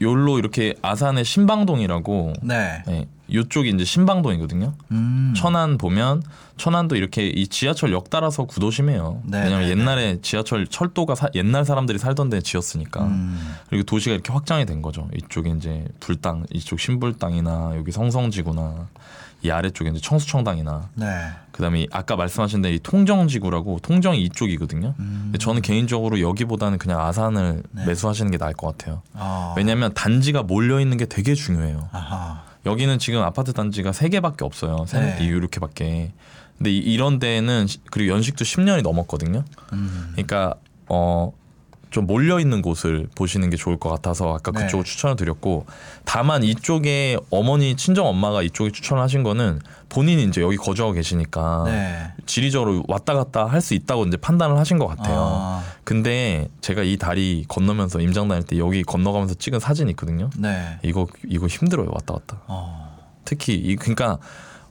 요로 0.02 0.39
이렇게 0.39 0.74
아산의 0.82 1.24
신방동이라고 1.24 2.35
네. 2.43 2.82
예, 2.89 3.06
요쪽이 3.32 3.70
이제 3.70 3.85
신방동이거든요. 3.85 4.74
음. 4.90 5.32
천안 5.36 5.78
보면 5.78 6.23
천안도 6.57 6.97
이렇게 6.97 7.27
이 7.27 7.47
지하철역 7.49 8.09
따라서 8.11 8.45
구도심해요. 8.45 9.23
네, 9.24 9.45
왜냐면 9.45 9.66
네, 9.66 9.70
옛날에 9.70 10.19
지하철 10.23 10.66
철도가 10.66 11.15
사- 11.15 11.28
옛날 11.35 11.65
사람들이 11.65 11.99
살던 11.99 12.31
데 12.31 12.41
지었으니까. 12.41 13.05
음. 13.05 13.55
그리고 13.69 13.85
도시가 13.85 14.15
이렇게 14.15 14.33
확장이 14.33 14.65
된 14.65 14.81
거죠. 14.83 15.09
이쪽에 15.15 15.51
이제 15.51 15.85
불당, 16.01 16.45
이쪽 16.53 16.81
신불당이나 16.81 17.73
여기 17.77 17.93
성성지구나 17.93 18.89
이 19.43 19.51
아래쪽에 19.51 19.91
이제 19.91 20.01
청수청당이나 20.01 20.89
네. 20.95 21.07
그다음에 21.53 21.83
이 21.83 21.89
아까 21.93 22.16
말씀하신 22.16 22.62
대로 22.62 22.74
이 22.74 22.78
통정지구라고 22.78 23.81
통정이 23.83 24.23
이쪽이거든요. 24.24 24.95
음. 24.99 25.35
저는 25.39 25.61
개인적으로 25.61 26.20
여기보다는 26.20 26.78
그냥 26.78 27.01
아산을 27.01 27.62
네. 27.70 27.85
매수하시는 27.87 28.31
게 28.31 28.39
나을 28.39 28.55
것 28.55 28.77
같아요. 28.78 29.03
어. 29.12 29.55
왜냐하면 29.57 29.93
단지가 29.93 30.43
몰려 30.43 30.81
있는 30.81 30.97
게 30.97 31.05
되게 31.05 31.35
중요해요. 31.35 31.91
아하. 31.93 32.45
여기는 32.65 32.99
지금 32.99 33.23
아파트 33.23 33.53
단지가 33.53 33.93
세 33.93 34.09
개밖에 34.09 34.45
없어요. 34.45 34.87
세, 34.89 34.99
네. 35.01 35.24
이렇게밖에. 35.24 36.12
근데 36.59 36.70
이- 36.70 36.95
데는 37.19 37.66
시- 37.66 37.78
그리고 37.91 38.15
연식도 38.15 38.45
10년이 38.45 38.83
넘었거든요. 38.83 39.45
음. 39.73 40.09
그러니까 40.12 40.55
어. 40.89 41.33
좀 41.89 42.07
몰려 42.07 42.41
있는 42.41 42.62
곳을 42.62 43.09
보시는 43.15 43.49
게 43.49 43.57
좋을 43.57 43.78
것 43.78 43.89
같아서 43.89 44.35
아까 44.35 44.51
네. 44.51 44.65
그쪽을 44.65 44.85
추천을 44.85 45.16
드렸고 45.16 45.65
다만 46.05 46.43
이쪽에 46.43 47.16
어머니 47.31 47.74
친정 47.77 48.07
엄마가 48.07 48.43
이쪽에 48.43 48.70
추천을 48.70 49.03
하신 49.03 49.23
거는 49.23 49.61
본인이 49.89 50.24
이제 50.24 50.43
여기 50.43 50.57
거주하고 50.57 50.93
계시니까 50.95 51.62
네. 51.66 52.12
지리적으로 52.27 52.83
왔다 52.89 53.15
갔다 53.15 53.47
할 53.47 53.62
수 53.62 53.73
있다고 53.74 54.05
이제 54.07 54.16
판단을 54.19 54.59
하신 54.59 54.78
것 54.78 54.89
같아요. 54.89 55.16
아. 55.41 55.62
근데 55.85 56.49
제가 56.61 56.83
이 56.83 56.99
다리 56.99 57.45
건너면서 57.49 58.01
임장 58.01 58.28
다닐 58.28 58.43
때 58.43 58.59
여기 58.59 58.83
건너가면서 58.83 59.35
찍은 59.35 59.61
사진이 59.61 59.91
있거든요. 59.93 60.28
네. 60.37 60.78
이거 60.83 61.07
이거 61.27 61.47
힘들어요 61.47 61.89
왔다 61.93 62.15
갔다. 62.15 62.43
어. 62.49 62.99
특히 63.24 63.55
이 63.55 63.77
그러니까 63.77 64.19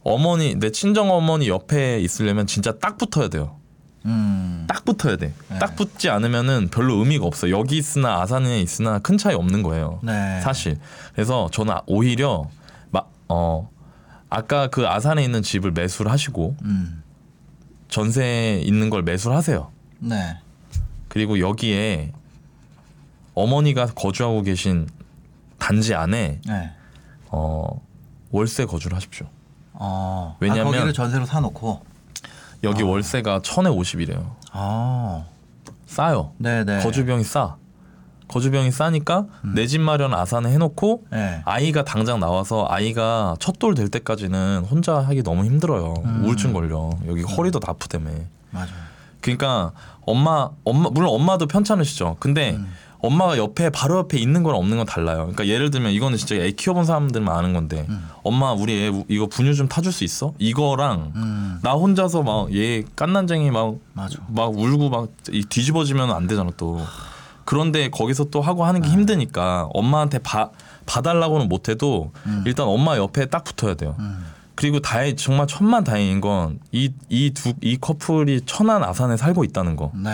어머니 0.06 0.54
내 0.56 0.72
친정 0.72 1.12
어머니 1.12 1.50
옆에 1.50 2.00
있으려면 2.00 2.46
진짜 2.46 2.72
딱 2.80 2.98
붙어야 2.98 3.28
돼요. 3.28 3.58
음. 4.06 4.66
딱 4.68 4.86
붙어야 4.86 5.18
돼. 5.18 5.34
네. 5.50 5.60
딱 5.60 5.76
붙지 5.76 6.10
않으면은 6.10 6.70
별로 6.70 6.98
의미가 6.98 7.26
없어. 7.26 7.50
요 7.50 7.58
여기 7.58 7.78
있으나 7.78 8.22
아산에 8.22 8.62
있으나 8.62 9.00
큰 9.00 9.18
차이 9.18 9.34
없는 9.34 9.64
거예요. 9.64 10.00
네. 10.04 10.40
사실. 10.42 10.78
그래서 11.14 11.50
저는 11.52 11.74
오히려 11.88 12.48
막 12.92 13.12
어. 13.28 13.70
아까 14.30 14.68
그 14.68 14.88
아산에 14.88 15.24
있는 15.24 15.42
집을 15.42 15.72
매수를 15.72 16.12
하시고 16.12 16.56
음. 16.64 17.02
전세에 17.90 18.60
있는 18.60 18.92
걸 18.92 19.02
매수를 19.02 19.36
하세요. 19.36 19.72
네. 19.98 20.38
그리고 21.08 21.40
여기에 21.40 22.12
어머니가 23.34 23.88
거주하고 23.88 24.44
계신 24.44 24.88
단지 25.58 25.96
안에 25.96 26.42
네. 26.46 26.72
어 27.30 27.82
월세 28.30 28.66
거주를 28.66 28.96
하십시오. 28.96 29.28
어. 29.80 30.38
왜냐면- 30.40 30.68
아, 30.68 30.72
거기를 30.72 30.94
전세로 30.94 31.26
사놓고. 31.26 31.82
여기 32.64 32.84
아. 32.84 32.86
월세가 32.86 33.42
천에 33.44 33.70
오십이래요. 33.70 34.36
아. 34.52 35.24
싸요. 35.86 36.32
네네. 36.38 36.82
거주비용이 36.84 37.24
싸. 37.24 37.56
거주비용이 38.28 38.72
싸니까 38.72 39.26
내집 39.54 39.82
마련 39.82 40.12
아산에 40.14 40.52
해놓고 40.52 41.04
네. 41.12 41.42
아이가 41.46 41.84
당장 41.84 42.20
나와서 42.20 42.66
아이가 42.68 43.36
첫돌 43.40 43.76
될 43.76 43.88
때까지는 43.90 44.66
혼자 44.70 44.98
하기 44.98 45.22
너무 45.22 45.46
힘들어요. 45.46 45.94
음. 46.04 46.24
우울증 46.26 46.52
걸려. 46.52 46.90
여기 47.08 47.22
허리도 47.22 47.60
아프다며. 47.64 48.10
맞아요. 48.50 48.70
그러니까 49.22 49.74
엄마 50.08 50.50
엄마 50.64 50.90
물론 50.90 51.10
엄마도 51.14 51.46
편찮으시죠. 51.46 52.18
근데 52.20 52.54
음. 52.56 52.68
엄마가 53.00 53.38
옆에 53.38 53.70
바로 53.70 53.98
옆에 54.00 54.18
있는 54.18 54.42
거랑 54.44 54.60
없는 54.60 54.78
건 54.78 54.86
달라요. 54.86 55.18
그러니까 55.20 55.48
예를 55.48 55.70
들면 55.72 55.92
이거는 55.92 56.18
진짜 56.18 56.36
애 56.36 56.52
키워본 56.52 56.86
사람들만 56.86 57.36
아는 57.38 57.54
건데 57.54 57.86
음. 57.90 58.08
엄마 58.24 58.52
우리 58.54 58.84
애 58.84 58.88
우- 58.88 59.06
이거 59.08 59.28
분유 59.28 59.54
좀 59.56 59.68
타줄 59.68 59.92
수 59.92 60.04
있어? 60.04 60.34
이거랑 60.40 61.12
음. 61.16 61.60
나 61.62 61.74
혼자서 61.74 62.24
막 62.24 62.52
얘 62.54 62.84
깐난쟁이 62.96 63.52
막. 63.52 63.76
막 63.94 64.58
울고 64.58 64.90
막 64.90 65.10
이- 65.32 65.44
뒤집어지면 65.44 66.12
안 66.12 66.28
되잖아 66.28 66.50
또. 66.58 66.82
그런데 67.44 67.90
거기서 67.90 68.26
또 68.26 68.42
하고 68.42 68.66
하는 68.66 68.82
게 68.82 68.90
힘드니까 68.90 69.70
엄마한테 69.74 70.18
봐 70.20 70.50
봐달라고는 70.88 71.48
못해도 71.48 72.12
일단 72.46 72.66
엄마 72.68 72.98
옆에 72.98 73.26
딱 73.28 73.44
붙어야 73.44 73.76
돼요. 73.76 73.96
음. 74.00 74.26
그리고 74.56 74.80
다행 74.80 75.16
정말 75.18 75.48
천만 75.48 75.84
다행인 75.84 76.22
건 76.22 76.60
이 76.72 76.92
이두이 77.10 77.78
커플이 77.82 78.42
천안 78.46 78.84
아산에 78.84 79.18
살고 79.18 79.44
있다는 79.44 79.76
거. 79.76 79.92
네. 79.94 80.10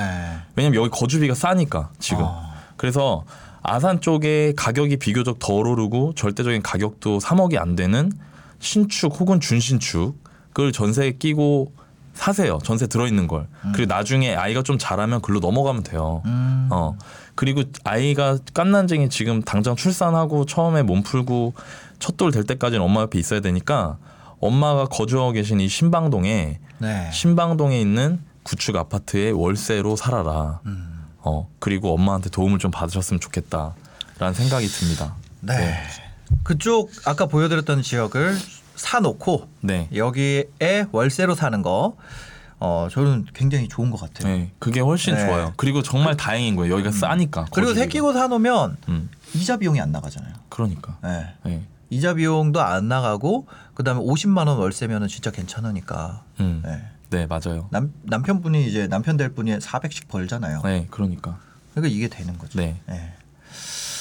왜냐면 0.55 0.81
여기 0.81 0.89
거주비가 0.89 1.35
싸니까 1.35 1.89
지금. 1.99 2.23
어. 2.25 2.50
그래서 2.81 3.25
아산 3.61 4.01
쪽에 4.01 4.53
가격이 4.57 4.97
비교적 4.97 5.37
덜 5.37 5.67
오르고 5.67 6.13
절대적인 6.15 6.63
가격도 6.63 7.19
3억이 7.19 7.59
안 7.59 7.75
되는 7.75 8.11
신축 8.57 9.19
혹은 9.19 9.39
준신축을 9.39 10.71
전세에 10.73 11.11
끼고 11.11 11.73
사세요. 12.15 12.57
전세 12.63 12.87
들어 12.87 13.05
있는 13.05 13.27
걸. 13.27 13.47
그리고 13.75 13.93
나중에 13.93 14.33
아이가 14.33 14.63
좀 14.63 14.79
자라면 14.79 15.21
글로 15.21 15.39
넘어가면 15.39 15.83
돼요. 15.83 16.23
음. 16.25 16.69
어. 16.71 16.97
그리고 17.35 17.61
아이가 17.83 18.39
깐난쟁이 18.55 19.09
지금 19.09 19.43
당장 19.43 19.75
출산하고 19.75 20.47
처음에 20.47 20.81
몸 20.81 21.03
풀고 21.03 21.53
첫돌 21.99 22.31
될 22.31 22.45
때까지는 22.45 22.83
엄마 22.83 23.01
옆에 23.01 23.19
있어야 23.19 23.41
되니까 23.41 23.99
엄마가 24.39 24.85
거주하고 24.85 25.33
계신 25.33 25.59
이 25.59 25.67
신방동에 25.67 26.59
네. 26.79 27.09
신방동에 27.13 27.79
있는 27.79 28.21
구축 28.41 28.75
아파트에 28.75 29.29
월세로 29.29 29.95
살아라. 29.95 30.61
음. 30.65 30.90
어 31.23 31.47
그리고 31.59 31.93
엄마한테 31.93 32.29
도움을 32.29 32.59
좀 32.59 32.71
받으셨으면 32.71 33.19
좋겠다라는 33.19 34.33
생각이 34.33 34.67
듭니다. 34.67 35.15
네. 35.41 35.75
그쪽 36.43 36.91
아까 37.05 37.25
보여드렸던 37.25 37.81
지역을 37.81 38.37
사놓고 38.75 39.47
네. 39.61 39.87
여기에 39.93 40.87
월세로 40.91 41.35
사는 41.35 41.61
거 41.61 41.95
어, 42.59 42.87
저는 42.91 43.25
굉장히 43.33 43.67
좋은 43.67 43.89
것 43.89 43.99
같아요. 43.99 44.31
네, 44.31 44.51
그게 44.59 44.81
훨씬 44.81 45.15
네. 45.15 45.25
좋아요. 45.25 45.51
그리고 45.57 45.81
정말 45.81 46.15
다행인 46.15 46.55
거예요. 46.55 46.75
여기가 46.75 46.91
싸니까. 46.91 47.47
그리고. 47.51 47.73
새끼고 47.73 48.13
사놓으면 48.13 48.77
음, 48.87 49.09
이자 49.33 49.57
비용이 49.57 49.81
안 49.81 49.91
나가잖아요. 49.91 50.31
그러니까. 50.49 50.95
네. 51.01 51.33
네. 51.43 51.63
이자 51.89 52.13
비용도 52.13 52.61
안 52.61 52.87
나가고 52.87 53.47
그다음에 53.73 53.99
50만 54.01 54.47
원 54.47 54.59
월세면은 54.59 55.07
진짜 55.07 55.31
괜찮으니까. 55.31 56.23
음, 56.39 56.61
네. 56.63 56.83
네, 57.11 57.27
맞아요. 57.27 57.67
남 57.71 57.93
남편분이 58.03 58.65
이제 58.65 58.87
남편 58.87 59.17
될 59.17 59.29
분이 59.33 59.59
400씩 59.59 60.07
벌잖아요. 60.07 60.61
네, 60.63 60.87
그러니까. 60.89 61.37
그러니까 61.73 61.95
이게 61.95 62.07
되는 62.07 62.37
거죠. 62.37 62.57
네. 62.59 62.77
네. 62.87 63.13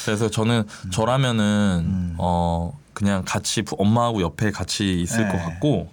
그래서 0.04 0.30
저는 0.30 0.64
저라면은 0.90 1.82
음. 1.84 2.14
어 2.18 2.76
그냥 2.94 3.22
같이 3.26 3.62
부- 3.62 3.76
엄마하고 3.78 4.22
옆에 4.22 4.50
같이 4.50 5.00
있을 5.02 5.26
네. 5.26 5.32
것 5.32 5.38
같고 5.44 5.90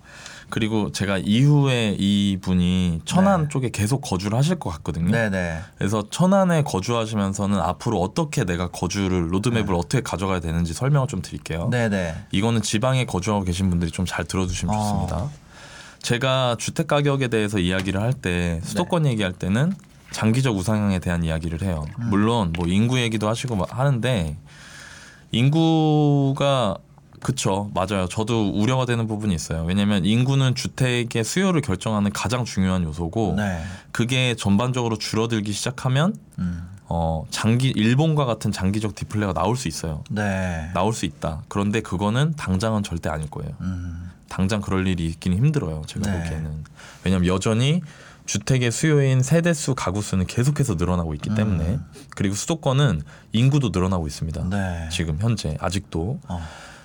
그리고 0.50 0.92
제가 0.94 1.18
이후에 1.18 1.96
이 2.00 2.38
분이 2.42 3.02
천안 3.04 3.44
네. 3.44 3.48
쪽에 3.50 3.70
계속 3.70 4.00
거주를 4.02 4.38
하실 4.38 4.58
것 4.58 4.70
같거든요. 4.70 5.12
네, 5.12 5.30
네. 5.30 5.60
그래서 5.78 6.08
천안에 6.10 6.64
거주하시면서는 6.64 7.60
앞으로 7.60 8.00
어떻게 8.02 8.46
내가 8.46 8.70
거주를 8.70 9.34
로드맵을 9.34 9.74
어떻게 9.76 10.02
가져가야 10.02 10.40
되는지 10.40 10.74
설명을 10.74 11.08
좀 11.10 11.22
드릴게요. 11.22 11.68
네, 11.70 11.90
네. 11.90 12.16
이거는 12.32 12.62
지방에 12.62 13.06
거주하고 13.06 13.44
계신 13.44 13.70
분들이 13.70 13.92
좀 13.92 14.06
잘 14.06 14.24
들어주시면 14.24 14.74
어. 14.74 14.80
좋습니다. 14.80 15.30
제가 16.08 16.56
주택 16.58 16.88
가격에 16.88 17.28
대해서 17.28 17.60
이야기를 17.60 18.02
할 18.02 18.14
때 18.14 18.62
수도권 18.64 19.04
네. 19.04 19.10
얘기할 19.12 19.34
때는 19.34 19.74
장기적 20.12 20.56
우상향에 20.56 21.00
대한 21.00 21.22
이야기를 21.26 21.62
해요. 21.64 21.86
음. 22.00 22.10
물론 22.10 22.54
뭐 22.56 22.66
인구 22.66 22.98
얘기도 22.98 23.28
하시고 23.28 23.58
막 23.58 23.78
하는데 23.78 24.38
인구가 25.34 26.78
그쵸 27.22 27.70
맞아요. 27.74 28.08
저도 28.08 28.50
우려가 28.52 28.86
되는 28.86 29.06
부분이 29.06 29.36
있어요. 29.36 29.66
왜냐하면 29.66 30.06
인구는 30.06 30.56
주택의 30.56 31.26
수요를 31.26 31.60
결정하는 31.60 32.10
가장 32.14 32.46
중요한 32.46 32.84
요소고 32.84 33.34
네. 33.36 33.62
그게 33.92 34.34
전반적으로 34.36 34.98
줄어들기 34.98 35.52
시작하면 35.52 36.16
음. 36.40 36.70
어 36.88 37.26
장기 37.32 37.68
일본과 37.68 38.24
같은 38.24 38.54
장기적 38.54 38.96
디플레가 38.96 39.34
나올 39.34 39.58
수 39.58 39.68
있어요. 39.68 40.06
네. 40.10 40.72
나올 40.74 40.94
수 40.94 41.06
있다. 41.06 41.42
그런데 41.50 41.82
그거는 41.82 42.34
당장은 42.38 42.84
절대 42.84 43.10
아닐 43.10 43.30
거예요. 43.30 43.52
음. 43.60 44.10
당장 44.30 44.62
그럴 44.62 44.88
일이 44.88 45.06
있기는 45.08 45.38
힘들어요. 45.38 45.84
제가 45.88 46.12
네. 46.12 46.24
보기에는. 46.24 46.64
왜냐하면 47.04 47.28
여전히 47.28 47.82
주택의 48.26 48.72
수요인 48.72 49.24
세대 49.24 49.54
수 49.54 49.74
가구 49.74 50.02
수는 50.02 50.28
계속해서 50.28 50.76
늘어나고 50.76 51.14
있기 51.16 51.34
때문에 51.34 51.80
그리고 52.16 52.36
수도권은 52.36 53.02
인구도 53.32 53.70
늘어나고 53.70 54.06
있습니다. 54.06 54.42
음. 54.42 54.50
네. 54.50 54.90
지금 54.92 55.18
현재 55.20 55.58
아직도. 55.60 56.20
어. 56.28 56.42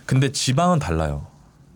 근데 0.06 0.30
지방은 0.30 0.78
달라요. 0.78 1.26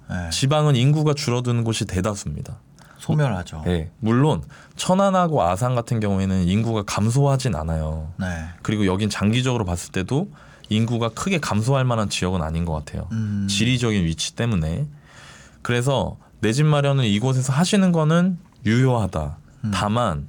네. 0.08 0.30
지방은 0.30 0.76
인구가 0.76 1.14
줄어드는 1.14 1.64
곳이 1.64 1.84
대다수입니다. 1.84 2.58
소멸하죠. 2.98 3.64
예. 3.66 3.90
물론 4.00 4.42
천안하고 4.76 5.42
아산 5.42 5.74
같은 5.74 6.00
경우에는 6.00 6.48
인구가 6.48 6.82
감소하진 6.84 7.54
않아요. 7.54 8.12
네. 8.18 8.26
그리고 8.62 8.86
여긴 8.86 9.10
장기적으로 9.10 9.64
봤을 9.64 9.92
때도 9.92 10.30
인구가 10.68 11.08
크게 11.10 11.38
감소할 11.38 11.84
만한 11.84 12.08
지역은 12.08 12.42
아닌 12.42 12.64
것 12.64 12.72
같아요. 12.72 13.08
음. 13.12 13.46
지리적인 13.48 14.04
위치 14.04 14.34
때문에. 14.34 14.86
그래서 15.66 16.16
내 16.42 16.52
집 16.52 16.64
마련을 16.64 17.06
이곳에서 17.06 17.52
하시는 17.52 17.90
거는 17.90 18.38
유효하다. 18.64 19.38
음. 19.64 19.70
다만 19.74 20.28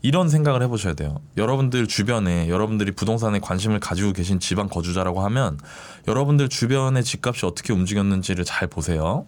이런 0.00 0.28
생각을 0.28 0.62
해보셔야 0.62 0.94
돼요. 0.94 1.20
여러분들 1.36 1.88
주변에 1.88 2.48
여러분들이 2.48 2.92
부동산에 2.92 3.40
관심을 3.40 3.80
가지고 3.80 4.12
계신 4.12 4.38
지방 4.38 4.68
거주자라고 4.68 5.24
하면 5.24 5.58
여러분들 6.06 6.48
주변의 6.48 7.02
집값이 7.02 7.46
어떻게 7.46 7.72
움직였는지를 7.72 8.44
잘 8.44 8.68
보세요. 8.68 9.26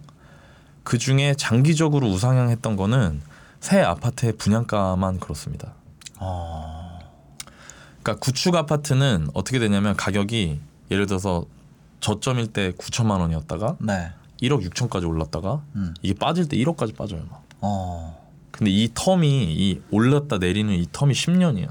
그 0.83 0.97
중에 0.97 1.33
장기적으로 1.33 2.07
우상향했던 2.07 2.77
거는 2.77 3.21
새 3.59 3.81
아파트의 3.81 4.37
분양가만 4.37 5.19
그렇습니다. 5.19 5.73
어. 6.19 6.99
그러니까 8.01 8.23
구축 8.23 8.55
아파트는 8.55 9.27
어떻게 9.33 9.59
되냐면 9.59 9.97
가격이 9.97 10.61
예를 10.89 11.05
들어서 11.05 11.43
저점일 11.99 12.47
때 12.53 12.71
9천만 12.71 13.19
원이었다가 13.19 13.75
네. 13.79 14.13
1억 14.41 14.67
6천까지 14.69 15.07
올랐다가 15.07 15.61
음. 15.75 15.93
이게 16.01 16.13
빠질 16.13 16.47
때 16.47 16.57
1억까지 16.57 16.95
빠져요. 16.95 17.21
막. 17.29 17.43
어. 17.61 18.17
근데 18.51 18.71
이 18.71 18.89
텀이 18.89 19.23
이 19.25 19.81
올랐다 19.91 20.37
내리는 20.37 20.73
이 20.73 20.85
텀이 20.87 21.11
10년이야. 21.11 21.69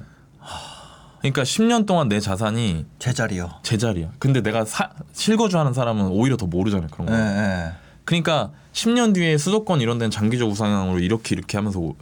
그러니까 1.21 1.43
10년 1.43 1.85
동안 1.87 2.09
내 2.09 2.21
자산이 2.21 2.87
제자리요. 2.99 3.51
제자리야. 3.63 4.13
근데 4.19 4.41
내가 4.43 4.65
사, 4.65 4.91
실거주하는 5.13 5.73
사람은 5.73 6.07
오히려 6.09 6.37
더 6.37 6.47
모르잖아요. 6.47 6.89
그런 6.93 7.07
거. 7.07 7.13
네, 7.17 7.19
네. 7.25 7.73
그러니까 8.05 8.53
10년 8.73 9.13
뒤에 9.15 9.37
수도권 9.37 9.81
이런 9.81 9.99
데는 9.99 10.11
장기적 10.11 10.49
우상향으로 10.49 11.01
이렇게 11.01 11.35
이렇게 11.35 11.59
하면서 11.59 11.81
오- 11.81 11.97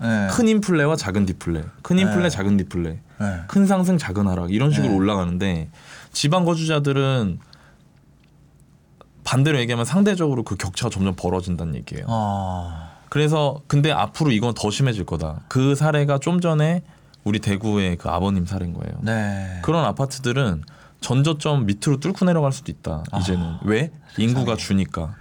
네. 0.00 0.28
큰 0.30 0.48
인플레와 0.48 0.96
작은 0.96 1.26
디플레, 1.26 1.62
큰 1.82 1.98
인플레, 1.98 2.22
네. 2.24 2.30
작은 2.30 2.56
디플레, 2.56 2.90
네. 3.20 3.40
큰 3.46 3.66
상승, 3.66 3.98
작은 3.98 4.26
하락 4.26 4.52
이런 4.52 4.70
식으로 4.72 4.90
네. 4.90 4.96
올라가는데 4.96 5.68
지방 6.12 6.44
거주자들은 6.44 7.38
반대로 9.32 9.58
얘기하면 9.60 9.86
상대적으로 9.86 10.42
그 10.42 10.56
격차가 10.56 10.90
점점 10.90 11.14
벌어진다는 11.16 11.74
얘기예요. 11.76 12.04
어. 12.06 12.90
그래서 13.08 13.62
근데 13.66 13.90
앞으로 13.90 14.30
이건 14.30 14.52
더 14.52 14.70
심해질 14.70 15.06
거다. 15.06 15.40
그 15.48 15.74
사례가 15.74 16.18
좀 16.18 16.42
전에 16.42 16.82
우리 17.24 17.38
대구의 17.38 17.96
그 17.96 18.10
아버님 18.10 18.44
사례인 18.44 18.74
거예요. 18.74 18.92
네. 19.00 19.60
그런 19.62 19.86
아파트들은 19.86 20.64
전저점 21.00 21.64
밑으로 21.64 21.98
뚫고 21.98 22.26
내려갈 22.26 22.52
수도 22.52 22.70
있다. 22.70 23.04
아, 23.10 23.18
이제는 23.20 23.56
왜 23.64 23.90
인구가 24.18 24.54
주니까. 24.54 25.14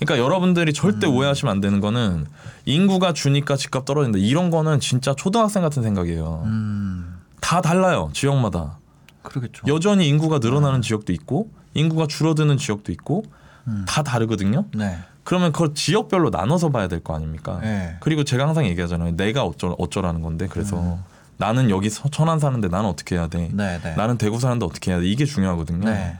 그러니까 0.00 0.24
여러분들이 0.24 0.72
절대 0.72 1.06
음. 1.06 1.14
오해하시면 1.14 1.52
안 1.52 1.60
되는 1.60 1.80
거는 1.80 2.26
인구가 2.64 3.12
주니까 3.12 3.56
집값 3.56 3.84
떨어진다. 3.84 4.18
이런 4.18 4.50
거는 4.50 4.80
진짜 4.80 5.14
초등학생 5.14 5.62
같은 5.62 5.84
생각이에요. 5.84 6.42
음. 6.46 7.20
다 7.40 7.60
달라요 7.60 8.10
지역마다. 8.12 8.78
그러겠죠. 9.22 9.62
여전히 9.68 10.08
인구가 10.08 10.40
늘어나는 10.40 10.82
지역도 10.82 11.12
있고 11.12 11.48
인구가 11.74 12.06
줄어드는 12.06 12.56
지역도 12.56 12.90
있고 12.92 13.22
음. 13.66 13.84
다 13.88 14.02
다르거든요. 14.02 14.64
네. 14.74 14.98
그러면 15.24 15.52
그걸 15.52 15.74
지역별로 15.74 16.30
나눠서 16.30 16.70
봐야 16.70 16.86
될 16.88 17.00
거 17.00 17.14
아닙니까? 17.14 17.58
네. 17.62 17.96
그리고 18.00 18.22
제가 18.24 18.46
항상 18.46 18.66
얘기하잖아요. 18.66 19.16
내가 19.16 19.44
어쩌 19.44 19.74
어쩌라는 19.78 20.22
건데 20.22 20.46
그래서 20.48 20.98
나는 21.36 21.68
여기 21.70 21.90
서- 21.90 22.08
천안 22.10 22.38
사는데 22.38 22.68
나는 22.68 22.88
어떻게 22.88 23.16
해야 23.16 23.26
돼? 23.28 23.48
음. 23.52 23.56
네, 23.56 23.80
네. 23.82 23.94
나는 23.96 24.18
대구 24.18 24.38
사는데 24.38 24.64
어떻게 24.64 24.90
해야 24.92 25.00
돼? 25.00 25.06
이게 25.06 25.24
중요하거든요. 25.24 25.84
네. 25.84 26.16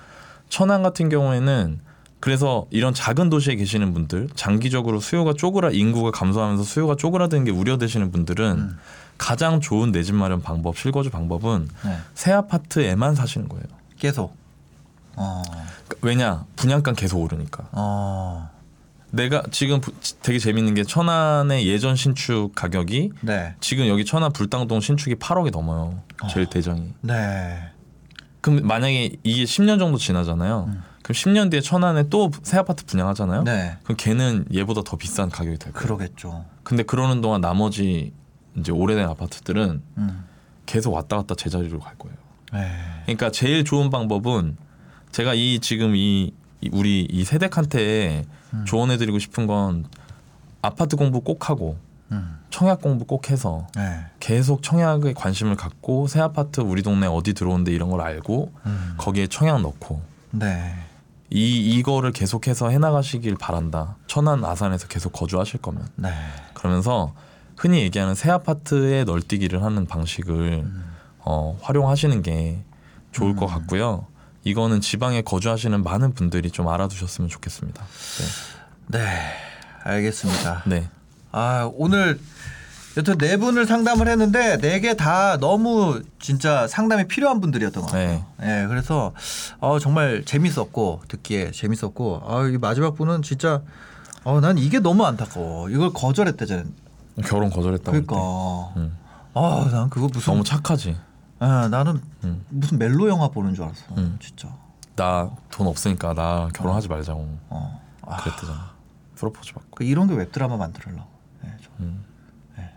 천안 0.48 0.82
같은 0.82 1.08
경우에는 1.08 1.80
그래서 2.18 2.66
이런 2.70 2.94
작은 2.94 3.30
도시에 3.30 3.54
계시는 3.56 3.92
분들 3.94 4.28
장기적으로 4.34 4.98
수요가 5.00 5.32
쪼그라 5.34 5.70
인구가 5.70 6.10
감소하면서 6.10 6.64
수요가 6.64 6.96
쪼그라드는 6.96 7.44
게 7.44 7.50
우려되시는 7.52 8.10
분들은 8.10 8.50
음. 8.58 8.78
가장 9.18 9.60
좋은 9.60 9.92
내 9.92 10.02
집 10.02 10.14
마련 10.14 10.42
방법 10.42 10.76
실거주 10.76 11.10
방법은 11.10 11.68
네. 11.84 11.96
새 12.14 12.32
아파트에만 12.32 13.14
사시는 13.14 13.48
거예요. 13.48 13.64
계속. 13.98 14.34
어. 15.16 15.42
왜냐 16.02 16.44
분양가 16.56 16.92
계속 16.92 17.18
오르니까. 17.20 17.68
어. 17.72 18.50
내가 19.10 19.42
지금 19.50 19.80
부- 19.80 19.92
되게 20.22 20.38
재밌는 20.38 20.74
게 20.74 20.84
천안의 20.84 21.66
예전 21.66 21.96
신축 21.96 22.50
가격이 22.54 23.12
네. 23.22 23.54
지금 23.60 23.86
여기 23.88 24.04
천안 24.04 24.32
불당동 24.32 24.80
신축이 24.80 25.14
8억이 25.16 25.50
넘어요. 25.52 26.02
제일 26.30 26.46
어. 26.46 26.50
대장이. 26.50 26.92
네. 27.02 27.70
그럼 28.40 28.66
만약에 28.66 29.16
이게 29.22 29.44
10년 29.44 29.78
정도 29.78 29.96
지나잖아요. 29.98 30.64
음. 30.68 30.82
그럼 31.02 31.14
10년 31.14 31.50
뒤에 31.50 31.60
천안에 31.60 32.08
또 32.08 32.30
새 32.42 32.58
아파트 32.58 32.84
분양하잖아요. 32.84 33.44
네. 33.44 33.76
그럼 33.84 33.96
걔는 33.96 34.46
얘보다 34.52 34.82
더 34.84 34.96
비싼 34.96 35.30
가격이 35.30 35.58
될 35.58 35.72
거예요. 35.72 35.86
그러겠죠. 35.86 36.44
근데 36.62 36.82
그러는 36.82 37.20
동안 37.20 37.40
나머지 37.40 38.12
이제 38.58 38.72
오래된 38.72 39.08
아파트들은 39.08 39.82
음. 39.98 40.24
계속 40.66 40.92
왔다 40.92 41.16
갔다 41.16 41.34
제자리로 41.36 41.78
갈 41.78 41.94
거예요. 41.96 42.16
네. 42.52 42.70
그러니까 43.04 43.30
제일 43.30 43.64
좋은 43.64 43.88
방법은 43.90 44.56
제가 45.16 45.32
이 45.32 45.60
지금 45.60 45.96
이, 45.96 46.34
이 46.60 46.68
우리 46.74 47.08
이 47.10 47.24
세대한테 47.24 48.26
음. 48.52 48.64
조언해드리고 48.66 49.18
싶은 49.18 49.46
건 49.46 49.86
아파트 50.60 50.94
공부 50.94 51.22
꼭 51.22 51.48
하고 51.48 51.78
음. 52.12 52.38
청약 52.50 52.82
공부 52.82 53.06
꼭 53.06 53.30
해서 53.30 53.66
네. 53.74 54.04
계속 54.20 54.62
청약에 54.62 55.14
관심을 55.14 55.56
갖고 55.56 56.06
새 56.06 56.20
아파트 56.20 56.60
우리 56.60 56.82
동네 56.82 57.06
어디 57.06 57.32
들어오는데 57.32 57.72
이런 57.72 57.88
걸 57.88 58.02
알고 58.02 58.52
음. 58.66 58.94
거기에 58.98 59.26
청약 59.28 59.62
넣고 59.62 60.02
네. 60.32 60.74
이 61.30 61.78
이거를 61.78 62.12
계속해서 62.12 62.68
해나가시길 62.68 63.36
바란다. 63.36 63.96
천안 64.06 64.44
아산에서 64.44 64.86
계속 64.86 65.14
거주하실 65.14 65.62
거면 65.62 65.88
네. 65.94 66.10
그러면서 66.52 67.14
흔히 67.56 67.78
얘기하는 67.78 68.14
새 68.14 68.30
아파트에 68.30 69.04
널뛰기를 69.04 69.62
하는 69.62 69.86
방식을 69.86 70.66
어, 71.20 71.58
활용하시는 71.62 72.20
게 72.20 72.58
좋을 73.12 73.34
것 73.34 73.46
같고요. 73.46 74.08
이거는 74.46 74.80
지방에 74.80 75.22
거주하시는 75.22 75.82
많은 75.82 76.14
분들이 76.14 76.52
좀 76.52 76.68
알아두셨으면 76.68 77.28
좋겠습니다. 77.28 77.82
네. 78.86 79.00
알겠습니다. 79.82 80.62
네. 80.66 80.80
네. 80.80 80.88
아, 81.32 81.68
오늘 81.74 82.20
여튼 82.96 83.18
네 83.18 83.36
분을 83.36 83.66
상담을 83.66 84.06
했는데 84.08 84.56
네 84.58 84.78
개 84.80 84.94
다 84.94 85.36
너무 85.38 86.00
진짜 86.20 86.68
상담이 86.68 87.08
필요한 87.08 87.40
분들이었던 87.40 87.82
것 87.82 87.90
같아요. 87.90 88.24
예, 88.42 88.66
그래서 88.68 89.12
어, 89.58 89.80
정말 89.80 90.22
재밌었고 90.24 91.02
듣기에 91.08 91.50
재밌었고 91.50 92.22
아, 92.24 92.46
이 92.46 92.56
마지막 92.56 92.94
분은 92.94 93.22
진짜 93.22 93.62
어, 94.22 94.40
난 94.40 94.58
이게 94.58 94.78
너무 94.78 95.04
안타까워. 95.04 95.70
이걸 95.70 95.92
거절했대잖아. 95.92 96.62
결혼 97.24 97.50
거절했다고. 97.50 97.90
그러니까. 97.90 98.72
응. 98.76 98.92
아, 99.34 99.68
난 99.72 99.90
그거 99.90 100.06
무슨 100.10 100.32
너무 100.32 100.44
착하지. 100.44 100.96
아, 101.38 101.68
나는 101.70 102.00
응. 102.24 102.44
무슨 102.48 102.78
멜로 102.78 103.08
영화 103.08 103.28
보는 103.28 103.54
줄 103.54 103.64
알았어. 103.64 103.84
응. 103.98 104.18
진짜. 104.20 104.48
나 104.96 105.30
돈 105.50 105.66
없으니까 105.66 106.14
나 106.14 106.48
결혼하지 106.54 106.88
말자고. 106.88 107.38
어. 107.50 107.82
아, 108.02 108.16
그랬대잖아. 108.22 108.70
프로포즈 109.16 109.52
받고. 109.52 109.76
그 109.76 109.84
이런 109.84 110.06
게 110.08 110.14
웹드라마 110.14 110.56
만들으려고. 110.56 111.06
예, 111.44 111.56
좀. 111.62 111.72
음. 111.80 112.04
예. 112.58 112.70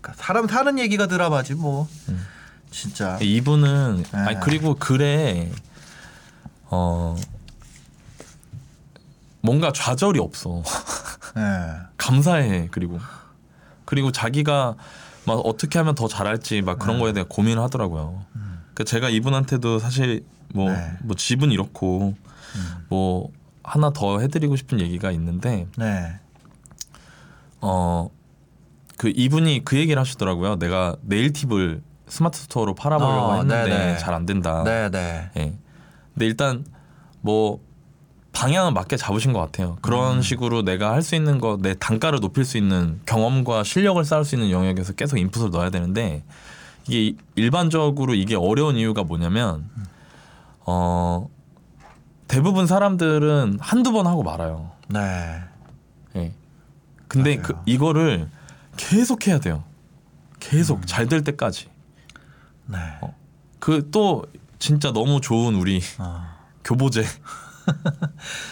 그러니까 0.00 0.12
사람 0.14 0.48
사는 0.48 0.78
얘기가 0.78 1.06
드라마지 1.06 1.54
뭐. 1.54 1.88
음. 2.08 2.26
진짜. 2.70 3.18
이분은 3.20 4.02
네. 4.12 4.18
아니 4.18 4.40
그리고 4.40 4.74
글에 4.74 5.50
어 6.64 7.16
뭔가 9.40 9.72
좌절이 9.72 10.18
없어. 10.18 10.62
예. 11.36 11.86
감사해 11.96 12.68
그리고 12.72 12.98
그리고 13.84 14.10
자기가 14.10 14.74
막 15.26 15.34
어떻게 15.44 15.78
하면 15.78 15.94
더 15.94 16.08
잘할지 16.08 16.62
막 16.62 16.78
그런 16.78 16.98
거에 16.98 17.12
대해 17.12 17.24
고민을 17.28 17.62
하더라고요. 17.62 18.24
그 18.74 18.84
제가 18.84 19.08
이분한테도 19.08 19.78
사실 19.78 20.24
뭐, 20.54 20.70
네. 20.70 20.92
뭐 21.02 21.16
집은 21.16 21.50
이렇고 21.50 22.14
뭐 22.88 23.30
하나 23.62 23.90
더 23.90 24.20
해드리고 24.20 24.56
싶은 24.56 24.80
얘기가 24.80 25.10
있는데 25.12 25.66
네. 25.76 26.20
어그 27.60 29.12
이분이 29.14 29.64
그 29.64 29.76
얘기를 29.76 29.98
하시더라고요. 30.00 30.56
내가 30.56 30.96
nail 31.02 31.32
tip을 31.32 31.82
스마트 32.06 32.38
스토어로 32.38 32.74
팔아보려고 32.74 33.32
어, 33.32 33.34
했는데 33.38 33.64
네네. 33.64 33.98
잘안 33.98 34.26
된다. 34.26 34.62
네, 34.64 34.88
네. 34.90 35.30
예. 35.36 35.54
근데 36.14 36.26
일단 36.26 36.64
뭐 37.20 37.60
방향은 38.36 38.74
맞게 38.74 38.98
잡으신 38.98 39.32
것 39.32 39.40
같아요. 39.40 39.70
음. 39.70 39.76
그런 39.80 40.20
식으로 40.20 40.60
내가 40.62 40.92
할 40.92 41.02
수 41.02 41.14
있는 41.14 41.38
거, 41.40 41.58
내 41.60 41.72
단가를 41.74 42.20
높일 42.20 42.44
수 42.44 42.58
있는 42.58 43.00
경험과 43.06 43.64
실력을 43.64 44.04
쌓을 44.04 44.24
수 44.26 44.34
있는 44.34 44.50
영역에서 44.50 44.92
계속 44.92 45.16
인풋을 45.16 45.50
넣어야 45.50 45.70
되는데 45.70 46.22
이게 46.86 47.16
일반적으로 47.34 48.14
이게 48.14 48.36
어려운 48.36 48.76
이유가 48.76 49.04
뭐냐면 49.04 49.68
어 50.66 51.28
대부분 52.28 52.66
사람들은 52.66 53.58
한두 53.60 53.92
번 53.92 54.06
하고 54.06 54.22
말아요. 54.22 54.70
네. 54.88 55.40
예. 56.16 56.34
근데. 57.08 57.36
그 57.38 57.54
이거를 57.64 58.28
계속 58.76 59.26
해야 59.28 59.38
돼요. 59.38 59.64
계속 60.40 60.80
음. 60.80 60.82
잘될 60.84 61.24
때까지. 61.24 61.68
네. 62.66 62.78
그또 63.60 64.26
진짜 64.58 64.92
너무 64.92 65.20
좋은 65.22 65.54
우리 65.54 65.80
어. 65.98 66.22
교보재 66.64 67.04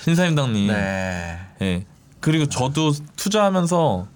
신사임당님. 0.05 0.69
네. 0.69 1.39
예. 1.63 1.87
그리고 2.21 2.47
저도 2.47 2.93
투자하면서 3.17 4.07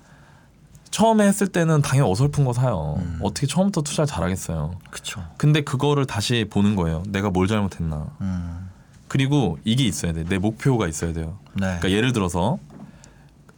처음에 0.91 1.27
했을 1.27 1.47
때는 1.49 1.83
당연히 1.83 2.11
어설픈 2.11 2.45
거 2.45 2.53
사요. 2.53 2.97
음. 2.99 3.19
어떻게 3.23 3.47
처음부터 3.47 3.83
투자를 3.83 4.07
잘하겠어요. 4.07 4.79
그쵸. 4.91 5.23
근데 5.37 5.61
그거를 5.61 6.07
다시 6.07 6.47
보는 6.51 6.77
거예요. 6.77 7.03
내가 7.09 7.31
뭘 7.31 7.47
잘못했나. 7.47 8.07
음. 8.21 8.69
그리고 9.09 9.59
이게 9.65 9.85
있어야 9.85 10.13
돼. 10.13 10.25
내 10.25 10.39
목표가 10.39 10.89
있어야 10.89 11.13
돼요. 11.13 11.39
네. 11.55 11.67
그러니까 11.67 11.91
예를 11.91 12.13
들어서 12.13 12.59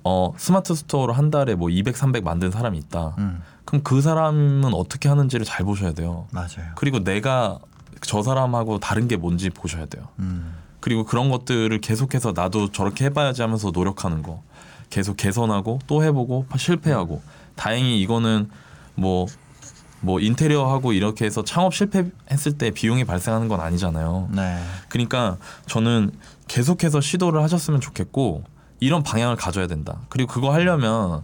어 0.03 0.33
스마트 0.37 0.75
스토어로 0.75 1.13
한 1.13 1.31
달에 1.31 1.55
뭐 1.55 1.71
200, 1.71 1.97
300 1.97 2.25
만든 2.25 2.51
사람이 2.51 2.79
있다. 2.79 3.15
음. 3.19 3.43
그럼 3.65 3.83
그 3.83 4.01
사람은 4.01 4.73
어떻게 4.75 5.09
하는지를 5.09 5.45
잘 5.45 5.65
보셔야 5.65 5.93
돼요. 5.93 6.27
맞아요. 6.33 6.73
그리고 6.77 7.05
내가 7.05 7.59
저 8.01 8.23
사람하고 8.23 8.81
다른 8.81 9.09
게 9.09 9.17
뭔지 9.17 9.51
보셔야 9.51 9.87
돼요. 9.87 10.09
음. 10.19 10.55
그리고 10.81 11.05
그런 11.05 11.31
것들을 11.31 11.81
계속해서 11.81 12.33
나도 12.35 12.73
저렇게 12.73 13.07
해봐야지 13.07 13.43
하면서 13.43 13.71
노력하는 13.71 14.23
거 14.23 14.43
계속 14.89 15.17
개선하고 15.17 15.79
또 15.87 16.03
해보고 16.03 16.47
실패하고 16.57 17.23
다행히 17.55 18.01
이거는 18.01 18.51
뭐뭐 18.95 20.21
인테리어하고 20.21 20.93
이렇게 20.93 21.25
해서 21.25 21.45
창업 21.45 21.75
실패했을 21.75 22.59
때 22.59 22.71
비용이 22.71 23.05
발생하는 23.05 23.49
건 23.49 23.61
아니잖아요. 23.61 24.31
네. 24.33 24.59
그러니까 24.89 25.37
저는 25.67 26.11
계속해서 26.49 27.01
시도를 27.01 27.43
하셨으면 27.43 27.81
좋겠고 27.81 28.45
이런 28.81 29.03
방향을 29.03 29.37
가져야 29.37 29.67
된다. 29.67 29.99
그리고 30.09 30.33
그거 30.33 30.53
하려면 30.53 31.23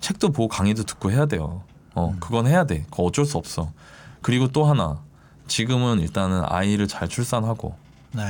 책도 0.00 0.32
보고 0.32 0.48
강의도 0.48 0.82
듣고 0.82 1.10
해야 1.10 1.26
돼요. 1.26 1.62
어, 1.94 2.14
그건 2.20 2.46
해야 2.46 2.64
돼. 2.64 2.84
그거 2.90 3.04
어쩔 3.04 3.24
수 3.24 3.38
없어. 3.38 3.72
그리고 4.20 4.48
또 4.48 4.64
하나 4.64 5.00
지금은 5.46 6.00
일단은 6.00 6.42
아이를 6.44 6.88
잘 6.88 7.08
출산하고 7.08 7.76
네. 8.12 8.22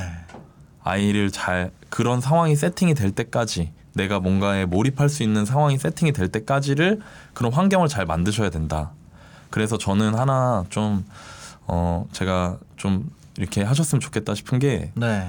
아이를 0.86 1.32
잘 1.32 1.72
그런 1.90 2.20
상황이 2.20 2.54
세팅이 2.54 2.94
될 2.94 3.10
때까지 3.10 3.72
내가 3.94 4.20
뭔가에 4.20 4.66
몰입할 4.66 5.08
수 5.08 5.22
있는 5.24 5.44
상황이 5.44 5.76
세팅이 5.78 6.12
될 6.12 6.28
때까지를 6.28 7.00
그런 7.34 7.52
환경을 7.52 7.88
잘 7.88 8.06
만드셔야 8.06 8.50
된다. 8.50 8.92
그래서 9.50 9.78
저는 9.78 10.14
하나 10.14 10.64
좀 10.68 11.04
어, 11.66 12.06
제가 12.12 12.58
좀 12.76 13.10
이렇게 13.36 13.62
하셨으면 13.62 14.00
좋겠다 14.00 14.34
싶은 14.34 14.60
게 14.60 14.92
네. 14.94 15.28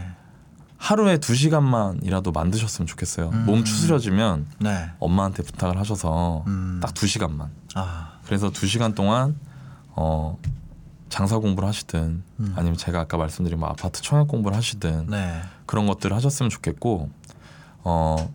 하루에 0.77 1.17
두 1.17 1.33
시간만이라도 1.33 2.31
만드셨으면 2.31 2.85
좋겠어요. 2.85 3.29
음. 3.29 3.45
몸 3.47 3.63
추스려지면 3.63 4.45
네. 4.59 4.91
엄마한테 4.99 5.41
부탁을 5.41 5.79
하셔서 5.79 6.43
음. 6.45 6.79
딱두 6.83 7.07
시간만. 7.07 7.49
아. 7.73 8.19
그래서 8.25 8.51
두 8.51 8.67
시간 8.67 8.93
동안 8.93 9.35
어 9.95 10.37
장사 11.09 11.37
공부를 11.37 11.67
하시든 11.69 12.23
음. 12.39 12.53
아니면 12.55 12.77
제가 12.77 12.99
아까 13.01 13.17
말씀드린 13.17 13.59
뭐 13.59 13.69
아파트 13.69 14.01
청약 14.01 14.27
공부를 14.27 14.55
하시든 14.57 15.07
네. 15.09 15.41
그런 15.65 15.87
것들을 15.87 16.15
하셨으면 16.15 16.49
좋겠고 16.49 17.09
어 17.83 18.33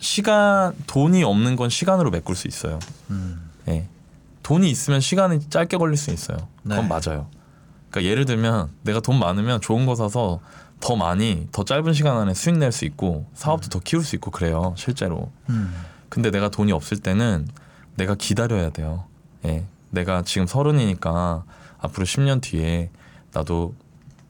시간 0.00 0.74
돈이 0.86 1.22
없는 1.24 1.56
건 1.56 1.68
시간으로 1.68 2.10
메꿀 2.10 2.34
수 2.36 2.48
있어요. 2.48 2.78
음. 3.10 3.50
예. 3.68 3.86
돈이 4.42 4.70
있으면 4.70 5.00
시간이 5.00 5.48
짧게 5.50 5.76
걸릴 5.76 5.96
수 5.96 6.10
있어요. 6.10 6.38
그건 6.62 6.82
네. 6.82 6.88
맞아요. 6.88 7.28
그러니까 7.90 8.10
예를 8.10 8.24
들면 8.24 8.70
내가 8.82 9.00
돈 9.00 9.18
많으면 9.18 9.60
좋은 9.60 9.86
거 9.86 9.94
사서 9.94 10.40
더 10.80 10.96
많이 10.96 11.46
더 11.52 11.62
짧은 11.64 11.92
시간 11.92 12.16
안에 12.16 12.32
수익 12.34 12.56
낼 12.56 12.72
수 12.72 12.84
있고 12.86 13.26
사업도 13.34 13.68
더 13.68 13.80
키울 13.80 14.02
수 14.02 14.16
있고 14.16 14.30
그래요. 14.30 14.74
실제로. 14.76 15.30
음. 15.50 15.74
근데 16.08 16.30
내가 16.30 16.48
돈이 16.48 16.72
없을 16.72 16.98
때는 16.98 17.46
내가 17.96 18.14
기다려야 18.14 18.70
돼요. 18.70 19.04
예. 19.44 19.66
내가 19.90 20.22
지금 20.22 20.46
서른이니까 20.46 21.44
앞으로 21.80 22.04
10년 22.06 22.40
뒤에 22.40 22.90
나도 23.32 23.74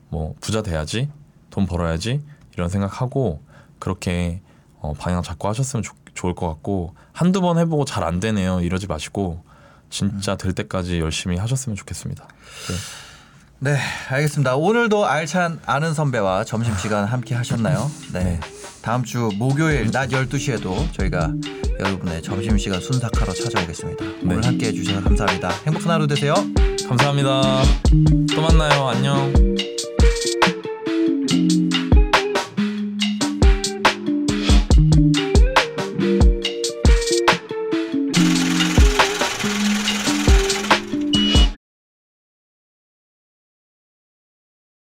뭐 0.09 0.35
부자 0.41 0.63
돼야지, 0.63 1.09
돈 1.51 1.67
벌어야지 1.67 2.23
이런 2.55 2.69
생각하고 2.69 3.43
그렇게 3.79 4.41
어, 4.81 4.93
방향 4.95 5.23
잡고 5.23 5.49
하셨으면 5.49 5.83
좋, 5.83 5.95
좋을 6.15 6.35
것 6.35 6.49
같고 6.49 6.95
한두 7.13 7.41
번 7.41 7.59
해보고 7.59 7.85
잘 7.85 8.03
안 8.05 8.19
되네요 8.21 8.61
이러지 8.61 8.87
마시고 8.87 9.43
진짜 9.91 10.37
될 10.37 10.53
때까지 10.53 11.01
열심히 11.01 11.37
하셨으면 11.37 11.77
좋겠습니다. 11.77 12.27
네. 12.69 13.73
네, 13.73 13.79
알겠습니다. 14.09 14.57
오늘도 14.57 15.05
알찬 15.07 15.61
아는 15.67 15.93
선배와 15.93 16.45
점심시간 16.45 17.05
함께 17.05 17.35
하셨나요? 17.35 17.91
네. 18.13 18.25
네. 18.25 18.41
다음 18.83 19.05
주 19.05 19.31
목요일 19.37 19.91
낮 19.91 20.09
12시에도 20.09 20.93
저희가 20.93 21.33
여러분의 21.79 22.23
점심시간 22.23 22.81
순삭하러 22.81 23.33
찾아오겠습니다. 23.33 24.05
오늘 24.23 24.41
네. 24.41 24.47
함께 24.47 24.67
해주셔서 24.69 25.03
감사합니다. 25.03 25.51
행복한 25.67 25.91
하루 25.93 26.07
되세요. 26.07 26.35
감사합니다. 26.89 27.63
또 28.35 28.43
만나요. 28.43 28.89
안녕. 28.89 29.70